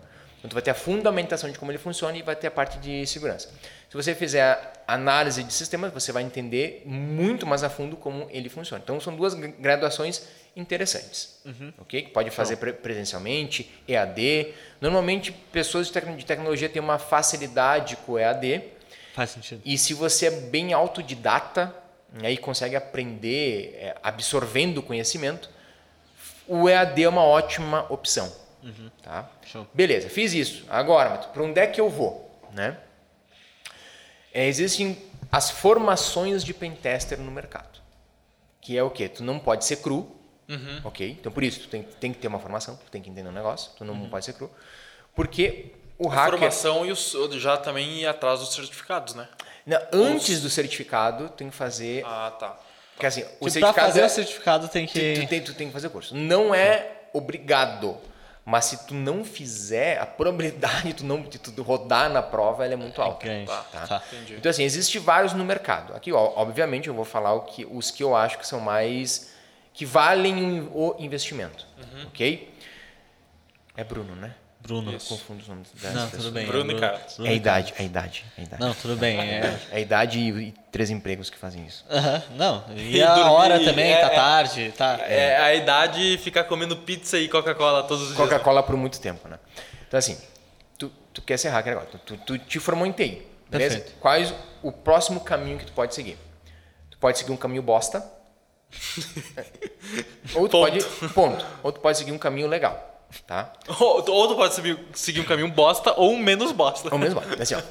Então, 0.44 0.50
tu 0.50 0.52
vai 0.52 0.62
ter 0.62 0.72
a 0.72 0.74
fundamentação 0.74 1.50
de 1.50 1.58
como 1.58 1.70
ele 1.70 1.78
funciona 1.78 2.18
e 2.18 2.20
vai 2.20 2.36
ter 2.36 2.48
a 2.48 2.50
parte 2.50 2.76
de 2.78 3.06
segurança. 3.06 3.48
Se 3.88 3.96
você 3.96 4.14
fizer 4.14 4.74
análise 4.86 5.42
de 5.42 5.50
sistemas, 5.50 5.90
você 5.90 6.12
vai 6.12 6.22
entender 6.22 6.82
muito 6.84 7.46
mais 7.46 7.64
a 7.64 7.70
fundo 7.70 7.96
como 7.96 8.28
ele 8.30 8.50
funciona. 8.50 8.82
Então, 8.84 9.00
são 9.00 9.16
duas 9.16 9.32
graduações 9.32 10.22
interessantes, 10.54 11.40
uhum. 11.46 11.72
ok? 11.78 12.08
Pode 12.08 12.28
fazer 12.28 12.56
pre 12.56 12.74
presencialmente, 12.74 13.72
EAD. 13.88 14.52
Normalmente, 14.82 15.32
pessoas 15.32 15.86
de, 15.86 15.94
tec 15.94 16.04
de 16.14 16.26
tecnologia 16.26 16.68
têm 16.68 16.82
uma 16.82 16.98
facilidade 16.98 17.96
com 18.04 18.12
o 18.12 18.18
EAD. 18.18 18.64
Faz 19.14 19.30
sentido. 19.30 19.62
E 19.64 19.78
se 19.78 19.94
você 19.94 20.26
é 20.26 20.30
bem 20.30 20.74
autodidata 20.74 21.74
né, 22.12 22.30
e 22.30 22.36
consegue 22.36 22.76
aprender 22.76 23.78
é, 23.78 23.96
absorvendo 24.02 24.82
conhecimento, 24.82 25.48
o 26.46 26.68
EAD 26.68 27.04
é 27.04 27.08
uma 27.08 27.24
ótima 27.24 27.86
opção. 27.88 28.43
Uhum. 28.64 28.90
Tá? 29.02 29.28
Beleza, 29.74 30.08
fiz 30.08 30.32
isso. 30.32 30.64
Agora, 30.70 31.18
para 31.18 31.42
onde 31.42 31.60
é 31.60 31.66
que 31.66 31.80
eu 31.80 31.90
vou? 31.90 32.40
Né? 32.52 32.76
É, 34.32 34.46
existem 34.46 34.96
as 35.30 35.50
formações 35.50 36.42
de 36.42 36.54
pentester 36.54 37.20
no 37.20 37.30
mercado. 37.30 37.80
Que 38.60 38.78
é 38.78 38.82
o 38.82 38.90
quê? 38.90 39.08
Tu 39.08 39.22
não 39.22 39.38
pode 39.38 39.66
ser 39.66 39.76
cru, 39.76 40.10
uhum. 40.48 40.80
ok? 40.82 41.10
Então, 41.10 41.30
por 41.30 41.44
isso, 41.44 41.60
tu 41.60 41.68
tem, 41.68 41.82
tem, 41.82 42.12
que 42.12 42.18
ter 42.18 42.28
uma 42.28 42.38
formação, 42.38 42.76
tu 42.76 42.90
tem 42.90 43.02
que 43.02 43.10
entender 43.10 43.28
o 43.28 43.30
um 43.30 43.34
negócio, 43.34 43.72
tu 43.76 43.84
não 43.84 43.92
uhum. 43.92 44.08
pode 44.08 44.24
ser 44.24 44.32
cru. 44.32 44.50
Porque 45.14 45.72
o 45.98 46.08
a 46.08 46.14
hacker... 46.14 46.38
formação 46.38 46.86
e 46.86 46.90
o, 46.90 47.38
já 47.38 47.58
também 47.58 48.00
ir 48.00 48.06
atrás 48.06 48.40
dos 48.40 48.54
certificados, 48.54 49.14
né? 49.14 49.28
Não, 49.66 49.78
antes 49.92 50.36
Os... 50.36 50.42
do 50.42 50.50
certificado, 50.50 51.28
tem 51.28 51.50
que 51.50 51.56
fazer... 51.56 52.02
Ah, 52.06 52.34
tá. 52.38 52.58
Porque 52.94 53.06
assim, 53.06 53.20
o 53.20 53.24
tipo, 53.24 53.50
certificado... 53.50 53.74
Para 53.74 53.86
fazer 53.86 54.00
é... 54.00 54.06
o 54.06 54.08
certificado 54.08 54.68
tem 54.68 54.86
que... 54.86 55.14
Tu, 55.14 55.20
tu, 55.20 55.28
tem, 55.28 55.42
tu 55.42 55.54
tem 55.54 55.66
que 55.66 55.72
fazer 55.72 55.90
curso. 55.90 56.14
Não 56.14 56.54
é 56.54 57.08
obrigado. 57.12 57.98
Mas 58.44 58.66
se 58.66 58.86
tu 58.86 58.94
não 58.94 59.24
fizer, 59.24 59.98
a 59.98 60.04
probabilidade 60.04 60.88
de 60.88 60.94
tu 60.94 61.04
não 61.04 61.22
de 61.22 61.38
tu 61.38 61.62
rodar 61.62 62.10
na 62.10 62.22
prova 62.22 62.66
é 62.66 62.76
muito 62.76 63.00
alta. 63.00 63.26
É 63.26 63.44
tá? 63.44 63.62
Tá. 63.72 64.02
Então 64.30 64.50
assim, 64.50 64.64
existe 64.64 64.98
vários 64.98 65.32
no 65.32 65.44
mercado. 65.44 65.94
Aqui, 65.94 66.12
ó, 66.12 66.32
obviamente, 66.36 66.88
eu 66.88 66.94
vou 66.94 67.06
falar 67.06 67.32
o 67.32 67.42
que, 67.42 67.64
os 67.64 67.90
que 67.90 68.02
eu 68.02 68.14
acho 68.14 68.38
que 68.38 68.46
são 68.46 68.60
mais 68.60 69.32
que 69.72 69.84
valem 69.84 70.68
o 70.72 70.94
investimento, 70.98 71.66
uhum. 71.78 72.06
ok? 72.06 72.54
É 73.76 73.82
Bruno, 73.82 74.14
né? 74.14 74.34
Bruno. 74.64 74.92
Eu 74.92 74.98
confundo 74.98 75.42
os 75.42 75.48
nomes 75.48 75.68
das 75.74 75.92
Não, 75.92 76.08
tudo 76.08 76.30
bem. 76.30 76.46
Bruno 76.46 76.72
é 76.72 76.74
e 76.74 76.80
Carlos. 76.80 77.20
É 77.20 77.28
a 77.28 77.32
idade, 77.32 77.74
é 77.76 77.82
a 77.82 77.84
idade, 77.84 78.24
é 78.36 78.40
a 78.40 78.44
idade. 78.44 78.62
Não, 78.62 78.74
tudo 78.74 78.96
bem. 78.96 79.20
É, 79.20 79.60
é 79.70 79.76
a 79.76 79.80
idade 79.80 80.18
e, 80.18 80.48
e, 80.48 80.54
três 80.72 80.88
empregos 80.88 81.28
que 81.28 81.36
fazem 81.36 81.66
isso. 81.66 81.84
Uhum, 81.90 82.36
não, 82.36 82.64
e, 82.74 82.96
e 82.96 83.02
a 83.02 83.14
dormir, 83.14 83.30
hora 83.30 83.62
também, 83.62 83.92
é, 83.92 84.00
tá 84.00 84.06
é. 84.06 84.14
tarde. 84.14 84.74
Tá, 84.74 84.98
é, 85.02 85.36
a 85.36 85.54
idade 85.54 86.14
e 86.14 86.16
ficar 86.16 86.44
comendo 86.44 86.78
pizza 86.78 87.18
e 87.18 87.28
Coca-Cola 87.28 87.82
todos 87.82 88.04
os 88.04 88.12
Coca 88.12 88.22
dias. 88.22 88.30
Coca-Cola 88.38 88.62
por 88.62 88.74
muito 88.74 88.98
tempo, 88.98 89.28
né? 89.28 89.38
Então 89.86 89.98
assim, 89.98 90.18
tu, 90.78 90.90
tu 91.12 91.20
quer 91.20 91.36
ser 91.36 91.50
hacker 91.50 91.72
agora, 91.72 91.86
tu, 91.86 91.98
tu, 91.98 92.16
tu 92.16 92.38
te 92.38 92.58
formou 92.58 92.86
em 92.86 92.92
TI, 92.92 93.22
beleza? 93.50 93.76
Perfeito. 93.76 94.00
Quais 94.00 94.32
o 94.62 94.72
próximo 94.72 95.20
caminho 95.20 95.58
que 95.58 95.66
tu 95.66 95.72
pode 95.72 95.94
seguir? 95.94 96.16
Tu 96.90 96.96
pode 96.96 97.18
seguir 97.18 97.32
um 97.32 97.36
caminho 97.36 97.62
bosta. 97.62 98.02
ou 100.34 100.48
tu 100.48 100.52
ponto. 100.52 100.58
pode... 100.58 100.84
Ponto. 101.12 101.46
Ou 101.62 101.70
tu 101.70 101.80
pode 101.80 101.98
seguir 101.98 102.12
um 102.12 102.18
caminho 102.18 102.48
legal. 102.48 102.93
Tá? 103.22 103.52
Ou, 103.80 104.04
ou 104.10 104.28
tu 104.28 104.36
pode 104.36 104.54
seguir, 104.54 104.78
seguir 104.92 105.20
um 105.20 105.24
caminho 105.24 105.50
bosta 105.50 105.94
ou 105.96 106.12
um 106.12 106.18
menos 106.18 106.52
bosta. 106.52 106.88
Ou 106.92 106.98
menos 106.98 107.14
bosta. 107.14 107.42
Assim, 107.42 107.54
ó, 107.54 107.62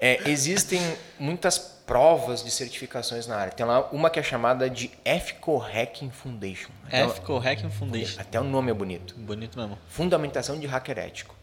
é, 0.00 0.28
existem 0.30 0.80
muitas 1.18 1.58
provas 1.88 2.44
de 2.44 2.50
certificações 2.50 3.26
na 3.26 3.36
área. 3.36 3.52
Tem 3.52 3.64
lá 3.64 3.88
uma 3.90 4.10
que 4.10 4.20
é 4.20 4.22
chamada 4.22 4.68
de 4.68 4.90
Ethical 5.04 5.56
Hacking 5.58 6.10
Foundation. 6.10 6.70
Ethical 6.92 7.38
Hacking 7.38 7.70
Foundation. 7.70 8.20
Até 8.20 8.38
o 8.38 8.44
nome 8.44 8.70
é 8.70 8.74
bonito. 8.74 9.14
Bonito 9.16 9.58
mesmo. 9.58 9.78
Fundamentação 9.88 10.60
de 10.60 10.66
hacker 10.66 10.98
ético. 10.98 11.34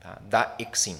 Tá? 0.00 0.18
Da 0.22 0.56
Exim. 0.58 0.98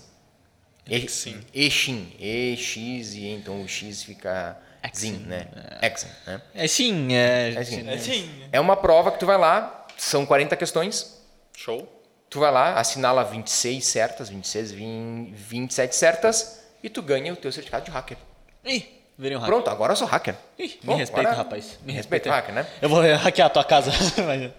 Exim. 0.89 1.41
Exim. 1.53 2.13
E-X 2.19 3.15
e 3.15 3.27
então 3.27 3.61
o 3.61 3.69
X 3.69 4.05
fica... 4.05 4.57
Exim, 4.93 5.17
né? 5.27 5.49
Exim, 5.81 6.09
né? 6.27 6.43
É 6.55 6.67
sim, 6.67 7.15
é... 7.15 7.55
É, 7.55 7.65
sim. 7.65 7.89
é 7.89 7.99
sim. 7.99 8.45
É 8.51 8.61
uma 8.61 8.77
prova 8.77 9.13
que 9.13 9.19
tu 9.19 9.27
vai 9.27 9.39
lá, 9.39 9.87
são 9.97 10.27
40 10.27 10.57
questões, 10.57 11.22
Show. 11.63 11.89
Tu 12.29 12.41
vai 12.41 12.51
lá, 12.51 12.75
assinala 12.75 13.23
26 13.23 13.85
certas, 13.85 14.29
26, 14.29 14.73
20, 14.73 15.33
27 15.33 15.95
certas 15.95 16.61
e 16.83 16.89
tu 16.89 17.01
ganha 17.01 17.33
o 17.33 17.37
teu 17.37 17.53
certificado 17.53 17.85
de 17.85 17.91
hacker. 17.93 18.17
Ih, 18.65 18.85
virei 19.17 19.37
um 19.37 19.41
hacker. 19.41 19.55
Pronto, 19.55 19.71
agora 19.71 19.93
eu 19.93 19.97
sou 19.97 20.09
hacker. 20.09 20.35
Ih, 20.59 20.81
Bom, 20.83 20.95
me 20.95 20.99
respeita, 20.99 21.29
agora, 21.29 21.45
rapaz. 21.45 21.79
Me 21.85 21.93
respeita, 21.93 22.31
hacker, 22.31 22.53
né? 22.53 22.67
Eu 22.81 22.89
vou 22.89 23.01
hackear 23.01 23.47
a 23.47 23.51
tua 23.51 23.65
casa. 23.65 23.93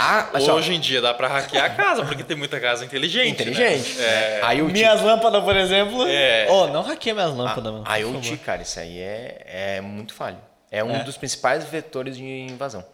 Ah, 0.00 0.30
Hoje 0.52 0.74
em 0.74 0.78
dia 0.78 1.00
dá 1.00 1.12
para 1.12 1.26
hackear 1.26 1.64
a 1.64 1.70
casa, 1.70 2.04
porque 2.04 2.22
tem 2.22 2.36
muita 2.36 2.60
casa 2.60 2.84
inteligente. 2.84 3.32
Inteligente. 3.32 3.96
Né? 3.96 4.38
É. 4.38 4.62
Minhas 4.62 5.02
lâmpadas, 5.02 5.42
por 5.42 5.56
exemplo. 5.56 6.06
É. 6.06 6.46
Oh, 6.48 6.68
não 6.68 6.82
hackeia 6.82 7.16
minhas 7.16 7.34
lâmpadas, 7.34 7.72
mano. 7.72 7.84
A 7.84 7.96
IoT, 7.96 8.36
cara, 8.36 8.62
isso 8.62 8.78
aí 8.78 8.96
é, 9.00 9.42
é 9.44 9.80
muito 9.80 10.14
falho. 10.14 10.38
É 10.70 10.84
um 10.84 10.94
é. 10.94 11.02
dos 11.02 11.16
principais 11.16 11.64
vetores 11.64 12.16
de 12.16 12.22
invasão. 12.22 12.84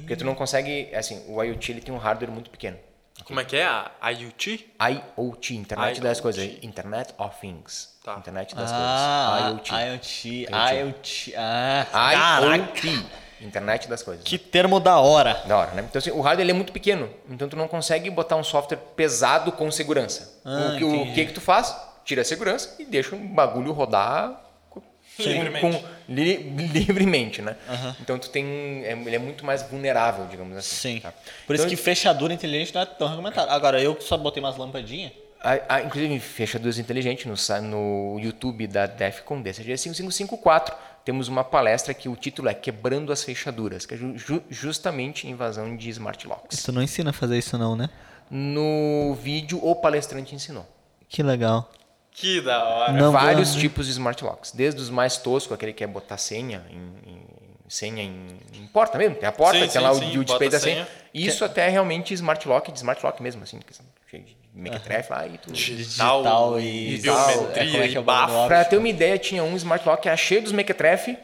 Porque 0.00 0.16
tu 0.16 0.24
não 0.24 0.34
consegue, 0.34 0.94
assim, 0.94 1.22
o 1.28 1.42
IoT 1.42 1.72
ele 1.72 1.80
tem 1.80 1.94
um 1.94 1.98
hardware 1.98 2.30
muito 2.30 2.50
pequeno. 2.50 2.76
Como 3.24 3.38
é 3.38 3.44
que 3.44 3.56
é 3.56 3.64
a 3.64 4.10
IoT? 4.10 4.72
IoT, 4.80 5.56
Internet 5.56 5.96
IoT. 5.96 6.00
das 6.00 6.20
Coisas. 6.20 6.44
Internet 6.62 7.14
of 7.16 7.40
Things. 7.40 7.96
Tá. 8.02 8.16
Internet 8.18 8.54
das 8.54 8.70
ah, 8.72 9.54
Coisas. 9.54 9.68
IoT. 9.68 9.72
IoT. 9.72 10.46
IoT. 10.50 11.34
Ah, 11.36 12.40
IoT. 12.42 13.06
Internet 13.40 13.88
das 13.88 14.02
Coisas. 14.02 14.24
Que 14.24 14.36
termo 14.36 14.80
da 14.80 14.98
hora. 14.98 15.42
Da 15.46 15.56
hora, 15.56 15.70
né? 15.72 15.84
Então, 15.88 15.98
assim, 15.98 16.10
o 16.10 16.20
hardware 16.20 16.44
ele 16.44 16.50
é 16.50 16.54
muito 16.54 16.72
pequeno. 16.72 17.08
Então, 17.30 17.48
tu 17.48 17.56
não 17.56 17.68
consegue 17.68 18.10
botar 18.10 18.36
um 18.36 18.44
software 18.44 18.78
pesado 18.96 19.52
com 19.52 19.70
segurança. 19.70 20.40
Ah, 20.44 20.72
o, 20.74 20.78
que, 20.78 20.84
o 20.84 21.14
que 21.14 21.26
que 21.26 21.32
tu 21.32 21.40
faz? 21.40 21.74
Tira 22.04 22.22
a 22.22 22.24
segurança 22.24 22.74
e 22.78 22.84
deixa 22.84 23.14
um 23.14 23.26
bagulho 23.26 23.72
rodar 23.72 24.43
livremente. 25.18 25.60
Com, 25.60 25.84
li, 26.08 26.36
livremente, 26.72 27.42
né? 27.42 27.56
Uhum. 27.68 27.94
Então 28.00 28.18
tu 28.18 28.30
tem, 28.30 28.44
é, 28.84 28.92
ele 28.92 29.16
é 29.16 29.18
muito 29.18 29.44
mais 29.44 29.62
vulnerável, 29.62 30.26
digamos 30.26 30.56
assim. 30.56 30.94
Sim. 30.94 31.00
Tá? 31.00 31.12
Por 31.46 31.54
então, 31.54 31.66
isso 31.66 31.66
que 31.66 31.80
fechadura 31.80 32.32
inteligente 32.32 32.74
não 32.74 32.82
é 32.82 32.86
tão 32.86 33.08
recomendado. 33.08 33.48
Agora 33.50 33.80
eu 33.80 34.00
só 34.00 34.16
botei 34.16 34.42
umas 34.42 34.56
lampadinhas. 34.56 35.12
A, 35.40 35.76
a, 35.76 35.82
inclusive, 35.82 36.18
fechaduras 36.20 36.78
inteligentes 36.78 37.26
no, 37.26 37.62
no 37.62 38.18
YouTube 38.18 38.66
da 38.66 38.86
Defcon 38.86 39.42
DCG 39.42 39.76
5554 39.76 40.74
temos 41.04 41.28
uma 41.28 41.44
palestra 41.44 41.92
que 41.92 42.08
o 42.08 42.16
título 42.16 42.48
é 42.48 42.54
Quebrando 42.54 43.12
as 43.12 43.22
Fechaduras, 43.22 43.84
que 43.84 43.92
é 43.92 43.96
ju, 43.98 44.42
justamente 44.48 45.28
invasão 45.28 45.76
de 45.76 45.90
smart 45.90 46.26
locks. 46.26 46.62
Tu 46.62 46.72
não 46.72 46.82
ensina 46.82 47.10
a 47.10 47.12
fazer 47.12 47.36
isso 47.36 47.58
não, 47.58 47.76
né? 47.76 47.90
No 48.30 49.14
vídeo 49.20 49.60
o 49.62 49.76
palestrante 49.76 50.34
ensinou. 50.34 50.66
Que 51.10 51.22
legal. 51.22 51.70
Que 52.14 52.40
da 52.40 52.64
hora. 52.64 52.92
Não 52.92 53.10
Vários 53.10 53.56
tipos 53.56 53.86
de 53.86 53.92
smart 53.92 54.22
locks. 54.24 54.52
Desde 54.52 54.80
os 54.80 54.88
mais 54.88 55.18
toscos, 55.18 55.52
aquele 55.52 55.72
que 55.72 55.82
é 55.82 55.86
botar 55.86 56.16
senha 56.16 56.64
em, 56.70 57.10
em 57.10 57.24
senha 57.68 58.04
em, 58.04 58.38
em, 58.54 58.66
porta 58.68 58.96
mesmo. 58.96 59.16
Tem 59.16 59.28
a 59.28 59.32
porta, 59.32 59.54
sim, 59.54 59.60
tem 59.62 59.70
sim, 59.70 59.78
lá 59.78 59.94
sim, 59.94 60.18
o 60.18 60.24
display 60.24 60.48
da 60.48 60.60
senha. 60.60 60.86
Isso 61.12 61.38
que... 61.38 61.44
até 61.44 61.68
realmente 61.68 62.14
smart 62.14 62.46
lock, 62.46 62.70
de 62.70 62.78
smart 62.78 63.04
lock 63.04 63.20
mesmo, 63.20 63.42
assim. 63.42 63.58
Cheio 64.08 64.22
de 64.22 64.36
mequetrefe 64.54 65.10
lá 65.10 65.26
e 65.26 65.38
tudo. 65.38 65.54
Digital, 65.54 66.22
digital 66.22 66.60
e... 66.60 66.86
Digital, 66.86 67.26
biometria 67.26 67.80
é, 67.80 67.88
é, 67.88 67.94
é 67.94 68.00
bafo. 68.00 68.46
Pra 68.46 68.64
ter 68.64 68.76
uma 68.76 68.88
ideia, 68.88 69.18
tinha 69.18 69.42
um 69.42 69.56
smart 69.56 69.84
lock 69.84 70.02
que 70.02 70.08
era 70.08 70.16
cheio 70.16 70.40
dos 70.40 70.52
mequetrefe, 70.52 71.18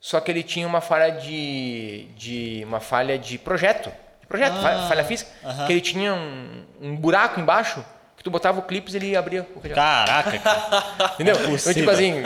só 0.00 0.20
que 0.20 0.30
ele 0.30 0.44
tinha 0.44 0.68
uma 0.68 0.80
falha 0.80 1.10
de... 1.10 2.06
de 2.16 2.62
uma 2.64 2.78
falha 2.78 3.18
de 3.18 3.38
projeto. 3.38 3.90
De 4.20 4.26
projeto, 4.28 4.54
ah, 4.54 4.86
falha 4.88 5.02
física. 5.02 5.32
Uh 5.42 5.48
-huh. 5.48 5.66
Que 5.66 5.72
ele 5.72 5.80
tinha 5.80 6.14
um, 6.14 6.64
um 6.80 6.96
buraco 6.96 7.40
embaixo 7.40 7.84
tu 8.22 8.30
botava 8.30 8.58
o 8.60 8.62
clips 8.62 8.94
e 8.94 8.96
ele 8.98 9.16
abria 9.16 9.46
o 9.54 9.60
Caraca, 9.60 10.38
cara. 10.38 11.12
Entendeu? 11.14 11.36
Então, 11.36 11.74
tipo 11.74 11.90
assim. 11.90 12.22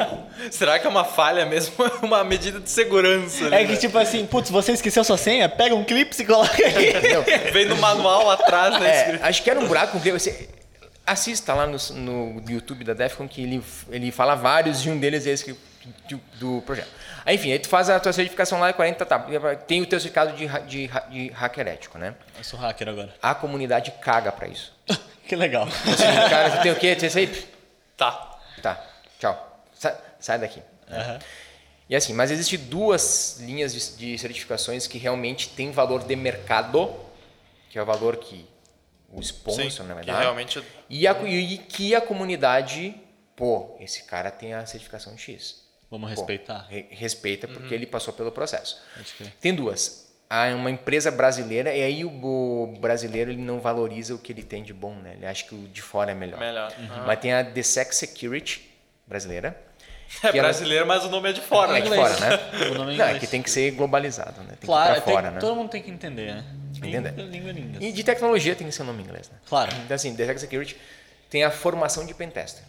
Será 0.50 0.78
que 0.78 0.86
é 0.86 0.90
uma 0.90 1.04
falha 1.04 1.46
mesmo? 1.46 1.74
uma 2.02 2.22
medida 2.22 2.60
de 2.60 2.68
segurança. 2.70 3.54
É 3.54 3.64
que, 3.64 3.76
tipo 3.76 3.96
assim, 3.98 4.26
putz, 4.26 4.50
você 4.50 4.72
esqueceu 4.72 5.02
sua 5.04 5.16
senha? 5.16 5.48
Pega 5.48 5.74
um 5.74 5.84
clips 5.84 6.18
e 6.18 6.24
coloca 6.24 6.52
aqui. 6.52 6.92
Vem 7.52 7.66
no 7.66 7.76
manual 7.76 8.30
atrás, 8.30 8.78
né? 8.78 8.88
É, 8.88 9.20
acho 9.22 9.42
que 9.42 9.50
era 9.50 9.58
um 9.58 9.66
buraco 9.66 9.98
clipe. 10.00 10.18
Você 10.18 10.48
assista 11.06 11.54
lá 11.54 11.66
no, 11.66 11.78
no 11.94 12.42
YouTube 12.48 12.84
da 12.84 12.92
Defcon 12.92 13.28
que 13.28 13.42
ele, 13.42 13.62
ele 13.90 14.10
fala 14.10 14.34
vários 14.34 14.84
e 14.84 14.90
um 14.90 14.98
deles 14.98 15.26
é 15.26 15.30
esse 15.30 15.44
que, 15.44 15.56
do, 16.08 16.20
do 16.38 16.62
projeto. 16.62 16.88
Aí, 17.24 17.36
enfim, 17.36 17.52
aí 17.52 17.58
tu 17.58 17.68
faz 17.68 17.88
a 17.88 17.98
tua 17.98 18.12
certificação 18.12 18.58
lá 18.60 18.70
e 18.70 18.72
40 18.72 19.06
tá, 19.06 19.18
tem 19.66 19.82
o 19.82 19.86
teu 19.86 19.98
certificado 19.98 20.32
de, 20.36 20.46
de, 20.66 20.90
de 21.10 21.28
hacker 21.30 21.68
ético, 21.68 21.98
né? 21.98 22.14
Eu 22.36 22.44
sou 22.44 22.58
hacker 22.58 22.88
agora. 22.88 23.14
A 23.22 23.34
comunidade 23.34 23.92
caga 24.00 24.30
para 24.30 24.48
isso. 24.48 24.72
Que 25.26 25.34
legal. 25.36 25.64
Assim, 25.64 26.28
cara, 26.30 26.50
você 26.50 26.62
tem 26.62 26.72
o 26.72 26.76
quê? 26.76 26.94
Tem 26.96 27.08
isso 27.08 27.18
aí? 27.18 27.46
Tá. 27.96 28.38
Tá. 28.62 28.84
Tchau. 29.18 29.62
Sai, 29.74 29.96
sai 30.20 30.38
daqui. 30.38 30.60
Uhum. 30.88 31.18
E 31.88 31.94
assim, 31.96 32.12
mas 32.12 32.30
existem 32.30 32.58
duas 32.58 33.38
linhas 33.40 33.72
de, 33.72 33.96
de, 33.96 34.18
certificações 34.18 34.86
que 34.86 34.98
realmente 34.98 35.48
têm 35.50 35.70
valor 35.70 36.04
de 36.04 36.16
mercado, 36.16 36.94
que 37.70 37.78
é 37.78 37.82
o 37.82 37.86
valor 37.86 38.16
que 38.16 38.46
o 39.12 39.20
sponsor, 39.20 39.70
Sim, 39.70 39.82
na 39.84 39.88
que 39.88 39.94
verdade. 39.94 40.20
realmente- 40.20 40.62
E, 40.90 41.06
a, 41.06 41.12
e 41.22 41.58
que 41.58 41.94
a 41.94 42.00
comunidade, 42.00 42.94
pô, 43.36 43.76
esse 43.80 44.02
cara 44.04 44.30
tem 44.30 44.52
a 44.54 44.66
certificação 44.66 45.16
X. 45.16 45.64
Vamos 45.88 46.10
Pô, 46.10 46.16
respeitar. 46.16 46.66
re- 46.68 46.88
respeita 46.90 47.46
Uhum. 47.46 47.54
porque 47.54 47.72
ele 47.72 47.86
passou 47.86 48.12
pelo 48.12 48.32
processo. 48.32 48.82
Tem 49.40 49.54
duas. 49.54 50.05
Há 50.28 50.46
uma 50.54 50.70
empresa 50.70 51.10
brasileira 51.10 51.72
e 51.74 51.82
aí 51.82 52.04
o, 52.04 52.08
o 52.10 52.76
brasileiro 52.80 53.30
ele 53.30 53.40
não 53.42 53.60
valoriza 53.60 54.14
o 54.14 54.18
que 54.18 54.32
ele 54.32 54.42
tem 54.42 54.62
de 54.62 54.74
bom, 54.74 54.94
né? 54.96 55.12
Ele 55.14 55.26
acha 55.26 55.44
que 55.44 55.54
o 55.54 55.68
de 55.68 55.80
fora 55.80 56.10
é 56.10 56.14
melhor. 56.14 56.40
Melhor. 56.40 56.72
Mas 57.06 57.20
tem 57.20 57.32
a 57.32 57.44
The 57.44 57.62
Sex 57.62 57.96
Security 57.96 58.68
brasileira. 59.06 59.56
É 60.22 60.30
que 60.30 60.38
ela- 60.38 60.48
brasileiro, 60.48 60.86
mas 60.86 61.04
o 61.04 61.08
nome 61.10 61.30
é 61.30 61.32
de 61.32 61.40
fora. 61.40 61.76
É 61.76 61.80
de 61.80 61.90
né? 61.90 61.96
fora, 61.96 62.14
né? 62.20 62.38
O 62.70 62.74
nome 62.74 62.94
é 62.94 62.96
Não, 62.96 63.04
é 63.04 63.08
inglês. 63.08 63.18
que 63.18 63.26
tem 63.26 63.42
que 63.42 63.50
ser 63.50 63.72
globalizado, 63.72 64.40
né? 64.42 64.50
Tem 64.60 64.64
Claro, 64.66 64.92
que 64.94 64.98
ir 65.00 65.02
pra 65.02 65.12
fora, 65.12 65.24
tem- 65.26 65.34
né? 65.34 65.40
todo 65.40 65.56
mundo 65.56 65.68
tem 65.68 65.82
que 65.82 65.90
entender, 65.90 66.32
né? 66.32 66.44
Entender. 66.76 67.10
Língua, 67.10 67.24
língua, 67.24 67.52
língua. 67.52 67.82
E 67.82 67.90
de 67.90 68.04
tecnologia 68.04 68.54
tem 68.54 68.68
que 68.68 68.72
ser 68.72 68.82
o 68.82 68.84
nome 68.84 69.02
em 69.02 69.04
inglês, 69.04 69.28
né? 69.28 69.36
Claro. 69.48 69.72
Então, 69.84 69.94
assim, 69.96 70.14
The 70.14 70.26
Sex 70.26 70.40
Security 70.42 70.76
tem 71.28 71.42
a 71.42 71.50
formação 71.50 72.06
de 72.06 72.14
pentester. 72.14 72.62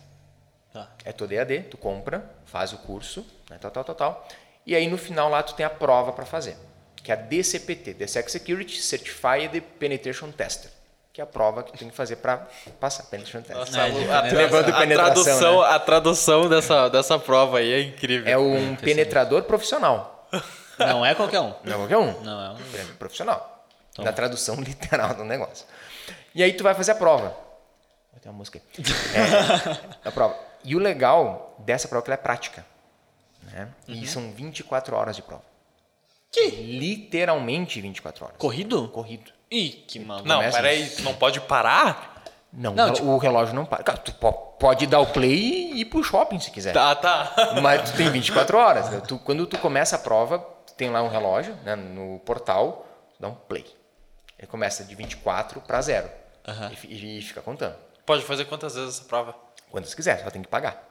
Tá. 0.74 0.90
É 1.06 1.12
todo 1.12 1.32
EAD, 1.32 1.60
tu 1.70 1.78
compra, 1.78 2.28
faz 2.46 2.74
o 2.74 2.78
curso, 2.80 3.24
né, 3.52 3.58
tal, 3.62 3.70
tal, 3.70 3.84
tal, 3.84 3.96
tal. 3.96 4.28
E 4.66 4.76
aí 4.76 4.88
no 4.88 4.98
final 4.98 5.30
lá 5.30 5.44
tu 5.44 5.54
tem 5.54 5.64
a 5.66 5.70
prova 5.70 6.12
para 6.14 6.26
fazer, 6.26 6.58
que 7.04 7.12
é 7.12 7.16
a 7.16 7.18
DCPT, 7.18 7.94
The 7.94 8.08
Sex 8.08 8.32
Security 8.32 8.82
Certified 8.82 9.62
Penetration 9.80 10.32
Tester, 10.32 10.70
que 11.14 11.22
é 11.22 11.24
a 11.24 11.28
prova 11.28 11.64
que 11.64 11.72
tu 11.72 11.78
tem 11.80 11.90
que 11.90 11.96
fazer 11.96 12.18
para 12.18 12.48
passar 12.80 13.04
Penetration 13.04 13.40
Tester. 13.42 13.58
Nossa, 13.58 13.82
a, 13.82 13.90
né? 13.90 14.14
a- 14.14 14.22
Levando 14.34 14.70
a 14.70 14.78
penetração, 14.80 15.24
tradução, 15.24 15.62
né? 15.62 15.68
a 15.70 15.80
tradução 15.80 16.50
dessa, 16.50 16.90
dessa 16.90 17.18
prova 17.20 17.60
aí 17.60 17.72
é 17.72 17.82
incrível. 17.82 18.28
É 18.32 18.38
um 18.38 18.76
penetrador 18.76 19.44
profissional, 19.44 20.28
Não 20.78 21.06
é 21.06 21.16
qualquer 21.16 21.40
um. 21.40 21.54
não 21.64 21.74
é 21.74 21.78
qualquer 21.78 21.98
um. 21.98 22.22
Não 22.24 22.42
é 22.42 22.50
um. 22.52 22.58
É 22.76 22.84
profissional. 23.00 23.66
Na 23.98 24.12
tradução 24.14 24.56
literal 24.62 25.14
do 25.16 25.24
negócio. 25.24 25.66
E 26.36 26.44
aí 26.44 26.54
tu 26.54 26.64
vai 26.64 26.76
fazer 26.76 26.92
a 26.92 26.96
prova. 26.96 27.36
Vai 28.12 28.20
ter 28.22 28.30
uma 28.30 28.36
música 28.38 28.60
aí. 28.60 28.84
É, 30.04 30.08
a 30.08 30.12
prova. 30.12 30.36
E 30.64 30.76
o 30.76 30.80
legal 30.80 31.56
dessa 31.60 31.88
prova 31.88 32.04
é 32.04 32.06
que 32.06 32.10
ela 32.12 32.20
é 32.20 32.22
prática. 32.22 32.66
Né? 33.44 33.70
E 33.88 34.06
são 34.06 34.32
24 34.32 34.96
horas 34.96 35.16
de 35.16 35.22
prova. 35.24 35.42
Que? 36.38 36.50
Literalmente 36.50 37.80
24 37.82 38.26
horas. 38.26 38.38
Corrido? 38.38 38.88
Corrido. 38.90 39.32
Ih, 39.50 39.70
que 39.88 40.00
maluco. 40.00 40.28
Não, 40.28 40.38
Começa 40.38 40.58
peraí, 40.58 40.90
tu 40.90 41.02
não 41.04 41.14
pode 41.14 41.40
parar? 41.42 42.24
Não, 42.52 42.74
Não, 42.74 42.90
o 42.90 42.94
tipo- 42.94 43.18
relógio 43.18 43.54
não 43.56 43.66
para. 43.66 43.84
Cara, 43.84 43.98
tu 43.98 44.14
po- 44.14 44.32
pode 44.60 44.88
dar 44.88 45.00
o 45.00 45.08
play 45.08 45.72
e 45.74 45.82
ir 45.82 45.86
pro 45.86 46.04
shopping 46.04 46.40
se 46.40 46.50
quiser. 46.52 46.74
Tá, 46.74 46.96
tá. 46.96 47.34
Mas 47.62 47.90
tu 47.92 47.98
tem 47.98 48.10
24 48.10 48.58
horas. 48.58 48.90
né? 48.90 49.02
Tu- 49.08 49.20
quando 49.20 49.46
tu 49.46 49.58
começa 49.58 49.96
a 49.96 50.00
prova, 50.00 50.40
tu 50.66 50.74
tem 50.74 50.90
lá 50.90 51.02
um 51.02 51.08
relógio 51.10 51.56
né, 51.64 51.76
no 51.76 52.20
portal, 52.20 52.86
tu 53.16 53.22
dá 53.22 53.28
um 53.30 53.36
play. 53.36 53.66
Ele 54.40 54.48
começa 54.48 54.84
de 54.84 54.96
24 54.96 55.62
para 55.62 55.82
zero. 55.82 56.10
E 56.72 56.76
fi- 56.76 57.18
E, 57.18 57.22
fica 57.22 57.42
contando. 57.42 57.76
Pode 58.06 58.24
fazer 58.24 58.46
quantas 58.46 58.76
vezes 58.76 58.96
essa 59.00 59.08
prova? 59.08 59.36
Quantas 59.70 59.94
quiser, 59.94 60.24
só 60.24 60.30
tem 60.32 60.42
que 60.42 60.48
pagar. 60.48 60.88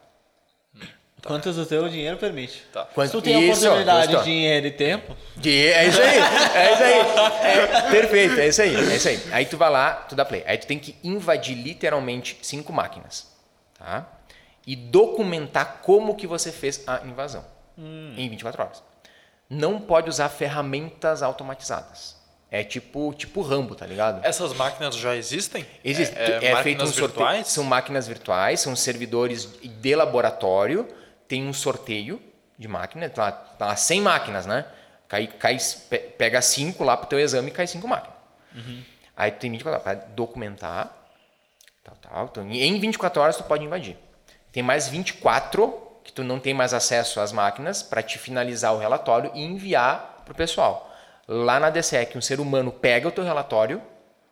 Quantas 1.27 1.59
o 1.59 1.67
teu 1.67 1.89
dinheiro 1.89 2.17
permite. 2.17 2.63
Tá. 2.73 2.85
Quanto- 2.95 3.07
Se 3.09 3.13
tu 3.13 3.23
tem 3.23 3.49
Isso, 3.51 3.61
oportunidade, 3.67 4.07
gostou. 4.07 4.25
dinheiro 4.25 4.67
e 4.67 4.71
tempo, 4.71 5.17
De- 5.37 5.69
É 5.69 5.87
isso 5.87 6.01
aí, 6.01 6.19
é 6.19 6.73
isso 6.73 6.83
aí. 6.83 7.47
É, 7.47 7.91
perfeito, 7.91 8.41
é 8.41 8.49
isso 8.49 8.63
aí, 8.63 8.75
é 8.75 8.97
isso 8.97 9.09
aí. 9.09 9.21
Aí 9.33 9.47
tu 9.47 9.57
vai 9.57 9.71
lá, 9.71 9.93
tu 9.93 10.15
dá 10.15 10.25
play. 10.25 10.43
Aí 10.47 10.57
tu 10.59 10.67
tem 10.67 10.79
que 10.79 10.97
invadir 11.05 11.55
literalmente 11.57 12.39
cinco 12.43 12.73
máquinas, 12.73 13.27
tá? 13.79 14.07
E 14.67 14.75
documentar 14.75 15.81
como 15.83 16.15
que 16.15 16.27
você 16.27 16.51
fez 16.51 16.83
a 16.87 17.01
invasão 17.05 17.45
em 17.79 18.29
24 18.29 18.63
horas. 18.63 18.83
Não 19.49 19.79
pode 19.81 20.09
usar 20.09 20.29
ferramentas 20.29 21.23
automatizadas. 21.23 22.17
É 22.51 22.63
tipo, 22.65 23.13
tipo 23.15 23.43
Rambo, 23.43 23.75
tá 23.75 23.85
ligado? 23.87 24.25
Essas 24.25 24.53
máquinas 24.55 24.95
já 24.97 25.15
existem? 25.17 25.67
Existe. 25.85 26.17
É, 26.17 26.23
é, 26.23 26.25
É, 26.25 26.31
feito 26.41 26.47
um 26.47 26.53
máquinas 26.55 26.89
sorteio. 26.91 27.07
virtuais? 27.09 27.49
São 27.49 27.65
máquinas 27.65 28.07
virtuais, 28.09 28.61
são 28.61 28.75
servidores 28.77 29.49
de 29.63 29.95
laboratório. 29.97 30.89
Tem 31.29 31.47
um 31.47 31.53
sorteio 31.53 32.21
de 32.59 32.69
máquina, 32.69 33.09
tá, 33.09 33.31
tá 33.33 33.67
lá 33.67 33.77
100 33.77 34.01
máquinas, 34.01 34.47
né? 34.47 34.65
Cai, 35.09 35.27
cai, 35.27 35.57
pe- 35.89 35.99
pega 35.99 36.41
5 36.41 36.83
lá 36.83 36.97
pro 36.97 37.07
teu 37.09 37.19
exame 37.21 37.49
e 37.49 37.53
cai 37.53 37.67
5 37.67 37.87
máquinas. 37.87 38.17
Aí 39.17 39.31
tu 39.31 39.39
tem 39.39 39.51
24 39.51 39.81
horas 39.81 39.83
para 40.01 40.09
documentar. 40.15 40.95
Tal, 41.85 41.97
tal. 41.97 42.25
Então, 42.27 42.51
em 42.51 42.79
24 42.81 43.21
horas 43.23 43.37
tu 43.37 43.45
pode 43.45 43.65
invadir. 43.65 43.97
Tem 44.53 44.63
mais 44.63 44.89
24 44.89 45.83
que 46.03 46.13
tu 46.13 46.25
não 46.25 46.39
tem 46.41 46.55
mais 46.55 46.73
acesso 46.73 47.21
às 47.21 47.33
máquinas 47.33 47.83
para 47.83 48.03
te 48.03 48.19
finalizar 48.19 48.73
o 48.75 48.79
relatório 48.79 49.31
e 49.35 49.43
enviar 49.45 50.23
pro 50.25 50.35
pessoal. 50.35 50.91
Lá 51.29 51.59
na 51.61 51.71
DSEC, 51.71 52.17
um 52.17 52.21
ser 52.21 52.41
humano 52.41 52.71
pega 52.73 53.09
o 53.09 53.13
teu 53.13 53.25
relatório, 53.25 53.83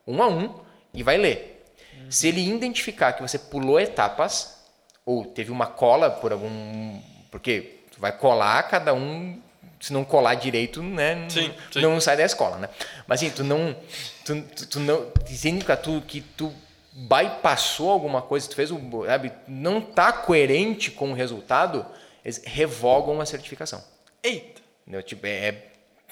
um 0.06 0.22
a 0.22 0.28
um, 0.28 0.60
e 0.92 1.02
vai 1.02 1.16
ler. 1.16 1.64
Se 2.08 2.28
ele 2.28 2.48
identificar 2.48 3.12
que 3.12 3.22
você 3.22 3.38
pulou 3.38 3.80
etapas, 3.80 4.53
ou 5.04 5.24
teve 5.24 5.50
uma 5.50 5.66
cola 5.66 6.10
por 6.10 6.32
algum. 6.32 7.00
Porque 7.30 7.80
tu 7.92 8.00
vai 8.00 8.12
colar 8.12 8.62
cada 8.64 8.94
um. 8.94 9.40
Se 9.80 9.92
não 9.92 10.04
colar 10.04 10.34
direito, 10.34 10.82
né? 10.82 11.26
Sim, 11.28 11.52
sim. 11.70 11.80
Não 11.80 12.00
sai 12.00 12.16
da 12.16 12.24
escola, 12.24 12.56
né? 12.56 12.68
Mas 13.06 13.20
assim, 13.20 13.30
tu 13.30 13.44
não. 13.44 13.76
Tu, 14.24 14.42
tu, 14.42 14.66
tu 14.66 14.80
não. 14.80 15.06
Se 15.26 15.48
indica 15.48 15.76
tu 15.76 16.02
que 16.06 16.22
tu 16.22 16.52
bypassou 16.92 17.90
alguma 17.90 18.22
coisa, 18.22 18.48
tu 18.48 18.54
fez 18.54 18.70
o. 18.70 18.80
Sabe, 19.04 19.32
não 19.46 19.80
tá 19.80 20.12
coerente 20.12 20.90
com 20.90 21.10
o 21.10 21.14
resultado, 21.14 21.84
eles 22.24 22.42
revogam 22.46 23.20
a 23.20 23.26
certificação. 23.26 23.84
Eita. 24.22 24.62
Entendeu? 24.82 25.02
Tipo, 25.02 25.26
é 25.26 25.54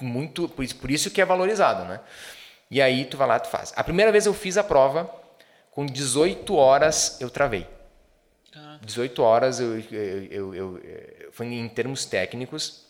é 0.02 0.04
muito. 0.04 0.48
Por 0.48 0.64
isso, 0.64 0.76
por 0.76 0.90
isso 0.90 1.10
que 1.10 1.20
é 1.20 1.24
valorizado, 1.24 1.84
né? 1.84 2.00
E 2.70 2.80
aí 2.80 3.04
tu 3.04 3.16
vai 3.16 3.28
lá, 3.28 3.38
tu 3.38 3.48
faz. 3.48 3.72
A 3.76 3.84
primeira 3.84 4.10
vez 4.10 4.26
eu 4.26 4.34
fiz 4.34 4.56
a 4.56 4.64
prova, 4.64 5.10
com 5.70 5.86
18 5.86 6.54
horas 6.54 7.18
eu 7.20 7.30
travei. 7.30 7.66
18 8.82 9.22
horas 9.22 9.60
eu, 9.60 9.78
eu, 9.78 9.84
eu, 9.90 10.54
eu- 10.54 10.78
eu- 10.78 11.32
foi 11.32 11.46
em 11.46 11.68
termos 11.68 12.04
técnicos. 12.04 12.82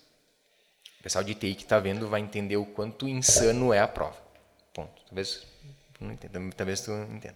O 1.01 1.03
pessoal 1.03 1.25
de 1.25 1.35
TI 1.35 1.55
que 1.55 1.63
está 1.63 1.79
vendo 1.79 2.09
vai 2.09 2.21
entender 2.21 2.57
o 2.57 2.65
quanto 2.65 3.09
insano 3.09 3.73
é 3.73 3.81
a 3.81 3.89
prova. 3.89 4.17
Ponto. 4.73 4.91
Talvez 5.09 5.47
tu 5.95 6.05
não 6.05 6.13
entenda, 6.13 6.41
talvez 6.57 6.81
tu 6.81 6.91
entenda. 6.93 7.35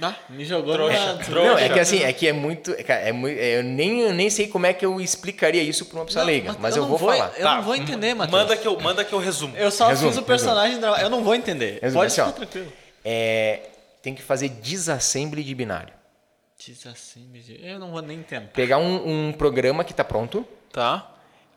ah, 0.00 0.14
me 0.30 0.44
jogou 0.44 0.74
Trouxa, 0.74 1.14
na... 1.14 1.24
trouxa. 1.24 1.48
Não, 1.50 1.58
é 1.58 1.68
que 1.68 1.80
assim, 1.80 2.02
é 2.02 2.12
que 2.12 2.26
é 2.28 2.32
muito, 2.32 2.72
é, 2.72 3.08
é 3.08 3.12
muito 3.12 3.38
eu 3.38 3.62
nem 3.64 4.00
eu 4.02 4.12
nem 4.14 4.30
sei 4.30 4.46
como 4.46 4.66
é 4.66 4.72
que 4.72 4.84
eu 4.86 5.00
explicaria 5.00 5.62
isso 5.62 5.86
para 5.86 5.98
uma 5.98 6.04
pessoa 6.04 6.22
Não, 6.24 6.30
leiga, 6.30 6.54
mas 6.60 6.76
eu, 6.76 6.82
não 6.82 6.88
vou, 6.96 6.98
falar. 6.98 7.32
Eu 7.36 7.42
Tá, 7.42 7.56
não 7.56 7.62
vou 7.62 7.74
entender, 7.74 8.14
Matheus. 8.14 8.40
Manda 8.42 8.56
que 8.56 8.68
eu, 8.68 8.80
manda 8.80 9.04
que 9.04 9.12
eu 9.12 9.18
resumo. 9.18 9.56
Eu 9.56 9.70
só 9.70 9.88
Resumo, 9.88 10.10
fiz 10.10 10.18
o 10.18 10.22
personagem, 10.22 10.78
dra- 10.78 11.00
eu 11.02 11.10
não 11.10 11.24
vou 11.24 11.34
entender. 11.34 11.78
Resumo, 11.82 12.00
Pode 12.02 12.12
assim, 12.12 12.20
ó. 12.20 12.26
ficar 12.26 12.36
tranquilo. 12.38 12.72
É, 13.04 13.60
tem 14.02 14.14
que 14.14 14.22
fazer 14.22 14.48
disassembly 14.50 15.42
de 15.42 15.54
binário. 15.54 15.92
Diz 16.58 16.86
assim, 16.86 17.30
eu 17.62 17.78
não 17.78 17.92
vou 17.92 18.02
nem 18.02 18.22
tentar. 18.22 18.48
Pegar 18.52 18.78
um, 18.78 19.28
um 19.28 19.32
programa 19.32 19.84
que 19.84 19.92
está 19.92 20.04
pronto, 20.04 20.46
Tá? 20.72 21.14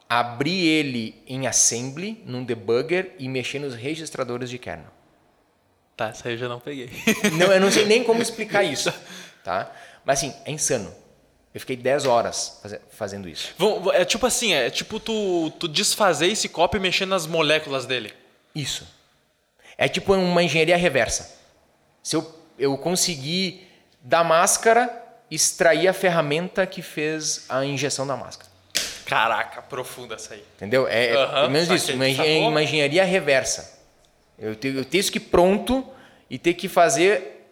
abrir 0.08 0.66
ele 0.68 1.22
em 1.26 1.48
assembly, 1.48 2.22
num 2.26 2.44
debugger 2.44 3.14
e 3.18 3.28
mexer 3.30 3.60
nos 3.60 3.74
registradores 3.74 4.50
de 4.50 4.58
kernel. 4.58 4.92
Tá, 5.96 6.10
essa 6.10 6.28
aí 6.28 6.34
eu 6.36 6.38
já 6.38 6.48
não 6.50 6.60
peguei. 6.60 6.90
Não, 7.38 7.52
eu 7.52 7.60
não 7.62 7.72
sei 7.72 7.86
nem 7.86 8.04
como 8.04 8.22
explicar 8.22 8.64
isso, 8.64 8.92
tá? 9.44 9.72
Mas 10.06 10.20
assim, 10.20 10.34
é 10.46 10.52
insano. 10.52 10.94
Eu 11.54 11.60
fiquei 11.60 11.76
10 11.76 12.06
horas 12.06 12.60
faze- 12.62 12.82
fazendo 12.92 13.28
isso. 13.30 13.54
É 13.94 14.04
tipo 14.06 14.26
assim, 14.26 14.54
é 14.54 14.70
tipo 14.70 15.00
tu, 15.00 15.50
tu 15.60 15.68
desfazer 15.68 16.28
esse 16.28 16.48
copo 16.50 16.76
e 16.78 16.80
mexer 16.80 17.06
nas 17.06 17.26
moléculas 17.28 17.86
dele. 17.86 18.14
Isso. 18.56 18.88
É 19.78 19.88
tipo 19.88 20.14
uma 20.14 20.44
engenharia 20.44 20.78
reversa. 20.78 21.38
Se 22.04 22.16
eu, 22.16 22.36
eu 22.58 22.78
conseguir 22.78 23.68
da 24.02 24.24
máscara 24.24 24.92
extrair 25.30 25.88
a 25.88 25.94
ferramenta 25.94 26.66
que 26.66 26.82
fez 26.82 27.46
a 27.48 27.64
injeção 27.64 28.06
da 28.06 28.18
máscara. 28.18 28.50
Caraca, 29.06 29.62
profunda 29.62 30.16
essa 30.16 30.34
aí. 30.34 30.44
Entendeu? 30.56 30.88
É, 30.88 31.08
é 31.08 31.14
Aham, 31.16 31.34
pelo 31.34 31.50
menos 31.52 31.70
isso, 31.70 31.94
uma, 31.94 32.10
sacou? 32.14 32.48
uma 32.48 32.64
engenharia 32.64 33.04
reversa. 33.04 33.80
Eu 34.40 34.56
tenho, 34.56 34.78
eu 34.80 34.86
tenho 34.86 35.00
isso 35.00 35.12
que 35.12 35.20
pronto 35.20 35.86
e 36.30 36.38
ter 36.38 36.54
que 36.54 36.68
fazer. 36.68 37.46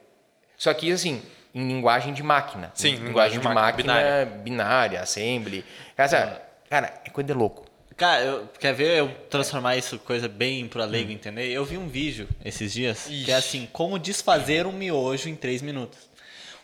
Só 0.58 0.74
que 0.74 0.92
assim, 0.92 1.22
em 1.54 1.68
linguagem 1.68 2.14
de 2.14 2.24
máquina. 2.24 2.72
Sim, 2.74 2.96
Em 2.96 3.06
linguagem 3.06 3.40
de 3.40 3.46
máquina, 3.46 3.74
binária, 3.74 4.26
binária, 4.26 5.02
assembly. 5.02 5.66
Cara, 5.96 6.10
sabe, 6.10 6.36
cara, 6.70 7.02
é 7.06 7.10
coisa 7.10 7.28
de 7.28 7.34
louco. 7.34 7.66
Cara, 7.98 8.24
eu, 8.24 8.48
quer 8.58 8.74
ver 8.74 8.98
eu 9.00 9.10
transformar 9.30 9.76
isso 9.76 10.00
coisa 10.00 10.30
bem 10.30 10.66
pra 10.70 10.86
leigo 10.86 11.12
entender? 11.12 11.52
Eu 11.52 11.66
vi 11.66 11.78
um 11.78 11.90
vídeo 11.90 12.30
esses 12.46 12.72
dias 12.72 13.04
que 13.04 13.14
é 13.14 13.16
Ixi. 13.24 13.32
assim, 13.34 13.70
como 13.74 14.00
desfazer 14.00 14.66
um 14.66 14.72
miojo 14.72 15.28
em 15.28 15.36
3 15.36 15.62
minutos. 15.62 16.09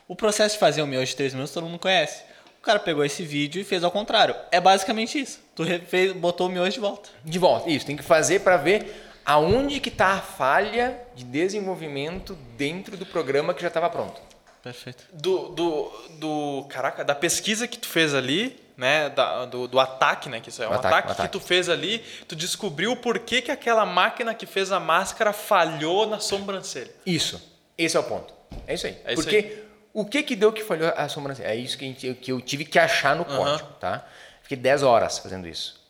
O 0.08 0.16
processo 0.16 0.54
de 0.56 0.60
fazer 0.60 0.82
um 0.82 0.88
miojo 0.88 1.12
em 1.12 1.16
3 1.16 1.34
minutos 1.34 1.54
todo 1.54 1.66
mundo 1.66 1.80
conhece. 1.80 2.24
O 2.60 2.66
cara 2.66 2.80
pegou 2.80 3.04
esse 3.06 3.24
vídeo 3.24 3.62
e 3.62 3.64
fez 3.64 3.84
ao 3.84 3.92
contrário. 3.92 4.36
É 4.52 4.60
basicamente 4.60 5.20
isso. 5.20 5.40
Tu 5.56 5.64
refez, 5.64 6.14
botou 6.14 6.48
o 6.48 6.50
miojo 6.50 6.72
de 6.72 6.80
volta. 6.80 7.10
De 7.24 7.40
volta. 7.40 7.70
Isso, 7.70 7.86
tem 7.86 7.96
que 7.96 8.04
fazer 8.04 8.40
para 8.42 8.58
ver 8.58 9.04
aonde 9.26 9.80
que 9.80 9.90
está 9.90 10.14
a 10.14 10.20
falha 10.22 11.00
de 11.16 11.24
desenvolvimento 11.24 12.36
dentro 12.58 12.96
do 12.98 13.06
programa 13.06 13.54
que 13.54 13.62
já 13.62 13.68
estava 13.68 13.90
pronto. 13.90 14.22
Perfeito. 14.64 15.04
Do, 15.14 15.50
do, 15.50 15.92
do. 16.20 16.66
Caraca, 16.70 17.04
da 17.04 17.14
pesquisa 17.14 17.68
que 17.68 17.78
tu 17.78 17.88
fez 17.88 18.16
ali, 18.16 18.60
né? 18.76 19.10
Da, 19.10 19.46
do, 19.46 19.68
do 19.68 19.80
ataque, 19.80 20.28
né? 20.28 20.40
Que 20.40 20.50
isso 20.50 20.64
é 20.64 20.68
um 20.68 20.72
O 20.72 20.74
ataque, 20.74 20.88
ataque, 20.88 21.12
ataque. 21.12 21.30
que 21.30 21.32
tu 21.32 21.40
fez 21.40 21.70
ali, 21.70 22.04
tu 22.28 22.36
descobriu 22.36 22.96
por 22.96 23.20
que, 23.20 23.44
que 23.44 23.52
aquela 23.52 23.86
máquina 23.86 24.34
que 24.34 24.48
fez 24.48 24.72
a 24.72 24.80
máscara 24.80 25.32
falhou 25.34 26.08
na 26.08 26.20
sobrancelha. 26.20 26.92
Isso. 27.06 27.40
Esse 27.78 27.96
é 27.96 28.00
o 28.00 28.04
ponto. 28.04 28.34
É 28.66 28.74
isso 28.74 28.88
aí. 28.88 28.98
É 29.06 29.14
isso 29.14 29.22
Porque 29.22 29.65
o 30.02 30.06
que 30.06 30.22
que 30.22 30.36
deu 30.36 30.52
que 30.54 30.64
falhou 30.64 30.94
a 30.96 31.08
sobrancelha? 31.10 31.48
É 31.48 31.56
isso 31.56 31.78
que, 31.78 31.86
gente- 31.86 32.14
que 32.16 32.32
eu 32.32 32.40
tive 32.42 32.66
que 32.66 32.78
achar 32.78 33.16
no 33.16 33.26
código, 33.26 33.70
tá? 33.80 34.06
Fiquei 34.44 34.58
10 34.58 34.84
horas 34.84 35.18
fazendo 35.18 35.48
isso. 35.48 35.84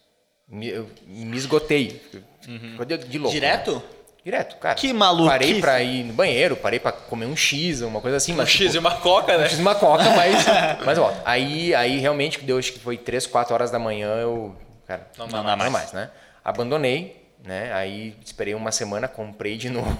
Me, 0.47 0.69
eu 0.69 0.89
me 1.05 1.35
esgotei. 1.35 2.01
Ficou 2.41 2.85
de, 2.85 3.17
louco. 3.17 3.33
Direto? 3.33 3.73
né? 3.75 3.81
Direto, 4.23 4.55
cara. 4.57 4.75
Que 4.75 4.91
maluquice. 4.93 5.29
Parei 5.29 5.59
pra 5.61 5.81
ir 5.81 6.03
no 6.03 6.13
banheiro, 6.13 6.55
parei 6.55 6.79
pra 6.79 6.91
comer 6.91 7.25
um 7.25 7.35
X, 7.35 7.81
uma 7.81 8.01
coisa 8.01 8.17
assim. 8.17 8.33
Um 8.33 8.37
mas, 8.37 8.49
X 8.49 8.59
tipo, 8.59 8.75
e 8.75 8.79
uma 8.79 8.95
coca, 8.95 9.37
né? 9.37 9.49
Fiz 9.49 9.59
uma 9.59 9.75
coca, 9.75 10.03
mas, 10.11 10.45
mas 10.85 10.97
volta. 10.97 11.21
Aí, 11.25 11.75
aí 11.75 11.99
realmente 11.99 12.39
que 12.39 12.45
deu, 12.45 12.57
acho 12.57 12.73
que 12.73 12.79
foi 12.79 12.97
3, 12.97 13.27
4 13.27 13.53
horas 13.53 13.69
da 13.71 13.77
manhã, 13.77 14.07
eu, 14.15 14.55
cara, 14.87 15.07
Não 15.17 15.27
não, 15.27 15.43
dá 15.43 15.55
mais. 15.55 15.71
mais, 15.71 15.93
né? 15.93 16.09
Abandonei, 16.43 17.24
né? 17.45 17.71
Aí 17.73 18.15
esperei 18.23 18.53
uma 18.55 18.71
semana, 18.71 19.07
comprei 19.07 19.57
de 19.57 19.69
novo. 19.71 19.97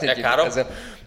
Que 0.00 0.22
caro? 0.22 0.44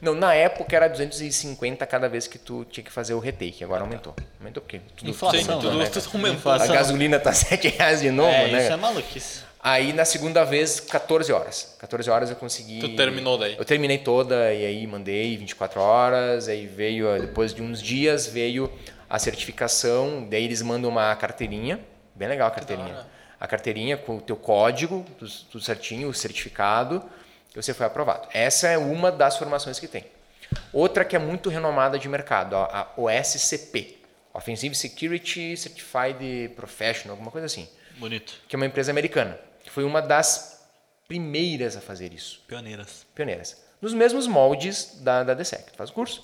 Não, 0.02 0.14
na 0.14 0.34
época 0.34 0.76
era 0.76 0.88
250 0.88 1.86
cada 1.86 2.08
vez 2.08 2.28
que 2.28 2.38
tu 2.38 2.66
tinha 2.66 2.84
que 2.84 2.92
fazer 2.92 3.14
o 3.14 3.20
retake, 3.20 3.64
agora 3.64 3.82
aumentou. 3.82 4.16
Aumentou 4.40 4.62
porque 4.62 4.80
tudo, 4.96 5.10
Inflação, 5.10 5.40
tudo 5.40 5.70
aumentou, 5.70 5.74
né? 5.74 5.90
tudo 5.90 6.10
aumentou. 6.14 6.52
A 6.52 6.68
gasolina 6.68 7.20
tá 7.20 7.32
7 7.34 7.68
reais 7.70 8.02
de 8.02 8.12
novo, 8.12 8.30
é, 8.30 8.52
né? 8.52 8.64
isso 8.64 8.74
é 8.74 8.76
maluquice. 8.76 9.48
Aí 9.60 9.92
na 9.92 10.06
segunda 10.06 10.44
vez, 10.44 10.80
14 10.80 11.32
horas. 11.32 11.76
14 11.80 12.10
horas 12.10 12.30
eu 12.30 12.36
consegui. 12.36 12.80
Tu 12.80 12.96
terminou 12.96 13.38
daí? 13.38 13.56
Eu 13.58 13.66
terminei 13.66 13.98
toda 13.98 14.54
e 14.54 14.66
aí 14.66 14.88
mandei 14.88 15.36
24 15.36 15.82
horas. 15.82 16.48
Aí 16.48 16.66
veio, 16.68 17.10
eh, 17.10 17.20
depois 17.20 17.54
de 17.54 17.62
uns 17.62 17.82
dias, 17.82 18.28
veio 18.28 18.72
a 19.10 19.20
certificação. 19.20 20.26
Daí 20.30 20.46
eles 20.46 20.62
mandam 20.62 20.90
uma 20.90 21.14
carteirinha. 21.16 21.80
Bem 22.16 22.28
legal 22.30 22.48
a 22.48 22.52
carteirinha. 22.52 23.06
A 23.40 23.48
carteirinha 23.48 23.98
com 23.98 24.18
o 24.18 24.22
teu 24.22 24.36
código, 24.36 25.06
tudo, 25.18 25.62
certinho, 25.62 26.10
o 26.10 26.14
certificado, 26.14 27.04
que 27.50 27.62
você 27.62 27.74
foi 27.74 27.86
aprovado. 27.86 28.28
Essa 28.34 28.68
é 28.68 28.78
uma 28.78 29.12
das 29.12 29.38
formações 29.38 29.80
que 29.80 29.88
tem. 29.88 30.06
Outra 30.74 31.04
que 31.06 31.16
é 31.16 31.20
muito 31.20 31.50
renomada 31.50 32.00
de 32.00 32.08
mercado, 32.10 32.56
a 32.56 32.66
a 32.96 33.02
OSCP. 33.02 33.98
Offensive 34.34 34.76
Security 34.76 35.58
Certified 35.58 36.50
Professional, 36.56 37.14
alguma 37.14 37.32
coisa 37.32 37.48
assim 37.48 37.68
Bonito. 37.98 38.36
que 38.48 38.56
é 38.56 38.58
uma 38.58 38.68
empresa 38.68 38.92
americana, 38.92 39.40
que 39.64 39.70
foi 39.72 39.84
uma 39.84 40.00
das 40.00 40.64
primeiras 41.08 41.76
a 41.76 41.82
fazer 41.82 42.14
isso, 42.14 42.44
Pioneiras. 42.48 43.06
pioneiras. 43.16 43.58
Nos 43.82 43.94
mesmos 43.96 44.28
moldes 44.28 45.00
da, 45.02 45.24
da 45.24 45.34
DSEC. 45.34 45.72
Tu 45.72 45.76
faz 45.78 45.90
o 45.90 45.94
curso, 45.94 46.24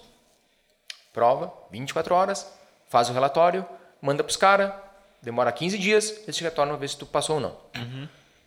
prova, 1.11 1.51
24 1.71 2.13
horas, 2.13 2.47
faz 2.87 3.09
o 3.09 3.13
relatório, 3.13 3.65
manda 3.99 4.23
para 4.23 4.29
os 4.29 4.37
caras, 4.37 4.71
demora 5.23 5.51
15 5.51 5.77
dias, 5.79 6.13
eles 6.23 6.35
te 6.35 6.43
retornam 6.43 6.75
a 6.75 6.77
ver 6.77 6.89
se 6.89 6.97
tu 6.97 7.05
passou 7.05 7.37
ou 7.37 7.41
não. 7.41 7.57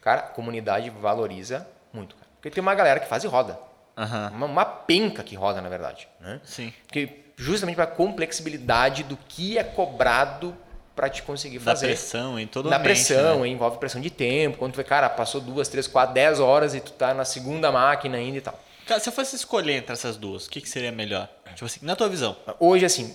Cara, 0.00 0.20
a 0.20 0.24
comunidade 0.28 0.88
valoriza 0.90 1.66
muito. 1.92 2.14
Cara. 2.14 2.26
Porque 2.36 2.50
tem 2.50 2.62
uma 2.62 2.74
galera 2.74 3.00
que 3.00 3.08
faz 3.08 3.24
e 3.24 3.26
roda. 3.26 3.58
Aham. 3.96 4.30
Uma, 4.34 4.46
uma 4.46 4.64
penca 4.64 5.22
que 5.24 5.34
roda, 5.34 5.60
na 5.60 5.68
verdade. 5.68 6.06
Né? 6.20 6.40
Sim. 6.44 6.72
Porque 6.86 7.24
justamente 7.36 7.74
para 7.76 7.84
a 7.84 7.88
complexibilidade 7.88 9.02
do 9.02 9.16
que 9.16 9.58
é 9.58 9.64
cobrado 9.64 10.56
para 10.94 11.08
te 11.10 11.22
conseguir 11.22 11.58
Da 11.58 11.64
fazer 11.72 11.88
pressão 11.88 12.38
em 12.38 12.46
todo 12.46 12.66
ambiente, 12.68 12.82
pressão, 12.84 13.40
né? 13.40 13.48
envolve 13.48 13.78
pressão 13.78 14.00
de 14.00 14.08
tempo. 14.10 14.58
Quando 14.58 14.72
tu 14.72 14.76
vê, 14.76 14.84
cara, 14.84 15.08
passou 15.10 15.40
duas, 15.40 15.68
três, 15.68 15.86
quatro, 15.86 16.14
dez 16.14 16.38
horas 16.40 16.74
e 16.74 16.80
tu 16.80 16.92
tá 16.92 17.12
na 17.12 17.24
segunda 17.24 17.70
máquina 17.72 18.16
ainda 18.16 18.38
e 18.38 18.40
tal. 18.40 18.58
Cara, 18.86 19.00
se 19.00 19.08
eu 19.08 19.12
fosse 19.12 19.34
escolher 19.34 19.72
entre 19.74 19.92
essas 19.92 20.16
duas, 20.16 20.46
o 20.46 20.50
que, 20.50 20.60
que 20.60 20.68
seria 20.68 20.92
melhor? 20.92 21.28
Tipo 21.54 21.64
assim, 21.66 21.80
na 21.84 21.96
tua 21.96 22.08
visão. 22.08 22.36
Hoje, 22.60 22.84
assim, 22.86 23.14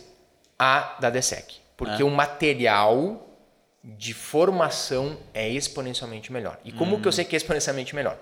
a 0.59 0.95
da 0.99 1.09
DSEC. 1.09 1.55
Porque 1.77 2.01
É. 2.01 2.05
o 2.05 2.09
material 2.11 3.27
de 3.84 4.14
formação 4.14 5.18
é 5.34 5.48
exponencialmente 5.49 6.32
melhor. 6.32 6.58
E 6.64 6.72
como 6.72 6.95
Hum. 6.98 7.02
que 7.02 7.08
eu 7.08 7.12
sei 7.12 7.26
que 7.26 7.36
é 7.36 7.38
exponencialmente 7.38 7.95
melhor? 7.95 8.18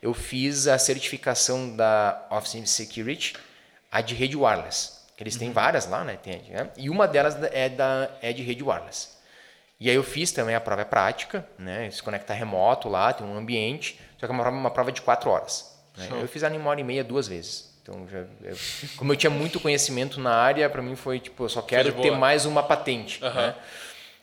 Eu 0.00 0.14
fiz 0.14 0.66
a 0.66 0.78
certificação 0.78 1.76
da 1.76 2.26
Office 2.30 2.68
Security, 2.70 3.34
a 3.90 4.00
de 4.00 4.14
rede 4.14 4.36
wireless. 4.36 5.02
Eles 5.18 5.34
Uhum. 5.34 5.40
têm 5.40 5.52
várias 5.52 5.86
lá, 5.86 6.02
né? 6.02 6.16
Tem, 6.20 6.42
né? 6.50 6.70
E 6.76 6.90
uma 6.90 7.06
delas 7.06 7.36
é, 7.52 7.68
da, 7.68 8.10
é 8.20 8.32
de 8.32 8.42
rede 8.42 8.62
wireless. 8.64 9.10
E 9.78 9.88
aí 9.88 9.94
eu 9.94 10.02
fiz 10.02 10.32
também 10.32 10.54
a 10.54 10.60
prova 10.60 10.82
é 10.82 10.84
prática, 10.84 11.46
né? 11.58 11.88
Se 11.90 12.02
conecta 12.02 12.32
remoto 12.32 12.88
lá, 12.88 13.12
tem 13.12 13.24
um 13.26 13.36
ambiente, 13.36 14.00
só 14.18 14.26
que 14.26 14.32
é 14.32 14.34
uma 14.34 14.42
prova, 14.42 14.56
uma 14.56 14.70
prova 14.70 14.90
de 14.92 15.00
quatro 15.02 15.30
horas. 15.30 15.70
né? 15.96 16.08
Eu 16.12 16.26
fiz 16.26 16.42
ela 16.42 16.54
em 16.54 16.58
uma 16.58 16.70
hora 16.70 16.80
e 16.80 16.84
meia 16.84 17.04
duas 17.04 17.28
vezes. 17.28 17.70
Então, 17.82 18.08
já, 18.10 18.20
eu- 18.42 18.56
como 18.96 19.12
eu 19.12 19.16
tinha 19.16 19.28
muito 19.30 19.60
conhecimento 19.60 20.18
na 20.20 20.34
área, 20.34 20.70
para 20.70 20.80
mim 20.80 20.96
foi 20.96 21.20
tipo, 21.20 21.44
eu 21.44 21.48
só 21.48 21.60
quero 21.60 21.92
ter 22.00 22.10
mais 22.12 22.46
uma 22.46 22.62
patente. 22.62 23.22
Aham. 23.22 23.48
Né? 23.48 23.54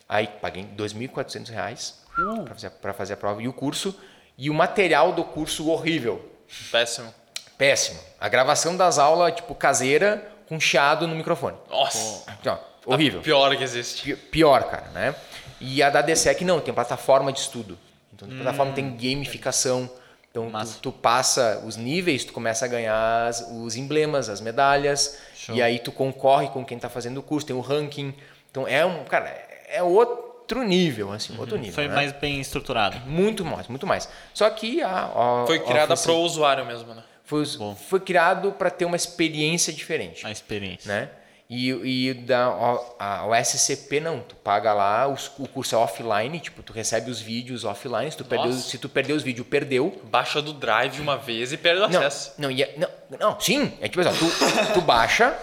Aí 0.10 0.28
paguei 0.42 0.64
2.400 0.76 1.50
reais 1.50 2.00
para 2.44 2.54
fazer, 2.56 2.70
pra 2.72 2.94
fazer 2.94 3.14
a 3.14 3.18
prova 3.18 3.42
e 3.44 3.48
o 3.48 3.54
curso. 3.54 3.96
E 4.38 4.50
o 4.50 4.54
material 4.54 5.12
do 5.14 5.24
curso 5.24 5.70
horrível, 5.70 6.26
Péssimo. 6.72 7.14
péssimo. 7.58 8.00
A 8.20 8.28
gravação 8.28 8.76
das 8.76 8.98
aulas, 8.98 9.36
tipo, 9.36 9.54
caseira, 9.54 10.28
com 10.48 10.60
chiado 10.60 11.06
no 11.08 11.16
microfone. 11.16 11.58
Nossa. 11.70 12.24
Ó, 12.48 12.58
horrível. 12.94 13.22
Pior 13.22 13.56
que 13.56 13.64
existe. 13.64 14.04
Pi- 14.04 14.16
Pior, 14.16 14.64
cara, 14.64 14.88
né? 14.90 15.14
E 15.62 15.84
a 15.84 15.90
da 15.90 16.02
DSEC 16.02 16.44
não, 16.46 16.60
tem 16.62 16.74
plataforma 16.74 17.32
de 17.34 17.40
estudo. 17.40 17.78
Então, 18.14 18.28
a 18.30 18.34
plataforma 18.36 18.72
tem 18.74 18.90
gamificação. 18.96 19.90
Então, 20.32 20.50
tu, 20.52 20.80
tu 20.84 20.92
passa 20.92 21.62
os 21.66 21.76
níveis, 21.76 22.24
tu 22.24 22.32
começa 22.34 22.64
a 22.64 22.68
ganhar 22.68 23.28
as- 23.28 23.42
os 23.52 23.76
emblemas, 23.76 24.30
as 24.30 24.40
medalhas. 24.42 25.18
Show. 25.36 25.56
E 25.56 25.62
aí 25.62 25.80
tu 25.80 25.92
concorre 25.92 26.48
com 26.48 26.64
quem 26.66 26.78
está 26.78 26.88
fazendo 26.90 27.18
o 27.20 27.24
curso, 27.24 27.46
tem 27.46 27.56
o 27.56 27.60
ranking. 27.62 28.14
Então, 28.50 28.66
é 28.68 28.86
um, 28.86 29.04
cara, 29.04 29.28
é 29.72 29.82
outro 29.84 30.64
nível, 30.64 31.12
assim, 31.12 31.38
outro 31.38 31.58
nível. 31.58 31.74
Foi 31.74 31.88
né? 31.88 31.96
mais 31.96 32.12
bem 32.12 32.40
estruturado. 32.42 32.98
Muito 33.06 33.46
mais, 33.46 33.68
muito 33.68 33.86
mais. 33.88 34.10
Só 34.34 34.50
que 34.50 34.82
a, 34.82 35.06
a 35.06 35.44
Foi 35.48 35.60
criada 35.60 35.94
Office 35.94 36.06
pro 36.06 36.16
usuário 36.18 36.66
mesmo, 36.66 36.94
né? 36.94 37.04
foi, 37.24 37.44
foi 37.88 38.00
criado 38.00 38.52
para 38.54 38.72
ter 38.72 38.86
uma 38.86 38.96
experiência 38.96 39.72
diferente 39.72 40.26
A 40.26 40.32
experiência. 40.32 40.92
né? 40.92 41.10
E, 41.52 41.70
e 42.10 42.14
da 42.14 42.48
o- 42.50 42.96
a, 43.00 43.26
o 43.26 43.34
SCP 43.36 44.00
não, 44.00 44.20
tu 44.20 44.36
paga 44.36 44.72
lá, 44.72 45.08
os- 45.08 45.32
o 45.40 45.48
curso 45.48 45.74
é 45.74 45.78
offline, 45.80 46.40
tipo, 46.40 46.62
tu 46.62 46.72
recebe 46.72 47.10
os 47.10 47.20
vídeos 47.20 47.66
offline, 47.66 48.12
se 48.12 48.18
tu, 48.18 48.24
perdeu, 48.26 48.52
se 48.54 48.78
tu 48.78 48.88
perdeu 48.88 49.16
os 49.16 49.24
vídeos, 49.24 49.48
perdeu. 49.48 50.00
Baixa 50.12 50.44
do 50.44 50.54
Drive 50.54 51.00
uma 51.00 51.18
vez 51.18 51.52
e 51.52 51.58
perde 51.58 51.82
o 51.82 51.88
Não, 51.88 52.00
acesso. 52.02 52.34
não, 52.38 52.52
e 52.52 52.62
é- 52.62 52.76
não, 52.78 52.88
não, 53.20 53.40
sim, 53.40 53.74
é 53.82 53.88
tipo 53.88 54.00
assim, 54.08 54.18
tu, 54.20 54.74
tu 54.76 54.82
baixa 54.82 55.36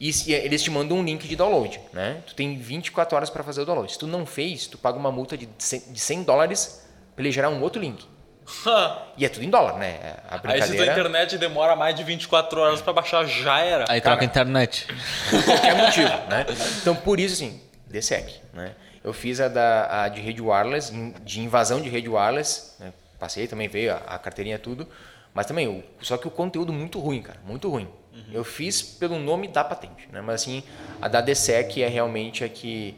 e 0.00 0.12
se- 0.12 0.32
eles 0.32 0.62
te 0.62 0.70
mandam 0.70 0.98
um 0.98 1.02
link 1.04 1.26
de 1.26 1.34
download, 1.36 1.80
né? 1.92 2.22
Tu 2.26 2.34
tem 2.34 2.56
24 2.58 3.16
horas 3.16 3.30
para 3.30 3.42
fazer 3.42 3.62
o 3.62 3.64
download. 3.64 3.92
Se 3.92 3.98
tu 3.98 4.06
não 4.06 4.24
fez, 4.26 4.66
tu 4.66 4.78
paga 4.78 4.98
uma 4.98 5.10
multa 5.12 5.36
de 5.36 5.48
100, 5.58 5.92
de 5.92 5.98
100 6.00 6.22
dólares 6.22 6.86
para 7.14 7.24
ele 7.24 7.32
gerar 7.32 7.48
um 7.50 7.60
outro 7.62 7.80
link. 7.80 8.04
E 9.18 9.24
é 9.24 9.28
tudo 9.28 9.44
em 9.44 9.50
dólar, 9.50 9.76
né? 9.78 9.98
A 10.28 10.34
Aí 10.34 10.38
se 10.38 10.40
tua 10.40 10.50
brincadeira... 10.76 10.92
internet 10.92 11.38
demora 11.38 11.74
mais 11.74 11.94
de 11.96 12.04
24 12.04 12.60
horas 12.60 12.80
pra 12.80 12.92
baixar, 12.92 13.24
já 13.26 13.58
era. 13.60 13.84
Aí 13.88 14.00
Cara, 14.00 14.16
troca 14.16 14.22
a 14.22 14.26
internet. 14.26 14.86
por 15.28 15.42
qualquer 15.44 15.74
motivo, 15.76 16.08
né? 16.28 16.46
Então, 16.80 16.94
por 16.94 17.18
isso, 17.18 17.34
assim, 17.34 17.60
DSEC, 17.88 18.40
né? 18.54 18.74
Eu 19.02 19.12
fiz 19.12 19.40
a, 19.40 19.48
da, 19.48 20.04
a 20.04 20.08
de 20.08 20.20
rede 20.20 20.40
wireless, 20.40 20.92
de 21.24 21.40
invasão 21.40 21.80
de 21.80 21.88
rede 21.88 22.08
wireless, 22.08 22.74
né? 22.78 22.92
passei 23.18 23.48
também, 23.48 23.66
veio 23.68 23.92
a, 23.92 23.96
a 24.14 24.18
carteirinha 24.18 24.58
tudo, 24.58 24.86
mas 25.34 25.44
também, 25.46 25.66
o, 25.66 25.82
só 26.00 26.16
que 26.16 26.28
o 26.28 26.30
conteúdo 26.30 26.72
muito 26.72 27.00
ruim, 27.00 27.20
cara, 27.20 27.40
muito 27.44 27.68
ruim. 27.68 27.88
Eu 28.32 28.44
fiz 28.44 28.82
pelo 28.82 29.18
nome 29.18 29.48
da 29.48 29.64
patente, 29.64 30.08
né? 30.12 30.20
Mas 30.20 30.42
assim, 30.42 30.62
a 31.00 31.08
da 31.08 31.20
DSEC 31.20 31.82
é 31.82 31.88
realmente 31.88 32.44
a 32.44 32.48
que, 32.48 32.96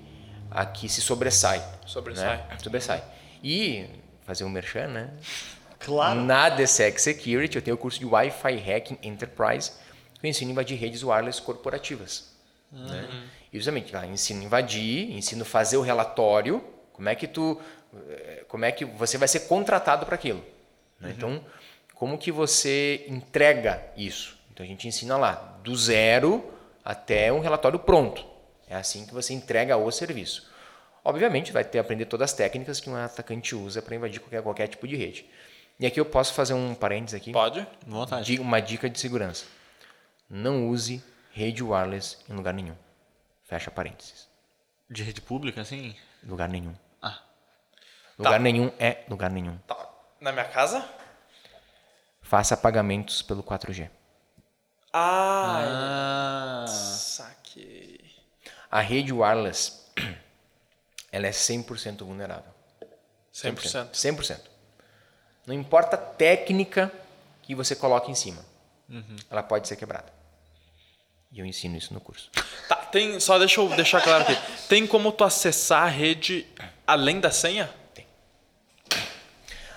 a 0.50 0.66
que 0.66 0.88
se 0.88 1.00
sobressai. 1.00 1.62
Sobressai. 1.86 2.36
Né? 2.36 2.58
Sobressai. 2.62 3.02
E, 3.42 3.86
fazer 4.22 4.44
um 4.44 4.48
merchan, 4.48 4.88
né? 4.88 5.10
Claro. 5.78 6.20
Na 6.20 6.48
DSEC 6.48 7.00
Security, 7.00 7.56
eu 7.56 7.62
tenho 7.62 7.74
o 7.74 7.78
curso 7.78 7.98
de 7.98 8.04
Wi-Fi 8.04 8.56
Hacking 8.58 8.98
Enterprise, 9.02 9.72
que 10.20 10.26
eu 10.26 10.30
ensino 10.30 10.50
a 10.50 10.52
invadir 10.52 10.78
redes 10.78 11.02
wireless 11.02 11.40
corporativas. 11.40 12.30
Né? 12.70 13.08
E 13.52 13.58
justamente, 13.58 13.92
lá, 13.92 14.06
ensino 14.06 14.42
a 14.42 14.44
invadir, 14.44 15.10
ensino 15.10 15.42
a 15.42 15.44
fazer 15.44 15.76
o 15.76 15.80
relatório, 15.80 16.62
como 16.92 17.08
é 17.08 17.14
que 17.14 17.26
tu, 17.26 17.60
eh, 18.08 18.44
como 18.46 18.64
é 18.64 18.70
que 18.70 18.84
você 18.84 19.16
vai 19.16 19.26
ser 19.26 19.40
contratado 19.40 20.04
para 20.06 20.14
aquilo. 20.14 20.44
né? 21.00 21.14
Então, 21.16 21.44
como 21.94 22.16
que 22.16 22.30
você 22.30 23.04
entrega 23.08 23.82
isso? 23.96 24.38
Então, 24.60 24.66
a 24.66 24.68
gente 24.68 24.86
ensina 24.86 25.16
lá, 25.16 25.58
do 25.64 25.74
zero 25.74 26.52
até 26.84 27.32
um 27.32 27.40
relatório 27.40 27.78
pronto. 27.78 28.26
É 28.68 28.76
assim 28.76 29.06
que 29.06 29.14
você 29.14 29.32
entrega 29.32 29.74
o 29.78 29.90
serviço. 29.90 30.50
Obviamente, 31.02 31.50
vai 31.50 31.64
ter 31.64 31.78
aprender 31.78 32.04
todas 32.04 32.30
as 32.30 32.36
técnicas 32.36 32.78
que 32.78 32.90
um 32.90 32.94
atacante 32.94 33.56
usa 33.56 33.80
para 33.80 33.96
invadir 33.96 34.20
qualquer, 34.20 34.42
qualquer 34.42 34.68
tipo 34.68 34.86
de 34.86 34.96
rede. 34.96 35.24
E 35.78 35.86
aqui 35.86 35.98
eu 35.98 36.04
posso 36.04 36.34
fazer 36.34 36.52
um 36.52 36.74
parênteses 36.74 37.18
aqui. 37.18 37.32
Pode? 37.32 37.66
Vontade. 37.86 38.38
Uma 38.38 38.60
dica 38.60 38.90
de 38.90 39.00
segurança. 39.00 39.46
Não 40.28 40.68
use 40.68 41.02
rede 41.32 41.62
wireless 41.62 42.18
em 42.28 42.34
lugar 42.34 42.52
nenhum. 42.52 42.76
Fecha 43.44 43.70
parênteses. 43.70 44.28
De 44.90 45.02
rede 45.02 45.22
pública, 45.22 45.62
assim? 45.62 45.96
Lugar 46.22 46.50
nenhum. 46.50 46.74
Ah. 47.00 47.18
Lugar 48.18 48.32
Tá. 48.32 48.38
nenhum 48.38 48.70
é 48.78 49.04
lugar 49.08 49.30
nenhum. 49.30 49.56
Tá. 49.66 49.88
Na 50.20 50.30
minha 50.32 50.44
casa? 50.44 50.86
Faça 52.20 52.58
pagamentos 52.58 53.22
pelo 53.22 53.42
4G. 53.42 53.88
Ah, 54.92 56.64
Ah. 56.64 56.66
saquei. 56.68 58.00
A 58.70 58.80
rede 58.80 59.12
wireless 59.12 59.80
ela 61.12 61.26
é 61.26 61.30
100% 61.30 62.04
vulnerável. 62.04 62.52
100%. 63.32 63.90
100%. 63.92 64.40
Não 65.46 65.54
importa 65.54 65.96
a 65.96 65.98
técnica 65.98 66.92
que 67.42 67.54
você 67.54 67.74
coloque 67.74 68.10
em 68.10 68.14
cima. 68.14 68.44
Ela 69.30 69.42
pode 69.42 69.68
ser 69.68 69.76
quebrada. 69.76 70.12
E 71.32 71.38
eu 71.38 71.46
ensino 71.46 71.76
isso 71.76 71.94
no 71.94 72.00
curso. 72.00 72.28
Tá, 72.68 72.74
tem, 72.76 73.20
só 73.20 73.38
deixa 73.38 73.60
eu 73.60 73.68
deixar 73.70 74.00
claro 74.02 74.24
aqui. 74.24 74.36
Tem 74.68 74.84
como 74.84 75.12
tu 75.12 75.22
acessar 75.22 75.84
a 75.84 75.88
rede 75.88 76.44
além 76.84 77.20
da 77.20 77.30
senha? 77.30 77.72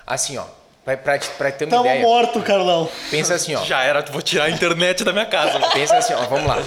Assim, 0.06 0.36
ó, 0.38 0.48
pra, 0.84 0.98
pra, 0.98 1.20
pra 1.20 1.52
ter 1.52 1.66
uma 1.66 1.72
Tamo 1.72 1.86
ideia. 1.86 2.02
morto, 2.02 2.42
Carlão. 2.42 2.90
Pensa 3.10 3.36
assim, 3.36 3.56
ó. 3.56 3.64
Já 3.64 3.84
era, 3.84 4.02
vou 4.04 4.22
tirar 4.22 4.46
a 4.46 4.50
internet 4.50 5.04
da 5.04 5.12
minha 5.12 5.26
casa. 5.26 5.60
Pensa 5.72 5.98
assim, 5.98 6.14
ó, 6.14 6.24
vamos 6.24 6.48
lá. 6.48 6.58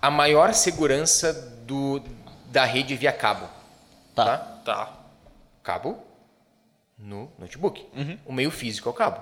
A 0.00 0.10
maior 0.10 0.54
segurança 0.54 1.32
do, 1.66 2.02
da 2.46 2.64
rede 2.64 2.94
via 2.96 3.12
cabo. 3.12 3.46
Tá. 4.14 4.24
Tá? 4.24 4.36
Tá. 4.64 4.92
Cabo 5.62 6.02
no 6.98 7.30
notebook. 7.38 7.86
O 8.24 8.32
meio 8.32 8.50
físico 8.50 8.88
é 8.88 8.92
o 8.92 8.94
cabo. 8.94 9.20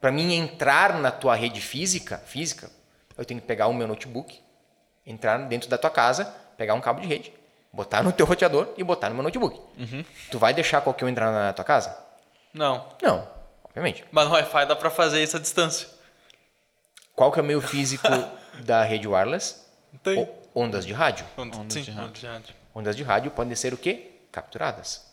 Para 0.00 0.12
mim 0.12 0.34
entrar 0.34 0.94
na 0.98 1.10
tua 1.10 1.34
rede 1.34 1.60
física, 1.60 2.18
física, 2.18 2.70
eu 3.16 3.24
tenho 3.24 3.40
que 3.40 3.46
pegar 3.46 3.66
o 3.66 3.74
meu 3.74 3.86
notebook, 3.88 4.38
entrar 5.04 5.38
dentro 5.38 5.68
da 5.68 5.76
tua 5.76 5.90
casa, 5.90 6.24
pegar 6.56 6.74
um 6.74 6.80
cabo 6.80 7.00
de 7.00 7.06
rede, 7.08 7.32
botar 7.72 8.02
no 8.02 8.12
teu 8.12 8.24
roteador 8.24 8.68
e 8.76 8.84
botar 8.84 9.08
no 9.08 9.16
meu 9.16 9.24
notebook. 9.24 9.60
Tu 10.30 10.38
vai 10.38 10.54
deixar 10.54 10.80
qualquer 10.82 11.04
um 11.04 11.08
entrar 11.08 11.32
na 11.32 11.52
tua 11.52 11.64
casa? 11.64 11.96
Não. 12.54 12.88
Não, 13.02 13.28
obviamente. 13.64 14.04
Mas 14.10 14.26
no 14.28 14.34
Wi-Fi 14.34 14.66
dá 14.66 14.76
pra 14.76 14.90
fazer 14.90 15.22
isso 15.22 15.36
à 15.36 15.40
distância. 15.40 15.88
Qual 17.14 17.32
que 17.32 17.38
é 17.38 17.42
o 17.42 17.46
meio 17.46 17.60
físico 17.60 18.06
da 18.64 18.82
rede 18.84 19.06
wireless? 19.08 19.64
Tem. 20.02 20.18
O- 20.22 20.28
ondas 20.54 20.84
de 20.86 20.92
rádio. 20.92 21.26
Ondas, 21.36 21.58
Ondas 21.58 21.72
sim, 21.74 21.82
de 21.82 21.90
rádio. 21.90 22.08
ondas 22.08 22.20
de 22.20 22.26
rádio. 22.26 22.54
Ondas 22.74 22.96
de 22.96 23.02
rádio 23.02 23.30
podem 23.30 23.54
ser 23.54 23.72
o 23.74 23.76
quê? 23.76 24.12
Capturadas. 24.32 25.06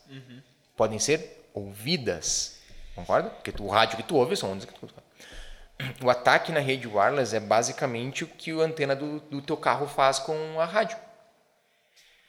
Podem 0.75 0.99
ser 0.99 1.49
ouvidas. 1.53 2.59
Concorda? 2.95 3.29
Porque 3.29 3.51
tu- 3.51 3.63
o 3.65 3.69
rádio 3.69 3.97
que 3.97 4.03
tu 4.03 4.15
ouve 4.15 4.35
são 4.35 4.51
ondas 4.51 4.65
que 4.65 4.73
tu 4.73 4.87
O 6.03 6.09
ataque 6.09 6.51
na 6.51 6.59
rede 6.59 6.87
wireless 6.87 7.35
é 7.35 7.39
basicamente 7.39 8.23
o 8.23 8.27
que 8.27 8.51
a 8.51 8.63
antena 8.63 8.95
do, 8.95 9.19
do 9.21 9.41
teu 9.41 9.57
carro 9.57 9.87
faz 9.87 10.19
com 10.19 10.59
a 10.59 10.65
rádio. 10.65 10.97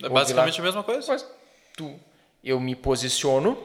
É 0.03 0.09
basicamente 0.09 0.59
lá. 0.61 0.65
a 0.65 0.67
mesma 0.67 0.83
coisa. 0.83 1.07
Mas 1.13 1.27
tu, 1.77 1.99
eu 2.43 2.59
me 2.61 2.75
posiciono 2.75 3.57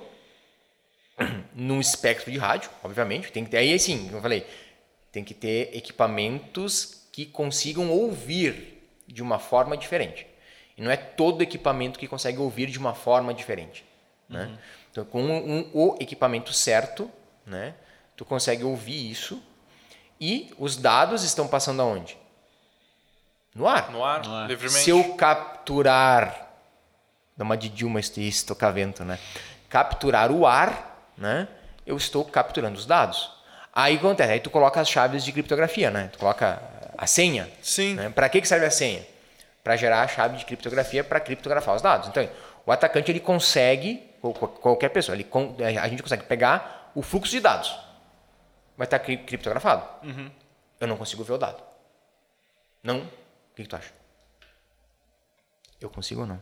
num 1.56 1.80
espectro 1.80 2.32
de 2.32 2.38
rádio, 2.38 2.70
obviamente. 2.84 3.32
Tem 3.32 3.44
que 3.44 3.50
ter, 3.52 3.58
aí 3.58 3.78
sim, 3.80 4.06
como 4.06 4.18
eu 4.18 4.22
falei, 4.22 4.48
tem 5.12 5.24
que 5.24 5.34
ter 5.34 5.76
equipamentos 5.76 7.06
que 7.12 7.26
consigam 7.26 7.90
ouvir 7.92 8.82
de 9.08 9.22
uma 9.22 9.40
forma 9.40 9.76
diferente. 9.76 10.26
E 10.78 10.82
não 10.82 10.90
é 10.90 10.96
todo 10.98 11.42
equipamento 11.42 12.00
que 12.00 12.08
consegue 12.08 12.38
ouvir 12.40 12.68
de 12.68 12.80
uma 12.80 12.94
forma 12.94 13.34
diferente. 13.34 13.84
Né? 14.30 14.58
Então, 14.92 15.04
com 15.06 15.22
um- 15.22 15.60
um- 15.60 15.70
o 15.74 15.98
equipamento 16.00 16.54
certo, 16.54 17.12
né, 17.46 17.76
tu 18.16 18.24
consegue 18.24 18.64
ouvir 18.64 19.12
isso 19.12 19.42
e 20.20 20.54
os 20.58 20.78
dados 20.78 21.24
estão 21.24 21.48
passando 21.48 21.82
aonde? 21.82 22.18
No 23.54 23.68
ar. 23.68 23.92
No 23.92 24.04
ar, 24.04 24.24
No 24.26 24.34
ar. 24.34 24.48
livremente. 24.50 24.84
Se 24.86 24.90
eu 24.92 25.14
capturar, 25.16 26.50
dá 27.36 27.44
uma 27.44 27.58
de 27.58 27.68
Dilma 27.68 28.00
este 28.00 28.26
estocavento, 28.26 29.04
né? 29.04 29.20
Capturar 29.70 30.32
o 30.32 30.46
ar, 30.48 30.91
né? 31.22 31.48
Eu 31.86 31.96
estou 31.96 32.26
capturando 32.26 32.78
os 32.78 32.86
dados. 32.86 33.32
Aí 33.74 33.96
acontece? 33.96 34.32
Aí 34.34 34.40
tu 34.40 34.50
coloca 34.50 34.82
as 34.82 34.90
chaves 34.90 35.24
de 35.24 35.32
criptografia, 35.32 35.90
né? 35.90 36.10
Tu 36.12 36.20
coloca 36.20 36.62
a 36.98 37.08
senha. 37.08 37.50
Sim. 37.62 37.94
Né? 37.96 38.10
Para 38.10 38.28
que 38.28 38.42
que 38.42 38.48
serve 38.48 38.66
a 38.66 38.72
senha? 38.72 39.06
Para 39.64 39.76
gerar 39.78 40.02
a 40.02 40.08
chave 40.08 40.38
de 40.38 40.46
criptografia 40.46 41.04
para 41.04 41.20
criptografar 41.20 41.76
os 41.76 41.82
dados. 41.82 42.10
Então, 42.10 42.28
o 42.66 42.72
atacante 42.72 43.12
ele 43.12 43.20
consegue, 43.20 44.04
qualquer 44.60 44.90
pessoa, 44.90 45.16
ele 45.16 45.24
con- 45.24 45.56
a 45.60 45.88
gente 45.88 46.04
consegue 46.04 46.24
pegar 46.24 46.92
o 46.96 47.02
fluxo 47.02 47.32
de 47.32 47.40
dados. 47.40 47.78
Vai 48.76 48.86
estar 48.86 49.00
cri- 49.00 49.18
criptografado. 49.18 49.84
Eu 50.80 50.88
não 50.88 50.98
consigo 50.98 51.24
ver 51.24 51.34
o 51.34 51.38
dado. 51.38 51.62
Não. 52.84 53.00
O 53.00 53.56
que, 53.56 53.64
que 53.64 53.70
tu 53.70 53.76
acha? 53.76 53.92
Eu 55.80 55.90
consigo 55.90 56.22
ou 56.22 56.28
não? 56.28 56.42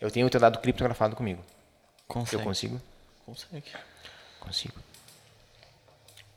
Eu 0.00 0.10
tenho 0.10 0.26
o 0.26 0.30
teu 0.30 0.40
dado 0.40 0.58
criptografado 0.58 1.16
comigo. 1.16 1.44
Consegue. 2.06 2.42
Eu 2.42 2.44
consigo? 2.44 2.82
Consegue. 3.24 3.72
Consigo. 4.40 4.80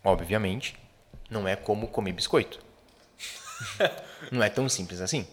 Obviamente, 0.04 0.78
não 1.30 1.48
é 1.48 1.56
como 1.56 1.88
comer 1.88 2.12
biscoito. 2.14 2.60
não 4.32 4.44
é 4.44 4.50
tão 4.50 4.68
simples 4.70 5.02
assim. 5.02 5.28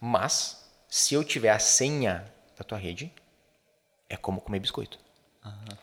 Mas, 0.00 0.68
se 0.88 1.14
eu 1.14 1.24
tiver 1.24 1.50
a 1.50 1.58
senha 1.58 2.24
da 2.58 2.64
tua 2.64 2.76
rede, 2.78 3.12
é 4.08 4.16
como 4.16 4.40
comer 4.40 4.58
biscoito. 4.58 4.98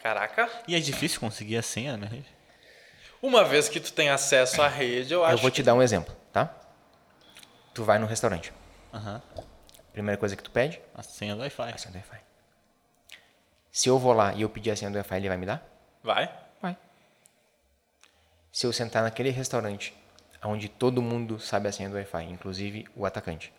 Caraca. 0.02 0.50
E 0.68 0.76
é 0.76 0.80
difícil 0.80 1.20
conseguir 1.20 1.58
a 1.58 1.62
senha 1.62 1.96
na 1.98 2.08
rede? 2.08 2.28
Uma 3.22 3.44
vez 3.44 3.70
que 3.70 3.80
tu 3.80 3.94
tem 3.94 4.10
acesso 4.10 4.62
à 4.62 4.68
rede, 4.68 5.14
eu 5.14 5.24
acho 5.24 5.36
Eu 5.36 5.38
vou 5.38 5.52
te 5.52 5.62
dar 5.62 5.76
um 5.76 5.82
exemplo, 5.82 6.16
tá? 6.34 6.54
Tu 7.74 7.84
vai 7.84 8.00
no 8.00 8.08
restaurante. 8.08 8.52
Aham. 8.94 9.22
Primeira 9.94 10.18
coisa 10.18 10.36
que 10.36 10.42
tu 10.44 10.50
pede, 10.50 10.82
A 10.96 11.04
senha 11.04 11.36
do 11.36 11.42
Wi-Fi. 11.42 11.72
a 11.74 11.78
senha 11.78 11.92
do 11.92 11.98
Wi-Fi. 11.98 12.31
Se 13.72 13.88
eu 13.90 13.98
vou 13.98 14.14
lá 14.14 14.34
e 14.34 14.42
eu 14.42 14.50
pedir 14.50 14.72
a 14.72 14.76
senha 14.76 14.92
do 14.92 14.96
Wi-Fi, 14.98 15.16
ele 15.16 15.28
vai 15.30 15.38
me 15.38 15.46
dar? 15.46 15.64
Vai. 16.04 16.30
Vai. 16.62 16.78
Se 18.52 18.66
eu 18.68 18.74
sentar 18.74 19.04
naquele 19.04 19.30
restaurante 19.30 19.94
onde 20.44 20.68
todo 20.68 21.02
mundo 21.02 21.40
sabe 21.40 21.70
a 21.70 21.72
senha 21.72 21.90
do 21.90 21.96
Wi-Fi, 21.96 22.24
inclusive 22.26 22.88
o 22.96 23.06
atacante, 23.06 23.54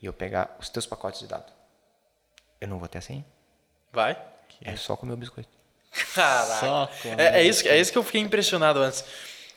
e 0.00 0.06
eu 0.06 0.12
pegar 0.12 0.54
os 0.60 0.68
teus 0.68 0.86
pacotes 0.86 1.20
de 1.20 1.26
dados, 1.26 1.52
eu 2.60 2.68
não 2.68 2.78
vou 2.78 2.86
ter 2.88 2.98
a 2.98 3.00
senha. 3.00 3.24
Vai. 3.92 4.16
É 4.62 4.76
só 4.76 4.96
comer 4.96 5.14
o 5.14 5.16
biscoito. 5.16 5.48
Caraca. 6.14 6.90
É, 7.18 7.40
é 7.40 7.42
isso, 7.42 7.62
que- 7.62 7.68
é 7.68 7.78
isso 7.80 7.90
que 7.90 7.98
eu 7.98 8.02
fiquei 8.02 8.20
impressionado 8.20 8.80
antes. 8.80 9.04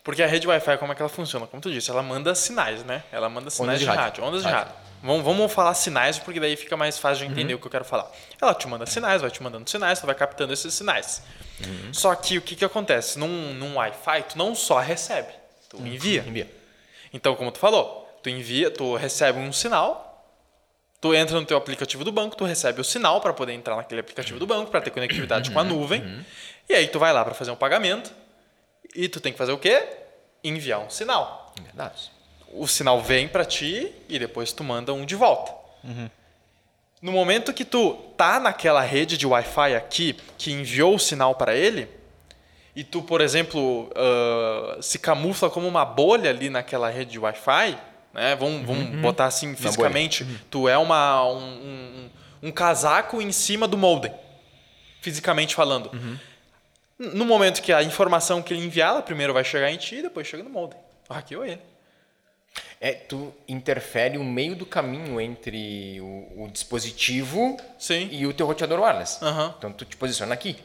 Porque 0.04 0.24
a 0.24 0.28
rede 0.28 0.48
Wi-Fi, 0.48 0.78
como 0.78 0.92
é 0.94 0.96
que 0.96 1.02
ela 1.02 1.10
funciona? 1.10 1.46
Como 1.46 1.62
tu 1.62 1.70
disse, 1.72 1.92
ela 1.92 2.02
manda 2.02 2.34
sinais, 2.34 2.84
né? 2.84 3.04
Ela 3.12 3.28
manda 3.30 3.50
sinais 3.50 3.78
de 3.80 3.86
de, 3.86 3.90
rádio. 3.90 4.04
rádio. 4.04 4.24
ondas 4.24 4.42
de 4.44 4.48
Rádio. 4.50 4.74
Vamos, 5.04 5.24
vamos 5.24 5.52
falar 5.54 5.74
sinais, 5.74 6.18
porque 6.20 6.40
daí 6.40 6.56
fica 6.56 6.76
mais 6.76 6.98
fácil 6.98 7.24
Uhum. 7.26 7.34
de 7.34 7.40
entender 7.40 7.54
o 7.54 7.60
que 7.60 7.68
eu 7.68 7.72
quero 7.72 7.86
falar. 7.86 8.12
Ela 8.42 8.54
te 8.54 8.68
manda 8.68 8.86
sinais, 8.86 9.22
vai 9.22 9.30
te 9.32 9.42
mandando 9.44 9.70
sinais, 9.70 10.00
tu 10.00 10.06
vai 10.06 10.16
captando 10.16 10.52
esses 10.54 10.74
sinais. 10.74 11.22
Uhum. 11.66 11.94
Só 11.94 12.14
que 12.16 12.38
o 12.38 12.42
que, 12.42 12.56
que 12.56 12.66
acontece? 12.66 13.18
Num, 13.20 13.54
num 13.54 13.76
Wi-Fi, 13.78 14.24
tu 14.30 14.38
não 14.38 14.54
só 14.56 14.80
recebe, 14.80 15.32
tu 15.70 15.78
envia. 15.78 16.24
Envia. 16.28 16.50
Então, 17.14 17.36
como 17.36 17.52
tu 17.52 17.60
falou, 17.60 18.20
tu 18.22 18.30
envia, 18.30 18.70
tu 18.72 18.96
recebe 18.96 19.40
um 19.40 19.54
sinal, 19.54 20.04
tu 21.00 21.14
entra 21.14 21.40
no 21.40 21.46
teu 21.46 21.58
aplicativo 21.58 22.04
do 22.04 22.12
banco, 22.12 22.36
tu 22.36 22.44
recebe 22.44 22.82
o 22.82 22.84
sinal 22.84 23.22
para 23.22 23.34
poder 23.34 23.54
entrar 23.54 23.76
naquele 23.76 24.02
aplicativo 24.02 24.40
do 24.40 24.46
banco, 24.48 24.70
para 24.72 24.82
ter 24.82 24.90
conectividade 24.92 25.52
com 25.52 25.60
a 25.60 25.64
nuvem. 25.64 26.26
E 26.68 26.74
aí 26.74 26.88
tu 26.88 27.00
vai 27.00 27.14
lá 27.14 27.24
para 27.24 27.34
fazer 27.34 27.52
um 27.52 27.56
pagamento 27.56 28.12
e 28.96 29.08
tu 29.08 29.22
tem 29.22 29.32
que 29.32 29.38
fazer 29.38 29.52
o 29.52 29.58
quê? 29.58 29.88
Enviar 30.44 30.80
um 30.80 30.90
sinal. 30.90 31.54
Dados. 31.74 32.12
O 32.54 32.68
sinal 32.68 33.02
vem 33.02 33.28
para 33.28 33.46
ti 33.46 33.92
e 34.10 34.18
depois 34.18 34.52
tu 34.52 34.64
manda 34.64 34.94
um 34.94 35.06
de 35.06 35.16
volta. 35.16 35.52
No 37.02 37.12
momento 37.12 37.54
que 37.54 37.64
tu 37.64 37.94
tá 38.18 38.40
naquela 38.40 38.82
rede 38.82 39.18
de 39.18 39.28
Wi-Fi 39.28 39.76
aqui 39.76 40.16
que 40.38 40.52
enviou 40.52 40.96
o 40.96 41.00
sinal 41.00 41.36
para 41.36 41.56
ele 41.56 41.88
e 42.76 42.84
tu, 42.84 43.02
por 43.02 43.22
exemplo, 43.22 43.90
ah, 43.96 44.78
se 44.82 44.98
camufla 45.00 45.50
como 45.50 45.68
uma 45.68 45.86
bolha 45.86 46.30
ali 46.30 46.50
naquela 46.50 46.90
rede 46.90 47.12
de 47.12 47.20
Wi-Fi, 47.20 47.78
né? 48.14 48.36
Vamos, 48.36 48.66
vamos 48.66 49.00
botar 49.02 49.26
assim 49.26 49.56
fisicamente, 49.56 50.24
tu 50.50 50.68
é 50.68 50.78
uma, 50.78 51.24
um, 51.32 51.38
um- 51.38 52.10
um 52.44 52.52
casaco 52.52 53.22
em 53.22 53.32
cima 53.32 53.68
do 53.68 53.78
modem, 53.78 54.14
fisicamente 55.02 55.54
falando. 55.56 55.92
No 56.98 57.26
momento 57.26 57.62
que 57.62 57.72
a 57.72 57.84
informação 57.84 58.42
que 58.42 58.54
ele 58.54 58.66
enviar, 58.66 58.90
ela 58.90 59.02
primeiro 59.04 59.34
vai 59.34 59.44
chegar 59.44 59.72
em 59.72 59.78
ti 59.78 59.96
e 59.98 60.02
depois 60.02 60.26
chega 60.26 60.42
no 60.44 60.50
modem. 60.50 60.80
Hackeou 61.10 61.46
ele. 61.46 61.62
É, 62.80 62.94
tu 62.94 63.34
interfere 63.48 64.18
o 64.18 64.24
meio 64.24 64.56
do 64.56 64.66
caminho 64.66 65.20
entre 65.20 66.00
o, 66.00 66.44
o 66.44 66.50
dispositivo 66.52 67.58
Sim. 67.80 68.08
e 68.12 68.28
o 68.28 68.34
teu 68.34 68.46
roteador 68.46 68.80
wireless. 68.80 69.24
Aham. 69.24 69.56
Então 69.58 69.72
tu 69.72 69.84
te 69.84 69.98
posiciona 69.98 70.34
aqui. 70.34 70.58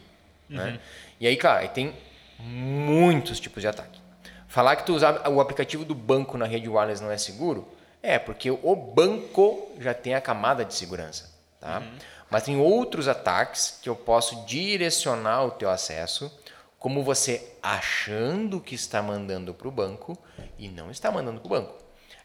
Né? 0.47 0.79
E 1.19 1.25
aí, 1.25 1.35
cara, 1.35 1.59
aí 1.61 1.69
tem 1.69 1.93
muitos 2.39 3.39
tipos 3.39 3.61
de 3.61 3.67
ataque. 3.67 3.99
Falar 4.47 4.75
que 4.75 4.85
tu 4.85 4.93
usar 4.93 5.27
o 5.27 5.41
aplicativo 5.41 5.83
do 5.83 5.95
banco 5.95 6.37
na 6.37 6.45
rede 6.45 6.69
wireless 6.69 7.01
não 7.01 7.09
é 7.09 7.17
seguro, 7.17 7.67
é 8.03 8.19
porque 8.19 8.51
o 8.51 8.75
banco 8.75 9.71
já 9.79 9.93
tem 9.93 10.13
a 10.13 10.21
camada 10.21 10.63
de 10.63 10.75
segurança. 10.75 11.31
Tá? 11.59 11.81
Mas 12.29 12.43
tem 12.43 12.59
outros 12.59 13.07
ataques 13.07 13.79
que 13.81 13.89
eu 13.89 13.95
posso 13.95 14.45
direcionar 14.45 15.45
o 15.45 15.51
teu 15.51 15.69
acesso, 15.69 16.31
como 16.77 17.01
você 17.03 17.55
achando 17.63 18.59
que 18.59 18.75
está 18.75 19.01
mandando 19.01 19.53
para 19.53 19.67
o 19.67 19.71
banco 19.71 20.17
e 20.59 20.67
não 20.67 20.91
está 20.91 21.09
mandando 21.11 21.39
para 21.39 21.47
o 21.47 21.49
banco. 21.49 21.82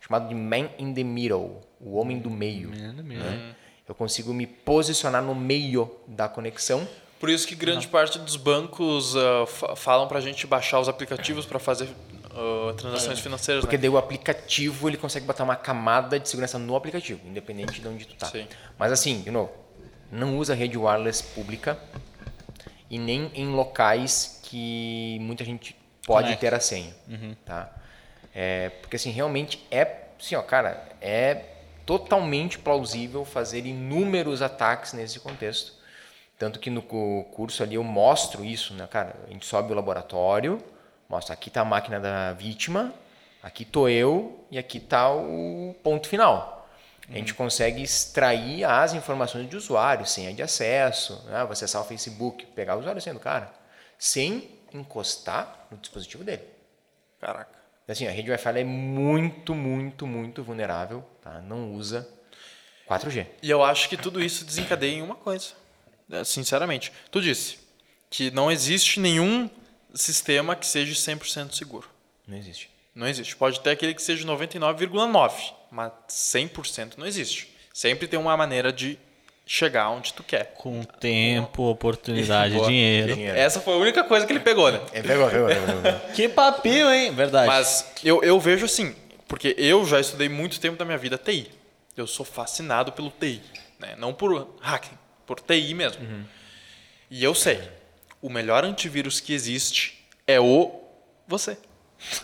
Chamado 0.09 0.29
de 0.29 0.35
man 0.35 0.71
in 0.79 0.95
the 0.95 1.05
middle, 1.05 1.61
o 1.81 1.97
homem 1.97 2.19
do 2.19 2.31
meio. 2.31 2.71
né? 2.71 3.55
Eu 3.87 3.95
consigo 3.95 4.33
me 4.33 4.47
posicionar 4.47 5.23
no 5.23 5.35
meio 5.35 5.91
da 6.07 6.29
conexão 6.29 6.87
Por 7.21 7.29
isso 7.31 7.47
que 7.47 7.55
grande 7.55 7.87
parte 7.89 8.19
dos 8.19 8.37
bancos 8.37 9.15
fa- 9.47 9.75
falam 9.77 10.07
pra 10.09 10.21
gente 10.21 10.47
baixar 10.47 10.79
os 10.81 10.89
aplicativos 10.89 11.45
para 11.47 11.59
fazer 11.59 11.89
ah, 12.31 12.75
transações 12.77 13.19
financeiras. 13.19 13.63
Porque 13.65 13.77
né? 13.77 13.83
daí 13.83 13.91
o 13.91 13.99
aplicativo 13.99 14.89
ele 14.89 14.97
consegue 14.97 15.27
botar 15.27 15.43
uma 15.45 15.57
camada 15.57 16.19
de 16.21 16.29
segurança 16.29 16.59
no 16.59 16.77
aplicativo, 16.77 17.21
independente 17.27 17.81
de 17.81 17.89
onde 17.89 18.07
tu 18.07 18.15
tá. 18.15 18.27
Sim. 18.27 18.47
Mas 18.79 18.93
assim, 18.93 19.21
de 19.23 19.31
novo, 19.31 19.51
não 20.13 20.37
usa 20.39 20.55
rede 20.55 20.77
wireless 20.79 21.23
pública 21.23 21.79
e 22.91 22.99
nem 22.99 23.31
em 23.35 23.49
locais 23.49 24.41
que 24.45 25.19
muita 25.21 25.45
gente 25.45 25.75
pode 26.07 26.25
Conecta. 26.29 26.41
ter 26.41 26.55
a 26.55 26.61
senha, 26.61 26.95
tá? 27.45 27.71
É, 28.41 28.69
porque 28.69 28.95
assim, 28.95 29.11
realmente 29.11 29.67
é, 29.69 30.05
assim, 30.17 30.37
ó, 30.37 30.43
cara, 30.43 30.81
é 31.01 31.43
totalmente 31.85 32.57
plausível 32.57 33.25
fazer 33.25 33.67
inúmeros 33.67 34.43
ataques 34.43 34.93
nesse 34.93 35.19
contexto. 35.19 35.73
Tanto 36.39 36.61
que 36.61 36.71
no 36.71 36.81
cu- 36.81 37.25
curso 37.33 37.65
ali 37.65 37.75
eu 37.75 37.83
mostro 37.83 38.45
isso, 38.45 38.75
né, 38.75 38.87
cara? 38.87 39.17
A 39.27 39.31
gente 39.33 39.45
sobe 39.45 39.73
o 39.73 39.75
laboratório, 39.75 40.63
mostra 41.09 41.35
aqui 41.35 41.51
tá 41.51 41.63
a 41.63 41.65
máquina 41.65 41.99
da 41.99 42.33
vítima, 42.33 42.95
aqui 43.43 43.65
tô 43.65 43.89
eu 43.89 44.47
e 44.53 44.57
aqui 44.57 44.79
tá 44.79 45.13
o 45.13 45.75
ponto 45.83 46.07
final. 46.07 46.69
A 47.09 47.15
gente 47.15 47.35
consegue 47.35 47.83
extrair 47.83 48.63
as 48.63 48.95
informações 48.95 49.51
de 49.51 49.57
usuário, 49.57 50.07
senha 50.07 50.33
de 50.33 50.45
acesso, 50.45 51.25
né? 51.27 51.41
Vou 51.43 51.51
acessar 51.51 51.83
o 51.83 51.85
Facebook, 51.85 52.47
pegar 52.47 52.77
o 52.77 52.79
usuário 52.79 53.01
e 53.01 53.03
senha 53.03 53.15
do 53.15 53.21
cara, 53.21 53.51
sem 53.99 54.49
encostar 54.73 55.67
no 55.73 55.77
dispositivo 55.77 56.23
dele. 56.23 56.45
Caraca. 57.21 57.58
Assim, 57.89 58.07
a 58.07 58.11
rede 58.11 58.31
Wi-Fi 58.31 58.61
é 58.61 58.65
muito, 58.65 59.55
muito, 59.55 60.07
muito 60.07 60.45
vulnerável, 60.45 61.03
tá? 61.23 61.41
Não 61.41 61.73
usa 61.73 62.07
4G. 62.87 63.27
E 63.43 63.49
eu 63.51 63.65
acho 63.65 63.89
que 63.89 63.97
tudo 63.97 64.23
isso 64.23 64.45
desencadeia 64.45 64.97
em 64.97 65.03
uma 65.03 65.15
coisa. 65.15 65.53
É, 66.11 66.23
Sinceramente. 66.23 66.93
Tu 67.11 67.23
disse 67.23 67.59
que 68.11 68.31
não 68.31 68.51
existe 68.51 69.01
nenhum 69.01 69.49
sistema 69.95 70.55
que 70.55 70.67
seja 70.67 70.93
100% 70.93 71.55
seguro. 71.55 71.89
Não 72.27 72.37
existe. 72.37 72.71
Não 72.95 73.07
existe. 73.07 73.35
Pode 73.37 73.61
ter 73.61 73.71
aquele 73.71 73.95
que 73.95 74.03
seja 74.03 74.27
99,9, 74.27 75.55
mas 75.71 75.93
100% 76.09 76.99
não 76.99 77.07
existe. 77.07 77.55
Sempre 77.73 78.07
tem 78.07 78.19
uma 78.19 78.37
maneira 78.37 78.73
de 78.73 78.99
chegar 79.49 79.89
onde 79.89 80.13
tu 80.13 80.23
quer. 80.23 80.53
Com 80.55 80.83
tempo, 80.83 81.63
oportunidade, 81.63 82.53
Boa. 82.55 82.67
dinheiro. 82.67 83.15
Dinheiro. 83.15 83.37
Essa 83.37 83.61
foi 83.61 83.73
a 83.73 83.77
única 83.79 84.05
coisa 84.05 84.27
que 84.27 84.33
ele 84.33 84.41
pegou, 84.41 84.71
né? 84.71 84.79
É, 84.93 85.03
pegou, 85.03 85.29
pegou, 85.31 85.49
pegou. 85.49 86.01
Que 86.15 86.29
papinho, 86.29 86.93
hein? 86.93 87.15
Verdade. 87.15 87.47
Mas 87.47 87.91
eu, 88.05 88.23
eu 88.23 88.39
vejo 88.39 88.67
assim, 88.67 88.95
porque 89.27 89.57
eu 89.57 89.87
já 89.87 89.99
estudei 89.99 90.29
muito 90.29 90.61
tempo 90.61 90.77
da 90.77 90.85
minha 90.85 90.99
vida 90.99 91.17
TI. 91.17 91.51
Eu 91.97 92.07
sou 92.07 92.27
fascinado 92.27 92.93
pelo 92.93 93.11
TI. 93.11 93.41
Né? 93.79 93.95
Não 93.97 94.13
por 94.13 94.55
hacking, 94.61 94.97
por 95.27 95.41
TI 95.41 95.73
mesmo. 95.73 96.03
E 97.11 97.25
eu 97.25 97.35
sei, 97.35 97.59
o 98.21 98.29
melhor 98.29 98.65
antivírus 98.65 99.19
que 99.19 99.33
existe 99.33 100.05
é 100.27 100.39
o 100.39 100.71
você. 101.27 101.57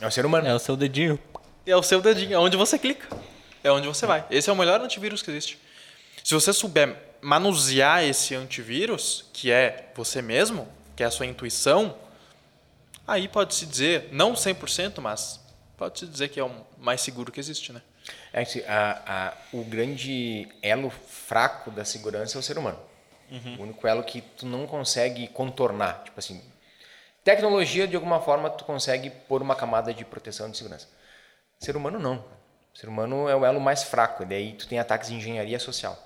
É 0.00 0.06
o 0.06 0.10
ser 0.10 0.26
humano. 0.26 0.46
É 0.46 0.54
o 0.54 0.58
seu 0.58 0.76
dedinho. 0.76 1.18
É 1.66 1.74
o 1.74 1.82
seu 1.82 2.02
dedinho, 2.02 2.34
é 2.34 2.38
onde 2.38 2.56
você 2.56 2.78
clica. 2.78 3.08
É 3.62 3.72
onde 3.72 3.88
você 3.88 4.04
vai. 4.04 4.26
Esse 4.30 4.50
é 4.50 4.52
o 4.52 4.56
melhor 4.56 4.78
antivírus 4.82 5.22
que 5.22 5.30
existe. 5.30 5.58
Se 6.22 6.34
você 6.34 6.52
souber 6.52 6.96
manusear 7.24 8.04
esse 8.04 8.34
antivírus, 8.34 9.24
que 9.32 9.50
é 9.50 9.90
você 9.96 10.20
mesmo, 10.20 10.68
que 10.94 11.02
é 11.02 11.06
a 11.06 11.10
sua 11.10 11.24
intuição, 11.24 11.96
aí 13.06 13.26
pode-se 13.26 13.64
dizer, 13.64 14.10
não 14.12 14.34
100%, 14.34 15.00
mas 15.00 15.40
pode-se 15.76 16.06
dizer 16.06 16.28
que 16.28 16.38
é 16.38 16.44
o 16.44 16.50
mais 16.78 17.00
seguro 17.00 17.32
que 17.32 17.40
existe, 17.40 17.72
né? 17.72 17.80
É 18.32 18.42
a, 18.68 19.02
a, 19.06 19.32
o 19.52 19.64
grande 19.64 20.48
elo 20.60 20.90
fraco 20.90 21.70
da 21.70 21.84
segurança 21.84 22.36
é 22.36 22.40
o 22.40 22.42
ser 22.42 22.58
humano. 22.58 22.78
O 23.58 23.62
único 23.62 23.86
elo 23.86 24.02
que 24.02 24.20
tu 24.20 24.44
não 24.44 24.66
consegue 24.66 25.26
contornar. 25.28 26.04
Tipo 26.04 26.18
assim, 26.18 26.42
tecnologia, 27.24 27.88
de 27.88 27.96
alguma 27.96 28.20
forma, 28.20 28.50
tu 28.50 28.64
consegue 28.64 29.08
pôr 29.08 29.40
uma 29.40 29.56
camada 29.56 29.94
de 29.94 30.04
proteção 30.04 30.50
de 30.50 30.58
segurança. 30.58 30.88
Ser 31.58 31.76
humano, 31.76 31.98
não. 31.98 32.22
O 32.74 32.78
ser 32.78 32.88
humano 32.88 33.28
é 33.28 33.34
o 33.34 33.44
elo 33.44 33.60
mais 33.60 33.82
fraco. 33.82 34.22
E 34.22 34.26
daí 34.26 34.52
tu 34.52 34.68
tem 34.68 34.78
ataques 34.78 35.08
de 35.08 35.14
engenharia 35.14 35.58
social. 35.58 35.98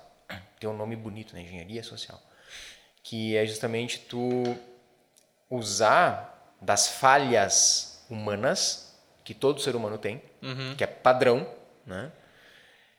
Tem 0.59 0.69
um 0.69 0.75
nome 0.75 0.95
bonito, 0.95 1.33
né? 1.33 1.41
Engenharia 1.41 1.83
social. 1.83 2.21
Que 3.01 3.35
é 3.37 3.45
justamente 3.45 3.99
tu 3.99 4.43
usar 5.49 6.55
das 6.61 6.87
falhas 6.87 8.03
humanas 8.09 8.89
que 9.23 9.33
todo 9.33 9.61
ser 9.61 9.75
humano 9.75 9.97
tem, 9.97 10.21
que 10.75 10.83
é 10.83 10.87
padrão, 10.87 11.47
né? 11.85 12.11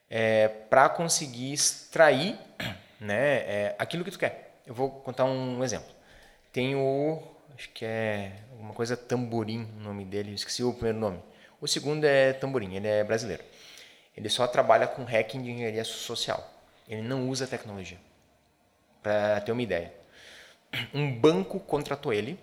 É, 0.08 0.48
para 0.48 0.88
conseguir 0.88 1.52
extrair 1.52 2.38
né, 3.00 3.38
é, 3.38 3.76
aquilo 3.78 4.04
que 4.04 4.10
tu 4.10 4.18
quer. 4.18 4.56
Eu 4.66 4.74
vou 4.74 4.90
contar 4.90 5.24
um 5.24 5.62
exemplo. 5.62 5.92
Tem 6.52 6.74
o, 6.74 7.22
acho 7.56 7.68
que 7.70 7.84
é 7.84 8.32
alguma 8.52 8.72
coisa 8.72 8.96
Tamborim, 8.96 9.68
o 9.78 9.82
nome 9.82 10.04
dele, 10.04 10.32
esqueci 10.32 10.64
o 10.64 10.72
primeiro 10.72 10.98
nome. 10.98 11.20
O 11.60 11.68
segundo 11.68 12.04
é 12.04 12.32
Tamborim, 12.32 12.74
ele 12.74 12.88
é 12.88 13.04
brasileiro. 13.04 13.44
Ele 14.16 14.28
só 14.28 14.46
trabalha 14.46 14.86
com 14.86 15.04
hacking 15.04 15.42
de 15.42 15.50
engenharia 15.50 15.84
social. 15.84 16.48
Ele 16.90 17.02
não 17.02 17.28
usa 17.28 17.46
tecnologia. 17.46 17.98
Para 19.00 19.40
ter 19.40 19.52
uma 19.52 19.62
ideia. 19.62 19.94
Um 20.92 21.18
banco 21.18 21.60
contratou 21.60 22.12
ele 22.12 22.36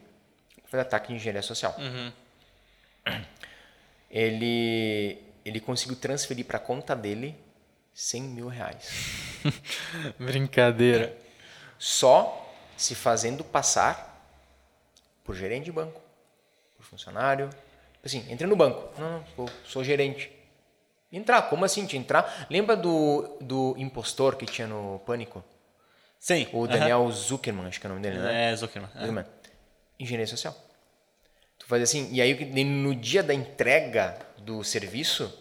para 0.71 0.81
ataque 0.81 1.09
de 1.09 1.15
engenharia 1.15 1.41
social. 1.41 1.75
Ele, 4.09 5.21
ele 5.43 5.59
conseguiu 5.59 5.97
transferir 5.97 6.45
para 6.45 6.57
a 6.57 6.61
conta 6.61 6.95
dele 6.95 7.35
100 7.93 8.23
mil 8.23 8.47
reais. 8.47 8.89
Brincadeira. 10.17 11.15
Só 11.77 12.49
se 12.77 12.95
fazendo 12.95 13.43
passar 13.43 14.15
por 15.25 15.35
gerente 15.35 15.65
de 15.65 15.73
banco, 15.73 16.01
por 16.77 16.85
funcionário. 16.85 17.49
Tipo 17.49 18.05
Assim, 18.05 18.31
entrei 18.31 18.49
no 18.49 18.55
banco. 18.55 18.89
Não, 18.97 19.19
não, 19.19 19.25
sou, 19.35 19.49
sou 19.65 19.83
gerente. 19.83 20.31
Entrar, 21.11 21.43
como 21.43 21.63
assim 21.63 21.85
te 21.85 21.95
entrar? 21.95 22.47
Lembra 22.49 22.75
do, 22.75 23.37
do 23.39 23.75
impostor 23.77 24.35
que 24.35 24.45
tinha 24.45 24.67
no 24.67 24.99
Pânico? 25.05 25.43
Sim. 26.19 26.47
O 26.51 26.67
Daniel 26.67 27.09
Zuckerman, 27.11 27.67
acho 27.67 27.79
que 27.79 27.87
é 27.87 27.89
o 27.89 27.93
nome 27.93 28.01
dele, 28.01 28.19
né? 28.19 28.51
É, 28.51 28.55
Zuckerman. 28.55 28.89
É. 28.93 28.99
Zuckerman. 28.99 29.25
Engenharia 29.99 30.27
social. 30.27 30.55
Tu 31.57 31.65
faz 31.65 31.81
assim, 31.81 32.09
e 32.11 32.21
aí 32.21 32.63
no 32.65 32.93
dia 32.93 33.23
da 33.23 33.33
entrega 33.33 34.17
do 34.37 34.63
serviço, 34.63 35.33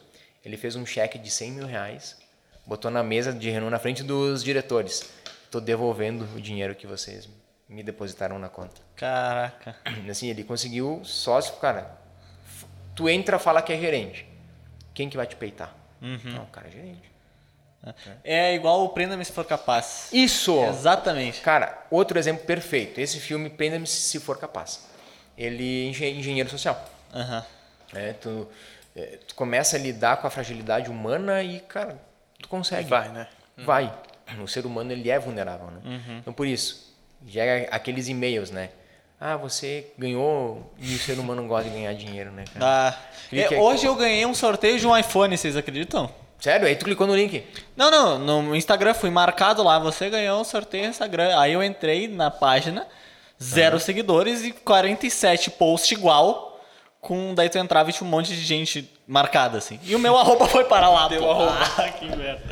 ele 0.44 0.56
fez 0.56 0.76
um 0.76 0.86
cheque 0.86 1.18
de 1.18 1.30
100 1.30 1.51
mil 1.52 1.66
reais, 1.66 2.16
botou 2.64 2.90
na 2.90 3.02
mesa 3.02 3.32
de 3.32 3.51
reunião 3.51 3.70
na 3.70 3.78
frente 3.78 4.02
dos 4.02 4.44
diretores. 4.44 5.10
Estou 5.44 5.60
devolvendo 5.60 6.24
o 6.36 6.40
dinheiro 6.40 6.74
que 6.74 6.86
vocês 6.86 7.28
me 7.68 7.82
depositaram 7.82 8.38
na 8.38 8.48
conta. 8.48 8.80
Caraca. 8.94 9.76
Assim, 10.09 10.28
ele 10.28 10.44
conseguiu 10.44 11.01
sócio, 11.05 11.56
cara. 11.56 11.98
Tu 12.94 13.09
entra, 13.09 13.38
fala 13.38 13.60
que 13.60 13.72
é 13.72 13.78
gerente. 13.78 14.26
Quem 14.97 15.09
que 15.10 15.16
vai 15.16 15.27
te 15.27 15.36
peitar? 15.36 15.73
Não, 16.01 16.43
o 16.43 16.47
cara 16.47 16.68
é 16.68 16.70
gerente. 16.70 17.10
É 18.24 18.55
igual 18.55 18.82
o 18.85 18.89
Prenda-me 18.89 19.24
se 19.24 19.31
for 19.31 19.44
capaz. 19.44 20.09
Isso! 20.12 20.59
Exatamente. 20.64 21.40
Cara, 21.43 21.86
outro 21.90 22.18
exemplo 22.18 22.44
perfeito. 22.47 22.98
Esse 23.01 23.20
filme, 23.20 23.48
Prenda-me 23.51 23.86
se 23.86 24.18
for 24.18 24.39
capaz. 24.39 24.89
Ele 25.36 25.85
é 25.85 25.89
engen- 25.90 26.18
engenheiro 26.18 26.48
social. 26.51 26.82
Aham. 27.14 27.44
É, 27.94 28.12
tu, 28.14 28.48
é, 28.97 29.18
tu 29.28 29.35
começa 29.35 29.77
a 29.77 29.78
lidar 29.78 30.16
com 30.16 30.27
a 30.27 30.31
fragilidade 30.31 30.90
humana 30.90 31.43
e, 31.43 31.60
cara, 31.60 32.01
tu 32.43 32.48
consegue. 32.48 32.89
Vai, 32.89 33.09
né? 33.10 33.28
Vai. 33.59 33.93
O 34.43 34.48
ser 34.48 34.64
humano, 34.66 34.90
ele 34.93 35.09
é 35.10 35.18
vulnerável, 35.18 35.70
né? 35.70 35.81
Então, 36.20 36.32
por 36.32 36.47
isso, 36.47 36.93
gera 37.27 37.68
aqueles 37.70 38.09
e-mails, 38.09 38.51
né? 38.51 38.70
Ah, 39.20 39.36
você 39.36 39.86
ganhou 39.97 40.70
e 40.78 40.94
o 40.94 40.98
ser 40.98 41.18
humano 41.18 41.47
gosta 41.47 41.70
de 41.70 41.74
ganhar 41.74 41.94
dinheiro, 41.94 42.30
né, 42.30 42.44
cara? 42.52 42.66
Ah, 42.90 42.98
é, 43.32 43.44
aqui. 43.44 43.55
hoje 43.55 43.86
eu 43.86 43.94
ganhei 43.94 44.26
um 44.26 44.34
sorteio 44.34 44.78
de 44.78 44.86
um 44.86 44.97
iPhone, 44.97 45.36
vocês 45.36 45.56
acreditam? 45.56 46.10
Sério? 46.38 46.66
Aí 46.66 46.76
tu 46.76 46.84
clicou 46.84 47.06
no 47.06 47.16
link. 47.16 47.43
Não, 47.74 47.90
não, 48.18 48.43
no 48.43 48.55
Instagram 48.55 48.93
fui 48.93 49.09
marcado 49.09 49.62
lá, 49.62 49.78
você 49.78 50.10
ganhou 50.10 50.40
um 50.40 50.44
sorteio 50.44 50.84
no 50.84 50.90
Instagram. 50.90 51.38
Aí 51.38 51.55
eu 51.55 51.62
entrei 51.62 52.09
na 52.09 52.30
página, 52.30 52.86
zero 53.43 53.80
seguidores 53.80 54.44
e 54.44 54.52
47 54.52 55.51
posts 55.52 55.93
igual. 55.93 56.60
Com, 57.01 57.34
daí 57.34 57.48
tu 57.48 57.56
entrava 57.56 57.88
e 57.88 57.93
tinha 57.93 58.06
um 58.06 58.10
monte 58.10 58.28
de 58.34 58.44
gente 58.44 58.90
marcada, 59.06 59.56
assim. 59.56 59.80
E 59.84 59.94
o 59.94 59.98
meu 59.98 60.14
arroba 60.18 60.47
foi 60.47 60.64
para 60.64 60.90
lá, 60.90 61.09
Teu 61.09 61.22
pô. 61.22 61.30
arroba. 61.30 61.56
Ah, 61.78 61.88
que 61.88 62.05
merda. 62.05 62.43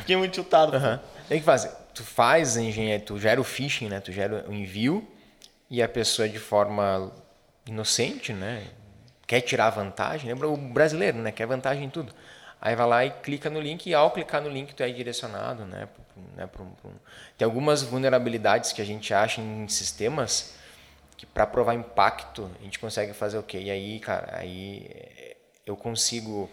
Fiquei 0.00 0.16
muito 0.16 0.34
chutado. 0.34 0.74
Aham. 0.76 0.98
Tem 1.28 1.38
que 1.38 1.44
fazer. 1.44 1.70
Tu 1.94 2.02
faz 2.02 2.56
a 2.56 2.62
engenharia, 2.62 2.98
tu 2.98 3.18
gera 3.20 3.40
o 3.40 3.44
phishing, 3.44 3.88
né? 3.88 4.00
Tu 4.00 4.10
gera 4.10 4.44
o 4.48 4.52
envio 4.52 5.06
e 5.70 5.82
a 5.82 5.88
pessoa 5.88 6.28
de 6.28 6.38
forma 6.38 7.12
inocente, 7.66 8.32
né? 8.32 8.66
Quer 9.26 9.42
tirar 9.42 9.70
vantagem, 9.70 10.28
lembra 10.28 10.48
o 10.48 10.56
brasileiro, 10.56 11.18
né? 11.18 11.30
Quer 11.30 11.46
vantagem 11.46 11.84
em 11.84 11.90
tudo. 11.90 12.14
Aí 12.60 12.74
vai 12.74 12.86
lá 12.86 13.04
e 13.04 13.10
clica 13.10 13.48
no 13.48 13.60
link 13.60 13.86
e 13.86 13.94
ao 13.94 14.10
clicar 14.10 14.42
no 14.42 14.48
link 14.48 14.74
tu 14.74 14.82
é 14.82 14.90
direcionado, 14.90 15.64
né? 15.64 15.88
né? 16.34 16.48
Tem 17.36 17.44
algumas 17.44 17.82
vulnerabilidades 17.82 18.72
que 18.72 18.82
a 18.82 18.84
gente 18.84 19.12
acha 19.14 19.40
em 19.40 19.68
sistemas 19.68 20.54
que 21.16 21.26
para 21.26 21.46
provar 21.46 21.74
impacto 21.74 22.50
a 22.60 22.64
gente 22.64 22.78
consegue 22.78 23.12
fazer 23.12 23.38
o 23.38 23.42
quê? 23.42 23.58
E 23.58 23.70
aí, 23.70 24.00
cara, 24.00 24.38
aí 24.38 25.36
eu 25.66 25.76
consigo 25.76 26.50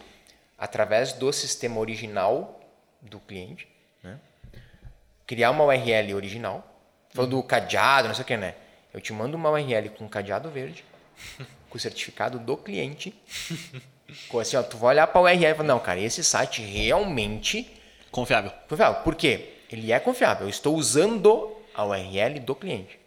através 0.58 1.14
do 1.14 1.32
sistema 1.32 1.80
original 1.80 2.60
do 3.02 3.20
cliente, 3.20 3.68
né? 4.04 4.20
criar 5.26 5.52
uma 5.52 5.64
URL 5.64 6.16
original, 6.16 6.64
falou 7.10 7.30
do 7.30 7.44
cadeado, 7.44 8.08
não 8.08 8.16
sei 8.16 8.24
o 8.24 8.26
que, 8.26 8.38
né? 8.38 8.56
Eu 8.96 9.02
te 9.02 9.12
mando 9.12 9.36
uma 9.36 9.50
URL 9.50 9.90
com 9.90 10.08
cadeado 10.08 10.50
verde, 10.50 10.86
com 11.70 11.78
o 11.78 11.80
certificado 11.80 12.40
do 12.40 12.56
cliente. 12.56 13.14
com 14.30 14.40
assim, 14.40 14.56
ó, 14.56 14.64
tu 14.64 14.78
vai 14.78 14.92
olhar 14.92 15.08
para 15.08 15.20
a 15.20 15.24
URL 15.24 15.52
e 15.52 15.54
falar, 15.54 15.68
não, 15.68 15.80
cara, 15.80 16.00
esse 16.00 16.24
site 16.24 16.62
realmente 16.62 17.70
Confiável. 18.10 18.54
confiável. 18.70 19.02
Por 19.02 19.14
quê? 19.16 19.56
Ele 19.70 19.92
é 19.92 20.00
confiável. 20.00 20.46
Eu 20.46 20.50
estou 20.50 20.74
usando 20.78 21.58
a 21.76 21.86
URL 21.86 22.40
do 22.40 22.56
cliente. 22.56 22.98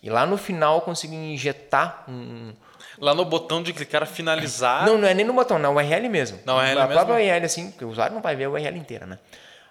E 0.00 0.08
lá 0.08 0.24
no 0.24 0.36
final 0.36 0.76
eu 0.76 0.80
consigo 0.82 1.12
injetar 1.12 2.04
um. 2.08 2.52
Lá 2.96 3.12
no 3.12 3.24
botão 3.24 3.60
de 3.60 3.72
clicar 3.72 4.06
finalizar. 4.06 4.86
Não, 4.86 4.98
não 4.98 5.08
é 5.08 5.14
nem 5.14 5.26
no 5.26 5.32
botão, 5.32 5.58
na 5.58 5.68
URL 5.68 6.08
mesmo. 6.08 6.38
Na 6.44 6.54
URL 6.54 6.74
mesmo? 6.76 6.92
própria 6.92 7.16
URL, 7.16 7.44
assim, 7.44 7.70
porque 7.72 7.84
o 7.84 7.88
usuário 7.88 8.14
não 8.14 8.22
vai 8.22 8.36
ver 8.36 8.44
a 8.44 8.50
URL 8.50 8.78
inteira, 8.78 9.04
né? 9.04 9.18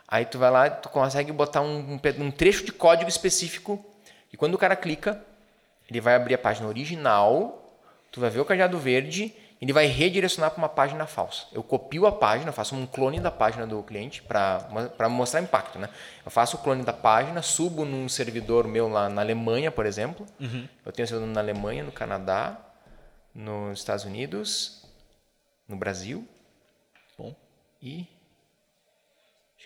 Aí 0.06 0.26
tu 0.26 0.38
vai 0.38 0.52
lá, 0.52 0.69
tu 0.69 0.90
consegue 0.90 1.32
botar 1.32 1.61
um, 1.61 1.94
um 1.94 1.99
um 2.19 2.32
trecho 2.32 2.65
de 2.65 2.74
código 2.74 3.10
específico 3.10 3.86
e 4.32 4.38
quando 4.38 4.56
o 4.56 4.57
cara 4.57 4.76
clica, 4.76 5.24
ele 5.89 6.01
vai 6.01 6.15
abrir 6.15 6.35
a 6.35 6.38
página 6.38 6.68
original, 6.68 7.80
tu 8.11 8.19
vai 8.19 8.30
ver 8.30 8.39
o 8.39 8.45
cadeado 8.45 8.77
verde, 8.77 9.34
ele 9.59 9.73
vai 9.73 9.88
redirecionar 9.88 10.51
para 10.51 10.59
uma 10.59 10.69
página 10.69 11.07
falsa. 11.07 11.47
Eu 11.51 11.64
copio 11.64 12.05
a 12.05 12.11
página, 12.11 12.51
faço 12.51 12.76
um 12.76 12.85
clone 12.85 13.19
da 13.19 13.31
página 13.31 13.65
do 13.65 13.81
cliente 13.81 14.22
para 14.22 15.09
mostrar 15.09 15.41
impacto, 15.41 15.80
né? 15.80 15.89
Eu 16.23 16.30
faço 16.30 16.57
o 16.57 16.59
clone 16.59 16.84
da 16.84 16.93
página, 16.93 17.41
subo 17.41 17.84
num 17.84 18.07
servidor 18.07 18.68
meu 18.68 18.88
lá 18.88 19.09
na 19.09 19.22
Alemanha, 19.22 19.72
por 19.72 19.85
exemplo. 19.85 20.27
Eu 20.85 20.91
tenho 20.91 21.07
servidor 21.07 21.34
na 21.34 21.41
Alemanha, 21.41 21.84
no 21.84 21.91
Canadá, 21.91 22.55
nos 23.34 23.80
Estados 23.80 24.05
Unidos, 24.05 24.85
no 25.68 25.76
Brasil 25.76 26.27
Bom. 27.18 27.35
e 27.81 28.05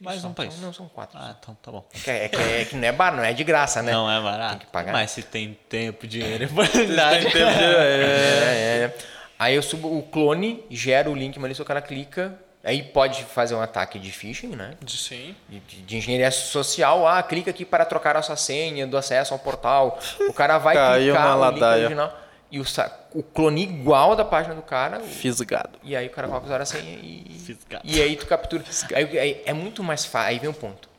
que 0.01 0.25
um 0.25 0.33
país. 0.33 0.59
Não, 0.59 0.73
são 0.73 0.87
quatro. 0.89 1.17
Ah, 1.19 1.35
então 1.39 1.55
tá 1.61 1.71
bom. 1.71 1.85
É 1.93 1.99
que, 1.99 2.09
é, 2.11 2.27
que, 2.29 2.35
é 2.37 2.65
que 2.65 2.75
não 2.75 2.87
é 2.87 2.91
bar, 2.91 3.15
não 3.15 3.23
é 3.23 3.33
de 3.33 3.43
graça, 3.43 3.81
né? 3.81 3.91
Não 3.91 4.09
é 4.11 4.21
barato. 4.21 4.57
Tem 4.57 4.65
que 4.65 4.71
pagar. 4.71 4.91
Mas 4.93 5.11
se 5.11 5.21
tem 5.23 5.57
tempo, 5.69 6.07
dinheiro 6.07 6.43
e 6.45 6.47
oportunidade. 6.47 7.23
Tem 7.23 7.31
tempo 7.31 7.45
é. 7.59 7.63
É, 7.63 8.83
é. 8.85 8.97
Aí 9.39 9.55
eu 9.55 9.61
subo 9.63 9.97
o 9.97 10.03
clone, 10.03 10.63
gero 10.69 11.11
o 11.11 11.15
link, 11.15 11.37
mas 11.39 11.59
o 11.59 11.65
cara 11.65 11.81
clica. 11.81 12.33
Aí 12.63 12.83
pode 12.83 13.23
fazer 13.23 13.55
um 13.55 13.61
ataque 13.61 13.97
de 13.97 14.11
phishing, 14.11 14.49
né? 14.55 14.75
Sim. 14.87 15.35
De, 15.49 15.59
de- 15.61 15.81
de 15.81 15.97
engenharia 15.97 16.29
social. 16.29 17.07
Ah, 17.07 17.23
clica 17.23 17.49
aqui 17.49 17.65
para 17.65 17.83
trocar 17.85 18.15
a 18.15 18.21
sua 18.21 18.35
senha 18.35 18.85
do 18.85 18.95
acesso 18.95 19.33
ao 19.33 19.39
portal. 19.39 19.97
O 20.29 20.33
cara 20.33 20.59
vai 20.59 20.75
Caiu 20.75 21.13
clicar 21.15 21.37
na 21.39 21.45
no 21.47 21.51
link 21.57 21.63
original. 21.63 22.20
E 22.51 22.59
o, 22.59 22.65
o 23.13 23.23
clone 23.23 23.63
igual 23.63 24.15
da 24.15 24.25
página 24.25 24.53
do 24.53 24.61
cara. 24.61 24.99
Fisgado. 24.99 25.79
E 25.83 25.95
aí 25.95 26.07
o 26.07 26.09
cara 26.09 26.27
coloca 26.27 26.45
usar 26.45 26.61
a 26.61 26.65
senha 26.65 26.99
e. 27.01 27.39
Fisgado. 27.39 27.83
E 27.87 28.01
aí 28.01 28.15
tu 28.17 28.25
captura. 28.27 28.63
Aí, 28.93 29.17
aí 29.19 29.41
é 29.45 29.53
muito 29.53 29.81
mais 29.83 30.05
fácil. 30.05 30.27
Aí 30.29 30.39
vem 30.39 30.49
um 30.49 30.53
ponto. 30.53 30.89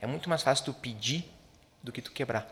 É 0.00 0.06
muito 0.06 0.28
mais 0.28 0.42
fácil 0.42 0.64
tu 0.64 0.72
pedir 0.72 1.24
do 1.82 1.92
que 1.92 2.00
tu 2.00 2.10
quebrar. 2.12 2.50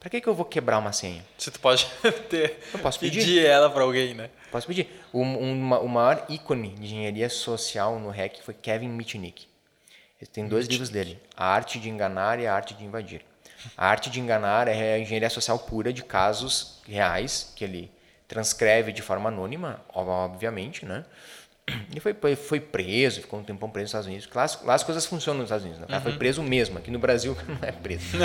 Pra 0.00 0.10
que, 0.10 0.20
que 0.20 0.26
eu 0.28 0.34
vou 0.34 0.44
quebrar 0.44 0.78
uma 0.78 0.92
senha? 0.92 1.24
Se 1.38 1.50
tu 1.50 1.60
pode 1.60 1.86
ter. 2.28 2.60
Eu 2.72 2.78
posso 2.80 2.98
pedir 2.98 3.20
pedir. 3.20 3.44
ela 3.46 3.70
pra 3.70 3.82
alguém, 3.82 4.14
né? 4.14 4.30
Posso 4.50 4.66
pedir. 4.66 4.88
O, 5.12 5.20
uma- 5.20 5.78
o 5.80 5.88
maior 5.88 6.24
ícone 6.28 6.70
de 6.70 6.84
engenharia 6.84 7.28
social 7.28 7.98
no 7.98 8.10
REC 8.10 8.42
foi 8.42 8.54
Kevin 8.54 8.88
Mitnick. 8.88 9.46
Ele 10.20 10.30
tem 10.30 10.46
dois 10.48 10.66
livros 10.66 10.88
dele: 10.90 11.18
A 11.36 11.46
Arte 11.46 11.78
de 11.78 11.88
Enganar 11.90 12.38
e 12.38 12.46
A 12.46 12.54
Arte 12.54 12.72
de 12.74 12.84
Invadir. 12.84 13.22
A 13.76 13.86
Arte 13.88 14.10
de 14.10 14.20
Enganar 14.20 14.68
é 14.68 14.94
a 14.94 14.98
engenharia 14.98 15.30
social 15.30 15.58
pura 15.58 15.92
de 15.92 16.02
casos 16.04 16.80
reais 16.88 17.52
que 17.56 17.64
ele 17.64 17.90
transcreve 18.28 18.92
de 18.92 19.02
forma 19.02 19.28
anônima, 19.28 19.80
obviamente, 19.92 20.84
né? 20.86 21.04
Ele 21.90 21.98
foi, 22.00 22.14
foi 22.36 22.60
preso, 22.60 23.22
ficou 23.22 23.40
um 23.40 23.42
tempão 23.44 23.70
preso 23.70 23.84
nos 23.84 23.90
Estados 23.90 24.06
Unidos. 24.06 24.28
Lá, 24.34 24.42
as- 24.42 24.62
lá 24.62 24.74
as 24.74 24.82
coisas 24.84 25.06
funcionam 25.06 25.40
nos 25.40 25.46
Estados 25.46 25.64
Unidos. 25.64 25.80
né? 25.80 25.86
O 25.86 25.88
cara 25.88 26.02
foi 26.02 26.12
preso 26.18 26.42
mesmo. 26.42 26.76
Aqui 26.78 26.90
no 26.90 26.98
Brasil 26.98 27.34
cara 27.34 27.48
não 27.60 27.68
é 27.68 27.72
preso. 27.72 28.18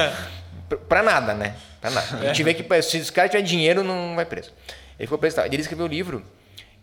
Pra- 0.68 0.78
Pra 0.78 1.04
nada, 1.04 1.34
né? 1.34 1.56
Pra 1.80 1.90
nada. 1.90 2.18
A 2.18 2.26
gente 2.28 2.44
vê 2.44 2.54
que 2.54 2.82
se 2.82 2.98
os 2.98 3.10
caras 3.10 3.32
tiver 3.32 3.42
dinheiro, 3.44 3.82
não 3.84 4.14
vai 4.16 4.26
preso. 4.26 4.52
Ele 5.00 5.08
ficou 5.08 5.18
preso. 5.18 5.38
tal. 5.38 5.46
Ele 5.46 5.56
escreveu 5.58 5.86
o 5.86 5.88
livro 5.90 6.24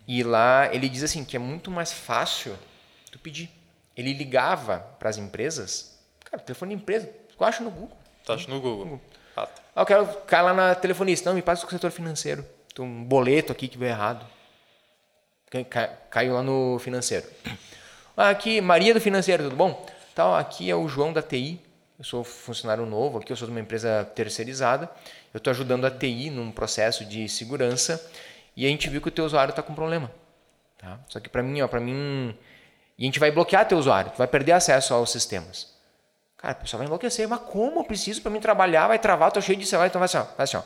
e 0.08 0.22
lá 0.22 0.68
ele 0.72 0.88
diz 0.88 1.02
assim 1.02 1.24
que 1.24 1.36
é 1.36 1.38
muito 1.38 1.70
mais 1.70 1.92
fácil 1.92 2.56
tu 3.12 3.18
pedir. 3.18 3.50
Ele 3.96 4.12
ligava 4.14 4.78
para 4.98 5.10
as 5.10 5.18
empresas. 5.18 5.98
Cara, 6.24 6.42
telefone 6.42 6.74
de 6.74 6.80
empresa, 6.82 7.08
tu 7.36 7.44
acha 7.44 7.62
no 7.62 7.70
Google. 7.70 7.95
Tá 8.26 8.36
no 8.48 8.60
Google. 8.60 9.00
Fato. 9.34 9.62
Ah, 9.74 9.82
eu 9.82 9.86
quero 9.86 10.06
ficar 10.06 10.42
lá 10.42 10.52
na 10.52 10.74
telefonista. 10.74 11.30
Não, 11.30 11.34
me 11.36 11.42
passa 11.42 11.62
com 11.62 11.68
o 11.68 11.70
setor 11.70 11.90
financeiro. 11.90 12.44
Tem 12.74 12.84
um 12.84 13.04
boleto 13.04 13.52
aqui 13.52 13.68
que 13.68 13.78
veio 13.78 13.90
errado. 13.90 14.26
Cai- 15.50 15.64
cai- 15.64 15.96
Caiu 16.10 16.34
lá 16.34 16.42
no 16.42 16.78
financeiro. 16.78 17.26
Ah, 18.18 18.30
aqui, 18.30 18.62
Maria 18.62 18.94
do 18.94 19.00
financeiro, 19.00 19.42
tudo 19.44 19.56
bom? 19.56 19.86
Tal, 20.14 20.34
aqui 20.34 20.70
é 20.70 20.74
o 20.74 20.88
João 20.88 21.12
da 21.12 21.20
TI. 21.20 21.60
Eu 21.98 22.04
sou 22.04 22.24
funcionário 22.24 22.86
novo 22.86 23.18
aqui, 23.18 23.30
eu 23.30 23.36
sou 23.36 23.46
de 23.46 23.52
uma 23.52 23.60
empresa 23.60 24.10
terceirizada. 24.14 24.88
Eu 25.34 25.38
estou 25.38 25.50
ajudando 25.50 25.84
a 25.84 25.90
TI 25.90 26.30
num 26.30 26.50
processo 26.50 27.04
de 27.04 27.28
segurança 27.28 28.02
e 28.56 28.64
a 28.64 28.70
gente 28.70 28.88
viu 28.88 29.02
que 29.02 29.08
o 29.08 29.10
teu 29.10 29.26
usuário 29.26 29.50
está 29.50 29.62
com 29.62 29.74
problema. 29.74 30.10
Tá? 30.78 30.98
Só 31.10 31.20
que 31.20 31.28
para 31.28 31.42
mim, 31.42 31.60
ó, 31.60 31.68
para 31.68 31.78
mim, 31.78 32.34
e 32.96 33.02
a 33.02 33.04
gente 33.04 33.20
vai 33.20 33.30
bloquear 33.30 33.68
teu 33.68 33.76
usuário, 33.76 34.10
tu 34.12 34.16
vai 34.16 34.26
perder 34.26 34.52
acesso 34.52 34.94
aos 34.94 35.10
sistemas. 35.12 35.75
Cara, 36.38 36.54
o 36.54 36.62
pessoal 36.62 36.78
vai 36.78 36.86
enlouquecer. 36.86 37.28
Mas 37.28 37.40
como? 37.40 37.80
Eu 37.80 37.84
preciso 37.84 38.22
para 38.22 38.30
mim 38.30 38.40
trabalhar, 38.40 38.88
vai 38.88 38.98
travar, 38.98 39.28
eu 39.28 39.32
tô 39.32 39.40
cheio 39.40 39.58
de 39.58 39.66
celular. 39.66 39.86
Então 39.86 39.98
vai 39.98 40.06
assim, 40.06 40.18
ó, 40.18 40.22
vai 40.22 40.44
assim, 40.44 40.56
ó. 40.56 40.62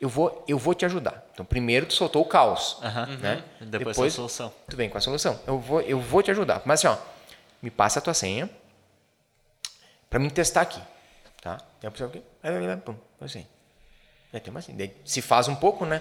Eu 0.00 0.08
vou, 0.08 0.44
eu 0.46 0.56
vou 0.56 0.74
te 0.74 0.84
ajudar. 0.84 1.26
Então, 1.34 1.44
primeiro 1.44 1.84
tu 1.86 1.94
soltou 1.94 2.22
o 2.22 2.24
caos. 2.24 2.78
Né? 3.20 3.42
Depois 3.60 3.98
a 3.98 4.10
solução. 4.10 4.52
Tu 4.68 4.76
vem 4.76 4.88
com 4.88 4.96
a 4.96 5.00
solução. 5.00 5.40
Eu 5.44 5.58
vou, 5.58 5.80
eu 5.80 5.98
vou 5.98 6.22
te 6.22 6.30
ajudar. 6.30 6.62
Mas 6.64 6.84
assim, 6.84 6.86
ó, 6.86 6.96
me 7.60 7.68
passa 7.70 7.98
a 7.98 8.02
tua 8.02 8.14
senha 8.14 8.48
para 10.08 10.20
mim 10.20 10.30
testar 10.30 10.60
aqui. 10.60 10.80
Tá? 11.42 11.58
E 11.82 11.86
a 11.86 11.90
pessoa, 11.90 12.10
aí, 12.14 12.22
aí, 12.42 12.68
aí, 12.68 12.76
pum, 12.76 12.94
assim. 13.20 13.44
Aí 14.32 14.38
tem 14.38 14.50
uma 14.52 14.60
assim. 14.60 14.76
Daí 14.76 14.94
se 15.04 15.20
faz 15.20 15.48
um 15.48 15.54
pouco, 15.56 15.84
né? 15.84 16.00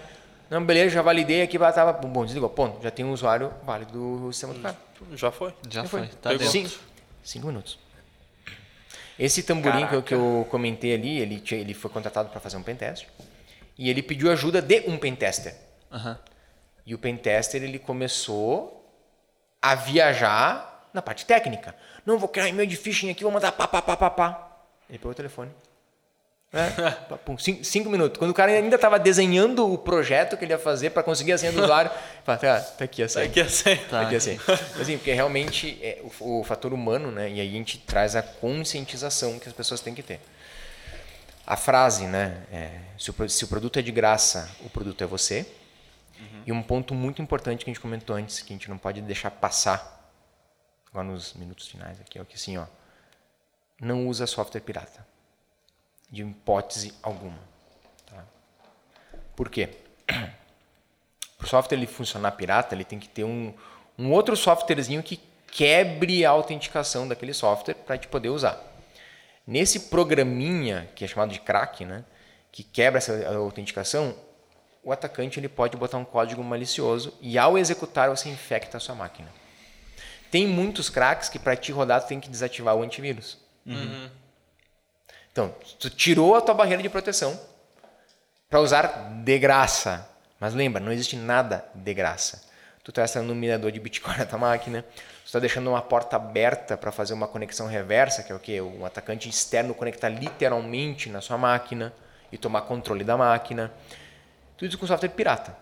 Não, 0.50 0.64
beleza, 0.64 0.92
já 0.96 1.02
validei 1.02 1.42
aqui, 1.42 1.58
tava, 1.60 1.92
bom, 1.94 2.24
desligou. 2.24 2.50
Ponto, 2.50 2.82
já 2.82 2.92
tem 2.92 3.04
um 3.04 3.12
usuário 3.12 3.54
válido 3.64 3.92
do 3.92 4.32
sistema 4.32 4.54
do 4.54 4.60
cara. 4.62 4.78
Já 5.14 5.32
foi. 5.32 5.54
Já 5.70 5.82
Já 5.82 5.90
foi. 5.90 6.08
foi. 6.08 6.38
Tá. 6.38 6.46
Cinco, 6.46 6.70
cinco 7.24 7.48
minutos. 7.48 7.78
Esse 9.20 9.42
tamborim 9.44 9.88
que 9.88 9.96
eu, 9.96 10.04
que 10.04 10.14
eu 10.14 10.48
comentei 10.50 10.94
ali, 10.94 11.20
ele, 11.20 11.40
tinha- 11.40 11.60
ele 11.60 11.74
foi 11.74 11.90
contratado 11.90 12.30
para 12.30 12.40
fazer 12.40 12.58
um 12.58 12.64
pentest. 12.64 13.08
E 13.78 13.90
ele 13.90 14.02
pediu 14.02 14.32
ajuda 14.32 14.62
de 14.62 14.82
um 14.88 14.98
pentester. 14.98 15.56
Aham. 15.92 16.18
E 16.86 16.94
o 16.96 16.98
pentester 16.98 17.62
ele 17.64 17.80
começou 17.80 18.74
a 19.62 19.76
viajar 19.76 20.90
na 20.94 21.02
parte 21.02 21.26
técnica. 21.26 21.76
Não, 22.06 22.18
vou 22.18 22.30
criar 22.30 22.48
e-mail 22.48 22.68
de 22.68 22.78
phishing 22.78 23.10
aqui, 23.10 23.24
vou 23.24 23.32
mandar 23.32 23.52
pá, 23.52 23.68
pá, 23.68 23.82
pá, 23.82 23.98
pá, 23.98 24.10
pá. 24.10 24.58
Ele 24.90 24.98
pegou 24.98 25.12
o 25.12 25.16
telefone. 25.16 25.52
É, 26.54 26.70
pá, 26.70 27.18
pum, 27.26 27.38
cinco, 27.38 27.64
cinco 27.64 27.90
minutos. 27.90 28.18
Quando 28.18 28.32
o 28.32 28.34
cara 28.34 28.52
ainda 28.52 28.76
estava 28.76 28.98
desenhando 28.98 29.72
o 29.72 29.78
projeto 29.78 30.38
que 30.38 30.46
ele 30.46 30.54
ia 30.54 30.60
fazer 30.60 30.92
para 30.92 31.04
conseguir 31.04 31.34
a 31.34 31.38
senha 31.38 31.52
do 31.52 31.62
usuário, 31.62 31.92
fala, 32.24 32.38
tá, 32.38 32.60
tá 32.60 32.86
aqui 32.86 33.04
a 33.04 33.10
senha. 33.10 33.26
Aqui 33.26 33.42
assim. 33.42 33.76
Tá. 33.90 34.02
Aqui 34.02 34.16
assim. 34.16 34.40
assim, 34.80 34.98
porque 34.98 35.14
realmente 35.14 35.78
é 35.82 36.02
o, 36.20 36.40
o 36.40 36.44
fator 36.44 36.74
humano, 36.74 37.12
né? 37.12 37.30
E 37.30 37.42
aí 37.42 37.50
a 37.50 37.52
gente 37.52 37.78
traz 37.80 38.16
a 38.16 38.22
conscientização 38.22 39.38
que 39.40 39.48
as 39.48 39.54
pessoas 39.54 39.82
têm 39.82 39.94
que 39.94 40.04
ter. 40.04 40.20
A 41.46 41.56
frase, 41.56 42.06
né? 42.06 42.44
é, 42.52 42.80
se, 42.98 43.10
o, 43.10 43.30
se 43.30 43.44
o 43.46 43.48
produto 43.48 43.80
é 43.80 43.82
de 43.82 43.92
graça, 43.92 44.50
o 44.66 44.70
produto 44.70 45.02
é 45.04 45.08
você. 45.08 45.46
E 46.46 46.52
um 46.52 46.64
ponto 46.64 46.96
muito 46.96 47.22
importante 47.22 47.66
que 47.66 47.70
a 47.70 47.74
gente 47.74 47.82
comentou 47.82 48.16
antes, 48.16 48.42
que 48.42 48.54
a 48.54 48.56
gente 48.56 48.70
não 48.70 48.78
pode 48.78 49.02
deixar 49.02 49.30
passar, 49.30 50.12
agora 50.90 51.06
nos 51.06 51.34
minutos 51.34 51.68
finais 51.68 52.00
aqui, 52.00 52.18
é 52.18 52.22
o 52.22 52.26
que 52.26 52.36
assim, 52.36 52.58
ó. 52.58 52.66
Não 53.82 54.08
usa 54.08 54.26
software 54.26 54.62
pirata. 54.62 55.06
De 56.10 56.24
hipótese 56.24 56.94
alguma. 57.02 57.40
Tá? 58.06 58.24
Por 59.36 59.50
quê? 59.50 59.70
Para 61.38 61.46
o 61.46 61.48
software 61.48 61.78
ele 61.78 61.88
funcionar 61.88 62.32
pirata, 62.32 62.74
ele 62.74 62.84
tem 62.84 62.98
que 62.98 63.08
ter 63.08 63.24
um, 63.24 63.54
um 63.98 64.12
outro 64.12 64.36
softwarezinho 64.36 65.04
que 65.04 65.20
quebre 65.52 66.26
a 66.26 66.30
autenticação 66.30 67.08
daquele 67.08 67.34
software 67.34 67.76
para 67.76 67.96
gente 67.96 68.08
poder 68.08 68.30
usar. 68.30 68.62
Nesse 69.46 69.82
programinha, 69.82 70.90
que 70.96 71.06
é 71.06 71.08
chamado 71.08 71.32
de 71.32 71.40
crack, 71.40 71.86
né, 71.86 72.04
que 72.52 72.64
quebra 72.64 72.98
essa 72.98 73.28
autenticação, 73.36 74.16
o 74.84 74.92
atacante 74.92 75.40
ele 75.40 75.50
pode 75.50 75.78
botar 75.78 75.98
um 75.98 76.06
código 76.06 76.44
malicioso 76.44 77.14
e 77.22 77.38
ao 77.38 77.58
executar 77.58 78.10
você 78.10 78.30
infecta 78.30 78.78
a 78.78 78.80
sua 78.80 78.96
máquina. 78.96 79.30
Tem 80.30 80.46
muitos 80.46 80.90
cracks 80.90 81.30
que 81.30 81.40
para 81.40 81.56
te 81.56 81.72
rodar 81.72 82.06
tem 82.06 82.20
que 82.20 82.30
desativar 82.30 82.76
o 82.76 82.84
antivírus. 82.84 83.38
Então, 85.38 85.54
tu 85.78 85.88
tirou 85.92 86.36
a 86.36 86.42
tua 86.42 86.56
barreira 86.56 86.82
de 86.82 86.90
proteção 86.90 87.40
para 88.50 88.60
usar 88.60 89.22
de 89.24 89.38
graça. 89.38 90.10
Mas 90.40 90.56
lembra, 90.56 90.82
não 90.82 90.92
existe 90.92 91.16
nada 91.16 91.64
de 91.76 91.94
graça. 91.94 92.42
Tu 92.84 92.90
está 92.90 93.04
instalando 93.04 93.34
um 93.34 93.36
minerador 93.36 93.72
de 93.72 93.80
Bitcoin 93.80 94.18
na 94.18 94.26
tua 94.26 94.40
máquina, 94.40 94.82
tu 94.82 95.28
está 95.28 95.38
deixando 95.38 95.70
uma 95.70 95.82
porta 95.84 96.16
aberta 96.16 96.76
para 96.76 96.92
fazer 96.92 97.14
uma 97.14 97.28
conexão 97.28 97.68
reversa, 97.68 98.24
que 98.24 98.32
é 98.32 98.36
o 98.36 98.40
quê? 98.40 98.60
Um 98.62 98.84
atacante 98.84 99.30
externo 99.30 99.76
conectar 99.76 100.10
literalmente 100.10 101.08
na 101.08 101.22
sua 101.22 101.38
máquina 101.38 101.94
e 102.32 102.38
tomar 102.38 102.62
controle 102.62 103.04
da 103.04 103.16
máquina. 103.16 103.72
Tudo 104.58 104.70
isso 104.70 104.78
com 104.80 104.88
software 104.88 105.10
pirata. 105.10 105.56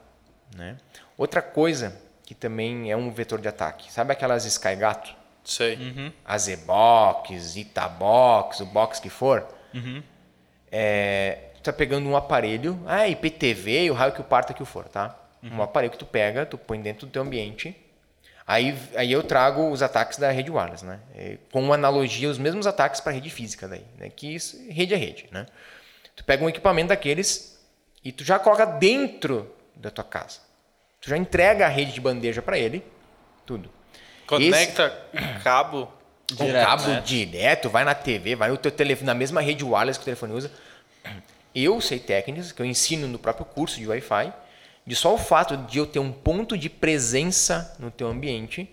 Né? 0.56 0.78
Outra 1.18 1.42
coisa 1.42 1.94
que 2.26 2.34
também 2.34 2.90
é 2.90 2.96
um 2.96 3.12
vetor 3.12 3.42
de 3.42 3.50
ataque. 3.50 3.92
Sabe 3.92 4.14
aquelas 4.14 4.46
SkyGato? 4.46 5.14
Sei. 5.44 5.78
a 6.26 6.38
Z-Box, 6.38 7.56
Itabox, 7.58 8.62
o 8.62 8.66
box 8.66 9.00
que 9.00 9.10
for, 9.10 9.46
é, 10.72 11.50
tu 11.56 11.62
tá 11.62 11.74
pegando 11.74 12.08
um 12.08 12.16
aparelho, 12.16 12.80
ah, 12.86 13.08
IPTV, 13.08 13.90
o 13.92 13.94
raio 13.94 14.14
que 14.14 14.22
o 14.22 14.24
parta 14.24 14.54
que 14.54 14.64
o 14.64 14.66
for, 14.66 14.88
tá? 14.88 15.18
Um 15.44 15.62
aparelho 15.62 15.92
que 15.92 15.98
tu 15.98 16.06
pega, 16.06 16.46
tu 16.46 16.58
põe 16.58 16.82
dentro 16.82 17.06
do 17.06 17.12
teu 17.12 17.22
ambiente, 17.22 17.76
aí, 18.48 18.76
aí 18.96 19.12
eu 19.12 19.22
trago 19.22 19.70
os 19.70 19.84
ataques 19.84 20.18
da 20.18 20.32
rede 20.32 20.50
wireless, 20.50 20.84
né? 20.84 21.00
É, 21.16 21.38
com 21.52 21.72
analogia, 21.72 22.30
os 22.30 22.40
mesmos 22.40 22.66
ataques 22.66 23.00
para 23.00 23.12
rede 23.12 23.30
física 23.30 23.68
daí, 23.68 23.86
né? 23.98 24.10
Que 24.10 24.34
isso, 24.34 24.58
rede 24.70 24.94
é 24.94 24.98
rede, 24.98 25.28
né? 25.32 25.46
Tu 26.16 26.24
pega 26.24 26.44
um 26.44 26.50
equipamento 26.50 26.90
daqueles, 26.90 27.60
e 28.04 28.12
tu 28.12 28.24
já 28.24 28.40
coloca 28.40 28.66
dentro 28.66 29.54
da 29.76 29.92
tua 29.92 30.04
casa. 30.04 30.40
Tu 31.00 31.10
já 31.10 31.18
entrega 31.18 31.66
a 31.66 31.70
rede 31.70 31.92
de 31.92 32.02
bandeja 32.02 32.42
para 32.42 32.58
ele, 32.58 32.84
tudo. 33.46 33.70
Conecta 34.26 35.08
Esse... 35.14 35.44
cabo 35.44 35.92
direto, 36.34 36.66
cabo 36.66 36.88
né? 36.88 37.04
direto, 37.06 37.70
vai 37.70 37.84
na 37.84 37.94
TV, 37.94 38.36
vai 38.36 38.50
no 38.50 38.58
teu 38.58 38.72
telefone, 38.72 39.06
na 39.06 39.14
mesma 39.14 39.42
rede 39.42 39.64
wireless 39.64 40.00
que 40.00 40.04
o 40.04 40.06
telefone 40.06 40.34
usa. 40.34 40.52
Eu 41.54 41.80
sei 41.80 42.00
técnicas 42.00 42.52
que 42.52 42.62
eu 42.62 42.66
ensino 42.66 43.08
no 43.08 43.18
próprio 43.20 43.46
curso 43.46 43.78
de 43.78 43.88
Wi-Fi, 43.88 44.34
de 44.86 44.96
só 44.96 45.14
o 45.14 45.18
fato 45.18 45.56
de 45.58 45.78
eu 45.78 45.86
ter 45.86 46.00
um 46.00 46.12
ponto 46.12 46.58
de 46.58 46.70
presença 46.70 47.76
no 47.80 47.90
teu 47.90 48.08
ambiente, 48.08 48.70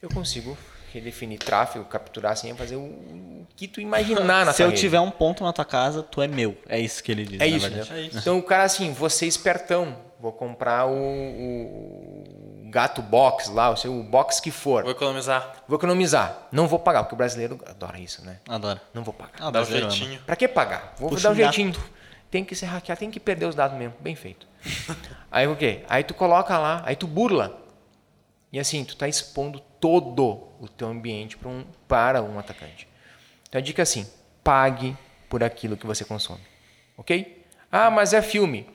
eu 0.00 0.08
consigo 0.08 0.56
redefinir 0.92 1.38
tráfego, 1.38 1.84
capturar 1.84 2.32
assim, 2.32 2.54
fazer 2.54 2.76
o, 2.76 3.46
que 3.54 3.68
tu 3.68 3.80
imaginar 3.80 4.44
na 4.46 4.52
Se 4.52 4.62
eu 4.62 4.68
rede. 4.68 4.80
tiver 4.80 5.00
um 5.00 5.10
ponto 5.10 5.44
na 5.44 5.52
tua 5.52 5.64
casa, 5.64 6.02
tu 6.02 6.22
é 6.22 6.26
meu. 6.26 6.56
É 6.68 6.78
isso 6.78 7.02
que 7.02 7.12
ele 7.12 7.24
diz. 7.24 7.40
É, 7.40 7.46
isso, 7.46 7.66
é 7.92 8.00
isso. 8.02 8.18
Então 8.18 8.38
o 8.38 8.42
cara 8.42 8.64
assim, 8.64 8.92
você 8.92 9.26
é 9.26 9.28
espertão, 9.28 9.96
vou 10.18 10.32
comprar 10.32 10.86
o, 10.86 10.94
o 10.94 12.37
gato 12.68 13.02
box 13.02 13.48
lá, 13.50 13.70
o 13.70 13.76
seu 13.76 14.02
box 14.02 14.40
que 14.40 14.50
for. 14.50 14.82
Vou 14.82 14.92
economizar. 14.92 15.54
Vou 15.66 15.76
economizar. 15.78 16.48
Não 16.52 16.68
vou 16.68 16.78
pagar, 16.78 17.02
porque 17.02 17.14
o 17.14 17.18
brasileiro 17.18 17.58
adora 17.66 17.98
isso, 17.98 18.24
né? 18.24 18.38
Adora. 18.48 18.80
Não 18.92 19.02
vou 19.02 19.14
pagar. 19.14 19.34
Ah, 19.40 19.50
Dá 19.50 19.62
um 19.62 19.64
jeitinho. 19.64 20.20
Pra 20.22 20.36
que 20.36 20.46
pagar? 20.46 20.94
Vou 20.98 21.10
Puxa 21.10 21.24
dar 21.24 21.28
um 21.30 21.32
um 21.32 21.36
jeitinho. 21.36 21.74
Tem 22.30 22.44
que 22.44 22.54
ser 22.54 22.66
hackeado, 22.66 22.98
tem 22.98 23.10
que 23.10 23.18
perder 23.18 23.46
os 23.46 23.54
dados 23.54 23.76
mesmo. 23.76 23.94
Bem 24.00 24.14
feito. 24.14 24.46
aí 25.30 25.46
o 25.46 25.56
quê? 25.56 25.84
Aí 25.88 26.04
tu 26.04 26.14
coloca 26.14 26.58
lá, 26.58 26.82
aí 26.84 26.94
tu 26.94 27.06
burla. 27.06 27.60
E 28.52 28.58
assim, 28.58 28.84
tu 28.84 28.96
tá 28.96 29.08
expondo 29.08 29.60
todo 29.80 30.48
o 30.60 30.68
teu 30.68 30.88
ambiente 30.88 31.36
para 31.36 31.48
um, 31.48 31.64
para 31.86 32.22
um 32.22 32.38
atacante. 32.38 32.88
Então 33.48 33.58
a 33.58 33.62
dica 33.62 33.82
é 33.82 33.84
assim, 33.84 34.06
pague 34.44 34.96
por 35.28 35.42
aquilo 35.42 35.76
que 35.76 35.86
você 35.86 36.04
consome. 36.04 36.40
Ok? 36.96 37.44
Ah, 37.70 37.90
mas 37.90 38.12
é 38.12 38.22
filme. 38.22 38.66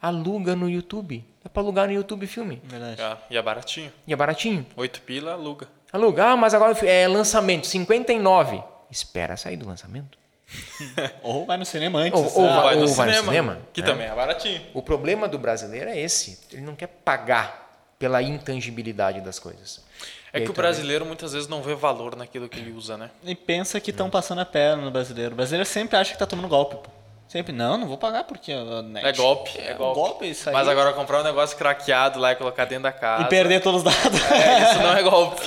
Aluga 0.00 0.54
no 0.54 0.68
YouTube. 0.68 1.24
Dá 1.42 1.48
para 1.50 1.62
alugar 1.62 1.86
no 1.86 1.92
YouTube 1.94 2.26
filme. 2.26 2.60
Verdade. 2.64 3.00
Ah, 3.00 3.18
e 3.30 3.36
é 3.36 3.42
baratinho. 3.42 3.92
E 4.06 4.12
é 4.12 4.16
baratinho. 4.16 4.66
Oito 4.76 5.00
pila, 5.02 5.32
aluga. 5.32 5.68
Aluga. 5.92 6.24
Ah, 6.26 6.36
mas 6.36 6.52
agora 6.54 6.76
é 6.86 7.06
lançamento, 7.08 7.66
59. 7.66 8.62
Espera 8.90 9.36
sair 9.36 9.56
do 9.56 9.66
lançamento. 9.66 10.18
ou 11.22 11.44
vai 11.46 11.56
no 11.58 11.64
cinema 11.64 12.00
antes. 12.00 12.18
Ou, 12.18 12.42
ou 12.42 12.48
Ah, 12.50 12.60
vai, 12.62 12.74
no 12.76 12.82
ou 12.82 12.88
vai 12.88 13.06
no 13.08 13.14
cinema. 13.24 13.58
Que 13.72 13.80
né? 13.82 13.86
também 13.86 14.06
é 14.06 14.14
baratinho. 14.14 14.62
O 14.74 14.82
problema 14.82 15.28
do 15.28 15.38
brasileiro 15.38 15.90
é 15.90 15.98
esse. 16.00 16.38
Ele 16.52 16.62
não 16.62 16.74
quer 16.74 16.86
pagar 16.88 17.66
pela 17.98 18.22
intangibilidade 18.22 19.20
das 19.20 19.38
coisas. 19.38 19.84
É 20.32 20.38
E 20.38 20.44
que 20.44 20.50
o 20.50 20.54
também- 20.54 20.70
brasileiro 20.70 21.04
muitas 21.06 21.32
vezes 21.32 21.48
não 21.48 21.62
vê 21.62 21.74
valor 21.74 22.16
naquilo 22.16 22.48
que 22.48 22.58
ele 22.58 22.72
usa, 22.72 22.96
né? 22.96 23.10
E 23.24 23.34
pensa 23.34 23.80
que 23.80 23.90
estão 23.90 24.08
passando 24.10 24.40
a 24.40 24.44
perna 24.44 24.82
no 24.84 24.90
brasileiro. 24.90 25.32
O 25.32 25.36
brasileiro 25.36 25.68
sempre 25.68 25.96
acha 25.96 26.12
que 26.12 26.18
tá 26.18 26.26
tomando 26.26 26.48
golpe, 26.48 26.76
pô. 26.76 26.90
Sempre, 27.28 27.52
não, 27.52 27.76
não 27.76 27.86
vou 27.86 27.98
pagar 27.98 28.24
porque... 28.24 28.54
net- 28.84 29.06
É 29.06 29.12
golpe, 29.12 29.58
é 29.58 29.74
golpe. 29.74 30.00
golpe 30.00 30.30
isso 30.30 30.48
aí. 30.48 30.52
Mas 30.54 30.66
agora 30.66 30.94
comprar 30.94 31.20
um 31.20 31.24
negócio 31.24 31.56
craqueado 31.58 32.18
lá 32.18 32.32
e 32.32 32.36
colocar 32.36 32.64
dentro 32.64 32.84
da 32.84 32.92
casa. 32.92 33.24
E 33.24 33.26
perder 33.28 33.60
todos 33.60 33.82
os 33.82 33.84
dados. 33.84 34.18
É, 34.32 34.62
isso 34.72 34.78
não 34.80 34.96
é 34.96 35.02
golpe. 35.02 35.42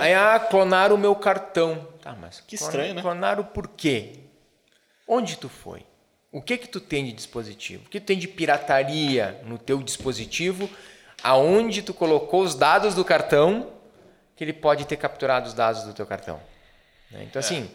Aí, 0.00 0.12
ah, 0.12 0.40
clonaram 0.40 0.96
o 0.96 0.98
meu 0.98 1.14
cartão. 1.14 1.86
Tá, 2.02 2.16
mas 2.20 2.40
Que 2.40 2.58
clon- 2.58 2.66
estranho, 2.66 2.94
né? 2.94 3.00
Clonaram 3.02 3.44
por 3.44 3.68
quê? 3.68 4.14
Onde 5.06 5.36
tu 5.36 5.48
foi? 5.48 5.86
O 6.32 6.42
que 6.42 6.58
que 6.58 6.66
tu 6.66 6.80
tem 6.80 7.04
de 7.04 7.12
dispositivo? 7.12 7.84
O 7.86 7.88
que 7.88 8.00
tu 8.00 8.06
tem 8.06 8.18
de 8.18 8.26
pirataria 8.26 9.40
no 9.44 9.56
teu 9.56 9.80
dispositivo? 9.80 10.68
Aonde 11.22 11.80
tu 11.80 11.94
colocou 11.94 12.42
os 12.42 12.56
dados 12.56 12.92
do 12.94 13.04
cartão 13.04 13.68
que 14.34 14.42
ele 14.42 14.52
pode 14.52 14.84
ter 14.84 14.96
capturado 14.96 15.46
os 15.46 15.54
dados 15.54 15.84
do 15.84 15.92
teu 15.94 16.04
cartão? 16.06 16.40
né? 17.10 17.22
Então, 17.22 17.38
assim, 17.38 17.70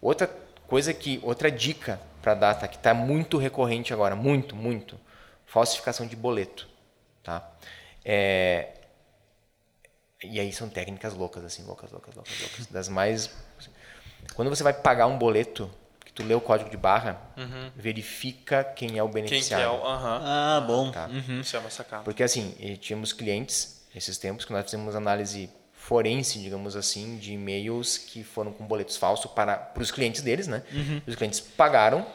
outra 0.00 0.28
coisa 0.66 0.92
que, 0.92 1.18
outra 1.22 1.50
dica 1.50 1.98
para 2.22 2.34
dar, 2.34 2.54
tá, 2.54 2.68
que 2.68 2.76
está 2.76 2.94
muito 2.94 3.36
recorrente 3.36 3.92
agora, 3.92 4.14
muito, 4.14 4.54
muito, 4.54 4.98
falsificação 5.44 6.06
de 6.06 6.16
boleto, 6.16 6.68
tá? 7.22 7.50
É, 8.04 8.68
e 10.22 10.38
aí 10.38 10.52
são 10.52 10.68
técnicas 10.68 11.14
loucas, 11.14 11.44
assim, 11.44 11.64
loucas, 11.64 11.90
loucas, 11.90 12.14
loucas, 12.14 12.40
loucas. 12.40 12.66
Das 12.66 12.88
mais. 12.88 13.34
Quando 14.34 14.48
você 14.48 14.62
vai 14.62 14.72
pagar 14.72 15.06
um 15.06 15.18
boleto, 15.18 15.68
que 16.04 16.12
tu 16.12 16.22
lê 16.22 16.34
o 16.34 16.40
código 16.40 16.70
de 16.70 16.76
barra, 16.76 17.20
verifica 17.74 18.62
quem 18.62 18.98
é 18.98 19.02
o 19.02 19.06
Uhum. 19.06 19.12
Quem 19.12 19.22
que 19.22 19.28
é 19.28 19.30
beneficiário. 19.30 19.72
o. 19.72 19.84
Aham. 19.84 20.20
Ah, 20.22 20.60
bom. 20.60 20.92
Tá. 20.92 21.08
Isso 21.40 21.56
é 21.56 21.58
uma 21.58 21.70
sacada. 21.70 22.04
Porque 22.04 22.22
assim, 22.22 22.52
tínhamos 22.80 23.12
clientes, 23.12 23.84
esses 23.94 24.16
tempos, 24.16 24.44
que 24.44 24.52
nós 24.52 24.64
fizemos 24.64 24.94
análise 24.94 25.50
forense, 25.86 26.38
digamos 26.38 26.76
assim, 26.76 27.16
de 27.18 27.32
e-mails 27.32 27.98
que 27.98 28.22
foram 28.22 28.52
com 28.52 28.64
boletos 28.64 28.96
falsos 28.96 29.30
para, 29.32 29.56
para 29.56 29.82
os 29.82 29.90
clientes 29.90 30.22
deles, 30.22 30.46
né? 30.46 30.62
Os 31.06 31.16
clientes 31.16 31.40
pagaram, 31.40 32.06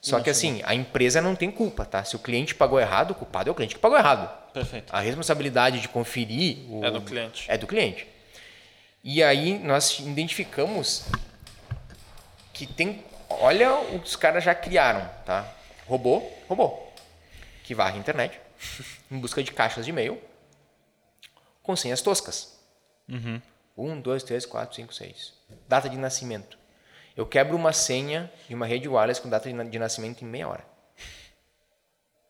só 0.00 0.18
que 0.20 0.28
assim, 0.28 0.60
a 0.64 0.74
empresa 0.74 1.20
não 1.22 1.36
tem 1.36 1.48
culpa, 1.50 1.84
tá? 1.84 2.02
Se 2.04 2.16
o 2.16 2.18
cliente 2.18 2.54
pagou 2.56 2.78
errado, 2.80 3.12
o 3.12 3.14
culpado 3.14 3.48
é 3.48 3.52
o 3.52 3.54
cliente 3.54 3.76
que 3.76 3.80
pagou 3.80 3.96
errado. 3.96 4.28
Perfeito. 4.52 4.92
A 4.94 4.98
responsabilidade 5.00 5.80
de 5.80 5.88
conferir 5.88 6.58
o- 6.68 6.84
É 6.84 6.90
do 6.90 7.00
cliente. 7.00 7.44
É 7.48 7.56
do 7.56 7.66
cliente. 7.68 8.06
E 9.02 9.22
aí 9.22 9.58
nós 9.60 10.00
identificamos 10.00 11.04
que 12.52 12.66
tem. 12.66 13.02
Olha 13.28 13.74
o 13.74 14.00
que 14.00 14.06
os 14.08 14.16
caras 14.16 14.42
já 14.44 14.54
criaram, 14.54 15.08
tá? 15.24 15.46
Robô, 15.86 16.22
robô, 16.48 16.78
que 17.62 17.74
varre 17.74 17.96
a 17.96 18.00
internet 18.00 18.38
em 19.10 19.18
busca 19.18 19.42
de 19.42 19.52
caixas 19.52 19.84
de 19.84 19.90
e-mail 19.90 20.20
com 21.62 21.74
senhas 21.76 22.00
toscas. 22.02 22.53
Um, 23.76 24.00
dois, 24.00 24.22
três, 24.22 24.46
quatro, 24.46 24.74
cinco, 24.76 24.94
seis. 24.94 25.34
Data 25.68 25.88
de 25.88 25.96
nascimento. 25.96 26.58
Eu 27.16 27.26
quebro 27.26 27.56
uma 27.56 27.72
senha 27.72 28.32
de 28.48 28.54
uma 28.54 28.66
rede 28.66 28.88
wireless 28.88 29.20
com 29.20 29.28
data 29.28 29.48
de 29.48 29.54
na- 29.54 29.64
de 29.64 29.78
nascimento 29.78 30.22
em 30.24 30.26
meia 30.28 30.48
hora. 30.48 30.64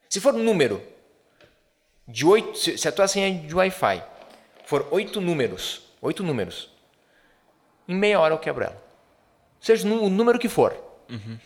Se 0.08 0.20
for 0.20 0.34
um 0.34 0.42
número 0.42 0.82
de 2.06 2.24
oito, 2.26 2.56
se 2.58 2.86
a 2.88 2.92
tua 2.92 3.08
senha 3.08 3.46
de 3.46 3.54
Wi-Fi 3.54 4.02
for 4.64 4.86
oito 4.90 5.20
números, 5.20 5.82
oito 6.00 6.22
números, 6.22 6.70
em 7.88 7.94
meia 7.94 8.20
hora 8.20 8.34
eu 8.34 8.38
quebro 8.38 8.64
ela. 8.64 8.82
Seja 9.60 9.86
o 9.88 10.10
número 10.10 10.38
que 10.38 10.48
for, 10.48 10.76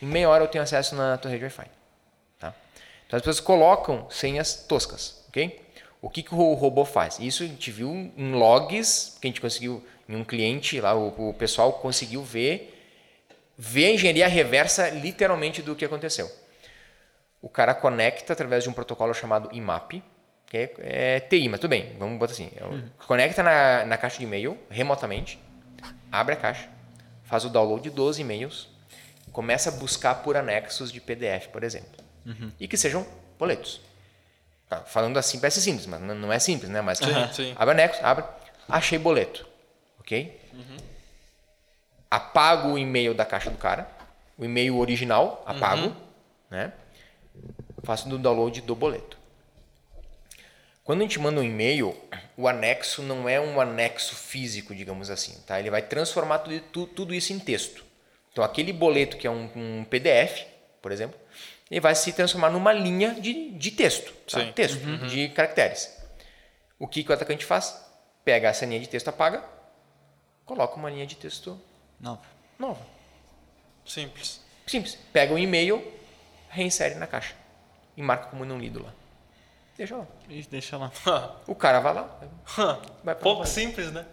em 0.02 0.06
meia 0.06 0.28
hora 0.28 0.44
eu 0.44 0.48
tenho 0.48 0.62
acesso 0.64 0.94
na 0.96 1.16
tua 1.16 1.30
rede 1.30 1.44
Wi-Fi. 1.44 1.66
Tá? 2.38 2.54
Então 3.06 3.16
as 3.16 3.22
pessoas 3.22 3.40
colocam 3.40 4.08
senhas 4.10 4.64
toscas, 4.66 5.24
ok? 5.28 5.64
O 6.00 6.08
que, 6.08 6.22
que 6.22 6.34
o 6.34 6.54
robô 6.54 6.84
faz? 6.84 7.18
Isso 7.18 7.42
a 7.42 7.46
gente 7.46 7.70
viu 7.70 7.90
em 8.16 8.32
logs 8.32 9.16
que 9.20 9.26
a 9.26 9.30
gente 9.30 9.40
conseguiu 9.40 9.84
em 10.08 10.14
um 10.16 10.24
cliente 10.24 10.80
lá, 10.80 10.94
o, 10.94 11.30
o 11.30 11.34
pessoal 11.34 11.72
conseguiu 11.74 12.22
ver 12.22 12.74
ver 13.56 13.86
a 13.86 13.90
engenharia 13.94 14.28
reversa 14.28 14.88
literalmente 14.90 15.60
do 15.60 15.74
que 15.74 15.84
aconteceu. 15.84 16.30
O 17.42 17.48
cara 17.48 17.74
conecta 17.74 18.32
através 18.32 18.62
de 18.64 18.70
um 18.70 18.72
protocolo 18.72 19.12
chamado 19.14 19.48
IMAP, 19.52 20.02
que 20.46 20.56
é, 20.56 20.72
é 20.78 21.20
TI, 21.20 21.48
mas 21.48 21.60
tudo 21.60 21.70
bem, 21.70 21.94
vamos 21.98 22.18
botar 22.18 22.32
assim. 22.32 22.50
é 22.56 22.64
o- 22.64 23.06
Conecta 23.06 23.42
na, 23.42 23.84
na 23.84 23.96
caixa 23.96 24.18
de 24.18 24.24
e-mail 24.24 24.56
remotamente, 24.70 25.38
abre 26.10 26.34
a 26.34 26.36
caixa, 26.36 26.68
faz 27.24 27.44
o 27.44 27.48
download 27.50 27.82
de 27.82 27.90
12 27.90 28.20
e-mails, 28.22 28.68
começa 29.32 29.68
a 29.70 29.72
buscar 29.72 30.16
por 30.22 30.36
anexos 30.36 30.90
de 30.92 31.00
PDF, 31.00 31.48
por 31.48 31.62
exemplo. 31.64 32.02
E 32.60 32.66
que 32.68 32.76
sejam 32.76 33.06
boletos. 33.38 33.80
Ah, 34.70 34.80
falando 34.80 35.16
assim, 35.18 35.40
parece 35.40 35.62
simples, 35.62 35.86
mas 35.86 36.00
não 36.00 36.32
é 36.32 36.38
simples, 36.38 36.68
né? 36.70 36.80
Mas 36.82 36.98
Sim, 36.98 37.28
sim. 37.32 37.54
abre 37.56 37.72
anexo, 37.72 38.00
abre, 38.04 38.24
achei 38.68 38.98
boleto, 38.98 39.46
ok? 40.00 40.38
Apago 42.10 42.70
o 42.70 42.78
e-mail 42.78 43.14
da 43.14 43.24
caixa 43.24 43.50
do 43.50 43.56
cara, 43.58 43.88
o 44.38 44.44
e-mail 44.44 44.76
original, 44.78 45.42
apago, 45.46 45.94
né? 46.50 46.72
Faço 47.82 48.08
o 48.12 48.18
download 48.18 48.60
do 48.62 48.74
boleto. 48.74 49.16
Quando 50.84 51.00
a 51.00 51.02
gente 51.02 51.18
manda 51.18 51.40
um 51.40 51.44
e-mail, 51.44 51.94
o 52.36 52.48
anexo 52.48 53.02
não 53.02 53.28
é 53.28 53.38
um 53.38 53.60
anexo 53.60 54.14
físico, 54.16 54.74
digamos 54.74 55.10
assim, 55.10 55.38
tá? 55.46 55.60
Ele 55.60 55.70
vai 55.70 55.82
transformar 55.82 56.38
tudo, 56.38 56.60
tu- 56.72 56.86
tudo 56.86 57.14
isso 57.14 57.32
em 57.32 57.38
texto. 57.38 57.84
Então, 58.32 58.42
aquele 58.42 58.72
boleto 58.72 59.16
que 59.18 59.26
é 59.26 59.30
um, 59.30 59.50
um 59.54 59.84
PDF, 59.84 60.46
por 60.80 60.90
exemplo, 60.90 61.18
ele 61.70 61.80
vai 61.80 61.94
se 61.94 62.12
transformar 62.12 62.50
numa 62.50 62.72
linha 62.72 63.14
de, 63.14 63.50
de 63.50 63.70
texto, 63.70 64.12
tá? 64.30 64.44
Texto, 64.52 64.78
de 65.08 65.28
caracteres. 65.30 65.96
O 66.78 66.86
que, 66.86 67.02
que 67.02 67.10
o 67.10 67.14
atacante 67.14 67.44
faz? 67.44 67.84
Pega 68.24 68.48
essa 68.48 68.64
linha 68.66 68.80
de 68.80 68.88
texto, 68.88 69.08
apaga, 69.08 69.44
coloca 70.44 70.76
uma 70.76 70.90
linha 70.90 71.06
de 71.06 71.16
texto 71.16 71.60
Não. 72.00 72.18
nova. 72.58 72.80
Simples. 73.84 74.40
Simples. 74.66 74.98
Pega 75.12 75.32
o 75.32 75.38
e-mail, 75.38 75.82
reinsere 76.50 76.94
na 76.94 77.06
caixa 77.06 77.34
e 77.96 78.02
marca 78.02 78.26
como 78.26 78.44
não 78.44 78.58
lido 78.58 78.82
lá. 78.82 78.92
Deixa 79.76 79.96
lá. 79.96 80.06
Ih, 80.28 80.46
Deixa 80.50 80.76
lá. 80.76 80.90
O 81.46 81.54
cara 81.54 81.80
vai 81.80 81.94
lá. 81.94 82.20
Vai 83.04 83.14
Pouco 83.14 83.40
lá. 83.40 83.46
simples, 83.46 83.92
né? 83.92 84.04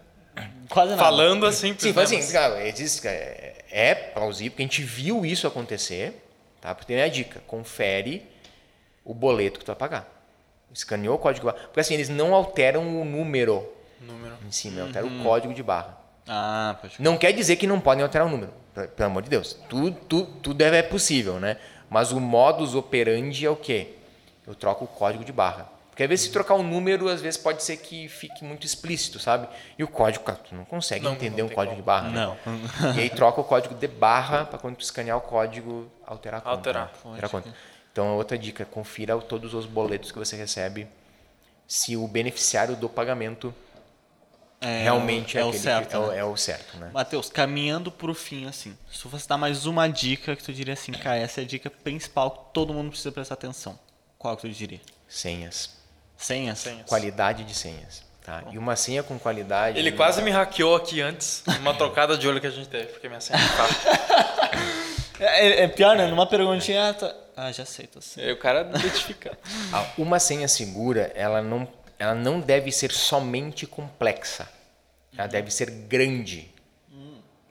Quase 0.70 0.92
nada. 0.92 1.02
Falando 1.02 1.48
é 1.48 1.52
simples, 1.52 1.82
Sim, 1.82 1.94
né? 1.94 2.04
assim, 2.04 2.32
cara, 2.32 2.68
existe, 2.68 3.08
é, 3.08 3.66
é 3.72 3.96
plausível, 3.96 4.52
porque 4.52 4.64
a 4.64 4.66
gente 4.66 4.84
viu 4.84 5.26
isso 5.26 5.48
acontecer, 5.48 6.25
tá? 6.66 6.76
Porque 6.76 6.94
tem 6.94 7.02
a 7.02 7.08
dica, 7.08 7.42
confere 7.48 8.26
o 9.04 9.14
boleto 9.14 9.60
que 9.60 9.66
tu 9.66 9.68
vai 9.68 9.76
pagar. 9.76 10.12
Escaneou 10.74 11.16
o 11.16 11.20
código 11.20 11.46
de 11.46 11.54
barra. 11.54 11.68
Porque 11.68 11.80
assim, 11.80 11.94
eles 11.94 12.10
não 12.10 12.34
alteram 12.34 13.02
o 13.02 13.06
número 13.06 13.68
Número. 14.02 14.36
em 14.46 14.52
cima, 14.52 14.82
alteram 14.82 15.08
o 15.08 15.24
código 15.24 15.54
de 15.54 15.64
barra. 15.64 15.98
Ah, 16.28 16.76
pode 16.82 17.02
Não 17.02 17.18
quer 17.18 17.32
dizer 17.32 17.56
que 17.56 17.68
não 17.68 17.80
podem 17.80 18.04
alterar 18.04 18.28
o 18.28 18.30
número, 18.30 18.52
pelo 18.96 19.10
amor 19.10 19.22
de 19.22 19.30
Deus. 19.30 19.54
Tudo, 19.70 19.92
tudo, 20.08 20.32
tudo 20.42 20.62
é 20.64 20.82
possível, 20.82 21.40
né? 21.40 21.58
Mas 21.90 22.12
o 22.12 22.20
modus 22.20 22.74
operandi 22.74 23.46
é 23.46 23.50
o 23.50 23.56
quê? 23.56 23.92
eu 24.48 24.54
troco 24.54 24.86
o 24.86 24.88
código 24.88 25.24
de 25.24 25.32
barra. 25.32 25.68
Porque 25.96 26.04
às 26.04 26.10
vezes 26.10 26.26
se 26.26 26.32
trocar 26.34 26.56
o 26.56 26.62
número, 26.62 27.08
às 27.08 27.22
vezes 27.22 27.38
pode 27.38 27.64
ser 27.64 27.78
que 27.78 28.10
fique 28.10 28.44
muito 28.44 28.66
explícito, 28.66 29.18
sabe? 29.18 29.48
E 29.80 29.84
o 29.84 29.88
código, 29.88 30.26
cara, 30.26 30.38
tu 30.40 30.54
não 30.54 30.66
consegue 30.66 31.06
Não, 31.06 31.14
entender 31.14 31.42
não 31.42 31.48
um 31.50 31.54
código 31.54 31.70
como. 31.74 31.76
de 31.78 31.82
barra. 31.86 32.10
né? 32.10 32.38
Não. 32.84 32.94
E 32.96 33.00
aí 33.00 33.10
troca 33.10 33.40
o 33.40 33.46
código 33.46 33.74
de 33.76 33.88
barra 33.88 34.44
para 34.44 34.60
quando 34.60 34.76
tu 34.76 34.82
escanear 34.84 35.18
o 35.18 35.22
código 35.22 35.90
alterar 36.06 36.40
a 36.40 36.42
conta. 36.42 36.56
Alterar. 36.58 36.86
né? 36.88 36.92
Alterar 37.06 37.26
a 37.26 37.30
conta. 37.30 37.56
Então, 37.94 38.18
outra 38.18 38.38
dica, 38.38 38.66
confira 38.66 39.18
todos 39.22 39.54
os 39.54 39.66
boletos 39.66 40.12
que 40.12 40.20
você 40.20 40.36
recebe 40.36 40.86
se 41.66 41.96
o 41.96 42.06
beneficiário 42.10 42.76
do 42.76 42.90
pagamento 42.90 43.56
É, 44.60 44.84
realmente 44.84 45.38
é, 45.38 45.42
é 45.42 45.46
o 45.46 45.54
certo. 45.54 45.90
que, 45.92 45.96
é, 45.96 46.00
o- 46.00 46.08
né? 46.12 46.18
é 46.20 46.24
o 46.26 46.36
certo, 46.36 46.78
né? 46.78 46.90
Matheus, 46.94 47.30
caminhando 47.30 47.90
pro 47.90 48.14
fim, 48.14 48.48
assim, 48.48 48.78
se 48.92 49.00
tu 49.02 49.10
fosse 49.10 49.26
dar 49.30 49.38
mais 49.38 49.66
uma 49.66 49.88
dica 49.88 50.36
que 50.36 50.44
tu 50.44 50.52
diria 50.52 50.74
assim, 50.74 50.92
cara, 50.92 51.16
essa 51.18 51.40
é 51.40 51.44
a 51.46 51.48
dica 51.48 51.70
principal 51.70 52.32
que 52.32 52.54
todo 52.54 52.74
mundo 52.74 52.90
precisa 52.90 53.14
prestar 53.14 53.36
atenção. 53.36 53.80
Qual 54.18 54.36
que 54.36 54.42
tu 54.42 54.50
diria? 54.50 54.82
Senhas. 55.08 55.85
Senhas? 56.18 56.60
Senhas. 56.60 56.88
Qualidade 56.88 57.44
de 57.44 57.54
senhas. 57.54 58.04
Tá? 58.24 58.44
E 58.52 58.58
uma 58.58 58.76
senha 58.76 59.04
com 59.04 59.20
qualidade. 59.20 59.78
Ele 59.78 59.92
quase 59.92 60.22
me 60.24 60.32
hackeou 60.32 60.76
aqui 60.76 61.00
antes, 61.02 61.44
uma 61.60 61.74
trocada 61.76 62.18
de 62.18 62.28
olho 62.28 62.42
que 62.42 62.48
a 62.48 62.52
gente 62.52 62.68
teve, 62.68 62.86
porque 62.88 63.08
minha 63.08 63.22
senha 63.22 63.38
é. 65.20 65.24
É, 65.24 65.48
é- 65.62 65.64
é 65.64 65.68
pior, 65.68 65.96
né? 65.96 66.08
Numa 66.08 66.26
perguntinha. 66.26 66.94
tu- 66.98 67.14
Ah, 67.38 67.52
já 67.52 67.66
sei, 67.66 67.86
tô 67.86 68.00
assim. 68.00 68.22
Aí 68.22 68.32
o 68.32 68.38
cara 68.38 68.62
identifica. 68.62 69.38
Ah, 69.72 69.86
Uma 69.98 70.20
senha 70.20 70.48
segura, 70.48 71.12
ela 71.16 71.42
não, 71.42 71.68
ela 72.00 72.16
não 72.16 72.40
deve 72.40 72.72
ser 72.72 72.92
somente 72.92 73.68
complexa. 73.68 74.48
Ela 75.18 75.28
deve 75.28 75.52
ser 75.52 75.70
grande. 75.70 76.50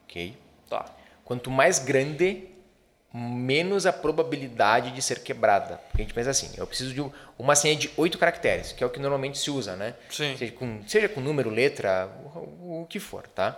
Ok? 0.05 0.37
Tá. 0.69 0.87
Quanto 1.25 1.51
mais 1.51 1.79
grande, 1.79 2.49
menos 3.17 3.87
a 3.87 3.93
probabilidade 3.93 4.91
de 4.91 5.01
ser 5.01 5.21
quebrada. 5.21 5.77
Porque 5.89 6.03
a 6.03 6.05
gente 6.05 6.13
pensa 6.15 6.31
assim, 6.31 6.51
eu 6.57 6.67
preciso 6.67 6.93
de 6.93 7.01
um- 7.01 7.13
uma 7.39 7.55
senha 7.55 7.77
de 7.77 7.89
oito 7.97 8.19
caracteres, 8.19 8.73
que 8.73 8.83
é 8.83 8.87
o 8.87 8.91
que 8.91 8.99
normalmente 8.99 9.39
se 9.39 9.51
usa, 9.51 9.77
né? 9.77 9.95
Sim. 10.11 10.37
Seja 10.37 10.53
com, 10.53 10.83
seja 10.87 11.09
com 11.09 11.21
número, 11.21 11.49
letra, 11.49 12.09
o, 12.35 12.83
o 12.83 12.87
que 12.89 12.99
for, 12.99 13.27
tá? 13.29 13.57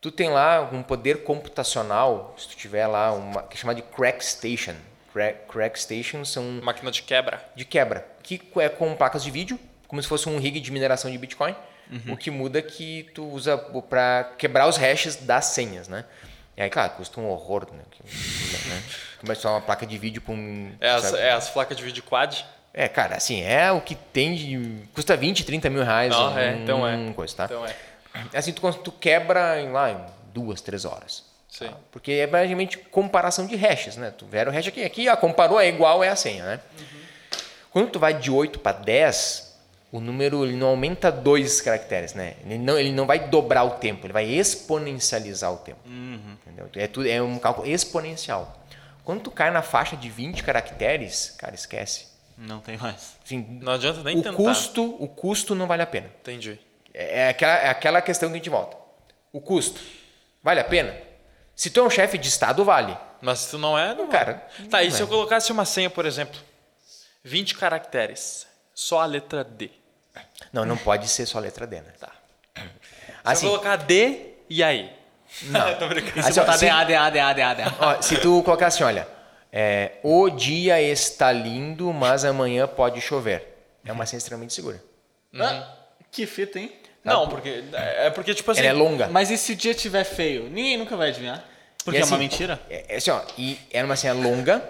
Tu 0.00 0.10
tem 0.10 0.28
lá 0.28 0.60
um 0.72 0.82
poder 0.82 1.22
computacional, 1.22 2.34
se 2.36 2.48
tu 2.48 2.56
tiver 2.56 2.86
lá 2.86 3.12
uma 3.12 3.42
que 3.44 3.56
é 3.56 3.60
chamada 3.60 3.80
de 3.80 3.86
crack 3.86 4.24
station. 4.24 4.74
Crack, 5.12 5.46
crack 5.48 5.78
station 5.80 6.24
são 6.24 6.42
Máquina 6.62 6.90
de 6.90 7.02
quebra. 7.02 7.42
de 7.54 7.64
quebra, 7.64 8.04
que 8.22 8.42
é 8.56 8.68
com 8.68 8.94
placas 8.96 9.22
de 9.22 9.30
vídeo, 9.30 9.58
como 9.86 10.02
se 10.02 10.08
fosse 10.08 10.28
um 10.28 10.38
rig 10.38 10.58
de 10.60 10.72
mineração 10.72 11.10
de 11.10 11.16
Bitcoin. 11.16 11.54
O 12.08 12.16
que 12.16 12.30
muda 12.30 12.58
é 12.58 12.62
que 12.62 13.04
tu 13.14 13.24
usa 13.28 13.56
para 13.56 14.32
quebrar 14.36 14.66
os 14.66 14.76
hashes 14.76 15.14
das 15.16 15.44
senhas, 15.46 15.86
né? 15.86 16.04
E 16.56 16.62
aí, 16.62 16.70
claro, 16.70 16.92
custa 16.92 17.20
um 17.20 17.28
horror, 17.28 17.66
né? 17.72 17.82
Que- 17.90 18.02
né? 18.68 18.82
Começa 19.20 19.48
uma 19.48 19.60
placa 19.60 19.86
de 19.86 19.98
vídeo 19.98 20.22
com... 20.22 20.70
É 20.80 20.90
as, 20.90 21.02
sabe? 21.02 21.18
é 21.18 21.32
as 21.32 21.48
placas 21.50 21.76
de 21.76 21.82
vídeo 21.82 22.02
quad. 22.02 22.44
É, 22.72 22.88
cara, 22.88 23.16
assim, 23.16 23.42
é 23.42 23.70
o 23.72 23.80
que 23.80 23.94
tem 23.94 24.34
de... 24.34 24.86
Custa 24.94 25.16
20, 25.16 25.44
30 25.44 25.70
mil 25.70 25.84
reais 25.84 26.10
Não, 26.10 26.32
um, 26.32 26.38
é, 26.38 26.54
então 26.56 26.86
é. 26.86 26.96
um 26.96 27.12
coisa, 27.12 27.34
tá? 27.36 27.44
Então 27.44 27.64
é. 27.66 27.74
Assim, 28.32 28.52
tu, 28.52 28.72
tu 28.74 28.92
quebra 28.92 29.60
em, 29.60 29.70
lá 29.70 29.90
em 29.90 29.98
duas, 30.32 30.60
três 30.60 30.84
horas. 30.84 31.24
Sim. 31.48 31.68
tá? 31.68 31.74
Porque 31.90 32.12
é 32.12 32.26
basicamente 32.26 32.78
comparação 32.78 33.46
de 33.46 33.54
hashes, 33.56 33.96
né? 33.96 34.12
Tu 34.16 34.26
vira 34.26 34.50
o 34.50 34.52
hash 34.52 34.66
aqui, 34.68 34.84
aqui, 34.84 35.08
ah, 35.08 35.16
comparou, 35.16 35.60
é 35.60 35.68
igual, 35.68 36.02
é 36.02 36.08
a 36.08 36.16
senha, 36.16 36.44
né? 36.44 36.60
Quando 37.70 37.90
tu 37.90 37.98
vai 37.98 38.14
de 38.14 38.30
8 38.30 38.58
para 38.60 38.76
10, 38.78 39.43
o 39.94 40.00
número 40.00 40.44
ele 40.44 40.56
não 40.56 40.66
aumenta 40.66 41.12
dois 41.12 41.60
caracteres, 41.60 42.14
né? 42.14 42.34
Ele 42.44 42.58
não, 42.58 42.76
ele 42.76 42.90
não 42.90 43.06
vai 43.06 43.28
dobrar 43.28 43.62
o 43.62 43.70
tempo, 43.78 44.04
ele 44.06 44.12
vai 44.12 44.24
exponencializar 44.24 45.52
o 45.52 45.58
tempo. 45.58 45.78
Entendeu? 45.86 46.68
É, 46.74 46.88
tudo, 46.88 47.08
é 47.08 47.22
um 47.22 47.38
cálculo 47.38 47.68
exponencial. 47.68 48.60
Quando 49.04 49.20
tu 49.22 49.30
cai 49.30 49.52
na 49.52 49.62
faixa 49.62 49.96
de 49.96 50.10
20 50.10 50.42
caracteres, 50.42 51.36
cara, 51.38 51.54
esquece. 51.54 52.08
Não 52.36 52.58
tem 52.58 52.76
mais. 52.76 53.14
Assim, 53.24 53.60
Não 53.62 53.72
adianta 53.72 54.02
nem 54.02 54.18
o 54.18 54.22
tentar. 54.22 54.36
custo, 54.36 54.96
o 54.98 55.06
custo 55.06 55.54
não 55.54 55.68
vale 55.68 55.82
a 55.82 55.86
pena. 55.86 56.10
Entendi. 56.20 56.58
É 56.92 57.20
é 57.20 57.28
aquela, 57.28 57.52
é 57.58 57.68
aquela 57.68 58.02
questão 58.02 58.28
que 58.30 58.34
a 58.34 58.38
gente 58.38 58.50
volta. 58.50 58.76
O 59.32 59.40
custo. 59.40 59.80
Vale 60.42 60.58
a 60.58 60.64
pena? 60.64 60.92
Se 61.54 61.70
tu 61.70 61.78
é 61.78 61.82
um 61.84 61.90
chefe 61.90 62.18
de 62.18 62.26
Estado, 62.26 62.64
vale. 62.64 62.96
Mas 63.22 63.38
se 63.40 63.50
tu 63.52 63.58
não 63.58 63.78
é, 63.78 63.94
não 63.94 64.08
Cara, 64.08 64.44
Tá, 64.68 64.82
e 64.82 64.88
não 64.88 64.92
se 64.96 65.00
é. 65.00 65.04
eu 65.04 65.08
colocasse 65.08 65.52
uma 65.52 65.64
senha, 65.64 65.88
por 65.88 66.04
exemplo, 66.04 66.40
20 67.22 67.54
caracteres, 67.54 68.44
só 68.74 69.00
a 69.00 69.06
letra 69.06 69.44
D. 69.44 69.70
Não, 70.52 70.64
não 70.64 70.76
pode 70.76 71.08
ser 71.08 71.26
só 71.26 71.38
letra 71.38 71.66
D, 71.66 71.76
né? 71.80 71.92
Tá. 71.98 72.10
Se 72.56 72.62
Assim, 73.24 73.46
eu 73.46 73.52
colocar 73.52 73.76
D 73.76 74.34
e 74.48 74.62
aí? 74.62 74.92
não. 75.44 75.74
Tô 75.78 75.88
brincando. 75.88 76.22
Se 76.22 76.28
Assim, 76.28 76.40
ó, 76.40 76.44
botar 76.44 76.58
se- 76.58 76.66
DA, 76.66 76.84
DA, 76.84 77.10
DA, 77.10 77.32
DA, 77.32 77.54
DA. 77.54 77.74
ó, 77.80 78.02
se 78.02 78.16
tu 78.18 78.42
colocar 78.42 78.66
assim, 78.68 78.84
olha, 78.84 79.08
é, 79.52 79.92
o 80.02 80.28
dia 80.30 80.80
está 80.80 81.32
lindo, 81.32 81.92
mas 81.92 82.24
amanhã 82.24 82.66
pode 82.66 83.00
chover. 83.00 83.56
É 83.84 83.92
uma 83.92 84.06
senha 84.06 84.18
extremamente 84.18 84.52
segura. 84.54 84.82
Ah, 85.38 85.68
que 86.10 86.26
fita, 86.26 86.58
hein? 86.58 86.72
Não, 87.02 87.28
porque 87.28 87.62
é 87.74 88.08
porque 88.10 88.32
tipo 88.34 88.50
assim, 88.50 88.60
Ela 88.60 88.68
é 88.70 88.72
longa. 88.72 89.08
Mas 89.08 89.30
e 89.30 89.36
se 89.36 89.52
o 89.52 89.56
dia 89.56 89.74
tiver 89.74 90.04
feio? 90.04 90.44
Ninguém 90.44 90.76
nunca 90.78 90.96
vai 90.96 91.08
adivinhar. 91.10 91.44
Porque 91.84 91.98
E 91.98 92.00
é 92.00 92.04
uma 92.04 92.16
assim, 92.16 92.22
mentira? 92.24 92.58
É, 92.70 92.94
é 92.94 92.96
assim, 92.96 93.10
ó, 93.10 93.20
e 93.36 93.58
é 93.70 93.84
uma 93.84 93.94
senha 93.96 94.14
longa, 94.14 94.62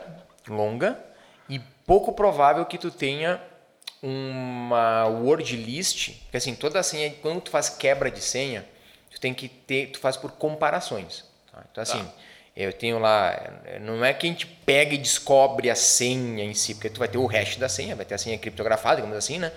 longa, 0.48 0.98
e 1.48 1.60
pouco 1.86 2.12
provável 2.12 2.64
que 2.66 2.76
tu 2.76 2.90
tenha 2.90 3.40
uma 4.04 5.06
word 5.06 5.56
list, 5.56 6.10
que 6.30 6.36
assim, 6.36 6.54
toda 6.54 6.82
senha, 6.82 7.10
quando 7.22 7.40
tu 7.40 7.50
faz 7.50 7.68
quebra 7.68 8.10
de 8.10 8.20
senha, 8.20 8.64
tu 9.10 9.20
tem 9.20 9.32
que 9.32 9.48
ter, 9.48 9.86
tu 9.86 9.98
faz 9.98 10.16
por 10.16 10.32
comparações. 10.32 11.24
tá? 11.50 11.64
Então 11.70 11.82
assim, 11.82 12.06
eu 12.54 12.72
tenho 12.72 12.98
lá, 12.98 13.34
não 13.80 14.04
é 14.04 14.12
que 14.12 14.26
a 14.26 14.30
gente 14.30 14.46
pega 14.46 14.94
e 14.94 14.98
descobre 14.98 15.70
a 15.70 15.74
senha 15.74 16.44
em 16.44 16.52
si, 16.54 16.74
porque 16.74 16.90
tu 16.90 16.98
vai 16.98 17.08
ter 17.08 17.18
o 17.18 17.26
hash 17.26 17.56
da 17.56 17.68
senha, 17.68 17.96
vai 17.96 18.04
ter 18.04 18.14
a 18.14 18.18
senha 18.18 18.36
criptografada, 18.36 18.96
digamos 18.96 19.16
assim, 19.16 19.38
né? 19.38 19.50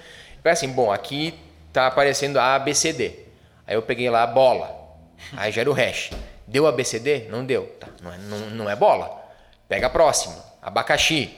Vai 0.43 0.53
assim, 0.53 0.69
bom, 0.69 0.91
aqui 0.91 1.37
tá 1.73 1.87
aparecendo 1.87 2.39
A, 2.39 2.57
B, 2.57 2.73
C, 2.73 2.93
D. 2.93 3.27
Aí 3.65 3.75
eu 3.75 3.81
peguei 3.81 4.09
lá 4.09 4.23
a 4.23 4.27
bola, 4.27 4.95
aí 5.35 5.51
gera 5.51 5.69
o 5.69 5.73
hash. 5.73 6.11
Deu 6.47 6.65
ABCD? 6.65 7.27
Não 7.29 7.45
deu. 7.45 7.67
Tá, 7.77 7.89
não, 8.01 8.13
é, 8.13 8.17
não, 8.17 8.37
não 8.51 8.69
é 8.69 8.75
bola. 8.75 9.21
Pega 9.67 9.87
a 9.87 9.89
próxima. 9.89 10.41
Abacaxi. 10.61 11.35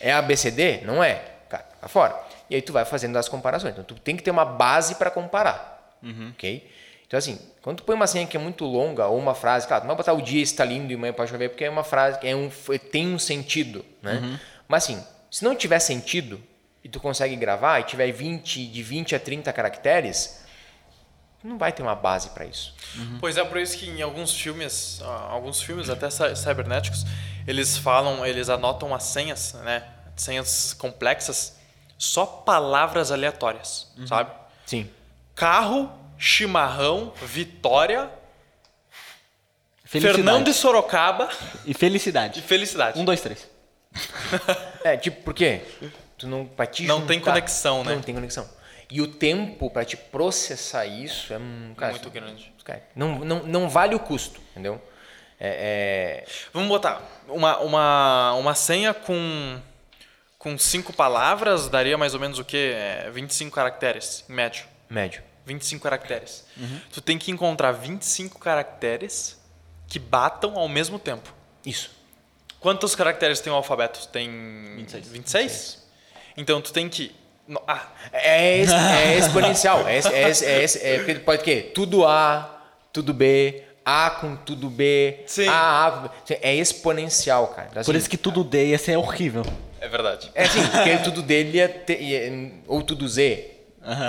É 0.00 0.10
ABCD? 0.12 0.80
Não 0.82 1.02
é. 1.02 1.37
Cara, 1.78 1.82
tá 1.82 1.88
fora. 1.88 2.20
E 2.50 2.54
aí 2.54 2.62
tu 2.62 2.72
vai 2.72 2.84
fazendo 2.84 3.16
as 3.16 3.28
comparações. 3.28 3.72
Então 3.72 3.84
tu 3.84 3.94
tem 3.94 4.16
que 4.16 4.22
ter 4.22 4.30
uma 4.30 4.44
base 4.44 4.96
para 4.96 5.10
comparar. 5.10 5.96
Ok? 6.30 6.70
Então 7.06 7.16
assim, 7.16 7.38
quando 7.62 7.78
tu 7.78 7.84
põe 7.84 7.94
uma 7.94 8.06
senha 8.06 8.26
que 8.26 8.36
é 8.36 8.40
muito 8.40 8.64
longa 8.64 9.06
ou 9.06 9.18
uma 9.18 9.34
frase, 9.34 9.66
claro, 9.66 9.82
tu 9.82 9.86
não 9.86 9.94
vai 9.94 10.04
botar 10.04 10.12
o 10.12 10.20
dia 10.20 10.42
está 10.42 10.64
lindo 10.64 10.92
e 10.92 10.94
amanhã 10.94 11.12
pode 11.12 11.30
chover 11.30 11.48
porque 11.48 11.64
é 11.64 11.70
uma 11.70 11.84
frase 11.84 12.18
que 12.18 12.26
é 12.26 12.36
um, 12.36 12.50
tem 12.92 13.08
um 13.14 13.18
sentido, 13.18 13.84
né? 14.02 14.38
Mas 14.68 14.84
assim, 14.84 15.02
se 15.30 15.42
não 15.42 15.54
tiver 15.54 15.78
sentido 15.78 16.40
e 16.84 16.88
tu 16.88 17.00
consegue 17.00 17.34
gravar 17.36 17.80
e 17.80 17.84
tiver 17.84 18.10
20, 18.12 18.66
de 18.66 18.82
20 18.82 19.14
a 19.14 19.20
30 19.20 19.52
caracteres, 19.52 20.44
tu 21.40 21.48
não 21.48 21.56
vai 21.56 21.72
ter 21.72 21.82
uma 21.82 21.94
base 21.94 22.30
para 22.30 22.44
isso. 22.44 22.74
Pois 23.18 23.36
é, 23.38 23.44
por 23.44 23.58
isso 23.58 23.76
que 23.78 23.88
em 23.88 24.02
alguns 24.02 24.38
filmes, 24.38 25.00
ah, 25.02 25.28
alguns 25.30 25.62
filmes 25.62 25.88
até 25.88 26.08
cibernéticos, 26.10 27.04
eles 27.46 27.78
falam, 27.78 28.24
eles 28.26 28.50
anotam 28.50 28.94
as 28.94 29.04
senhas, 29.04 29.54
né? 29.64 29.82
Senhas 30.14 30.74
complexas, 30.74 31.57
só 31.98 32.24
palavras 32.24 33.10
aleatórias, 33.12 33.92
sabe? 34.06 34.30
Sim. 34.64 34.88
Carro, 35.34 35.90
chimarrão, 36.16 37.12
Vitória, 37.22 38.10
Felicidade. 39.84 40.16
Fernando 40.22 40.48
e 40.48 40.54
Sorocaba 40.54 41.28
E 41.64 41.70
e 41.70 41.74
felicidade. 41.74 42.42
felicidade. 42.42 42.98
Um, 42.98 43.04
dois, 43.04 43.20
três. 43.20 43.48
É, 44.84 44.96
tipo, 44.96 45.22
por 45.22 45.34
quê? 45.34 45.62
Tu 46.16 46.26
não, 46.26 46.44
pra 46.46 46.66
te 46.66 46.84
Não 46.84 47.04
tem 47.06 47.18
juntar- 47.18 47.32
conexão, 47.32 47.82
né? 47.84 47.94
Não 47.94 48.02
tem 48.02 48.14
conexão. 48.14 48.48
E 48.90 49.00
o 49.02 49.08
tempo 49.08 49.68
pra 49.70 49.84
te 49.84 49.96
processar 49.96 50.86
isso 50.86 51.32
é 51.32 51.38
um, 51.38 51.74
cara, 51.76 51.92
Muito 51.92 52.10
grande. 52.10 52.52
cara, 52.64 52.82
não, 52.94 53.18
não, 53.18 53.42
não 53.44 53.68
vale 53.68 53.94
o 53.94 53.98
custo, 54.00 54.40
entendeu? 54.52 54.80
É, 55.40 56.24
é- 56.24 56.32
Vamos 56.52 56.68
botar 56.68 57.02
uma, 57.28 57.58
uma, 57.58 58.32
uma 58.34 58.54
senha 58.54 58.92
com, 58.94 59.58
com 60.38 60.56
cinco 60.58 60.92
palavras, 60.92 61.68
daria 61.68 61.98
mais 61.98 62.14
ou 62.14 62.20
menos 62.20 62.38
o 62.38 62.44
quê? 62.44 62.72
É, 62.74 63.10
25 63.12 63.54
caracteres, 63.54 64.24
em 64.28 64.32
médio. 64.34 64.64
médio. 64.88 65.22
25 65.46 65.82
caracteres. 65.82 66.44
Tu 66.92 67.00
tem 67.00 67.18
que 67.18 67.30
encontrar 67.30 67.72
25 67.72 68.38
caracteres 68.38 69.38
que 69.86 69.98
batam 69.98 70.56
ao 70.58 70.68
mesmo 70.68 70.98
tempo. 70.98 71.32
Isso. 71.64 71.90
Quantos 72.60 72.94
caracteres 72.94 73.40
tem 73.40 73.50
o 73.52 73.56
alfabeto? 73.56 74.06
Tem 74.08 74.28
26. 74.76 75.08
26? 75.08 75.86
Então 76.36 76.60
tu 76.60 76.72
tem 76.72 76.88
que. 76.88 77.14
Ah, 77.66 77.86
É, 78.12 78.58
ex- 78.58 78.70
é 78.70 79.16
exponencial. 79.16 79.88
É, 79.88 79.98
é, 80.00 80.30
é, 80.30 80.64
é, 81.10 81.14
pode 81.20 81.40
o 81.40 81.44
quê? 81.44 81.62
Tudo 81.74 82.06
A, 82.06 82.62
tudo 82.92 83.14
B, 83.14 83.62
A 83.84 84.10
com 84.10 84.36
tudo 84.36 84.68
B, 84.68 85.20
Sim. 85.26 85.48
A, 85.48 85.86
A 85.86 85.90
com 85.92 86.02
B. 86.02 86.10
É 86.42 86.54
exponencial, 86.54 87.48
cara. 87.48 87.68
Então, 87.70 87.82
Por 87.84 87.90
assim, 87.92 87.98
isso 88.00 88.10
que 88.10 88.18
tudo 88.18 88.44
D 88.44 88.66
ia 88.66 88.78
ser 88.78 88.96
horrível. 88.96 89.44
É 89.80 89.88
verdade. 89.88 90.30
É 90.34 90.44
assim, 90.44 90.66
porque 90.66 90.98
tudo 90.98 91.22
dele 91.22 91.58
ia 91.58 91.68
ter, 91.68 92.00
ia- 92.00 92.52
ou 92.66 92.82
tudo 92.82 93.06
Z. 93.08 93.50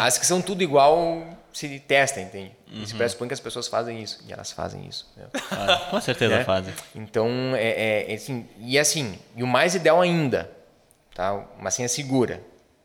As 0.01 0.17
que 0.17 0.25
são 0.25 0.41
tudo 0.41 0.61
igual 0.63 1.23
se 1.53 1.79
testa, 1.79 2.19
entende? 2.19 2.51
E 2.71 2.85
se 2.85 2.93
pressupõe 2.95 3.27
que 3.27 3.33
as 3.33 3.39
pessoas 3.39 3.67
fazem 3.67 4.01
isso. 4.01 4.19
E 4.27 4.31
elas 4.33 4.51
fazem 4.51 4.85
isso. 4.87 5.07
entendeu? 5.13 5.31
Ah, 5.51 5.87
com 5.89 6.01
certeza 6.01 6.37
né? 6.37 6.43
fazem. 6.43 6.73
Então, 6.95 7.27
é, 7.55 8.05
é- 8.07 8.11
é 8.11 8.15
assim, 8.15 8.47
e 8.59 8.77
assim, 8.77 9.17
e 9.35 9.41
o 9.43 9.47
mais 9.47 9.73
ideal 9.75 10.01
ainda, 10.01 10.49
tá? 11.15 11.33
Uma 11.59 11.71
senha 11.71 11.87
segura. 11.87 12.41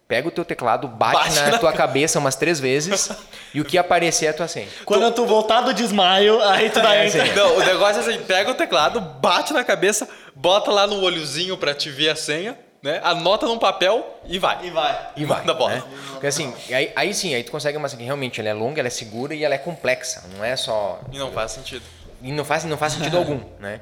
Pega 0.07 0.29
o 0.29 0.31
teu 0.31 0.45
teclado, 0.45 0.87
bate, 0.87 1.15
Bate 1.17 1.35
na, 1.35 1.51
na- 1.53 1.59
tua 1.59 1.73
cabeça 1.73 2.19
umas 2.19 2.37
três 2.37 2.61
vezes 2.61 3.11
e 3.55 3.61
o 3.61 3.65
que 3.65 3.77
aparecer 3.79 4.27
é 4.27 4.29
a 4.29 4.35
tua 4.35 4.47
senha. 4.47 4.69
Quando 4.85 5.11
tu 5.13 5.25
voltar 5.27 5.63
do 5.63 5.73
desmaio, 5.73 6.41
aí 6.43 6.69
tu 6.71 6.81
dá 6.81 6.95
É, 6.95 7.07
enter. 7.07 7.27
sim. 7.27 7.33
Não, 7.35 7.57
o 7.57 7.65
negócio 7.65 8.03
é 8.03 8.15
assim, 8.15 8.23
pega 8.25 8.51
o 8.51 8.55
teclado, 8.55 9.01
bate 9.01 9.53
na 9.55 9.65
cabeça, 9.65 10.07
bota 10.35 10.71
lá 10.71 10.87
no 10.87 11.01
olhozinho 11.03 11.57
pra 11.57 11.75
te 11.75 11.91
ver 11.91 12.11
a 12.11 12.17
senha, 12.17 12.57
né? 12.85 13.01
Anota 13.03 13.47
num 13.47 13.59
papel 13.59 14.21
e 14.27 14.39
vai. 14.39 14.67
E 14.67 14.71
vai. 14.71 15.11
E 15.17 15.25
vai. 15.25 15.39
Manda 15.41 15.55
bola. 15.55 15.77
Né? 15.77 15.83
Porque 16.11 16.27
assim, 16.27 16.55
aí, 16.71 16.93
aí 16.95 17.15
sim, 17.15 17.35
aí 17.35 17.43
tu 17.43 17.51
consegue 17.51 17.79
uma 17.79 17.89
senha 17.89 17.99
que 17.99 18.05
realmente 18.05 18.39
ela 18.39 18.51
é 18.51 18.53
longa, 18.53 18.79
ela 18.79 18.89
é 18.89 18.91
segura 18.91 19.35
e 19.35 19.43
ela 19.43 19.55
é 19.55 19.59
complexa. 19.59 20.23
Não 20.37 20.45
é 20.45 20.55
só. 20.55 21.01
E 21.11 21.19
não 21.19 21.33
faz 21.33 21.53
sentido. 21.53 21.83
E 22.21 22.31
não 22.31 22.45
faz, 22.45 22.63
não 22.65 22.77
faz 22.77 22.93
sentido 22.93 23.17
algum, 23.17 23.41
né? 23.59 23.81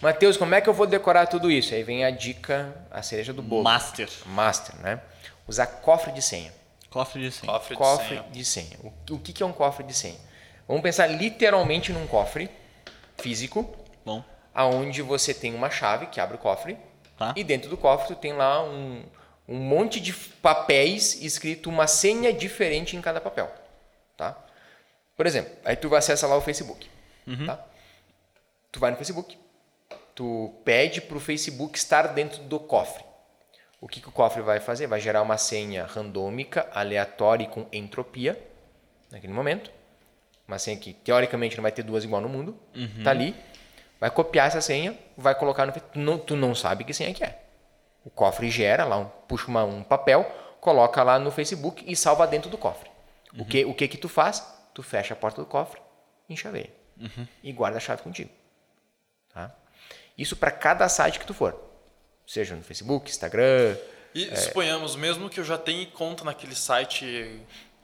Matheus, 0.00 0.36
como 0.36 0.54
é 0.54 0.60
que 0.60 0.68
eu 0.68 0.74
vou 0.74 0.86
decorar 0.86 1.26
tudo 1.26 1.50
isso? 1.50 1.74
Aí 1.74 1.82
vem 1.82 2.04
a 2.04 2.10
dica, 2.10 2.72
a 2.92 3.02
cereja 3.02 3.32
do 3.32 3.42
bolo. 3.42 3.64
Master. 3.64 4.08
Master, 4.26 4.76
né? 4.76 5.00
Usar 5.48 5.66
cofre 5.66 6.12
de 6.12 6.22
senha. 6.22 6.52
Cofre 6.90 7.22
de 7.22 7.32
senha. 7.32 7.52
Cofre 7.52 7.74
de 7.74 7.82
cofre 7.82 8.08
senha. 8.08 8.24
de 8.30 8.44
senha. 8.44 8.78
O, 8.84 9.14
o 9.14 9.18
que, 9.18 9.32
que 9.32 9.42
é 9.42 9.46
um 9.46 9.52
cofre 9.52 9.84
de 9.84 9.94
senha? 9.94 10.18
Vamos 10.68 10.82
pensar 10.82 11.08
literalmente 11.08 11.92
num 11.92 12.06
cofre 12.06 12.48
físico, 13.18 13.74
Bom. 14.06 14.22
aonde 14.54 15.02
você 15.02 15.34
tem 15.34 15.52
uma 15.54 15.70
chave 15.70 16.06
que 16.06 16.20
abre 16.20 16.36
o 16.36 16.38
cofre 16.38 16.78
Tá. 17.16 17.32
e 17.36 17.44
dentro 17.44 17.70
do 17.70 17.76
cofre 17.76 18.08
tu 18.08 18.16
tem 18.16 18.32
lá 18.32 18.62
um, 18.64 19.04
um 19.48 19.56
monte 19.56 20.00
de 20.00 20.12
papéis 20.12 21.22
escrito 21.22 21.70
uma 21.70 21.86
senha 21.86 22.32
diferente 22.32 22.96
em 22.96 23.00
cada 23.00 23.20
papel, 23.20 23.52
tá? 24.16 24.36
Por 25.16 25.24
exemplo, 25.26 25.52
aí 25.64 25.76
tu 25.76 25.94
acessa 25.94 26.26
lá 26.26 26.36
o 26.36 26.40
Facebook, 26.40 26.90
tá? 27.46 27.64
Tu 28.72 28.80
vai 28.80 28.90
no 28.90 28.96
Facebook, 28.96 29.38
tu 30.14 30.52
pede 30.64 31.00
para 31.00 31.16
o 31.16 31.20
Facebook 31.20 31.78
estar 31.78 32.08
dentro 32.08 32.42
do 32.42 32.58
cofre. 32.58 33.04
O 33.80 33.86
que, 33.86 34.00
que 34.00 34.08
o 34.08 34.12
cofre 34.12 34.42
vai 34.42 34.58
fazer? 34.60 34.86
Vai 34.86 34.98
gerar 35.00 35.22
uma 35.22 35.36
senha 35.38 35.84
randômica, 35.84 36.68
aleatória 36.72 37.44
e 37.44 37.46
com 37.48 37.66
entropia 37.72 38.36
naquele 39.10 39.32
momento. 39.32 39.70
Uma 40.48 40.58
senha 40.58 40.76
que 40.76 40.92
teoricamente 40.92 41.54
não 41.56 41.62
vai 41.62 41.70
ter 41.70 41.82
duas 41.82 42.02
igual 42.02 42.20
no 42.20 42.28
mundo. 42.28 42.58
Tá 43.04 43.10
ali. 43.10 43.34
Vai 44.00 44.10
copiar 44.10 44.48
essa 44.48 44.60
senha, 44.60 44.98
vai 45.16 45.34
colocar 45.34 45.66
no. 45.66 45.72
Tu 45.72 45.98
não, 45.98 46.18
tu 46.18 46.36
não 46.36 46.54
sabe 46.54 46.84
que 46.84 46.92
senha 46.92 47.14
que 47.14 47.24
é. 47.24 47.40
O 48.04 48.10
cofre 48.10 48.50
gera 48.50 48.84
lá, 48.84 48.98
um, 48.98 49.06
puxa 49.26 49.46
uma- 49.48 49.64
um 49.64 49.82
papel, 49.82 50.24
coloca 50.60 51.02
lá 51.02 51.18
no 51.18 51.30
Facebook 51.30 51.84
e 51.86 51.96
salva 51.96 52.26
dentro 52.26 52.50
do 52.50 52.58
cofre. 52.58 52.90
O, 53.38 53.44
que, 53.44 53.64
o 53.64 53.74
que 53.74 53.88
que 53.88 53.96
tu 53.96 54.08
faz? 54.08 54.46
Tu 54.74 54.82
fecha 54.82 55.14
a 55.14 55.16
porta 55.16 55.40
do 55.40 55.46
cofre, 55.46 55.80
enxaveia. 56.28 56.70
E 57.42 57.52
guarda 57.52 57.78
a 57.78 57.80
chave 57.80 58.02
contigo. 58.02 58.30
Tá? 59.32 59.52
Isso 60.16 60.36
para 60.36 60.50
cada 60.50 60.88
site 60.88 61.18
que 61.18 61.26
tu 61.26 61.34
for. 61.34 61.58
Seja 62.26 62.54
no 62.54 62.62
Facebook, 62.62 63.10
Instagram. 63.10 63.76
E 64.14 64.28
É. 64.28 64.36
suponhamos, 64.36 64.94
mesmo 64.94 65.28
que 65.28 65.40
eu 65.40 65.44
já 65.44 65.58
tenha 65.58 65.84
conta 65.86 66.22
naquele 66.24 66.54
site, 66.54 67.40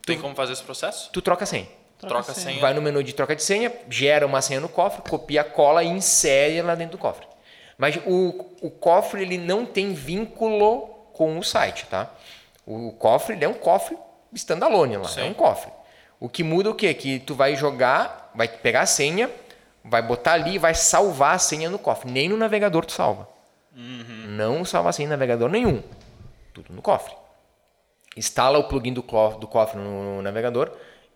tem 0.06 0.20
como 0.20 0.34
fazer 0.34 0.52
esse 0.52 0.62
processo? 0.62 1.10
Tu 1.12 1.20
troca 1.20 1.42
a 1.44 1.46
senha. 1.46 1.66
Troca, 2.08 2.32
senha. 2.32 2.46
senha. 2.46 2.60
Vai 2.60 2.74
no 2.74 2.82
menu 2.82 3.02
de 3.02 3.12
troca 3.12 3.36
de 3.36 3.42
senha, 3.42 3.72
gera 3.88 4.26
uma 4.26 4.40
senha 4.40 4.60
no 4.60 4.68
cofre, 4.68 5.02
copia, 5.08 5.44
cola 5.44 5.84
e 5.84 5.88
insere 5.88 6.62
lá 6.62 6.74
dentro 6.74 6.96
do 6.96 7.00
cofre. 7.00 7.26
Mas 7.76 7.96
o, 8.06 8.46
o 8.60 8.70
cofre 8.70 9.22
ele 9.22 9.38
não 9.38 9.64
tem 9.64 9.92
vínculo 9.92 10.88
com 11.12 11.38
o 11.38 11.42
site, 11.42 11.86
tá? 11.86 12.10
O 12.66 12.92
cofre 12.92 13.34
ele 13.34 13.44
é 13.44 13.48
um 13.48 13.54
cofre 13.54 13.96
standalone 14.32 14.96
lá, 14.96 15.08
Sim. 15.08 15.20
é 15.22 15.24
um 15.24 15.34
cofre. 15.34 15.70
O 16.18 16.28
que 16.28 16.42
muda 16.42 16.68
é 16.68 16.72
o 16.72 16.74
quê? 16.74 16.92
Que 16.92 17.18
tu 17.18 17.34
vai 17.34 17.56
jogar, 17.56 18.30
vai 18.34 18.46
pegar 18.46 18.82
a 18.82 18.86
senha, 18.86 19.30
vai 19.84 20.02
botar 20.02 20.34
ali 20.34 20.54
e 20.54 20.58
vai 20.58 20.74
salvar 20.74 21.34
a 21.34 21.38
senha 21.38 21.70
no 21.70 21.78
cofre. 21.78 22.10
Nem 22.10 22.28
no 22.28 22.36
navegador 22.36 22.84
tu 22.84 22.92
salva. 22.92 23.28
Não 23.74 24.64
salva 24.64 24.90
a 24.90 24.92
senha 24.92 25.06
em 25.06 25.10
navegador 25.10 25.48
nenhum. 25.48 25.82
Tudo 26.52 26.72
no 26.72 26.82
cofre. 26.82 27.14
Instala 28.16 28.58
o 28.58 28.64
plugin 28.64 28.92
do 28.92 29.02
cofre, 29.02 29.78
no 29.78 30.20
navegador 30.20 30.70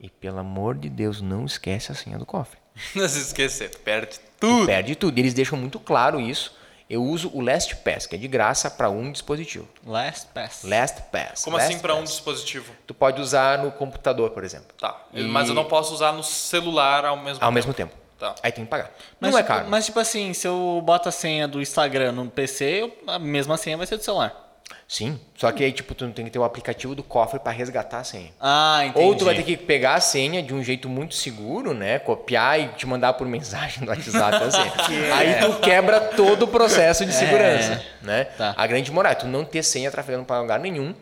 e, 0.04 0.10
pelo 0.10 0.38
amor 0.38 0.74
de 0.74 0.88
Deus, 0.90 1.20
não 1.22 1.46
esquece 1.46 1.90
a 1.90 1.94
senha 1.94 2.18
do 2.18 2.26
cofre. 2.26 2.58
Não 2.94 3.08
se 3.08 3.20
esquecer, 3.20 3.70
perde 3.78 4.18
tudo. 4.40 4.66
Perde 4.66 4.94
tudo. 4.96 5.16
Eles 5.18 5.32
deixam 5.32 5.56
muito 5.56 5.78
claro 5.78 6.20
isso. 6.20 6.52
Eu 6.90 7.02
uso 7.02 7.30
o 7.32 7.40
LastPass, 7.40 8.06
que 8.06 8.14
é 8.16 8.18
de 8.18 8.28
graça 8.28 8.68
para 8.70 8.90
um 8.90 9.10
dispositivo. 9.10 9.66
Last 9.86 10.26
pass. 10.34 10.64
LastPass. 10.64 11.44
Como 11.44 11.56
assim 11.56 11.78
para 11.78 11.94
um 11.94 12.00
LastPass. 12.00 12.16
dispositivo? 12.16 12.72
Tu 12.86 12.92
pode 12.92 13.20
usar 13.20 13.58
no 13.58 13.70
computador, 13.72 14.30
por 14.30 14.44
exemplo. 14.44 14.66
Tá. 14.78 15.00
E- 15.12 15.22
Mas 15.22 15.48
eu 15.48 15.54
não 15.54 15.64
posso 15.64 15.94
usar 15.94 16.12
no 16.12 16.22
celular 16.22 17.04
ao 17.06 17.16
mesmo 17.16 17.36
Ao 17.42 17.48
tempo. 17.48 17.52
mesmo 17.54 17.72
tempo. 17.74 17.94
Tá. 18.18 18.34
Aí 18.42 18.52
tem 18.52 18.64
que 18.64 18.70
pagar. 18.70 18.90
Mas, 19.18 19.30
não 19.30 19.38
é 19.38 19.42
tipo, 19.42 19.54
caro. 19.54 19.68
mas 19.70 19.86
tipo 19.86 19.98
assim, 20.00 20.34
se 20.34 20.46
eu 20.46 20.82
boto 20.84 21.08
a 21.08 21.12
senha 21.12 21.48
do 21.48 21.60
Instagram 21.62 22.12
no 22.12 22.28
PC, 22.28 22.64
eu- 22.82 22.98
a 23.06 23.18
mesma 23.18 23.56
senha 23.56 23.76
vai 23.76 23.86
ser 23.86 23.96
do 23.96 24.04
celular. 24.04 24.43
Sim. 24.86 25.18
Só 25.36 25.50
que 25.50 25.64
aí, 25.64 25.72
tipo, 25.72 25.94
tu 25.94 26.08
tem 26.10 26.24
que 26.24 26.30
ter 26.30 26.38
o 26.38 26.44
aplicativo 26.44 26.94
do 26.94 27.02
cofre 27.02 27.38
para 27.38 27.52
resgatar 27.52 27.98
a 27.98 28.04
senha. 28.04 28.30
Ah, 28.40 28.82
entendi. 28.84 29.04
Ou 29.04 29.14
tu 29.14 29.24
vai 29.24 29.34
ter 29.34 29.42
que 29.42 29.56
pegar 29.56 29.94
a 29.94 30.00
senha 30.00 30.42
de 30.42 30.54
um 30.54 30.62
jeito 30.62 30.88
muito 30.88 31.14
seguro, 31.14 31.74
né? 31.74 31.98
Copiar 31.98 32.60
e 32.60 32.68
te 32.68 32.86
mandar 32.86 33.14
por 33.14 33.26
mensagem 33.28 33.84
no 33.84 33.90
WhatsApp 33.90 34.36
a 34.44 34.50
senha. 34.50 35.14
Aí 35.16 35.34
tu 35.40 35.60
quebra 35.60 36.00
todo 36.00 36.44
o 36.44 36.48
processo 36.48 37.04
de 37.04 37.12
segurança, 37.12 37.82
né? 38.02 38.24
Tá. 38.24 38.54
A 38.56 38.66
grande 38.66 38.92
moral 38.92 39.12
é 39.12 39.14
tu 39.14 39.26
não 39.26 39.44
ter 39.44 39.62
senha 39.62 39.90
trafegando 39.90 40.24
para 40.24 40.40
lugar 40.40 40.60
nenhum 40.60 40.94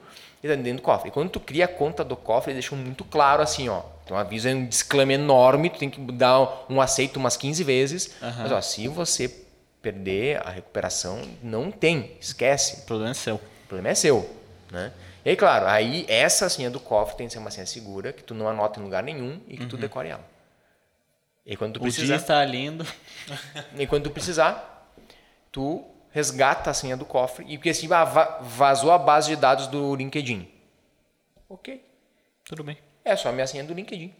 e 0.42 0.48
tá 0.48 0.54
dentro 0.54 0.76
do 0.76 0.82
cofre. 0.82 1.08
E 1.08 1.12
quando 1.12 1.30
tu 1.30 1.40
cria 1.40 1.66
a 1.66 1.68
conta 1.68 2.04
do 2.04 2.16
cofre, 2.16 2.52
eles 2.52 2.64
deixam 2.64 2.78
muito 2.78 3.04
claro 3.04 3.42
assim, 3.42 3.68
ó. 3.68 3.82
Então 4.04 4.16
avisa 4.16 4.50
é 4.50 4.54
um 4.54 4.66
disclaimer 4.66 5.18
enorme, 5.18 5.70
tu 5.70 5.78
tem 5.78 5.88
que 5.88 6.00
dar 6.12 6.64
um 6.68 6.80
aceito 6.80 7.16
umas 7.16 7.36
15 7.36 7.62
vezes. 7.62 8.14
Mas 8.20 8.50
ó, 8.50 8.60
se 8.60 8.88
você 8.88 9.42
perder 9.80 10.40
a 10.46 10.50
recuperação, 10.50 11.20
não 11.42 11.70
tem, 11.70 12.12
esquece. 12.20 12.82
O 12.82 12.86
problema 12.86 13.10
é 13.10 13.14
seu. 13.14 13.40
O 13.72 13.74
problema 13.74 13.88
é 13.88 13.94
seu, 13.94 14.28
né? 14.70 14.92
E 15.24 15.30
aí, 15.30 15.36
claro, 15.36 15.66
aí 15.66 16.04
essa 16.06 16.46
senha 16.50 16.70
do 16.70 16.78
cofre 16.78 17.16
tem 17.16 17.26
que 17.26 17.32
ser 17.32 17.38
uma 17.38 17.50
senha 17.50 17.64
segura, 17.64 18.12
que 18.12 18.22
tu 18.22 18.34
não 18.34 18.46
anota 18.46 18.78
em 18.78 18.82
lugar 18.82 19.02
nenhum 19.02 19.40
e 19.48 19.56
que 19.56 19.64
tu 19.64 19.78
decore 19.78 20.08
ela. 20.08 20.24
E 21.46 21.56
quando 21.56 21.74
tu 21.74 21.76
O 21.78 21.80
dia 21.84 21.92
precisar, 21.92 22.16
está 22.16 22.44
lindo. 22.44 22.86
e 23.78 23.86
quando 23.86 24.04
tu 24.04 24.10
precisar, 24.10 24.92
tu 25.50 25.82
resgata 26.10 26.68
a 26.68 26.74
senha 26.74 26.98
do 26.98 27.06
cofre 27.06 27.46
e 27.48 27.56
porque 27.56 27.70
assim 27.70 27.90
ah, 27.90 28.04
va- 28.04 28.40
vazou 28.42 28.90
a 28.92 28.98
base 28.98 29.28
de 29.30 29.36
dados 29.36 29.66
do 29.68 29.94
LinkedIn. 29.96 30.46
OK. 31.48 31.82
Tudo 32.44 32.62
bem. 32.62 32.76
É 33.02 33.16
só 33.16 33.30
a 33.30 33.32
minha 33.32 33.46
senha 33.46 33.64
do 33.64 33.72
LinkedIn. 33.72 34.14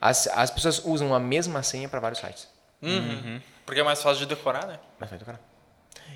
As, 0.00 0.26
as 0.26 0.50
pessoas 0.50 0.84
usam 0.84 1.14
a 1.14 1.20
mesma 1.20 1.62
senha 1.62 1.88
para 1.88 2.00
vários 2.00 2.18
sites. 2.18 2.48
Uhum. 2.82 3.40
Porque 3.64 3.80
é 3.80 3.84
mais 3.84 4.02
fácil 4.02 4.26
de 4.26 4.34
decorar, 4.34 4.66
né? 4.66 4.80
Mas 4.98 5.10
vai 5.10 5.18
decorar. 5.18 5.40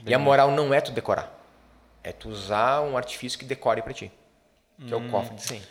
E 0.05 0.13
a 0.13 0.19
moral 0.19 0.51
não 0.51 0.75
é 0.75 0.81
tu 0.81 0.91
decorar. 0.91 1.33
É 2.07 2.13
tu 2.13 2.29
usar 2.29 2.83
um 2.83 2.97
artifício 2.97 3.37
que 3.39 3.45
decore 3.45 3.83
para 3.83 3.93
ti. 3.93 4.13
Que 4.87 4.93
é 4.93 4.97
o 4.97 5.09
cofre 5.09 5.35
de 5.35 5.43
senha. 5.43 5.63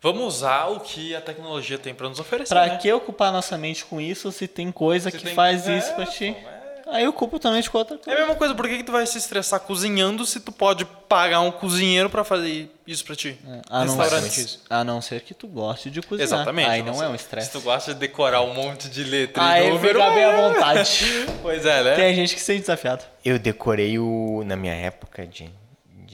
Vamos 0.00 0.22
usar 0.36 0.66
o 0.66 0.80
que 0.80 1.14
a 1.14 1.20
tecnologia 1.20 1.78
tem 1.78 1.94
para 1.94 2.08
nos 2.08 2.18
oferecer, 2.18 2.52
Pra 2.52 2.66
né? 2.66 2.76
que 2.78 2.92
ocupar 2.92 3.32
nossa 3.32 3.56
mente 3.56 3.84
com 3.84 4.00
isso 4.00 4.30
se 4.32 4.46
tem 4.48 4.70
coisa 4.72 5.10
Se 5.10 5.16
que 5.16 5.24
tem- 5.24 5.34
faz 5.34 5.66
é, 5.68 5.78
isso 5.78 5.94
pra 5.94 6.04
ti? 6.06 6.36
é. 6.36 6.54
Aí 6.86 7.04
eu 7.04 7.10
ocupo 7.10 7.38
tua 7.38 7.50
mente 7.50 7.70
com 7.70 7.78
outra 7.78 7.96
É 7.96 7.98
a 7.98 8.02
coisa. 8.04 8.20
mesma 8.20 8.34
coisa, 8.34 8.54
por 8.54 8.68
que, 8.68 8.76
que 8.76 8.84
tu 8.84 8.92
vai 8.92 9.06
se 9.06 9.16
estressar 9.16 9.58
cozinhando 9.60 10.26
se 10.26 10.38
tu 10.40 10.52
pode 10.52 10.84
pagar 10.84 11.40
um 11.40 11.50
cozinheiro 11.50 12.10
para 12.10 12.22
fazer 12.22 12.70
isso 12.86 13.02
pra 13.06 13.16
ti? 13.16 13.38
A 13.70 13.86
não, 13.86 13.96
ser, 14.30 14.58
a 14.68 14.84
não 14.84 15.00
ser 15.00 15.20
que 15.22 15.32
tu 15.32 15.46
goste 15.48 15.90
de 15.90 16.02
cozinhar. 16.02 16.24
Exatamente. 16.26 16.68
Aí 16.68 16.80
a 16.82 16.84
não 16.84 16.92
ser- 16.94 17.04
é 17.04 17.08
um 17.08 17.16
Se 17.16 17.24
estresse. 17.24 17.50
tu 17.52 17.60
gosta 17.62 17.94
de 17.94 18.00
decorar 18.00 18.42
um 18.42 18.52
monte 18.52 18.90
de 18.90 19.02
letra 19.02 19.42
Aí 19.42 19.66
e 19.68 19.70
número... 19.70 19.98
fica 19.98 20.10
bem 20.14 20.24
à 20.24 20.36
vontade. 20.48 21.00
Pois 21.40 21.64
é, 21.64 21.82
né? 21.82 21.94
Tem 21.96 22.14
gente 22.14 22.34
que 22.34 22.40
se 22.40 22.46
sente 22.46 22.60
desafiado. 22.60 23.02
Eu 23.24 23.38
decorei 23.38 23.98
o 23.98 24.42
na 24.44 24.54
minha 24.56 24.74
época 24.74 25.26
de, 25.26 25.50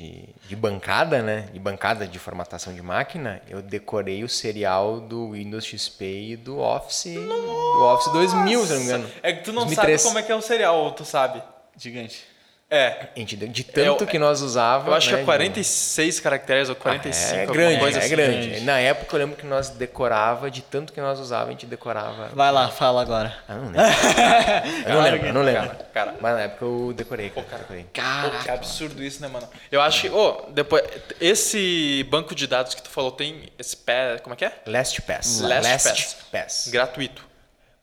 de, 0.01 0.24
de 0.48 0.56
bancada, 0.56 1.22
né? 1.22 1.48
De 1.52 1.59
bancada 1.59 2.06
de 2.06 2.18
formatação 2.18 2.72
de 2.72 2.81
máquina, 2.81 3.43
eu 3.48 3.60
decorei 3.60 4.24
o 4.24 4.28
serial 4.28 4.98
do 4.98 5.32
Windows 5.32 5.64
XP 5.64 6.05
e 6.05 6.36
do 6.36 6.59
Office, 6.59 7.14
do 7.14 7.82
Office 7.85 8.10
2000, 8.10 8.66
se 8.66 8.72
não 8.72 8.78
me 8.78 8.85
engano. 8.85 9.10
É 9.22 9.32
que 9.35 9.44
tu 9.44 9.52
não 9.52 9.64
2003. 9.64 10.01
sabe 10.01 10.10
como 10.10 10.18
é 10.18 10.22
que 10.22 10.32
é 10.32 10.35
o 10.35 10.40
cereal, 10.40 10.77
ou 10.77 10.93
tu 10.93 11.05
sabe. 11.05 11.43
Gigante. 11.77 12.24
É. 12.70 13.09
Gente, 13.16 13.36
de 13.36 13.64
tanto 13.64 14.05
Eu- 14.05 14.06
que 14.06 14.16
nós 14.16 14.40
usávamos. 14.42 14.86
Eu 14.86 14.94
acho 14.94 15.09
que 15.09 15.14
né, 15.16 15.22
é 15.22 15.24
46 15.24 16.20
caracteres 16.20 16.68
ou 16.68 16.76
45, 16.76 17.34
É 17.34 17.40
alguma 17.40 17.52
grande, 17.56 17.80
coisa 17.80 17.98
é 17.98 18.01
assim. 18.01 18.10
grande. 18.10 18.60
Na 18.60 18.78
época 18.78 19.16
eu 19.16 19.18
lembro 19.18 19.36
que 19.36 19.44
nós 19.44 19.70
decorava, 19.70 20.48
de 20.48 20.62
tanto 20.62 20.92
que 20.92 21.01
nós 21.01 21.18
usávamos, 21.18 21.48
a 21.48 21.52
gente 21.52 21.66
decorava. 21.66 22.28
Vai 22.32 22.52
lá, 22.52 22.68
fala 22.68 23.02
agora. 23.02 23.34
Ah, 23.48 23.55
não 23.55 23.64
lembro. 23.64 23.80
eu 24.86 24.94
não 24.94 25.02
lembro, 25.02 25.26
eu 25.26 25.34
não 25.34 25.42
lembro. 25.42 25.68
Cara, 25.68 25.84
cara. 25.92 26.14
Mas 26.20 26.34
na 26.34 26.40
época 26.42 26.64
eu 26.64 26.92
decorei, 26.97 27.30
cara. 27.30 27.59
decorei. 27.59 27.86
Pô, 27.92 28.42
que 28.44 28.51
absurdo 28.51 29.02
isso, 29.02 29.20
né, 29.20 29.26
mano? 29.26 29.48
Eu 29.72 29.80
acho 29.80 30.02
que, 30.02 30.09
ô, 30.10 30.47
depois, 30.51 30.84
esse 31.20 32.06
banco 32.09 32.36
de 32.36 32.47
dados 32.47 32.74
que 32.76 32.82
tu 32.82 32.88
falou 32.88 33.10
tem 33.10 33.48
esse 33.59 33.76
pé, 33.76 34.18
como 34.22 34.34
é 34.34 34.36
que 34.36 34.44
é? 34.44 34.52
LastPass. 34.66 35.40
LastPass. 35.40 36.16
Pass. 36.30 36.68
Gratuito. 36.70 37.28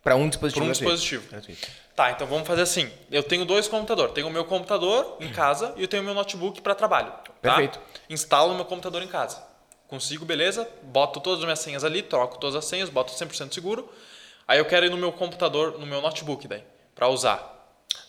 Para 0.01 0.15
um 0.15 0.29
dispositivo. 0.29 0.63
Por 0.65 0.69
um 0.69 0.71
dispositivo. 0.71 1.23
Gratuito. 1.29 1.67
Tá, 1.97 2.11
então 2.11 2.27
vamos 2.27 2.47
fazer 2.47 2.61
assim. 2.61 2.89
Eu 3.11 3.23
tenho 3.23 3.43
dois 3.43 3.67
computadores. 3.67 4.13
Tenho 4.13 4.27
o 4.27 4.31
meu 4.31 4.45
computador 4.45 5.17
em 5.19 5.29
casa 5.31 5.73
e 5.75 5.81
eu 5.81 5.87
tenho 5.87 6.03
o 6.03 6.05
meu 6.05 6.13
notebook 6.13 6.61
para 6.61 6.75
trabalho. 6.75 7.09
tá? 7.11 7.31
Perfeito. 7.41 7.79
Instalo 8.07 8.53
o 8.53 8.55
meu 8.55 8.65
computador 8.65 9.01
em 9.01 9.07
casa. 9.07 9.43
Consigo, 9.87 10.23
beleza? 10.23 10.69
Boto 10.83 11.19
todas 11.19 11.39
as 11.39 11.43
minhas 11.45 11.57
senhas 11.59 11.83
ali, 11.83 12.03
troco 12.03 12.37
todas 12.37 12.55
as 12.55 12.65
senhas, 12.65 12.87
boto 12.89 13.11
100% 13.13 13.51
seguro. 13.51 13.91
Aí 14.47 14.59
eu 14.59 14.65
quero 14.65 14.85
ir 14.85 14.89
no 14.91 14.97
meu 14.97 15.11
computador, 15.11 15.79
no 15.79 15.87
meu 15.87 15.99
notebook 15.99 16.47
daí, 16.47 16.63
para 16.93 17.07
usar. 17.09 17.55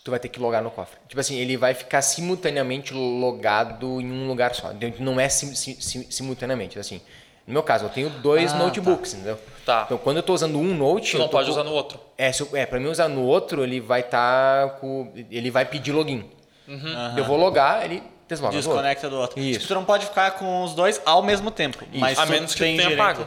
tu 0.04 0.10
vai 0.10 0.20
ter 0.20 0.28
que 0.28 0.38
logar 0.38 0.62
no 0.62 0.70
cofre. 0.70 0.98
Tipo 1.08 1.20
assim, 1.20 1.36
ele 1.38 1.56
vai 1.56 1.72
ficar 1.74 2.02
simultaneamente 2.02 2.92
logado 2.94 4.00
em 4.02 4.10
um 4.12 4.26
lugar 4.28 4.54
só. 4.54 4.70
Não 4.98 5.18
é 5.18 5.28
sim- 5.30 5.54
sim- 5.54 6.10
simultaneamente, 6.10 6.78
assim. 6.78 7.00
No 7.48 7.54
meu 7.54 7.62
caso, 7.64 7.86
eu 7.86 7.88
tenho 7.88 8.10
dois 8.10 8.52
Ah, 8.52 8.56
notebooks, 8.58 9.14
entendeu? 9.14 9.38
Tá. 9.64 9.82
Então, 9.86 9.98
quando 9.98 10.18
eu 10.18 10.22
tô 10.22 10.34
usando 10.34 10.58
um 10.58 10.74
note, 10.76 11.12
Tu 11.12 11.18
não 11.18 11.28
pode 11.28 11.46
com- 11.46 11.52
usar 11.52 11.64
no 11.64 11.72
outro. 11.72 11.98
É, 12.16 12.30
se 12.30 12.42
eu, 12.42 12.48
é, 12.52 12.64
pra 12.66 12.78
mim 12.78 12.86
usar 12.88 13.08
no 13.08 13.22
outro, 13.22 13.64
ele 13.64 13.80
vai 13.80 14.00
estar 14.00 14.76
com. 14.80 15.10
Ele 15.30 15.50
vai 15.50 15.64
pedir 15.64 15.90
login. 15.92 16.28
Eu 17.16 17.24
vou 17.24 17.36
logar, 17.38 17.84
ele 17.84 18.02
desloga. 18.28 18.54
Desconecta 18.54 19.08
do 19.08 19.16
outro. 19.16 19.40
Isso. 19.40 19.60
Tipo, 19.60 19.68
tu 19.68 19.74
não 19.74 19.84
pode 19.84 20.04
ficar 20.06 20.32
com 20.32 20.62
os 20.62 20.74
dois 20.74 21.00
ao 21.06 21.22
mesmo 21.22 21.50
tempo. 21.50 21.82
Mas 21.94 22.18
A 22.18 22.26
menos 22.26 22.52
que 22.52 22.58
tu 22.58 22.60
tenha 22.64 22.76
direito- 22.82 22.98
pago. 22.98 23.26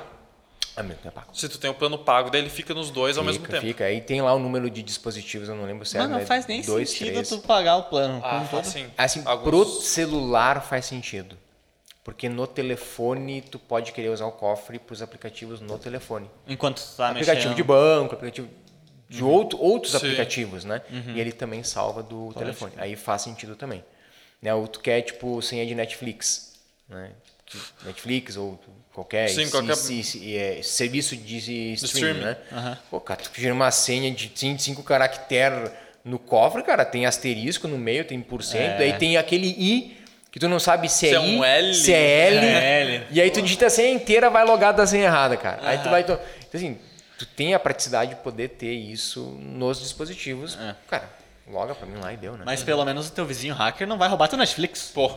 Ah, 0.77 0.83
meu, 0.83 0.95
é 1.03 1.09
pago. 1.09 1.27
Se 1.33 1.49
tu 1.49 1.57
tem 1.57 1.69
o 1.69 1.73
plano 1.73 1.97
pago, 1.97 2.29
daí 2.29 2.41
ele 2.41 2.49
fica 2.49 2.73
nos 2.73 2.89
dois 2.91 3.17
ao 3.17 3.23
mesmo 3.23 3.41
Fica, 3.43 3.53
tempo. 3.57 3.67
fica. 3.67 3.83
Aí 3.85 3.99
tem 3.99 4.21
lá 4.21 4.33
o 4.33 4.39
número 4.39 4.69
de 4.69 4.81
dispositivos, 4.81 5.49
eu 5.49 5.55
não 5.55 5.65
lembro 5.65 5.85
certo. 5.85 6.03
Mas 6.03 6.11
não 6.11 6.19
né? 6.19 6.25
faz 6.25 6.45
nem 6.47 6.61
Dois, 6.61 6.89
sentido 6.91 7.13
três. 7.13 7.29
tu 7.29 7.39
pagar 7.39 7.75
o 7.77 7.83
plano. 7.83 8.21
Ah, 8.23 8.39
Com 8.39 8.45
faz 8.45 8.49
todo- 8.67 8.73
sim. 8.73 8.85
Assim, 8.97 9.21
Alguns- 9.25 9.49
pro 9.49 9.65
celular 9.81 10.61
faz 10.63 10.85
sentido. 10.85 11.35
Porque 12.03 12.27
no 12.27 12.47
telefone 12.47 13.41
tu 13.41 13.59
pode 13.59 13.91
querer 13.91 14.09
usar 14.09 14.25
o 14.25 14.31
cofre 14.31 14.79
pros 14.79 15.01
aplicativos 15.01 15.61
no 15.61 15.77
telefone. 15.77 16.29
Enquanto 16.47 16.81
tu 16.81 16.95
tá 16.97 17.09
aplicativo 17.09 17.35
mexendo. 17.49 17.55
de 17.55 17.63
banco, 17.63 18.15
aplicativo 18.15 18.49
de 19.07 19.23
outro, 19.23 19.59
outros 19.61 19.91
Sim. 19.91 19.97
aplicativos, 19.97 20.63
né? 20.65 20.81
E 21.13 21.19
ele 21.19 21.31
também 21.31 21.63
salva 21.63 22.01
do 22.01 22.33
telefone. 22.33 22.73
Aí 22.77 22.95
faz 22.95 23.21
sentido 23.21 23.55
também. 23.55 23.83
Né? 24.41 24.51
Ou 24.53 24.67
tu 24.67 24.79
quer, 24.79 25.01
tipo, 25.01 25.39
senha 25.43 25.65
de 25.65 25.75
Netflix. 25.75 26.53
Né? 26.89 27.11
Netflix 27.85 28.37
ou 28.37 28.59
qualquer, 28.93 29.27
Sim, 29.29 29.45
se- 29.45 29.51
qualquer- 29.51 29.75
se- 29.75 30.03
se- 30.03 30.35
é, 30.37 30.63
serviço 30.63 31.15
de 31.17 31.73
streaming, 31.73 31.75
streaming. 31.75 32.19
né? 32.21 32.77
Pô, 32.89 32.99
cara, 32.99 33.21
tu 33.21 33.29
gira 33.39 33.53
uma 33.53 33.69
senha 33.69 34.09
de 34.11 34.31
5 34.57 34.81
caracteres 34.83 35.69
no 36.03 36.17
cofre, 36.17 36.63
cara, 36.63 36.83
tem 36.85 37.05
asterisco 37.05 37.67
no 37.67 37.77
meio, 37.77 38.05
tem 38.05 38.19
por 38.21 38.41
cento, 38.41 38.81
aí 38.81 38.93
tem 38.97 39.17
aquele 39.17 39.47
I 39.47 39.97
que 40.31 40.39
tu 40.39 40.47
não 40.47 40.59
sabe 40.59 40.87
se 40.89 41.07
é, 41.07 41.09
Se 41.09 41.15
é 41.15 41.19
I, 41.19 41.37
um 41.37 41.43
L, 41.43 41.73
se 41.75 41.93
é 41.93 42.27
L, 42.27 42.45
é 42.45 42.81
L. 42.81 43.07
e 43.11 43.21
aí 43.21 43.29
tu 43.29 43.41
digita 43.41 43.65
a 43.65 43.69
senha 43.69 43.91
inteira, 43.91 44.29
vai 44.29 44.45
logar 44.45 44.73
da 44.73 44.87
senha 44.87 45.03
errada, 45.05 45.35
cara. 45.35 45.59
Aí 45.63 45.77
tu 45.79 45.89
vai... 45.89 46.03
to- 46.03 46.13
Então, 46.47 46.59
assim, 46.59 46.77
tu 47.19 47.25
tem 47.25 47.53
a 47.53 47.59
praticidade 47.59 48.11
de 48.11 48.15
poder 48.21 48.49
ter 48.49 48.71
isso 48.73 49.37
nos 49.41 49.79
dispositivos. 49.81 50.57
Cara, 50.89 51.09
loga 51.47 51.75
pra 51.75 51.85
mim 51.85 51.99
lá 51.99 52.13
e 52.13 52.17
deu, 52.17 52.33
né? 52.37 52.43
Mas 52.45 52.63
pelo 52.63 52.85
menos 52.85 53.09
o 53.09 53.11
teu 53.11 53.25
vizinho 53.25 53.53
hacker 53.53 53.85
não 53.85 53.97
vai 53.97 54.07
roubar 54.07 54.27
teu 54.29 54.37
Netflix. 54.37 54.89
Pô, 54.93 55.11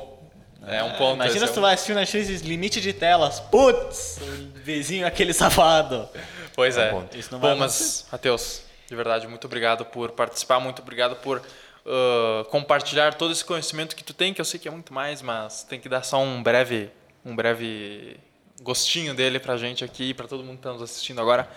é 0.66 0.82
um 0.82 0.90
ponto. 0.92 1.14
Imagina 1.14 1.36
esse 1.36 1.46
se 1.46 1.50
é 1.52 1.54
tu 1.54 1.58
um- 1.60 1.62
vai 1.62 1.74
assistir 1.74 1.92
o 1.92 1.94
Netflix 1.94 2.40
limite 2.40 2.80
de 2.80 2.92
telas. 2.92 3.38
Putz, 3.38 4.18
vizinho 4.56 5.06
aquele 5.06 5.32
safado. 5.32 6.08
Pois 6.56 6.76
é. 6.76 6.88
um 6.92 7.00
ponto. 7.02 7.16
Isso 7.16 7.28
não 7.30 7.38
vai 7.38 7.52
Bom, 7.52 7.58
mas, 7.60 8.04
Matheus, 8.10 8.62
de 8.88 8.96
verdade, 8.96 9.26
muito 9.28 9.44
obrigado 9.46 9.84
por 9.84 10.10
participar, 10.12 10.58
muito 10.60 10.82
obrigado 10.82 11.16
por 11.16 11.40
ah, 11.86 12.44
compartilhar 12.50 13.14
todo 13.14 13.32
esse 13.32 13.44
conhecimento 13.44 13.94
que 13.96 14.04
tu 14.04 14.12
tem, 14.14 14.32
que 14.34 14.40
eu 14.40 14.44
sei 14.44 14.58
que 14.60 14.68
é 14.68 14.70
muito 14.70 14.92
mais, 14.92 15.20
mas 15.22 15.62
tem 15.64 15.78
que 15.80 15.88
dar 15.88 16.02
só 16.02 16.20
um 16.20 16.42
breve, 16.42 16.90
um 17.24 17.34
breve 17.36 18.16
gostinho 18.62 19.14
dele 19.14 19.38
pra 19.38 19.56
gente 19.56 19.84
aqui, 19.84 20.14
pra 20.14 20.26
todo 20.26 20.42
mundo 20.44 20.56
que 20.58 20.62
tá 20.62 20.72
nos 20.72 20.82
assistindo 20.82 21.20
agora. 21.20 21.48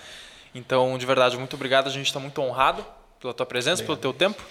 Então, 0.55 0.97
de 0.97 1.05
verdade, 1.05 1.37
muito 1.37 1.55
obrigado. 1.55 1.87
A 1.87 1.91
gente 1.91 2.07
está 2.07 2.19
muito 2.19 2.41
honrado 2.41 2.83
pela 3.19 3.33
tua 3.33 3.45
presença, 3.45 3.83
pelo 3.83 3.97
teu 3.97 4.13
tempo. 4.13 4.41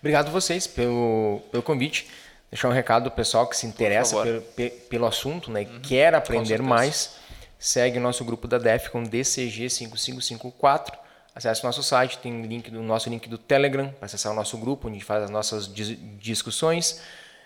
Obrigado 0.00 0.30
vocês 0.30 0.66
pelo, 0.66 1.40
pelo 1.50 1.62
convite. 1.62 2.08
Deixar 2.50 2.68
um 2.68 2.72
recado 2.72 3.04
pro 3.10 3.16
pessoal 3.16 3.46
que 3.46 3.56
se 3.56 3.66
interessa 3.66 4.22
pelo, 4.22 4.40
pe- 4.42 4.70
pelo 4.70 5.06
assunto 5.06 5.50
né, 5.50 5.62
e 5.62 5.80
quer 5.80 6.14
aprender 6.14 6.60
mais. 6.62 7.16
Segue 7.58 7.98
o 7.98 8.00
nosso 8.00 8.24
grupo 8.24 8.46
da 8.46 8.58
DEF 8.58 8.90
com 8.90 9.02
DCG5554. 9.04 10.92
Acesse 11.36 11.62
o 11.62 11.66
nosso 11.66 11.82
site, 11.82 12.16
tem 12.16 12.40
link 12.46 12.70
do 12.70 12.82
nosso 12.82 13.10
link 13.10 13.28
do 13.28 13.36
Telegram 13.36 13.90
para 13.90 14.06
acessar 14.06 14.32
o 14.32 14.34
nosso 14.34 14.56
grupo, 14.56 14.88
onde 14.88 14.96
a 14.96 14.98
gente 15.00 15.06
faz 15.06 15.24
as 15.24 15.28
nossas 15.28 15.70
dis- 15.70 15.98
discussões. 16.18 17.02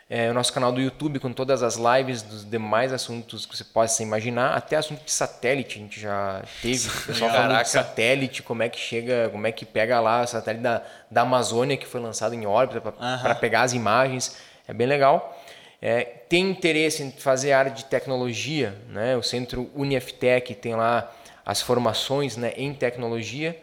É, 0.09 0.31
o 0.31 0.35
nosso 0.35 0.53
canal 0.53 0.71
do 0.71 0.81
YouTube 0.81 1.19
com 1.19 1.33
todas 1.33 1.61
as 1.61 1.75
lives 1.75 2.23
dos 2.23 2.49
demais 2.49 2.93
assuntos 2.93 3.45
que 3.45 3.57
você 3.57 3.65
possa 3.65 4.01
imaginar, 4.05 4.57
até 4.57 4.77
assunto 4.77 5.05
de 5.05 5.11
satélite, 5.11 5.77
a 5.77 5.83
gente 5.83 6.01
já 6.01 6.41
teve. 6.63 6.89
O 6.89 7.03
pessoal 7.03 7.31
falando 7.31 7.49
Caraca. 7.49 7.65
de 7.65 7.71
satélite, 7.71 8.43
como 8.45 8.63
é 8.63 8.69
que 8.69 8.79
chega, 8.79 9.29
como 9.31 9.45
é 9.45 9.51
que 9.51 9.65
pega 9.65 9.99
lá 9.99 10.23
o 10.23 10.27
satélite 10.29 10.63
da, 10.63 10.83
da 11.11 11.23
Amazônia 11.23 11.77
que 11.77 11.87
foi 11.87 12.01
lançado 12.01 12.33
em 12.33 12.47
órbita 12.47 12.81
para 12.93 13.35
pegar 13.35 13.63
as 13.63 13.73
imagens. 13.73 14.37
É 14.69 14.73
bem 14.73 14.87
legal. 14.87 15.37
É, 15.83 16.05
tem 16.29 16.49
interesse 16.49 17.03
em 17.03 17.11
fazer 17.11 17.53
área 17.53 17.73
de 17.73 17.87
tecnologia, 17.87 18.77
né? 18.89 19.17
O 19.17 19.23
centro 19.23 19.69
Uniftec 19.75 20.55
tem 20.55 20.77
lá 20.77 21.11
as 21.45 21.61
formações 21.61 22.37
né, 22.37 22.53
em 22.57 22.73
tecnologia. 22.73 23.61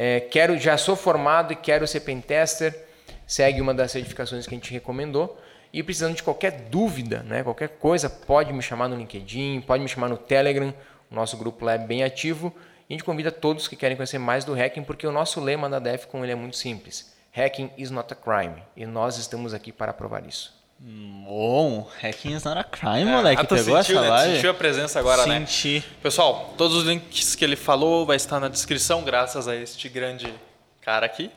É, 0.00 0.20
quero, 0.20 0.56
já 0.56 0.78
sou 0.78 0.94
formado 0.94 1.52
e 1.52 1.56
quero 1.56 1.84
ser 1.84 1.98
pentester. 2.00 2.86
Segue 3.26 3.60
uma 3.60 3.74
das 3.74 3.90
certificações 3.90 4.46
que 4.46 4.54
a 4.54 4.56
gente 4.56 4.72
recomendou. 4.72 5.36
E 5.72 5.82
precisando 5.82 6.14
de 6.14 6.22
qualquer 6.22 6.52
dúvida, 6.52 7.24
né, 7.24 7.42
qualquer 7.42 7.70
coisa, 7.70 8.08
pode 8.08 8.52
me 8.52 8.62
chamar 8.62 8.86
no 8.86 8.94
LinkedIn, 8.94 9.60
pode 9.62 9.82
me 9.82 9.88
chamar 9.88 10.08
no 10.08 10.16
Telegram. 10.16 10.72
O 11.10 11.14
nosso 11.16 11.36
grupo 11.36 11.64
lá 11.64 11.72
é 11.72 11.78
bem 11.78 12.04
ativo. 12.04 12.54
E 12.88 12.92
a 12.92 12.96
gente 12.96 13.02
convida 13.02 13.32
todos 13.32 13.66
que 13.66 13.74
querem 13.74 13.96
conhecer 13.96 14.18
mais 14.18 14.44
do 14.44 14.54
hacking, 14.54 14.84
porque 14.84 15.04
o 15.04 15.10
nosso 15.10 15.40
lema 15.40 15.68
da 15.68 15.80
DEFCON 15.80 16.22
ele 16.22 16.30
é 16.30 16.36
muito 16.36 16.56
simples. 16.56 17.12
Hacking 17.32 17.72
is 17.76 17.90
not 17.90 18.12
a 18.12 18.16
crime. 18.16 18.62
E 18.76 18.86
nós 18.86 19.18
estamos 19.18 19.52
aqui 19.52 19.72
para 19.72 19.92
provar 19.92 20.24
isso. 20.24 20.57
Bom, 20.80 21.88
hacking 22.00 22.34
is 22.34 22.44
not 22.44 22.56
a 22.58 22.64
crime, 22.64 23.04
moleque. 23.04 23.40
Ah, 23.42 23.44
tu 23.44 23.56
Pegou 23.56 23.76
sentiu, 23.82 23.98
essa 23.98 24.00
né? 24.00 24.08
Live? 24.08 24.34
sentiu 24.36 24.50
a 24.50 24.54
presença 24.54 24.98
agora, 24.98 25.26
né? 25.26 25.40
Senti. 25.44 25.84
Pessoal, 26.00 26.54
todos 26.56 26.76
os 26.76 26.84
links 26.84 27.34
que 27.34 27.44
ele 27.44 27.56
falou 27.56 28.06
vai 28.06 28.16
estar 28.16 28.38
na 28.38 28.48
descrição, 28.48 29.02
graças 29.02 29.48
a 29.48 29.56
este 29.56 29.88
grande 29.88 30.32
cara 30.80 31.04
aqui. 31.04 31.30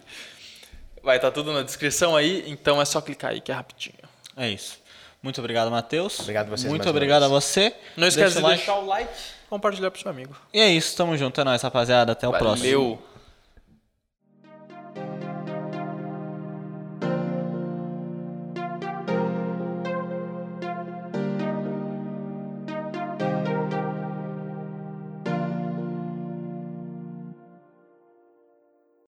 Vai 1.03 1.15
estar 1.15 1.31
tudo 1.31 1.51
na 1.51 1.63
descrição 1.63 2.15
aí, 2.15 2.43
então 2.45 2.80
é 2.80 2.85
só 2.85 3.01
clicar 3.01 3.31
aí 3.31 3.41
que 3.41 3.51
é 3.51 3.55
rapidinho. 3.55 3.95
É 4.38 4.47
isso. 4.47 4.80
Muito 5.23 5.39
obrigado, 5.39 5.69
Matheus. 5.72 6.19
Obrigado 6.19 6.47
a 6.47 6.49
vocês 6.51 6.69
Muito 6.69 6.89
obrigado 6.89 7.23
a 7.23 7.27
você. 7.27 7.76
Não 7.97 8.07
esquece 8.07 8.35
Deixa 8.35 8.39
de 8.39 8.43
like. 8.43 8.57
deixar 8.57 8.80
o 8.80 8.85
like, 8.85 9.13
compartilhar 9.49 9.89
pro 9.91 9.99
seu 9.99 10.09
amigo. 10.09 10.35
E 10.53 10.59
é 10.59 10.69
isso, 10.69 10.95
tamo 10.95 11.18
junto. 11.18 11.41
É 11.41 11.43
nóis, 11.43 11.61
rapaziada. 11.61 12.11
Até 12.11 12.27
o 12.27 12.31
próximo. 12.31 12.63
Valeu! 12.69 13.10